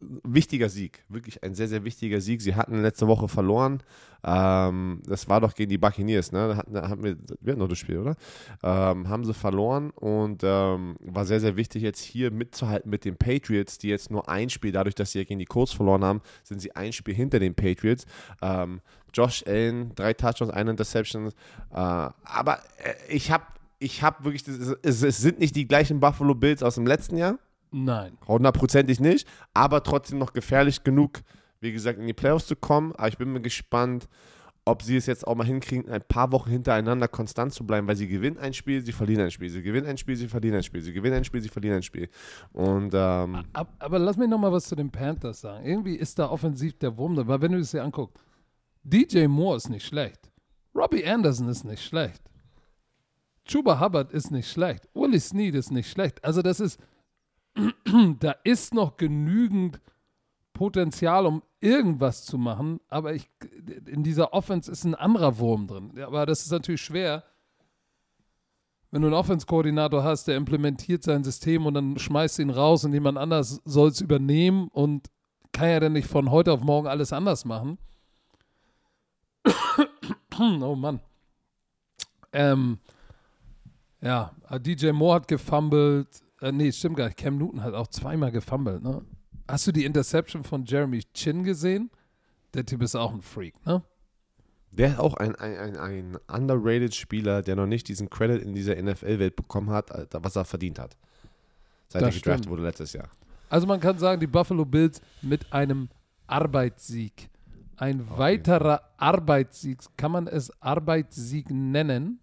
wichtiger 0.00 0.68
Sieg. 0.68 1.04
Wirklich 1.08 1.42
ein 1.42 1.54
sehr, 1.54 1.68
sehr 1.68 1.84
wichtiger 1.84 2.20
Sieg. 2.20 2.42
Sie 2.42 2.54
hatten 2.54 2.82
letzte 2.82 3.06
Woche 3.06 3.28
verloren. 3.28 3.82
Ähm, 4.24 5.00
das 5.06 5.28
war 5.28 5.40
doch 5.40 5.54
gegen 5.54 5.70
die 5.70 5.78
Buccaneers, 5.78 6.32
ne? 6.32 6.48
Da 6.48 6.56
hatten, 6.56 6.72
da 6.74 6.88
hatten 6.88 7.02
wir, 7.02 7.16
wir 7.40 7.52
hatten 7.52 7.60
noch 7.60 7.68
das 7.68 7.78
Spiel, 7.78 7.98
oder? 7.98 8.16
Ähm, 8.62 9.08
haben 9.08 9.24
sie 9.24 9.34
verloren 9.34 9.90
und 9.90 10.42
ähm, 10.44 10.96
war 11.00 11.24
sehr, 11.24 11.40
sehr 11.40 11.56
wichtig, 11.56 11.82
jetzt 11.82 12.02
hier 12.02 12.30
mitzuhalten 12.30 12.90
mit 12.90 13.04
den 13.04 13.16
Patriots, 13.16 13.78
die 13.78 13.88
jetzt 13.88 14.10
nur 14.10 14.28
ein 14.28 14.50
Spiel, 14.50 14.72
dadurch, 14.72 14.94
dass 14.94 15.12
sie 15.12 15.20
ja 15.20 15.24
gegen 15.24 15.38
die 15.38 15.46
Colts 15.46 15.72
verloren 15.72 16.04
haben, 16.04 16.20
sind 16.42 16.60
sie 16.60 16.74
ein 16.76 16.92
Spiel 16.92 17.14
hinter 17.14 17.38
den 17.38 17.54
Patriots. 17.54 18.06
Ähm, 18.42 18.80
Josh 19.12 19.44
Allen, 19.46 19.94
drei 19.94 20.14
Touchdowns, 20.14 20.52
eine 20.52 20.70
Interception. 20.70 21.28
Äh, 21.28 21.32
aber 21.72 22.58
äh, 22.78 22.94
ich 23.08 23.30
habe 23.30 23.44
ich 23.78 24.02
hab 24.02 24.24
wirklich, 24.24 24.46
es, 24.46 25.02
es 25.02 25.18
sind 25.18 25.40
nicht 25.40 25.56
die 25.56 25.66
gleichen 25.66 26.00
Buffalo 26.00 26.34
Bills 26.34 26.62
aus 26.62 26.74
dem 26.74 26.86
letzten 26.86 27.16
Jahr. 27.16 27.38
Nein. 27.72 28.18
Hundertprozentig 28.26 29.00
nicht, 29.00 29.28
aber 29.54 29.82
trotzdem 29.82 30.18
noch 30.18 30.32
gefährlich 30.32 30.82
genug, 30.82 31.20
wie 31.60 31.72
gesagt, 31.72 31.98
in 31.98 32.06
die 32.06 32.14
Playoffs 32.14 32.46
zu 32.46 32.56
kommen. 32.56 32.92
Aber 32.96 33.08
ich 33.08 33.18
bin 33.18 33.32
mir 33.32 33.40
gespannt, 33.40 34.08
ob 34.64 34.82
sie 34.82 34.96
es 34.96 35.06
jetzt 35.06 35.26
auch 35.26 35.34
mal 35.34 35.46
hinkriegen, 35.46 35.90
ein 35.90 36.02
paar 36.02 36.32
Wochen 36.32 36.50
hintereinander 36.50 37.08
konstant 37.08 37.52
zu 37.52 37.66
bleiben, 37.66 37.86
weil 37.88 37.96
sie 37.96 38.08
gewinnen 38.08 38.38
ein 38.38 38.52
Spiel, 38.52 38.84
sie 38.84 38.92
verlieren 38.92 39.24
ein 39.24 39.30
Spiel, 39.30 39.48
sie 39.48 39.62
gewinnen 39.62 39.86
ein 39.86 39.98
Spiel, 39.98 40.16
sie 40.16 40.28
verlieren 40.28 40.56
ein 40.56 40.62
Spiel, 40.62 40.82
sie 40.82 40.92
gewinnen 40.92 41.16
ein 41.16 41.24
Spiel, 41.24 41.40
sie 41.40 41.48
verlieren 41.48 41.76
ein 41.76 41.82
Spiel. 41.82 42.08
Und 42.52 42.92
ähm, 42.94 43.44
Ab, 43.52 43.74
aber 43.78 43.98
lass 43.98 44.16
mich 44.16 44.28
noch 44.28 44.38
mal 44.38 44.52
was 44.52 44.66
zu 44.66 44.76
den 44.76 44.90
Panthers 44.90 45.40
sagen. 45.40 45.64
Irgendwie 45.64 45.96
ist 45.96 46.18
da 46.18 46.28
offensiv 46.30 46.78
der 46.78 46.96
Wurm 46.96 47.14
drin, 47.14 47.28
weil 47.28 47.40
wenn 47.40 47.52
du 47.52 47.58
es 47.58 47.70
dir 47.70 47.82
anguckst, 47.82 48.16
DJ 48.82 49.26
Moore 49.26 49.56
ist 49.56 49.70
nicht 49.70 49.86
schlecht. 49.86 50.30
Robbie 50.74 51.04
Anderson 51.04 51.48
ist 51.48 51.64
nicht 51.64 51.82
schlecht. 51.82 52.22
Chuba 53.44 53.80
Hubbard 53.80 54.12
ist 54.12 54.30
nicht 54.30 54.48
schlecht. 54.48 54.88
Willie 54.94 55.18
Snead 55.18 55.54
ist 55.54 55.72
nicht 55.72 55.90
schlecht. 55.90 56.24
Also 56.24 56.42
das 56.42 56.60
ist, 56.60 56.78
da 58.20 58.32
ist 58.44 58.74
noch 58.74 58.96
genügend 58.96 59.80
Potenzial, 60.52 61.26
um 61.26 61.42
irgendwas 61.60 62.24
zu 62.24 62.38
machen, 62.38 62.80
aber 62.88 63.14
ich, 63.14 63.28
in 63.86 64.02
dieser 64.02 64.32
Offense 64.32 64.70
ist 64.70 64.84
ein 64.84 64.94
anderer 64.94 65.38
Wurm 65.38 65.66
drin. 65.66 65.92
Aber 66.02 66.26
das 66.26 66.42
ist 66.42 66.50
natürlich 66.50 66.82
schwer, 66.82 67.24
wenn 68.90 69.02
du 69.02 69.08
einen 69.08 69.16
Offense-Koordinator 69.16 70.02
hast, 70.02 70.24
der 70.24 70.36
implementiert 70.36 71.02
sein 71.02 71.22
System 71.22 71.66
und 71.66 71.74
dann 71.74 71.98
schmeißt 71.98 72.40
ihn 72.40 72.50
raus 72.50 72.84
und 72.84 72.92
jemand 72.92 73.18
anders 73.18 73.60
soll 73.64 73.88
es 73.88 74.00
übernehmen 74.00 74.68
und 74.68 75.08
kann 75.52 75.68
ja 75.68 75.80
dann 75.80 75.92
nicht 75.92 76.08
von 76.08 76.30
heute 76.30 76.52
auf 76.52 76.62
morgen 76.62 76.88
alles 76.88 77.12
anders 77.12 77.44
machen. 77.44 77.78
oh 80.38 80.74
Mann. 80.74 81.00
Ähm, 82.32 82.78
ja, 84.00 84.32
DJ 84.58 84.90
Moore 84.92 85.16
hat 85.16 85.28
gefumbled. 85.28 86.08
Äh, 86.40 86.52
nee, 86.52 86.72
stimmt 86.72 86.96
gar 86.96 87.06
nicht. 87.06 87.18
Cam 87.18 87.38
Newton 87.38 87.62
hat 87.62 87.74
auch 87.74 87.88
zweimal 87.88 88.32
gefumbled, 88.32 88.82
ne? 88.82 89.02
Hast 89.48 89.66
du 89.66 89.72
die 89.72 89.84
Interception 89.84 90.44
von 90.44 90.64
Jeremy 90.64 91.02
Chin 91.12 91.42
gesehen? 91.44 91.90
Der 92.54 92.64
Typ 92.64 92.82
ist 92.82 92.94
auch 92.94 93.12
ein 93.12 93.22
Freak, 93.22 93.54
ne? 93.66 93.82
der 94.72 94.92
ist 94.92 94.98
auch 94.98 95.14
ein, 95.14 95.34
ein, 95.36 95.56
ein, 95.56 95.76
ein 95.76 96.18
underrated 96.28 96.94
Spieler, 96.94 97.42
der 97.42 97.56
noch 97.56 97.66
nicht 97.66 97.88
diesen 97.88 98.08
Credit 98.08 98.42
in 98.42 98.54
dieser 98.54 98.80
NFL-Welt 98.80 99.36
bekommen 99.36 99.70
hat, 99.70 99.90
äh, 99.90 100.06
was 100.12 100.36
er 100.36 100.44
verdient 100.44 100.78
hat. 100.78 100.96
Seit 101.88 102.02
Das 102.02 102.14
er 102.14 102.20
gedraftet 102.20 102.48
wurde 102.48 102.62
letztes 102.62 102.92
Jahr. 102.92 103.08
Also 103.48 103.66
man 103.66 103.80
kann 103.80 103.98
sagen, 103.98 104.20
die 104.20 104.28
Buffalo 104.28 104.64
Bills 104.64 105.00
mit 105.22 105.52
einem 105.52 105.88
Arbeitssieg. 106.26 107.30
Ein 107.76 108.08
weiterer 108.16 108.82
Arbeitssieg, 108.96 109.78
kann 109.96 110.12
man 110.12 110.26
es 110.28 110.52
Arbeitssieg 110.62 111.50
nennen, 111.50 112.20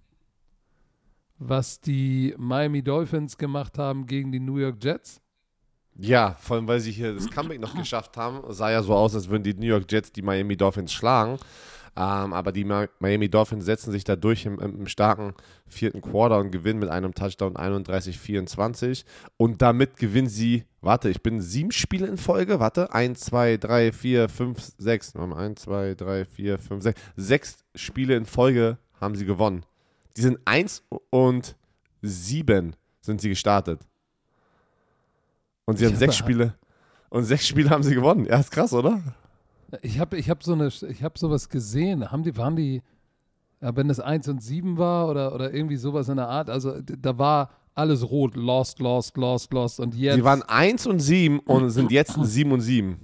was 1.40 1.80
die 1.80 2.34
Miami 2.38 2.82
Dolphins 2.84 3.38
gemacht 3.38 3.78
haben 3.78 4.06
gegen 4.06 4.32
die 4.32 4.40
New 4.40 4.58
York 4.58 4.84
Jets? 4.84 5.22
Ja, 6.00 6.36
vor 6.40 6.58
allem, 6.58 6.68
weil 6.68 6.80
sie 6.80 6.92
hier 6.92 7.14
das 7.16 7.30
Comeback 7.30 7.60
noch 7.60 7.76
geschafft 7.76 8.18
haben. 8.18 8.42
Sah 8.54 8.70
ja 8.70 8.84
so 8.84 8.94
aus, 8.94 9.16
als 9.16 9.30
würden 9.30 9.44
die 9.44 9.56
New 9.56 9.66
York 9.66 9.92
Jets 9.92 10.12
die 10.12 10.22
Miami 10.22 10.56
Dolphins 10.56 10.94
schlagen. 10.94 11.40
Ähm, 11.96 12.34
aber 12.34 12.52
die 12.52 12.64
Mi- 12.64 12.88
Miami 13.00 13.28
Dolphins 13.28 13.66
setzen 13.66 13.92
sich 13.92 14.04
da 14.04 14.16
durch 14.16 14.46
im, 14.46 14.60
im 14.60 14.86
starken 14.86 15.34
vierten 15.66 16.02
Quarter 16.02 16.38
und 16.38 16.52
gewinnen 16.52 16.80
mit 16.80 16.90
einem 16.90 17.16
Touchdown 17.16 17.56
31-24. 17.56 19.04
Und 19.38 19.64
damit 19.64 19.98
gewinnen 19.98 20.30
sie, 20.30 20.66
warte, 20.82 21.10
ich 21.10 21.24
bin 21.24 21.42
sieben 21.42 21.72
Spiele 21.72 22.06
in 22.06 22.18
Folge. 22.18 22.60
Warte, 22.60 22.94
1, 22.94 23.20
2, 23.22 23.58
3, 23.58 23.92
4, 23.92 24.30
5, 24.30 24.72
6. 24.78 25.16
1, 25.16 25.62
2, 25.62 25.96
3, 25.96 26.26
4, 26.26 26.60
5, 26.60 26.84
6. 26.84 27.02
Sechs 27.16 27.58
Spiele 27.74 28.16
in 28.16 28.26
Folge 28.26 28.78
haben 29.02 29.16
sie 29.16 29.26
gewonnen. 29.26 29.64
Die 30.18 30.22
sind 30.22 30.40
1 30.46 30.84
und 31.12 31.56
7 32.02 32.76
sind 33.02 33.22
sie 33.22 33.30
gestartet. 33.30 33.80
Und 35.66 35.78
sie 35.78 35.86
Ich 35.86 35.92
haben 35.92 35.98
sechs 36.00 36.16
Spiele. 36.18 36.56
Und 37.10 37.24
sechs 37.24 37.48
Spiele 37.48 37.70
haben 37.70 37.84
sie 37.84 37.94
gewonnen. 37.96 38.26
Ja, 38.26 38.40
ist 38.40 38.52
krass, 38.52 38.74
oder? 38.74 39.02
Ich 39.82 40.00
habe 40.00 40.18
ich 40.18 40.30
hab 40.30 40.44
so 40.44 40.54
eine, 40.54 40.68
ich 40.68 41.04
habe 41.04 41.20
sowas 41.20 41.50
gesehen. 41.50 42.12
Haben 42.12 42.24
die, 42.24 42.36
waren 42.38 42.56
die, 42.56 42.82
ja, 43.62 43.76
wenn 43.76 43.90
es 43.90 44.00
1 44.00 44.28
und 44.30 44.42
7 44.42 44.78
war 44.78 45.08
oder, 45.10 45.34
oder 45.34 45.54
irgendwie 45.54 45.76
sowas 45.78 46.10
in 46.10 46.18
der 46.18 46.28
Art, 46.28 46.50
also 46.50 46.80
da 46.82 47.18
war 47.18 47.52
alles 47.76 48.10
rot, 48.10 48.36
lost, 48.36 48.80
lost, 48.80 49.18
lost, 49.18 49.54
lost 49.54 49.80
und 49.80 49.94
jetzt. 49.94 50.16
Sie 50.16 50.24
waren 50.24 50.42
1 50.42 50.88
und 50.88 51.00
7 51.00 51.40
und 51.40 51.70
sind 51.70 51.92
jetzt 51.92 52.18
7 52.22 52.52
und 52.52 52.62
7. 52.62 52.98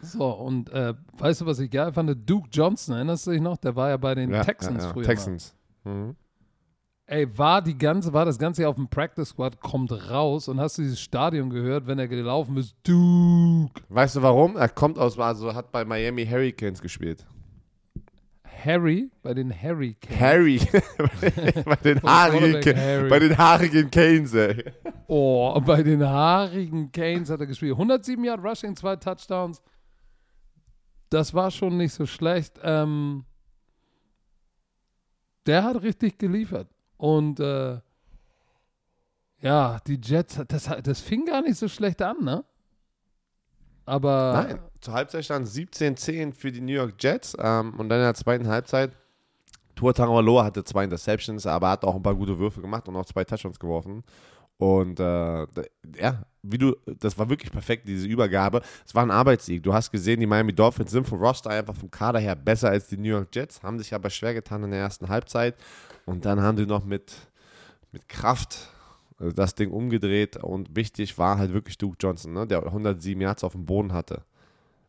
So, 0.00 0.30
und 0.30 0.68
äh, 0.70 0.94
weißt 1.16 1.42
du, 1.42 1.46
was 1.46 1.60
ich 1.60 1.70
geil 1.70 1.92
fand? 1.92 2.28
Duke 2.28 2.48
Johnson, 2.50 2.96
erinnerst 2.96 3.26
du 3.26 3.30
dich 3.30 3.40
noch? 3.40 3.56
Der 3.56 3.74
war 3.76 3.88
ja 3.88 3.96
bei 3.96 4.14
den 4.16 4.32
Ja, 4.32 4.42
Texans 4.44 4.82
ja, 4.82 4.88
ja. 4.88 4.92
früher. 4.92 5.04
Texans. 5.04 5.54
Mhm. 5.84 6.16
Ey, 7.06 7.26
war 7.36 7.60
die 7.60 7.76
ganze, 7.76 8.12
war 8.12 8.24
das 8.24 8.38
Ganze 8.38 8.66
auf 8.68 8.76
dem 8.76 8.88
Practice 8.88 9.30
Squad, 9.30 9.60
kommt 9.60 9.92
raus 10.10 10.48
und 10.48 10.60
hast 10.60 10.78
du 10.78 10.82
dieses 10.82 11.00
Stadion 11.00 11.50
gehört, 11.50 11.86
wenn 11.86 11.98
er 11.98 12.08
gelaufen 12.08 12.56
ist? 12.56 12.74
Duke. 12.84 13.82
Weißt 13.88 14.16
du 14.16 14.22
warum? 14.22 14.56
Er 14.56 14.68
kommt 14.68 14.98
aus, 14.98 15.18
also 15.18 15.54
hat 15.54 15.72
bei 15.72 15.84
Miami 15.84 16.24
Hurricanes 16.24 16.80
gespielt. 16.80 17.26
Harry, 18.64 19.10
bei 19.22 19.34
den 19.34 19.52
Hurricanes. 19.52 20.20
Harry. 20.20 20.60
bei, 21.64 21.76
den 21.76 22.02
haarigen, 22.02 22.76
Harry. 22.76 23.08
bei 23.08 23.18
den 23.18 23.36
haarigen 23.36 23.90
Canes, 23.90 24.34
ey. 24.34 24.64
Oh, 25.08 25.60
bei 25.60 25.82
den 25.82 26.08
haarigen 26.08 26.92
Canes 26.92 27.28
hat 27.28 27.40
er 27.40 27.46
gespielt. 27.46 27.72
107 27.72 28.24
Yard 28.24 28.42
Rushing, 28.42 28.76
zwei 28.76 28.96
Touchdowns. 28.96 29.60
Das 31.10 31.34
war 31.34 31.50
schon 31.50 31.76
nicht 31.76 31.92
so 31.92 32.06
schlecht. 32.06 32.60
Ähm, 32.62 33.24
Der 35.46 35.64
hat 35.64 35.82
richtig 35.82 36.18
geliefert. 36.18 36.68
Und 36.96 37.40
äh, 37.40 37.80
ja, 39.40 39.80
die 39.86 40.00
Jets, 40.02 40.40
das, 40.46 40.70
das 40.82 41.00
fing 41.00 41.26
gar 41.26 41.42
nicht 41.42 41.56
so 41.56 41.68
schlecht 41.68 42.00
an, 42.00 42.22
ne? 42.22 42.44
Aber. 43.84 44.44
Nein, 44.46 44.58
zur 44.80 44.94
Halbzeit 44.94 45.24
stand 45.24 45.48
17-10 45.48 46.32
für 46.32 46.52
die 46.52 46.60
New 46.60 46.72
York 46.72 46.94
Jets 47.00 47.36
ähm, 47.38 47.74
und 47.78 47.88
dann 47.88 47.98
in 47.98 48.04
der 48.04 48.14
zweiten 48.14 48.46
Halbzeit. 48.46 48.92
Tua 49.74 49.92
Tagovailoa 49.92 50.44
hatte 50.44 50.62
zwei 50.64 50.84
Interceptions, 50.84 51.46
aber 51.46 51.70
hat 51.70 51.84
auch 51.84 51.96
ein 51.96 52.02
paar 52.02 52.14
gute 52.14 52.38
Würfe 52.38 52.60
gemacht 52.60 52.86
und 52.88 52.94
auch 52.94 53.06
zwei 53.06 53.24
Touchdowns 53.24 53.58
geworfen. 53.58 54.04
Und 54.62 55.00
äh, 55.00 55.46
ja, 55.98 56.22
wie 56.42 56.56
du, 56.56 56.76
das 57.00 57.18
war 57.18 57.28
wirklich 57.28 57.50
perfekt, 57.50 57.88
diese 57.88 58.06
Übergabe. 58.06 58.62
Es 58.86 58.94
war 58.94 59.02
ein 59.02 59.10
Arbeitssieg. 59.10 59.60
Du 59.60 59.74
hast 59.74 59.90
gesehen, 59.90 60.20
die 60.20 60.26
Miami 60.26 60.52
Dolphins 60.52 60.92
sind 60.92 61.04
vom 61.04 61.18
Roster 61.18 61.50
einfach 61.50 61.74
vom 61.74 61.90
Kader 61.90 62.20
her 62.20 62.36
besser 62.36 62.68
als 62.68 62.86
die 62.86 62.96
New 62.96 63.08
York 63.08 63.34
Jets, 63.34 63.60
haben 63.64 63.80
sich 63.80 63.92
aber 63.92 64.08
schwer 64.08 64.34
getan 64.34 64.62
in 64.62 64.70
der 64.70 64.78
ersten 64.78 65.08
Halbzeit. 65.08 65.56
Und 66.06 66.24
dann 66.24 66.40
haben 66.40 66.56
sie 66.56 66.66
noch 66.66 66.84
mit, 66.84 67.12
mit 67.90 68.08
Kraft 68.08 68.68
äh, 69.18 69.32
das 69.32 69.56
Ding 69.56 69.72
umgedreht. 69.72 70.36
Und 70.36 70.76
wichtig 70.76 71.18
war 71.18 71.38
halt 71.38 71.52
wirklich 71.52 71.76
Duke 71.76 71.96
Johnson, 71.98 72.32
ne, 72.32 72.46
der 72.46 72.64
107 72.64 73.20
Yards 73.20 73.42
auf 73.42 73.54
dem 73.54 73.66
Boden 73.66 73.92
hatte. 73.92 74.22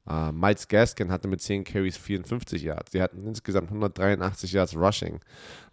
Uh, 0.05 0.33
Miles 0.33 0.67
Gaskin 0.67 1.11
hatte 1.11 1.29
mit 1.29 1.41
10 1.41 1.63
Carries 1.63 1.95
54 1.95 2.61
Yards. 2.61 2.91
Die 2.91 3.01
hatten 3.01 3.25
insgesamt 3.25 3.69
183 3.69 4.51
Yards 4.51 4.75
Rushing. 4.75 5.21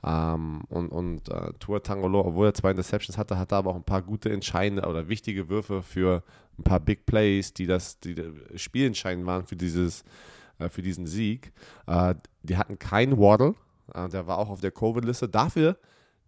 Um, 0.03 0.11
ähm, 0.11 0.61
und 0.69 0.89
und 0.91 1.29
uh, 1.29 1.53
Tua 1.59 1.81
Tangolo, 1.81 2.21
obwohl 2.21 2.47
er 2.47 2.55
zwei 2.55 2.71
Interceptions 2.71 3.19
hatte, 3.19 3.39
hatte 3.39 3.57
aber 3.57 3.71
auch 3.71 3.77
ein 3.77 3.83
paar 3.83 4.03
gute, 4.03 4.31
entscheidende 4.31 4.87
oder 4.87 5.09
wichtige 5.09 5.49
Würfe 5.49 5.83
für 5.83 6.23
ein 6.59 6.63
paar 6.63 6.79
Big 6.79 7.07
Plays, 7.07 7.53
die 7.53 7.67
das 7.67 7.99
die 7.99 8.15
spielentscheidend 8.55 9.27
waren 9.27 9.47
für, 9.47 9.57
dieses, 9.57 10.05
uh, 10.61 10.69
für 10.69 10.83
diesen 10.83 11.07
Sieg. 11.07 11.53
die 12.45 12.57
hatten 12.57 12.79
keinen 12.79 13.19
Waddle. 13.19 13.57
der 14.13 14.29
war 14.29 14.39
auch 14.39 14.49
auf 14.49 14.61
der 14.61 14.71
Covid-Liste. 14.71 15.29
Dafür 15.29 15.77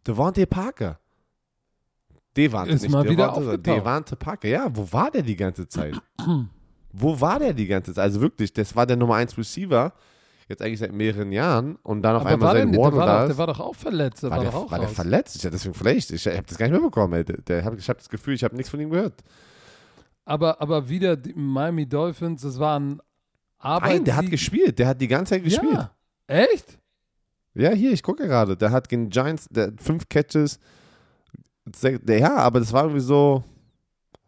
Devontae 0.05 0.47
Parker. 0.47 0.99
Devante, 2.37 2.73
ist 2.73 2.83
nicht 2.83 2.91
mal 2.91 3.09
wieder 3.09 3.29
Devontae, 3.29 3.59
Devante 3.59 4.17
Parker. 4.17 4.49
Ja, 4.49 4.69
wo 4.75 4.93
war 4.93 5.11
der 5.13 5.23
die 5.23 5.37
ganze 5.37 5.69
Zeit? 5.69 5.95
Wo 6.93 7.21
war 7.21 7.39
der 7.39 7.53
die 7.53 7.67
ganze 7.67 7.95
Zeit? 7.95 8.05
Also 8.05 8.21
wirklich, 8.21 8.53
das 8.53 8.75
war 8.77 8.87
der 8.87 8.97
Nummer 8.97 9.17
1 9.17 9.37
Receiver, 9.39 9.93
jetzt 10.49 10.63
eigentlich 10.63 10.81
seit 10.81 10.93
mehreren 10.93 11.33
Jahren 11.33 11.77
und 11.83 12.03
dann 12.03 12.17
auf 12.17 12.23
Aber 12.23 12.31
einmal 12.31 12.57
sein 12.57 12.73
der, 12.73 12.81
Waddle 12.81 12.91
der, 12.91 12.99
war 12.99 13.07
da 13.07 13.23
ist. 13.25 13.29
der 13.29 13.39
war 13.39 13.47
doch 13.47 13.61
auch 13.61 13.75
verletzt. 13.75 14.23
Der 14.23 14.31
war 14.31 14.39
war, 14.39 14.45
der, 14.45 14.55
auch 14.55 14.71
war 14.71 14.79
der 14.79 14.89
verletzt? 14.89 15.37
Ich, 15.37 15.43
deswegen 15.43 15.75
vielleicht. 15.75 16.11
Ich 16.11 16.27
habe 16.27 16.43
das 16.47 16.59
gar 16.59 16.67
nicht 16.67 16.75
mitbekommen. 16.75 17.15
Ey. 17.15 17.25
Der, 17.25 17.39
der 17.39 17.65
hab, 17.65 17.79
ich 17.79 17.89
habe 17.89 17.99
das 17.99 18.09
Gefühl, 18.09 18.35
ich 18.35 18.45
habe 18.45 18.55
nichts 18.57 18.71
von 18.71 18.81
ihm 18.81 18.91
gehört. 18.91 19.15
Aber, 20.25 20.61
aber 20.61 20.89
wieder 20.89 21.17
die 21.17 21.33
Miami 21.35 21.89
Dolphins, 21.89 22.43
das 22.43 22.59
war 22.59 22.79
ein 22.79 23.01
Arbeit. 23.59 23.91
Nein, 23.91 24.05
der 24.05 24.17
hat 24.17 24.31
gespielt. 24.31 24.79
Der 24.79 24.89
hat 24.89 25.01
die 25.01 25.09
ganze 25.09 25.31
Zeit 25.35 25.45
gespielt. 25.45 25.73
Ja. 25.73 25.91
Echt? 26.27 26.79
Ja, 27.55 27.71
hier, 27.71 27.93
ich 27.93 28.03
gucke 28.03 28.27
gerade. 28.27 28.57
Der 28.57 28.71
hat 28.71 28.89
gegen 28.89 29.09
Giants 29.09 29.49
der 29.51 29.69
hat 29.69 29.83
fünf 29.83 30.09
Catches. 30.09 30.59
Der, 31.83 32.19
ja, 32.19 32.37
aber 32.37 32.61
das 32.61 32.73
war 32.73 32.85
irgendwie 32.85 33.01
so. 33.01 33.45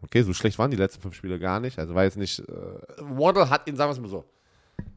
Okay, 0.05 0.23
so 0.23 0.35
schlecht 0.35 0.59
waren 0.59 0.71
die 0.71 0.77
letzten 0.77 1.01
fünf 1.01 1.15
Spiele 1.15 1.39
gar 1.39 1.61
nicht. 1.61 1.79
Also 1.79 1.95
war 1.95 2.05
jetzt 2.05 2.19
nicht. 2.19 2.41
Äh, 2.41 2.53
Waddle 2.99 3.49
hat 3.49 3.67
ihn, 3.67 3.77
sagen 3.77 3.89
wir 3.89 3.95
es 3.95 4.01
mal 4.01 4.09
so. 4.09 4.25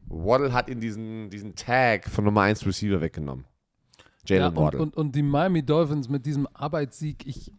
Waddle 0.06 0.52
hat 0.52 0.68
ihn 0.68 0.80
diesen, 0.80 1.30
diesen 1.30 1.54
Tag 1.54 2.08
von 2.08 2.24
Nummer 2.24 2.42
1 2.42 2.66
Receiver 2.66 3.00
weggenommen. 3.00 3.44
Ja, 4.26 4.36
Jalen 4.36 4.56
und, 4.56 4.64
Waddle. 4.64 4.80
und, 4.80 4.96
und 4.96 5.14
die 5.14 5.22
Miami 5.22 5.62
Dolphins 5.64 6.08
mit 6.08 6.26
diesem 6.26 6.46
Arbeitssieg, 6.52 7.26
ich, 7.26 7.52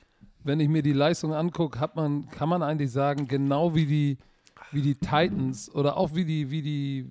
wenn 0.44 0.60
ich 0.60 0.70
mir 0.70 0.84
die 0.84 0.94
Leistung 0.94 1.34
angucke, 1.34 1.80
hat 1.80 1.96
man, 1.96 2.30
kann 2.30 2.50
man 2.50 2.62
eigentlich 2.62 2.92
sagen, 2.92 3.28
genau 3.28 3.74
wie 3.74 3.86
die, 3.86 4.18
wie 4.72 4.82
die 4.82 4.96
Titans 4.96 5.74
oder 5.74 5.98
auch 5.98 6.14
wie 6.14 6.26
die, 6.26 6.52
wie 6.52 6.62
die, 6.62 7.10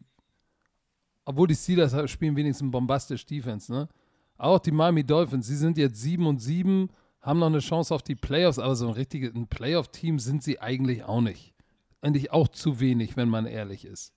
obwohl 1.25 1.49
die 1.49 1.57
Steelers 1.57 2.11
spielen 2.11 2.37
wenigstens 2.37 2.71
bombastisch 2.71 3.27
Defense, 3.27 3.73
ne? 3.73 3.89
Auch 4.37 4.61
die 4.61 4.71
Miami 4.71 5.03
Dolphins, 5.03 5.49
sie 5.49 5.57
sind 5.57 5.77
jetzt 5.79 6.01
7 6.01 6.25
und 6.25 6.39
7, 6.39 6.89
haben 7.29 7.41
noch 7.41 7.47
eine 7.49 7.59
Chance 7.59 7.95
auf 7.95 8.03
die 8.03 8.15
Playoffs, 8.15 8.59
aber 8.59 8.75
so 8.75 8.87
ein 8.89 8.95
richtiges 8.95 9.33
Playoff-Team 9.51 10.19
sind 10.19 10.43
sie 10.43 10.61
eigentlich 10.61 11.05
auch 11.05 11.21
nicht. 11.21 11.55
Eigentlich 12.01 12.33
auch 12.33 12.49
zu 12.49 12.81
wenig, 12.81 13.19
wenn 13.19 13.29
man 13.29 13.45
ehrlich 13.45 13.85
ist. 13.85 14.15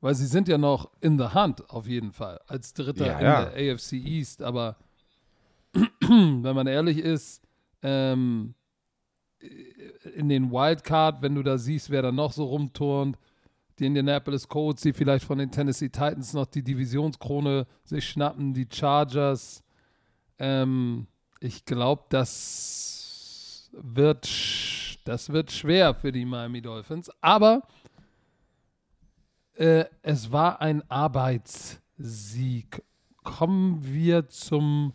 Weil 0.00 0.16
sie 0.16 0.26
sind 0.26 0.48
ja 0.48 0.58
noch 0.58 0.90
in 1.00 1.16
the 1.16 1.34
hunt, 1.34 1.70
auf 1.70 1.86
jeden 1.86 2.12
Fall, 2.12 2.40
als 2.48 2.74
Dritter 2.74 3.06
Ja, 3.06 3.18
in 3.18 3.24
ja. 3.24 3.44
der 3.44 3.74
AFC 3.74 3.92
East. 3.92 4.42
Aber 4.42 4.78
wenn 6.00 6.42
man 6.42 6.66
ehrlich 6.66 6.98
ist, 6.98 7.40
ähm, 7.82 8.54
in 10.16 10.28
den 10.28 10.50
Wildcard, 10.50 11.22
wenn 11.22 11.36
du 11.36 11.44
da 11.44 11.56
siehst, 11.56 11.90
wer 11.90 12.02
da 12.02 12.10
noch 12.10 12.32
so 12.32 12.46
rumturnt, 12.46 13.16
die 13.78 13.86
Indianapolis 13.86 14.48
Colts, 14.48 14.82
die 14.82 14.92
vielleicht 14.92 15.24
von 15.24 15.38
den 15.38 15.52
Tennessee 15.52 15.88
Titans 15.88 16.32
noch 16.32 16.46
die 16.46 16.64
Divisionskrone 16.64 17.68
sich 17.84 18.08
schnappen, 18.08 18.54
die 18.54 18.66
Chargers. 18.68 19.62
Ähm, 20.40 21.06
ich 21.40 21.64
glaube, 21.64 22.04
das 22.08 23.70
wird, 23.72 24.28
das 25.04 25.30
wird 25.30 25.50
schwer 25.52 25.94
für 25.94 26.12
die 26.12 26.24
Miami 26.24 26.62
Dolphins. 26.62 27.10
Aber 27.20 27.62
äh, 29.54 29.84
es 30.02 30.30
war 30.32 30.60
ein 30.60 30.88
Arbeitssieg. 30.90 32.82
Kommen 33.24 33.84
wir 33.84 34.28
zum 34.28 34.92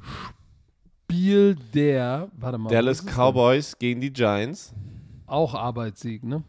Spiel 0.00 1.54
der, 1.74 2.30
warte 2.36 2.58
mal, 2.58 2.70
Dallas 2.70 3.04
Cowboys 3.04 3.78
gegen 3.78 4.00
die 4.00 4.12
Giants. 4.12 4.70
denn? 4.70 5.22
Auch 5.26 5.54
Arbeitssieg, 5.54 6.24
ne? 6.24 6.42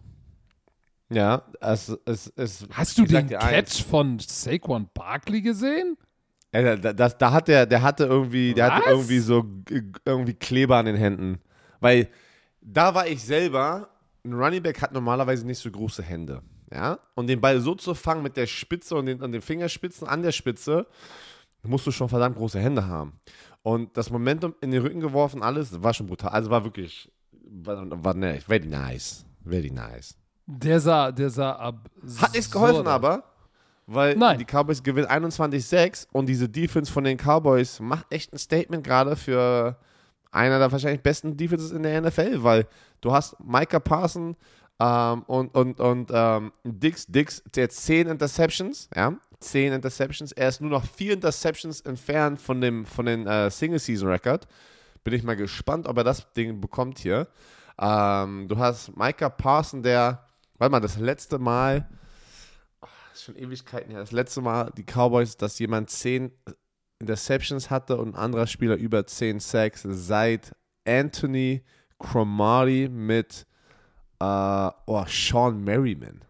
Ja, 1.10 1.44
es, 1.60 1.90
es, 2.06 2.34
es, 2.36 2.68
Hast 2.72 2.98
du 2.98 3.06
den 3.06 3.28
Catch 3.30 3.44
eins. 3.44 3.80
von 3.80 4.18
Saquon 4.20 4.90
Barkley 4.94 5.42
gesehen? 5.42 5.98
Ja, 6.54 6.76
da, 6.76 6.94
das, 6.94 7.18
da 7.18 7.32
hat 7.32 7.48
der, 7.48 7.66
der 7.66 7.82
hatte 7.82 8.06
irgendwie, 8.06 8.54
der 8.54 8.76
hatte 8.76 8.90
irgendwie 8.90 9.20
so 9.20 9.44
irgendwie 10.06 10.36
Kleber 10.36 10.78
an 10.78 10.86
den 10.86 10.96
Händen. 10.96 11.40
Weil 11.80 12.10
da 12.62 12.94
war 12.94 13.08
ich 13.08 13.24
selber, 13.24 13.90
ein 14.24 14.34
Running 14.34 14.62
Back 14.62 14.82
hat 14.82 14.94
normalerweise 14.94 15.46
nicht 15.46 15.60
so 15.60 15.70
große 15.70 16.04
Hände. 16.04 16.42
Ja? 16.72 17.00
Und 17.16 17.28
den 17.28 17.42
Ball 17.42 17.60
so 17.60 17.76
zu 17.76 17.96
fangen 17.96 18.24
mit 18.24 18.38
der 18.38 18.48
Spitze 18.48 18.96
und 18.96 19.08
den, 19.08 19.22
und 19.22 19.32
den 19.32 19.42
Fingerspitzen 19.42 20.08
an 20.08 20.22
der 20.22 20.32
Spitze, 20.32 20.86
musst 21.64 21.88
du 21.88 21.92
schon 21.92 22.10
verdammt 22.10 22.36
große 22.36 22.60
Hände 22.60 22.86
haben. 22.86 23.14
Und 23.64 23.96
das 23.98 24.10
Momentum 24.10 24.54
in 24.62 24.72
den 24.72 24.82
Rücken 24.82 25.00
geworfen, 25.00 25.42
alles, 25.42 25.82
war 25.82 25.94
schon 25.94 26.08
brutal. 26.08 26.32
Also 26.32 26.50
war 26.50 26.64
wirklich, 26.64 27.12
war, 27.32 28.04
war 28.04 28.14
ne, 28.14 28.40
very 28.42 28.66
nice. 28.66 29.26
Very 29.46 29.72
nice. 29.72 30.16
Der 30.46 30.80
sah, 30.80 31.12
der 31.12 31.30
sah 31.30 31.54
ab. 31.54 31.90
Hat 32.18 32.34
nichts 32.34 32.52
geholfen, 32.52 32.88
aber, 32.88 33.24
weil 33.88 34.16
Nein. 34.16 34.38
die 34.40 34.46
Cowboys 34.46 34.82
gewinnen 34.84 35.08
21-6 35.08 36.08
und 36.12 36.28
diese 36.28 36.48
Defense 36.48 36.92
von 36.92 37.04
den 37.04 37.18
Cowboys 37.18 37.80
macht 37.80 38.06
echt 38.12 38.34
ein 38.34 38.38
Statement 38.38 38.84
gerade 38.84 39.16
für 39.16 39.78
einer 40.32 40.60
der 40.60 40.72
wahrscheinlich 40.72 41.02
besten 41.02 41.38
Defenses 41.38 41.72
in 41.72 41.84
der 41.84 42.02
NFL, 42.02 42.44
weil 42.44 42.68
du 43.02 43.12
hast 43.12 43.36
Micah 43.40 43.80
Parson 43.80 44.36
ähm, 44.80 45.24
und, 45.24 45.54
und, 45.56 45.80
und 45.80 46.12
ähm, 46.14 46.52
Dix, 46.64 47.06
Dix, 47.08 47.44
der 47.56 47.66
hat 47.66 47.72
10 47.72 48.08
Interceptions, 48.08 48.90
ja, 48.96 49.14
10 49.40 49.74
Interceptions, 49.74 50.32
er 50.32 50.50
ist 50.50 50.62
nur 50.62 50.72
noch 50.72 50.86
4 50.86 51.14
Interceptions 51.14 51.82
entfernt 51.82 52.42
von 52.42 52.62
dem 52.62 52.86
von 52.86 53.06
den 53.06 53.28
äh, 53.28 53.52
Single-Season-Record. 53.52 54.48
Bin 55.04 55.14
ich 55.14 55.24
mal 55.24 55.36
gespannt, 55.36 55.88
ob 55.88 55.98
er 55.98 56.04
das 56.04 56.32
Ding 56.34 56.62
bekommt 56.62 57.00
hier. 57.00 57.28
Ähm, 57.80 58.48
du 58.48 58.58
hast 58.58 58.96
Micah 58.96 59.30
Parson, 59.30 59.84
der, 59.84 60.26
warte 60.58 60.72
mal, 60.72 60.80
das 60.80 60.98
letzte 60.98 61.40
Mal, 61.40 61.88
ist 63.24 63.26
schon 63.26 63.36
Ewigkeiten 63.36 63.92
her, 63.92 64.00
das 64.00 64.12
letzte 64.12 64.42
Mal 64.42 64.72
die 64.78 64.84
Cowboys, 64.84 65.38
dass 65.38 65.60
jemand 65.60 65.90
10 65.90 66.32
Interceptions 67.00 67.70
hatte 67.70 67.98
und 67.98 68.10
ein 68.10 68.16
anderer 68.16 68.48
Spieler 68.48 68.76
über 68.76 69.06
10 69.06 69.40
Sacks 69.40 69.84
seit 69.84 70.54
Anthony 70.86 71.64
Cromartie 72.00 72.90
mit 72.90 73.46
äh, 74.20 74.70
oh, 74.86 75.06
Sean 75.08 75.64
Merriman. 75.64 76.24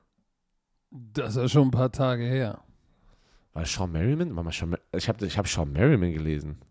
Das 0.91 1.35
ist 1.35 1.51
schon 1.51 1.69
ein 1.69 1.71
paar 1.71 1.91
Tage 1.91 2.23
her. 2.23 2.61
War 3.53 3.65
Sean 3.65 3.91
Merriman? 3.91 4.35
Warte 4.35 4.43
mal, 4.43 4.51
Sean 4.51 4.69
Mer 4.69 4.79
ich 4.95 5.09
habe 5.09 5.25
ich 5.25 5.37
hab 5.37 5.47
Sean 5.47 5.71
Merriman 5.71 6.13
gelesen. 6.13 6.61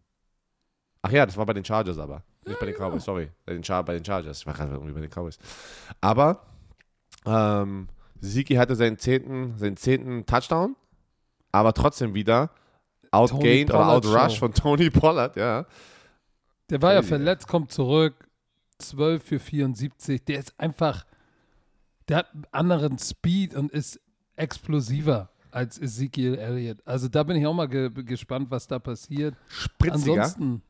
Ach 1.03 1.11
ja, 1.11 1.27
das 1.27 1.37
war 1.37 1.47
bei 1.47 1.53
den 1.53 1.65
Chargers 1.65 1.99
aber. 1.99 2.23
Nicht 2.45 2.61
bei 2.61 2.67
den 2.67 2.77
Cowboys, 2.77 3.05
sorry. 3.05 3.31
Bei 3.45 3.55
den, 3.55 3.63
Char 3.65 3.85
bei 3.85 3.95
den 3.95 4.05
Chargers. 4.05 4.41
Ich 4.41 4.47
war 4.47 4.55
gerade 4.55 4.73
irgendwie 4.73 4.93
bei 4.93 5.01
den 5.01 5.11
Cowboys. 5.11 5.39
Aber 6.01 6.45
ähm, 7.25 7.89
Siki 8.23 8.55
hatte 8.55 8.77
seinen 8.77 8.99
zehnten, 8.99 9.59
seinen 9.59 9.77
zehnten 9.77 10.25
Touchdown, 10.27 10.77
aber 11.51 11.75
trotzdem 11.75 12.15
wieder 12.15 12.51
outgained 13.11 13.75
oder 13.75 14.31
Show. 14.31 14.39
von 14.39 14.55
Tony 14.55 14.91
Pollard, 14.91 15.37
ja. 15.37 15.67
Der 16.71 16.81
war 16.81 16.95
ja 16.95 17.03
verletzt, 17.03 17.49
kommt 17.49 17.73
zurück. 17.73 18.15
12 18.79 19.23
für 19.23 19.39
74. 19.39 20.25
Der 20.25 20.39
ist 20.39 20.59
einfach. 20.59 21.05
Der 22.09 22.19
hat 22.19 22.33
einen 22.33 22.47
anderen 22.53 22.99
Speed 22.99 23.55
und 23.55 23.71
ist 23.71 24.01
explosiver 24.37 25.31
als 25.51 25.79
Ezekiel 25.79 26.37
Elliott. 26.37 26.79
Also 26.85 27.09
da 27.09 27.23
bin 27.23 27.37
ich 27.37 27.47
auch 27.47 27.55
mal 27.55 27.69
ge 27.69 27.91
gespannt, 27.91 28.51
was 28.51 28.67
da 28.67 28.79
passiert. 28.79 29.37
Spritziger. 29.49 30.23
Ansonsten 30.23 30.63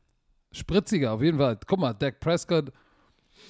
spritziger, 0.51 1.13
auf 1.13 1.21
jeden 1.21 1.37
Fall. 1.37 1.57
Guck 1.65 1.79
mal, 1.79 1.93
Dak 1.93 2.19
Prescott. 2.19 2.71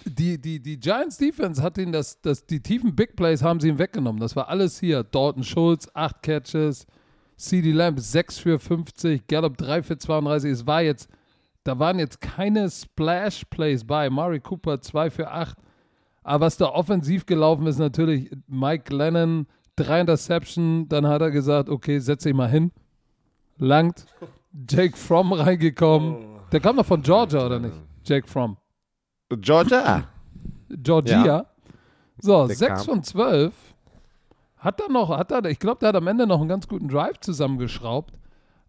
Die, 0.06 0.40
die, 0.40 0.60
die 0.60 0.80
Giants 0.80 1.18
Defense 1.18 1.62
hat 1.62 1.78
ihn 1.78 1.92
das, 1.92 2.20
das, 2.22 2.46
die 2.46 2.62
tiefen 2.62 2.96
Big 2.96 3.16
Plays 3.16 3.42
haben 3.42 3.60
sie 3.60 3.70
ihm 3.70 3.80
weggenommen. 3.80 4.20
Das 4.20 4.36
war 4.36 4.50
alles 4.50 4.80
hier. 4.80 5.04
Dalton 5.04 5.44
Schultz, 5.44 5.90
acht 5.94 6.22
Catches. 6.22 6.86
CD 7.38 7.72
Lamb 7.72 8.00
6 8.00 8.40
für 8.40 8.60
50, 8.60 9.28
Gallup 9.28 9.58
3 9.58 9.84
für 9.84 9.98
32. 9.98 10.52
Es 10.52 10.68
war 10.68 10.82
jetzt, 10.82 11.10
da 11.64 11.80
waren 11.80 12.00
jetzt 12.00 12.22
keine 12.22 12.70
Splash-Plays 12.70 13.86
bei. 13.86 14.10
Mari 14.10 14.40
Cooper 14.40 14.82
2 14.82 15.10
für 15.10 15.32
8. 15.32 15.58
Aber 16.24 16.46
was 16.46 16.58
da 16.58 16.68
offensiv 16.68 17.26
gelaufen 17.26 17.68
ist, 17.68 17.80
natürlich 17.80 18.32
Mike 18.48 18.96
Lennon, 18.96 19.48
drei 19.76 20.02
Interception. 20.02 20.88
Dann 20.88 21.08
hat 21.08 21.22
er 21.22 21.32
gesagt, 21.32 21.70
okay, 21.70 22.00
setz 22.00 22.24
dich 22.24 22.34
mal 22.34 22.50
hin. 22.50 22.72
Langt. 23.58 24.06
Jake 24.70 24.96
Fromm 24.96 25.34
reingekommen. 25.34 26.40
Der 26.52 26.60
kam 26.60 26.78
doch 26.78 26.86
von 26.86 27.02
Georgia, 27.02 27.46
oder 27.46 27.60
nicht? 27.60 27.76
Jake 28.06 28.28
Fromm. 28.28 28.58
Georgia. 29.30 30.08
Georgia. 30.70 31.26
Ja. 31.26 31.46
So, 32.20 32.48
Der 32.48 32.56
6 32.56 32.74
kam. 32.76 32.86
von 32.86 33.04
12. 33.04 33.54
Hat 34.58 34.80
er 34.80 34.90
noch, 34.90 35.10
hat 35.10 35.32
er, 35.32 35.44
ich 35.46 35.60
glaube, 35.60 35.80
der 35.80 35.90
hat 35.90 35.96
am 35.96 36.08
Ende 36.08 36.26
noch 36.26 36.40
einen 36.40 36.48
ganz 36.50 36.68
guten 36.68 36.88
Drive 36.88 37.20
zusammengeschraubt. 37.20 38.14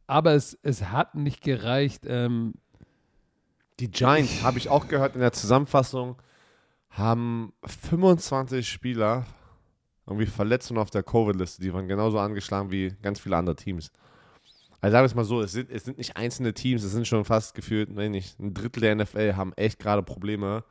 Aber 0.07 0.33
es, 0.33 0.59
es 0.63 0.83
hat 0.91 1.15
nicht 1.15 1.43
gereicht. 1.43 2.05
Ähm, 2.07 2.55
Die 3.81 3.91
Giants, 3.91 4.43
habe 4.43 4.59
ich 4.59 4.69
auch 4.69 4.89
gehört 4.89 5.15
in 5.15 5.21
der 5.21 5.33
Zusammenfassung, 5.33 6.17
haben 6.91 7.53
25 7.65 8.69
Spieler 8.69 9.25
irgendwie 10.07 10.27
verletzt 10.27 10.71
und 10.71 10.79
auf 10.79 10.91
der 10.91 11.03
Covid-Liste. 11.03 11.63
Die 11.63 11.73
waren 11.73 11.89
genauso 11.89 12.19
angeschlagen 12.19 12.71
wie 12.71 12.95
ganz 13.03 13.21
viele 13.21 13.37
andere 13.37 13.57
Teams. 13.57 13.91
Also 14.85 14.93
sagen 14.93 15.03
wir 15.05 15.07
es 15.07 15.15
mal 15.15 15.25
so, 15.25 15.41
es 15.41 15.53
sind, 15.53 15.71
es 15.71 15.85
sind 15.85 15.97
nicht 15.97 16.17
einzelne 16.19 16.53
Teams, 16.53 16.83
es 16.83 16.93
sind 16.93 17.07
schon 17.07 17.25
fast 17.25 17.55
gefühlt, 17.55 17.91
nein, 17.91 18.11
nicht, 18.11 18.39
ein 18.39 18.53
Drittel 18.53 18.81
der 18.83 18.95
NFL 18.97 19.35
haben 19.35 19.55
echt 19.55 19.79
gerade 19.79 20.03
Probleme, 20.03 20.63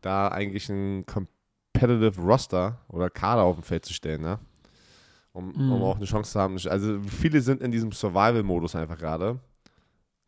da 0.00 0.28
eigentlich 0.28 0.68
ein 0.68 1.04
competitive 1.06 2.20
Roster 2.20 2.78
oder 2.88 3.10
Kader 3.10 3.42
auf 3.42 3.56
dem 3.56 3.64
Feld 3.64 3.84
zu 3.84 3.92
stellen, 3.92 4.22
ne? 4.22 4.38
Um, 5.32 5.50
um 5.50 5.78
Mhm. 5.78 5.82
auch 5.82 5.96
eine 5.96 6.04
Chance 6.04 6.30
zu 6.32 6.38
haben. 6.40 6.56
Also 6.68 7.00
viele 7.02 7.40
sind 7.40 7.60
in 7.60 7.72
diesem 7.72 7.90
Survival-Modus 7.90 8.76
einfach 8.76 8.96
gerade. 8.96 9.40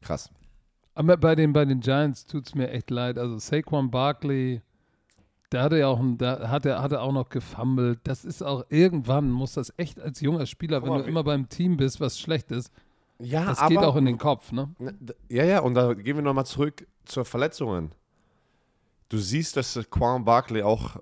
Krass. 0.03 0.29
aber 0.95 1.17
bei 1.17 1.37
den, 1.37 1.53
bei 1.53 1.65
den 1.65 1.79
Giants 1.81 2.27
tut 2.27 2.49
es 2.49 2.55
mir 2.57 2.71
echt 2.71 2.91
leid. 2.91 3.17
Also 3.17 3.39
Saquon 3.39 3.93
Barkley, 3.93 4.61
der 5.53 5.63
hatte 5.63 5.79
ja 5.79 5.87
auch, 5.87 6.01
ein, 6.01 6.19
der 6.19 6.51
hatte, 6.51 6.83
hatte 6.83 7.01
auch 7.01 7.13
noch 7.13 7.29
gefummelt. 7.29 8.01
Das 8.05 8.25
ist 8.25 8.43
auch, 8.43 8.65
irgendwann 8.71 9.31
muss 9.31 9.53
das 9.55 9.73
echt 9.77 10.01
als 10.01 10.21
junger 10.21 10.47
Spieler, 10.47 10.81
Guck 10.81 10.87
wenn 10.89 10.95
mal, 10.95 11.03
du 11.03 11.09
immer 11.09 11.23
beim 11.25 11.49
Team 11.49 11.77
bist, 11.77 12.01
was 12.01 12.19
schlecht 12.19 12.51
ist, 12.51 12.73
Ja, 13.21 13.47
das 13.47 13.67
geht 13.69 13.79
auch 13.79 13.97
in 13.97 14.07
den 14.07 14.19
Kopf, 14.19 14.53
ne? 14.53 14.75
Ne, 14.79 14.95
Ja, 15.29 15.45
ja, 15.45 15.61
und 15.61 15.75
da 15.75 15.95
gehen 15.95 16.17
wir 16.17 16.23
nochmal 16.23 16.47
zurück 16.47 16.87
zur 17.05 17.25
Verletzungen. 17.25 17.93
Du 19.09 19.19
siehst, 19.19 19.57
dass 19.57 19.79
Quan 19.91 20.25
Barkley 20.25 20.63
auch 20.63 20.97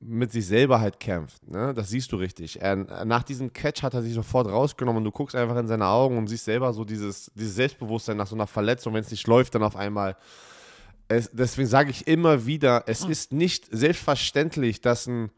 mit 0.00 0.32
sich 0.32 0.46
selber 0.46 0.80
halt 0.80 0.98
kämpft. 0.98 1.46
Ne? 1.46 1.74
Das 1.74 1.90
siehst 1.90 2.10
du 2.10 2.16
richtig. 2.16 2.60
Er, 2.62 3.04
nach 3.04 3.22
diesem 3.22 3.52
Catch 3.52 3.82
hat 3.82 3.92
er 3.92 4.02
sich 4.02 4.14
sofort 4.14 4.48
rausgenommen 4.48 4.98
und 4.98 5.04
du 5.04 5.10
guckst 5.12 5.36
einfach 5.36 5.56
in 5.56 5.66
seine 5.66 5.86
Augen 5.86 6.16
und 6.16 6.26
siehst 6.26 6.46
selber 6.46 6.72
so 6.72 6.84
dieses, 6.84 7.30
dieses 7.34 7.54
Selbstbewusstsein 7.54 8.16
nach 8.16 8.26
so 8.26 8.34
einer 8.34 8.46
Verletzung, 8.46 8.94
wenn 8.94 9.02
es 9.02 9.10
nicht 9.10 9.26
läuft, 9.26 9.54
dann 9.54 9.62
auf 9.62 9.76
einmal. 9.76 10.16
Es, 11.08 11.30
deswegen 11.32 11.68
sage 11.68 11.90
ich 11.90 12.06
immer 12.06 12.46
wieder, 12.46 12.84
es 12.86 13.04
ist 13.04 13.32
nicht 13.32 13.66
selbstverständlich, 13.70 14.80
dass 14.80 15.06
ein 15.06 15.30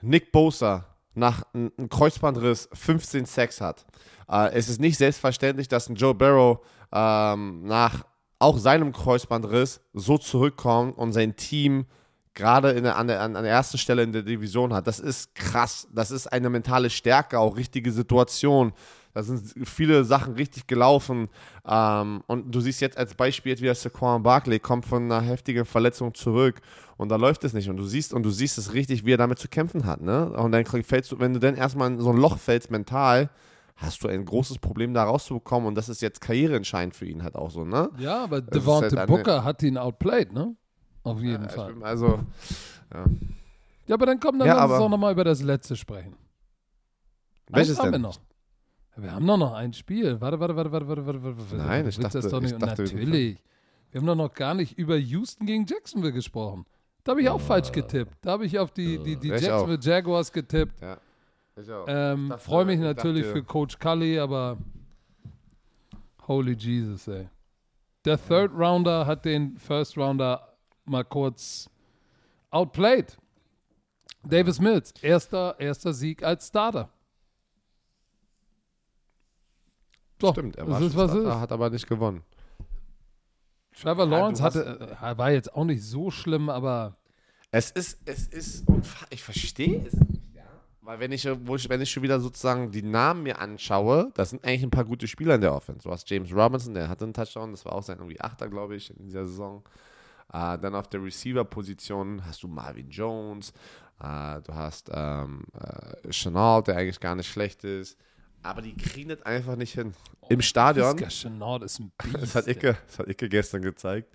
Nick 0.00 0.32
Bosa 0.32 0.86
nach 1.14 1.44
einem 1.54 1.88
Kreuzbandriss 1.88 2.68
15 2.72 3.26
Sacks 3.26 3.60
hat. 3.60 3.86
Äh, 4.28 4.52
es 4.52 4.68
ist 4.68 4.80
nicht 4.80 4.98
selbstverständlich, 4.98 5.68
dass 5.68 5.88
ein 5.88 5.96
Joe 5.96 6.14
Barrow 6.14 6.60
ähm, 6.92 7.64
nach 7.64 8.04
auch 8.38 8.58
seinem 8.58 8.92
Kreuzbandriss 8.92 9.80
so 9.92 10.18
zurückkommt 10.18 10.98
und 10.98 11.12
sein 11.12 11.36
Team 11.36 11.86
gerade 12.34 12.80
der, 12.80 12.96
an, 12.96 13.06
der, 13.06 13.20
an 13.20 13.34
der 13.34 13.46
ersten 13.46 13.78
Stelle 13.78 14.02
in 14.02 14.12
der 14.12 14.22
Division 14.22 14.74
hat. 14.74 14.86
Das 14.86 14.98
ist 14.98 15.34
krass. 15.34 15.88
Das 15.92 16.10
ist 16.10 16.26
eine 16.26 16.50
mentale 16.50 16.90
Stärke, 16.90 17.38
auch 17.38 17.56
richtige 17.56 17.92
Situation. 17.92 18.72
Da 19.14 19.22
sind 19.22 19.54
viele 19.64 20.04
Sachen 20.04 20.34
richtig 20.34 20.66
gelaufen. 20.66 21.28
Ähm, 21.64 22.22
und 22.26 22.52
du 22.52 22.60
siehst 22.60 22.80
jetzt 22.80 22.98
als 22.98 23.14
Beispiel 23.14 23.50
jetzt 23.50 23.62
wieder 23.62 23.74
Saquon 23.74 24.24
Barkley 24.24 24.58
kommt 24.58 24.84
von 24.84 25.04
einer 25.04 25.20
heftigen 25.20 25.64
Verletzung 25.64 26.12
zurück 26.14 26.60
und 26.96 27.08
da 27.08 27.16
läuft 27.16 27.44
es 27.44 27.52
nicht. 27.52 27.70
Und 27.70 27.76
du 27.76 27.84
siehst 27.84 28.12
und 28.12 28.24
du 28.24 28.30
siehst 28.30 28.58
es 28.58 28.74
richtig, 28.74 29.06
wie 29.06 29.12
er 29.12 29.18
damit 29.18 29.38
zu 29.38 29.48
kämpfen 29.48 29.86
hat. 29.86 30.00
Ne? 30.00 30.30
Und 30.30 30.50
dann 30.50 30.66
fällst 30.66 31.12
du, 31.12 31.20
wenn 31.20 31.32
du 31.32 31.38
dann 31.38 31.54
erstmal 31.54 31.92
in 31.92 32.00
so 32.00 32.10
ein 32.10 32.16
Loch 32.16 32.38
fällst 32.38 32.72
mental, 32.72 33.30
hast 33.76 34.02
du 34.04 34.08
ein 34.08 34.24
großes 34.24 34.58
Problem 34.58 34.94
da 34.94 35.04
rauszubekommen 35.04 35.68
und 35.68 35.74
das 35.74 35.88
ist 35.88 36.00
jetzt 36.02 36.20
karriereentscheidend 36.20 36.94
für 36.94 37.06
ihn 37.06 37.22
halt 37.22 37.34
auch 37.34 37.50
so, 37.50 37.64
ne? 37.64 37.90
Ja, 37.98 38.24
aber 38.24 38.38
ist 38.38 38.54
Devontae 38.54 38.96
halt 38.96 39.08
Booker 39.08 39.44
hat 39.44 39.62
ihn 39.62 39.76
outplayed, 39.78 40.32
ne? 40.32 40.54
Auf 41.02 41.20
jeden 41.20 41.42
Ja, 41.44 41.48
Fall. 41.48 41.74
Also, 41.82 42.20
Ja, 43.86 43.94
aber 43.96 44.06
dann 44.06 44.18
komm, 44.20 44.38
dann 44.38 44.48
Ja, 44.48 44.54
lass 44.56 44.70
uns 44.70 44.78
doch 44.80 44.88
nochmal 44.88 45.12
über 45.12 45.24
das 45.24 45.42
letzte 45.42 45.76
sprechen. 45.76 46.14
welches 47.48 47.78
haben 47.78 47.86
wir 47.86 47.92
denn? 47.92 48.00
noch. 48.02 48.18
Wir 48.96 49.12
haben 49.12 49.26
doch 49.26 49.36
noch 49.36 49.52
ein 49.54 49.72
Spiel. 49.72 50.20
Warte, 50.20 50.38
warte, 50.38 50.54
warte, 50.56 50.70
warte, 50.72 50.86
warte, 50.88 51.04
warte. 51.04 51.24
warte. 51.38 51.56
Nein, 51.56 51.80
ich 51.88 51.98
willst 51.98 52.14
das 52.14 52.24
dachte- 52.24 52.28
doch 52.30 52.40
nicht. 52.40 52.52
ich 52.52 52.58
dachte, 52.58 52.84
wir- 52.88 52.94
natürlich. 52.94 53.42
Wir 53.90 54.00
haben 54.00 54.06
doch 54.06 54.14
noch 54.14 54.32
gar 54.32 54.54
nicht 54.54 54.78
über 54.78 54.96
Houston 54.96 55.46
gegen 55.46 55.66
Jacksonville 55.66 56.12
gesprochen. 56.12 56.64
Da 57.02 57.10
habe 57.12 57.20
ich 57.22 57.28
auch 57.28 57.40
falsch 57.40 57.70
getippt. 57.72 58.14
Da 58.22 58.30
habe 58.32 58.46
ich 58.46 58.58
auf 58.58 58.70
die, 58.70 58.98
die, 58.98 59.16
die 59.16 59.28
Jacksonville 59.28 59.78
Jaguars 59.80 60.32
getippt. 60.32 60.80
Ja. 60.80 60.96
Ich 61.56 61.70
auch. 61.70 61.84
Ähm, 61.88 62.34
Freue 62.38 62.64
mich 62.64 62.76
ich 62.76 62.80
natürlich 62.82 63.22
dachte- 63.24 63.38
für 63.38 63.44
Coach 63.44 63.78
Cully, 63.78 64.18
aber 64.18 64.58
holy 66.26 66.54
Jesus, 66.54 67.06
ey. 67.08 67.28
Der 68.04 68.18
Third 68.22 68.52
Rounder 68.52 69.06
hat 69.06 69.24
den 69.24 69.56
First 69.58 69.96
Rounder 69.96 70.56
mal 70.84 71.04
kurz 71.04 71.70
outplayed. 72.50 73.16
Davis 74.24 74.58
Mills, 74.58 74.92
erster, 75.02 75.54
erster 75.58 75.92
Sieg 75.92 76.22
als 76.22 76.48
Starter. 76.48 76.88
So, 80.20 80.32
Stimmt, 80.32 80.56
er 80.56 80.66
war 80.68 80.80
ist, 80.80 80.96
was 80.96 81.10
Starter, 81.10 81.28
ist. 81.34 81.40
hat 81.40 81.52
aber 81.52 81.70
nicht 81.70 81.86
gewonnen. 81.86 82.22
Trevor 83.78 84.04
Ja, 84.04 84.10
Lawrence 84.10 84.42
hast- 84.42 84.56
hatte, 84.56 84.96
äh, 85.00 85.18
war 85.18 85.30
jetzt 85.32 85.54
auch 85.54 85.64
nicht 85.64 85.82
so 85.82 86.10
schlimm, 86.10 86.48
aber 86.48 86.96
Es 87.50 87.70
ist, 87.70 88.00
es 88.06 88.26
ist, 88.28 88.64
ich 89.10 89.22
verstehe 89.22 89.84
es 89.86 89.92
nicht, 89.94 90.10
ja. 90.13 90.13
Weil 90.84 91.00
wenn 91.00 91.12
ich, 91.12 91.24
wenn 91.24 91.80
ich 91.80 91.90
schon 91.90 92.02
wieder 92.02 92.20
sozusagen 92.20 92.70
die 92.70 92.82
Namen 92.82 93.22
mir 93.22 93.38
anschaue, 93.38 94.12
das 94.14 94.30
sind 94.30 94.44
eigentlich 94.44 94.64
ein 94.64 94.70
paar 94.70 94.84
gute 94.84 95.08
Spieler 95.08 95.36
in 95.36 95.40
der 95.40 95.54
Offense. 95.54 95.84
Du 95.84 95.90
hast 95.90 96.08
James 96.10 96.30
Robinson, 96.30 96.74
der 96.74 96.90
hatte 96.90 97.04
einen 97.04 97.14
Touchdown, 97.14 97.52
das 97.52 97.64
war 97.64 97.72
auch 97.72 97.82
sein 97.82 97.98
irgendwie 97.98 98.20
Achter, 98.20 98.48
glaube 98.48 98.76
ich, 98.76 98.90
in 98.90 99.06
dieser 99.06 99.26
Saison. 99.26 99.64
Äh, 100.30 100.58
dann 100.58 100.74
auf 100.74 100.88
der 100.88 101.02
Receiver-Position 101.02 102.26
hast 102.26 102.42
du 102.42 102.48
Marvin 102.48 102.90
Jones, 102.90 103.54
äh, 103.98 104.42
du 104.42 104.54
hast 104.54 104.90
ähm, 104.92 105.44
äh, 105.58 106.10
Chenault, 106.10 106.68
der 106.68 106.76
eigentlich 106.76 107.00
gar 107.00 107.14
nicht 107.14 107.28
schlecht 107.28 107.64
ist. 107.64 107.96
Aber 108.42 108.60
die 108.60 108.76
kriegen 108.76 109.08
das 109.08 109.22
einfach 109.22 109.56
nicht 109.56 109.72
hin. 109.72 109.94
Im 110.28 110.42
Stadion, 110.42 110.98
Chenault 111.08 111.62
ist 111.62 111.78
ein 111.78 111.92
Biest. 111.96 112.14
das 112.22 112.34
hat, 112.34 112.46
Icke, 112.46 112.76
das 112.86 112.98
hat 112.98 113.08
Icke 113.08 113.30
gestern 113.30 113.62
gezeigt. 113.62 114.12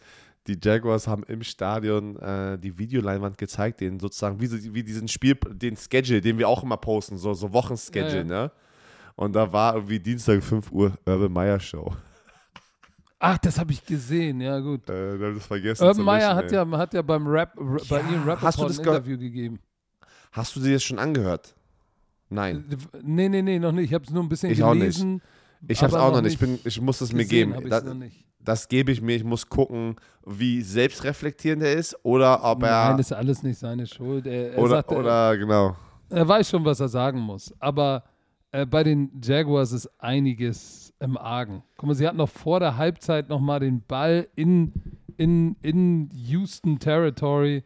Die 0.48 0.58
Jaguars 0.62 1.08
haben 1.08 1.24
im 1.24 1.44
Stadion 1.44 2.16
äh, 2.18 2.58
die 2.58 2.78
Videoleinwand 2.78 3.38
gezeigt, 3.38 3.82
den 3.82 4.00
sozusagen, 4.00 4.40
wie, 4.42 4.74
wie 4.74 4.84
diesen 4.84 5.08
Spiel, 5.08 5.36
den 5.36 5.76
Schedule, 5.78 6.22
den 6.22 6.38
wir 6.38 6.48
auch 6.48 6.64
immer 6.64 6.78
posten, 6.78 7.18
so, 7.18 7.34
so 7.34 7.54
Wochenschedule, 7.54 8.10
Ja, 8.12 8.18
ja. 8.18 8.24
ne? 8.24 8.52
Und 9.16 9.34
da 9.34 9.52
war 9.52 9.76
irgendwie 9.76 10.00
Dienstag 10.00 10.42
5 10.42 10.72
Uhr 10.72 10.94
Urban 11.06 11.32
Meyer 11.34 11.60
Show. 11.60 11.94
Ach, 13.20 13.38
das 13.38 13.60
habe 13.60 13.74
ich 13.74 13.86
gesehen, 13.86 14.40
ja 14.40 14.60
gut. 14.60 14.90
Äh, 14.90 15.18
das 15.18 15.46
vergessen. 15.46 15.84
Urban 15.84 16.06
Meyer 16.06 16.34
hat 16.36 16.46
ey. 16.46 16.54
ja, 16.54 16.78
hat 16.78 16.94
ja 16.94 17.02
beim 17.02 17.28
Rap, 17.28 17.54
bei 17.56 18.00
Ja, 18.00 18.10
Ian 18.10 18.42
hast 18.42 18.60
du 18.60 18.64
das 18.64 18.80
ein 18.80 18.84
ge- 18.86 18.94
Interview 18.96 19.18
gegeben. 19.18 19.60
Hast 20.32 20.56
du 20.56 20.62
dir 20.62 20.74
das 20.74 20.84
schon 20.84 21.00
angehört? 21.00 21.54
Nein. 22.30 22.64
Nee, 23.04 23.28
nee, 23.28 23.42
nee, 23.42 23.60
noch 23.60 23.74
nicht. 23.74 23.86
Ich 23.90 23.94
habe 23.94 24.06
es 24.06 24.12
nur 24.12 24.24
ein 24.24 24.30
bisschen 24.30 24.52
Ich 24.52 24.64
auch 24.64 24.74
nicht. 24.74 24.82
gelesen. 24.84 25.22
Ich 25.68 25.84
hab's 25.84 25.94
aber 25.94 26.04
auch 26.04 26.14
noch 26.14 26.22
nicht. 26.22 26.34
Ich, 26.34 26.40
bin, 26.40 26.58
ich 26.64 26.80
muss 26.80 27.02
es 27.02 27.12
mir 27.12 27.26
geben. 27.26 27.56
ich's 27.62 27.84
Das, 28.40 28.62
das 28.62 28.68
gebe 28.68 28.92
ich 28.92 29.02
mir. 29.02 29.16
Ich 29.16 29.24
muss 29.24 29.48
gucken, 29.48 29.96
wie 30.26 30.62
selbstreflektierend 30.62 31.64
er 31.64 31.74
ist 31.74 31.98
oder 32.04 32.44
ob 32.44 32.64
er. 32.64 32.90
Nein, 32.90 33.00
ist 33.00 33.14
alles 33.14 33.44
nicht 33.44 33.60
seine 33.60 33.86
Schuld. 33.88 34.26
Er, 34.26 34.54
er, 34.54 34.60
oder, 34.60 34.76
sagt, 34.78 34.92
oder 34.92 35.38
genau. 35.38 35.76
er 36.10 36.28
weiß 36.28 36.50
schon, 36.50 36.66
was 36.66 36.80
er 36.80 36.90
sagen 36.90 37.20
muss. 37.20 37.54
Aber 37.60 38.04
äh, 38.52 38.66
bei 38.66 38.84
den 38.84 39.12
Jaguars 39.22 39.72
ist 39.72 39.90
einiges 40.00 40.94
im 41.00 41.18
Argen. 41.18 41.64
Guck 41.78 41.88
mal, 41.88 41.94
sie 41.96 42.08
hatten 42.08 42.18
noch 42.18 42.30
vor 42.30 42.60
der 42.60 42.78
Halbzeit 42.78 43.30
nochmal 43.30 43.60
den 43.60 43.82
Ball 43.82 44.28
in, 44.36 44.74
in, 45.18 45.56
in 45.62 46.10
Houston 46.12 46.80
Territory. 46.80 47.64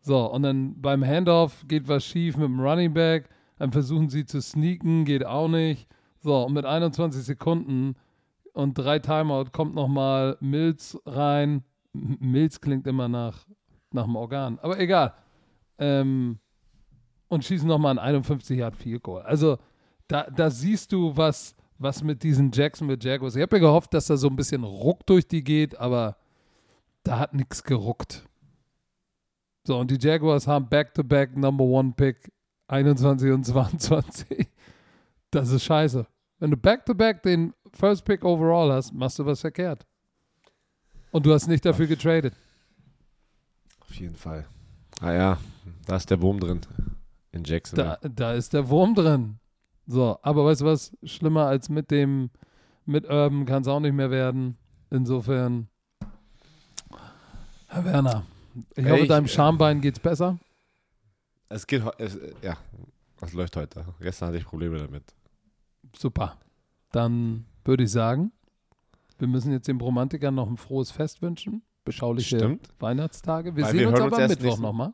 So, 0.00 0.30
und 0.32 0.42
dann 0.42 0.80
beim 0.80 1.04
Handoff 1.04 1.64
geht 1.68 1.86
was 1.86 2.04
schief 2.04 2.36
mit 2.36 2.46
dem 2.46 2.60
Running 2.60 2.92
Back. 2.92 3.28
Dann 3.58 3.70
versuchen 3.70 4.08
sie 4.08 4.24
zu 4.24 4.40
sneaken, 4.40 5.04
geht 5.04 5.24
auch 5.24 5.48
nicht. 5.48 5.86
So, 6.20 6.44
und 6.44 6.54
mit 6.54 6.64
21 6.64 7.22
Sekunden 7.22 7.94
und 8.52 8.74
drei 8.74 8.98
Timeout 8.98 9.46
kommt 9.52 9.74
nochmal 9.74 10.36
Mills 10.40 11.00
rein. 11.06 11.64
M- 11.94 12.18
Mills 12.20 12.60
klingt 12.60 12.86
immer 12.86 13.08
nach, 13.08 13.46
nach 13.92 14.04
dem 14.04 14.16
Organ, 14.16 14.58
aber 14.60 14.78
egal. 14.78 15.14
Ähm, 15.78 16.38
und 17.28 17.44
schießen 17.44 17.66
nochmal 17.66 17.98
ein 17.98 17.98
51 17.98 18.58
Yard 18.58 18.76
Field 18.76 19.02
Goal. 19.02 19.22
Also 19.22 19.58
da, 20.08 20.24
da 20.24 20.50
siehst 20.50 20.92
du, 20.92 21.16
was, 21.16 21.54
was 21.78 22.02
mit 22.02 22.22
diesen 22.22 22.50
Jacksonville 22.52 22.98
Jaguars. 23.00 23.36
Ich 23.36 23.42
habe 23.42 23.56
ja 23.56 23.60
gehofft, 23.60 23.94
dass 23.94 24.06
da 24.06 24.16
so 24.16 24.28
ein 24.28 24.36
bisschen 24.36 24.64
Ruck 24.64 25.06
durch 25.06 25.26
die 25.26 25.42
geht, 25.42 25.78
aber 25.78 26.16
da 27.04 27.18
hat 27.18 27.34
nichts 27.34 27.64
geruckt. 27.64 28.28
So, 29.66 29.78
und 29.78 29.90
die 29.90 29.98
Jaguars 29.98 30.46
haben 30.46 30.68
Back-to-Back 30.68 31.36
Number 31.36 31.64
One 31.64 31.94
Pick 31.96 32.32
21 32.68 33.30
und 33.30 33.44
22. 33.44 34.48
Das 35.30 35.50
ist 35.50 35.64
scheiße. 35.64 36.06
Wenn 36.38 36.50
du 36.50 36.56
back-to-back 36.56 37.22
den 37.22 37.54
First 37.74 38.04
Pick 38.04 38.24
overall 38.24 38.72
hast, 38.72 38.92
machst 38.92 39.18
du 39.18 39.26
was 39.26 39.40
verkehrt. 39.40 39.86
Und 41.10 41.26
du 41.26 41.32
hast 41.32 41.46
nicht 41.46 41.64
dafür 41.64 41.86
getradet. 41.86 42.34
Auf 43.80 43.94
jeden 43.94 44.16
Fall. 44.16 44.46
Ah 45.00 45.12
ja, 45.12 45.38
da 45.86 45.96
ist 45.96 46.10
der 46.10 46.20
Wurm 46.20 46.40
drin. 46.40 46.60
In 47.32 47.44
Jackson. 47.44 47.76
Da, 47.78 47.98
da 48.02 48.32
ist 48.34 48.52
der 48.52 48.68
Wurm 48.68 48.94
drin. 48.94 49.38
So, 49.86 50.18
aber 50.22 50.44
weißt 50.44 50.60
du 50.60 50.66
was? 50.66 50.96
Schlimmer 51.02 51.46
als 51.46 51.68
mit 51.68 51.90
dem, 51.90 52.30
mit 52.86 53.04
Urban 53.04 53.46
kann 53.46 53.62
es 53.62 53.68
auch 53.68 53.80
nicht 53.80 53.94
mehr 53.94 54.10
werden. 54.10 54.56
Insofern, 54.90 55.68
Herr 57.68 57.84
Werner, 57.84 58.24
ich 58.76 58.84
hoffe, 58.88 59.00
ich- 59.02 59.08
deinem 59.08 59.28
Schambein 59.28 59.80
geht's 59.80 59.98
besser. 60.00 60.38
Es 61.48 61.66
geht, 61.66 61.82
es, 61.98 62.18
ja, 62.42 62.56
was 63.18 63.32
läuft 63.34 63.56
heute? 63.56 63.84
Gestern 64.00 64.28
hatte 64.28 64.38
ich 64.38 64.44
Probleme 64.44 64.78
damit. 64.78 65.04
Super. 65.96 66.38
Dann 66.92 67.44
würde 67.64 67.84
ich 67.84 67.90
sagen, 67.90 68.32
wir 69.18 69.28
müssen 69.28 69.52
jetzt 69.52 69.68
den 69.68 69.80
Romantikern 69.80 70.34
noch 70.34 70.48
ein 70.48 70.56
frohes 70.56 70.90
Fest 70.90 71.22
wünschen. 71.22 71.62
Beschauliche 71.84 72.36
Stimmt. 72.36 72.68
Weihnachtstage. 72.78 73.56
Wir 73.56 73.64
Weil 73.64 73.72
sehen 73.72 73.80
wir 73.80 73.88
uns 73.88 74.00
aber 74.00 74.18
am 74.18 74.28
Mittwoch 74.28 74.58
nochmal. 74.58 74.92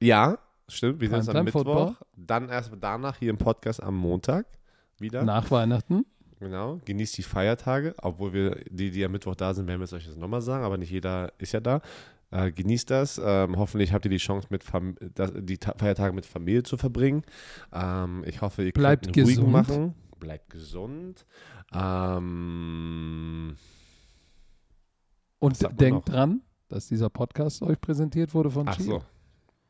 Ja, 0.00 0.38
stimmt. 0.68 1.00
Wir 1.00 1.08
sehen 1.08 1.18
uns 1.18 1.28
am 1.28 1.44
Mittwoch. 1.44 1.60
Football. 1.60 1.96
Dann 2.16 2.48
erst 2.48 2.72
danach 2.80 3.16
hier 3.16 3.30
im 3.30 3.38
Podcast 3.38 3.82
am 3.82 3.96
Montag 3.96 4.46
wieder. 4.98 5.24
Nach 5.24 5.50
Weihnachten. 5.50 6.04
Genau. 6.40 6.80
Genießt 6.84 7.18
die 7.18 7.22
Feiertage, 7.22 7.94
obwohl 8.00 8.32
wir, 8.32 8.60
die, 8.70 8.90
die 8.90 9.04
am 9.04 9.12
Mittwoch 9.12 9.34
da 9.34 9.54
sind, 9.54 9.66
werden 9.66 9.80
wir 9.80 9.84
es 9.84 9.92
euch 9.92 10.06
jetzt 10.06 10.18
nochmal 10.18 10.40
sagen, 10.40 10.64
aber 10.64 10.76
nicht 10.76 10.90
jeder 10.90 11.32
ist 11.38 11.52
ja 11.52 11.60
da. 11.60 11.80
Äh, 12.30 12.52
genießt 12.52 12.90
das. 12.90 13.20
Ähm, 13.22 13.56
hoffentlich 13.56 13.92
habt 13.92 14.04
ihr 14.04 14.10
die 14.10 14.18
Chance, 14.18 14.48
mit 14.50 14.62
Fam 14.62 14.96
das, 15.14 15.32
die 15.34 15.58
Ta 15.58 15.74
Feiertage 15.76 16.14
mit 16.14 16.26
Familie 16.26 16.62
zu 16.62 16.76
verbringen. 16.76 17.22
Ähm, 17.72 18.22
ich 18.26 18.42
hoffe, 18.42 18.64
ihr 18.64 18.72
Bleibt 18.72 19.06
könnt 19.06 19.16
einen 19.16 19.26
ruhigen 19.26 19.52
gesund. 19.52 19.52
machen. 19.52 19.94
Bleibt 20.20 20.50
gesund. 20.50 21.24
Ähm, 21.72 23.56
Und 25.38 25.80
denkt 25.80 26.08
dran, 26.08 26.42
dass 26.68 26.88
dieser 26.88 27.10
Podcast 27.10 27.62
euch 27.62 27.80
präsentiert 27.80 28.34
wurde 28.34 28.50
von 28.50 28.68
ach 28.68 28.76
Chief. 28.76 28.86
so. 28.86 29.02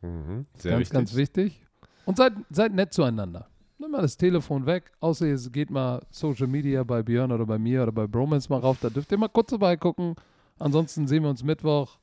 Mhm, 0.02 0.46
sehr 0.54 0.72
ganz, 0.72 0.80
wichtig. 0.80 0.92
ganz 0.92 1.14
wichtig. 1.14 1.66
Und 2.06 2.16
seid, 2.16 2.32
seid 2.50 2.72
nett 2.72 2.92
zueinander. 2.92 3.48
Nimm 3.78 3.92
mal 3.92 4.02
das 4.02 4.16
Telefon 4.16 4.66
weg, 4.66 4.90
außer 5.00 5.26
ihr 5.26 5.38
geht 5.50 5.70
mal 5.70 6.04
Social 6.10 6.48
Media 6.48 6.82
bei 6.82 7.02
Björn 7.02 7.30
oder 7.30 7.46
bei 7.46 7.58
mir 7.58 7.82
oder 7.84 7.92
bei 7.92 8.06
Bromance 8.06 8.48
mal 8.48 8.58
rauf. 8.58 8.78
Da 8.80 8.90
dürft 8.90 9.12
ihr 9.12 9.18
mal 9.18 9.28
kurz 9.28 9.50
vorbeigucken. 9.50 10.16
Ansonsten 10.58 11.06
sehen 11.06 11.22
wir 11.22 11.30
uns 11.30 11.44
Mittwoch 11.44 11.98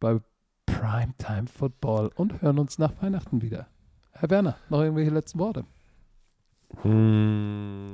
bei 0.00 0.20
Primetime 0.66 1.46
Football 1.46 2.10
und 2.16 2.42
hören 2.42 2.58
uns 2.58 2.78
nach 2.78 2.92
Weihnachten 3.00 3.40
wieder. 3.40 3.68
Herr 4.12 4.28
Werner, 4.28 4.56
noch 4.68 4.80
irgendwelche 4.82 5.10
letzten 5.10 5.38
Worte? 5.38 5.64
Hm. 6.82 7.92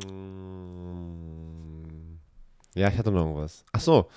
Ja, 2.75 2.89
ich 2.89 2.99
hatte 2.99 3.11
noch 3.11 3.25
irgendwas. 3.27 3.65
Ach 3.73 3.81
so. 3.81 4.09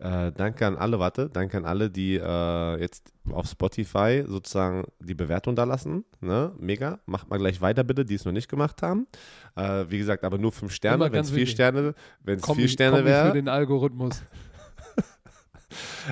Äh, 0.00 0.32
danke 0.32 0.66
an 0.66 0.76
alle, 0.76 0.98
warte, 0.98 1.28
danke 1.28 1.58
an 1.58 1.66
alle, 1.66 1.90
die 1.90 2.16
äh, 2.16 2.80
jetzt 2.80 3.12
auf 3.30 3.46
Spotify 3.46 4.24
sozusagen 4.26 4.84
die 4.98 5.12
Bewertung 5.14 5.54
da 5.54 5.64
lassen. 5.64 6.06
Ne? 6.22 6.52
Mega. 6.58 7.00
Macht 7.04 7.28
mal 7.28 7.38
gleich 7.38 7.60
weiter, 7.60 7.84
bitte, 7.84 8.06
die 8.06 8.14
es 8.14 8.24
noch 8.24 8.32
nicht 8.32 8.48
gemacht 8.48 8.80
haben. 8.80 9.06
Äh, 9.56 9.84
wie 9.88 9.98
gesagt, 9.98 10.24
aber 10.24 10.38
nur 10.38 10.52
fünf 10.52 10.72
Sterne. 10.72 11.12
Wenn 11.12 11.20
es 11.20 11.30
vier. 11.30 11.46
Sterne, 11.46 11.94
wenn 12.24 12.38
es 12.38 12.50
vier 12.50 12.68
Sterne 12.68 12.96
ich 12.98 13.02
für 13.02 13.08
wäre, 13.08 13.32
den 13.32 13.48
Algorithmus. 13.48 14.22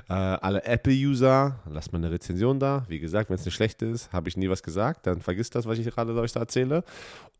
Äh, 0.08 0.12
alle 0.12 0.64
Apple-User, 0.64 1.58
lasst 1.70 1.92
mal 1.92 1.98
eine 1.98 2.10
Rezension 2.10 2.58
da. 2.60 2.84
Wie 2.88 2.98
gesagt, 2.98 3.30
wenn 3.30 3.36
es 3.36 3.42
eine 3.42 3.50
schlechte 3.52 3.86
ist, 3.86 4.12
habe 4.12 4.28
ich 4.28 4.36
nie 4.36 4.48
was 4.48 4.62
gesagt. 4.62 5.06
Dann 5.06 5.20
vergisst 5.20 5.54
das, 5.54 5.66
was 5.66 5.78
ich 5.78 5.86
gerade 5.86 6.14
euch 6.14 6.32
da 6.32 6.40
erzähle. 6.40 6.84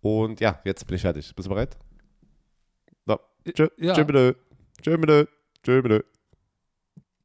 Und 0.00 0.40
ja, 0.40 0.60
jetzt 0.64 0.86
bin 0.86 0.96
ich 0.96 1.02
fertig. 1.02 1.34
Bist 1.34 1.46
du 1.46 1.50
bereit? 1.50 1.76
So. 3.06 3.18
Tschö, 3.52 3.68
Ja. 3.78 3.94
tschö 3.94 4.04
bitte. 4.04 4.36
Tschö 4.82 4.96
bitte. 4.96 5.28
Tschö 5.62 5.82
bitte. 5.82 6.04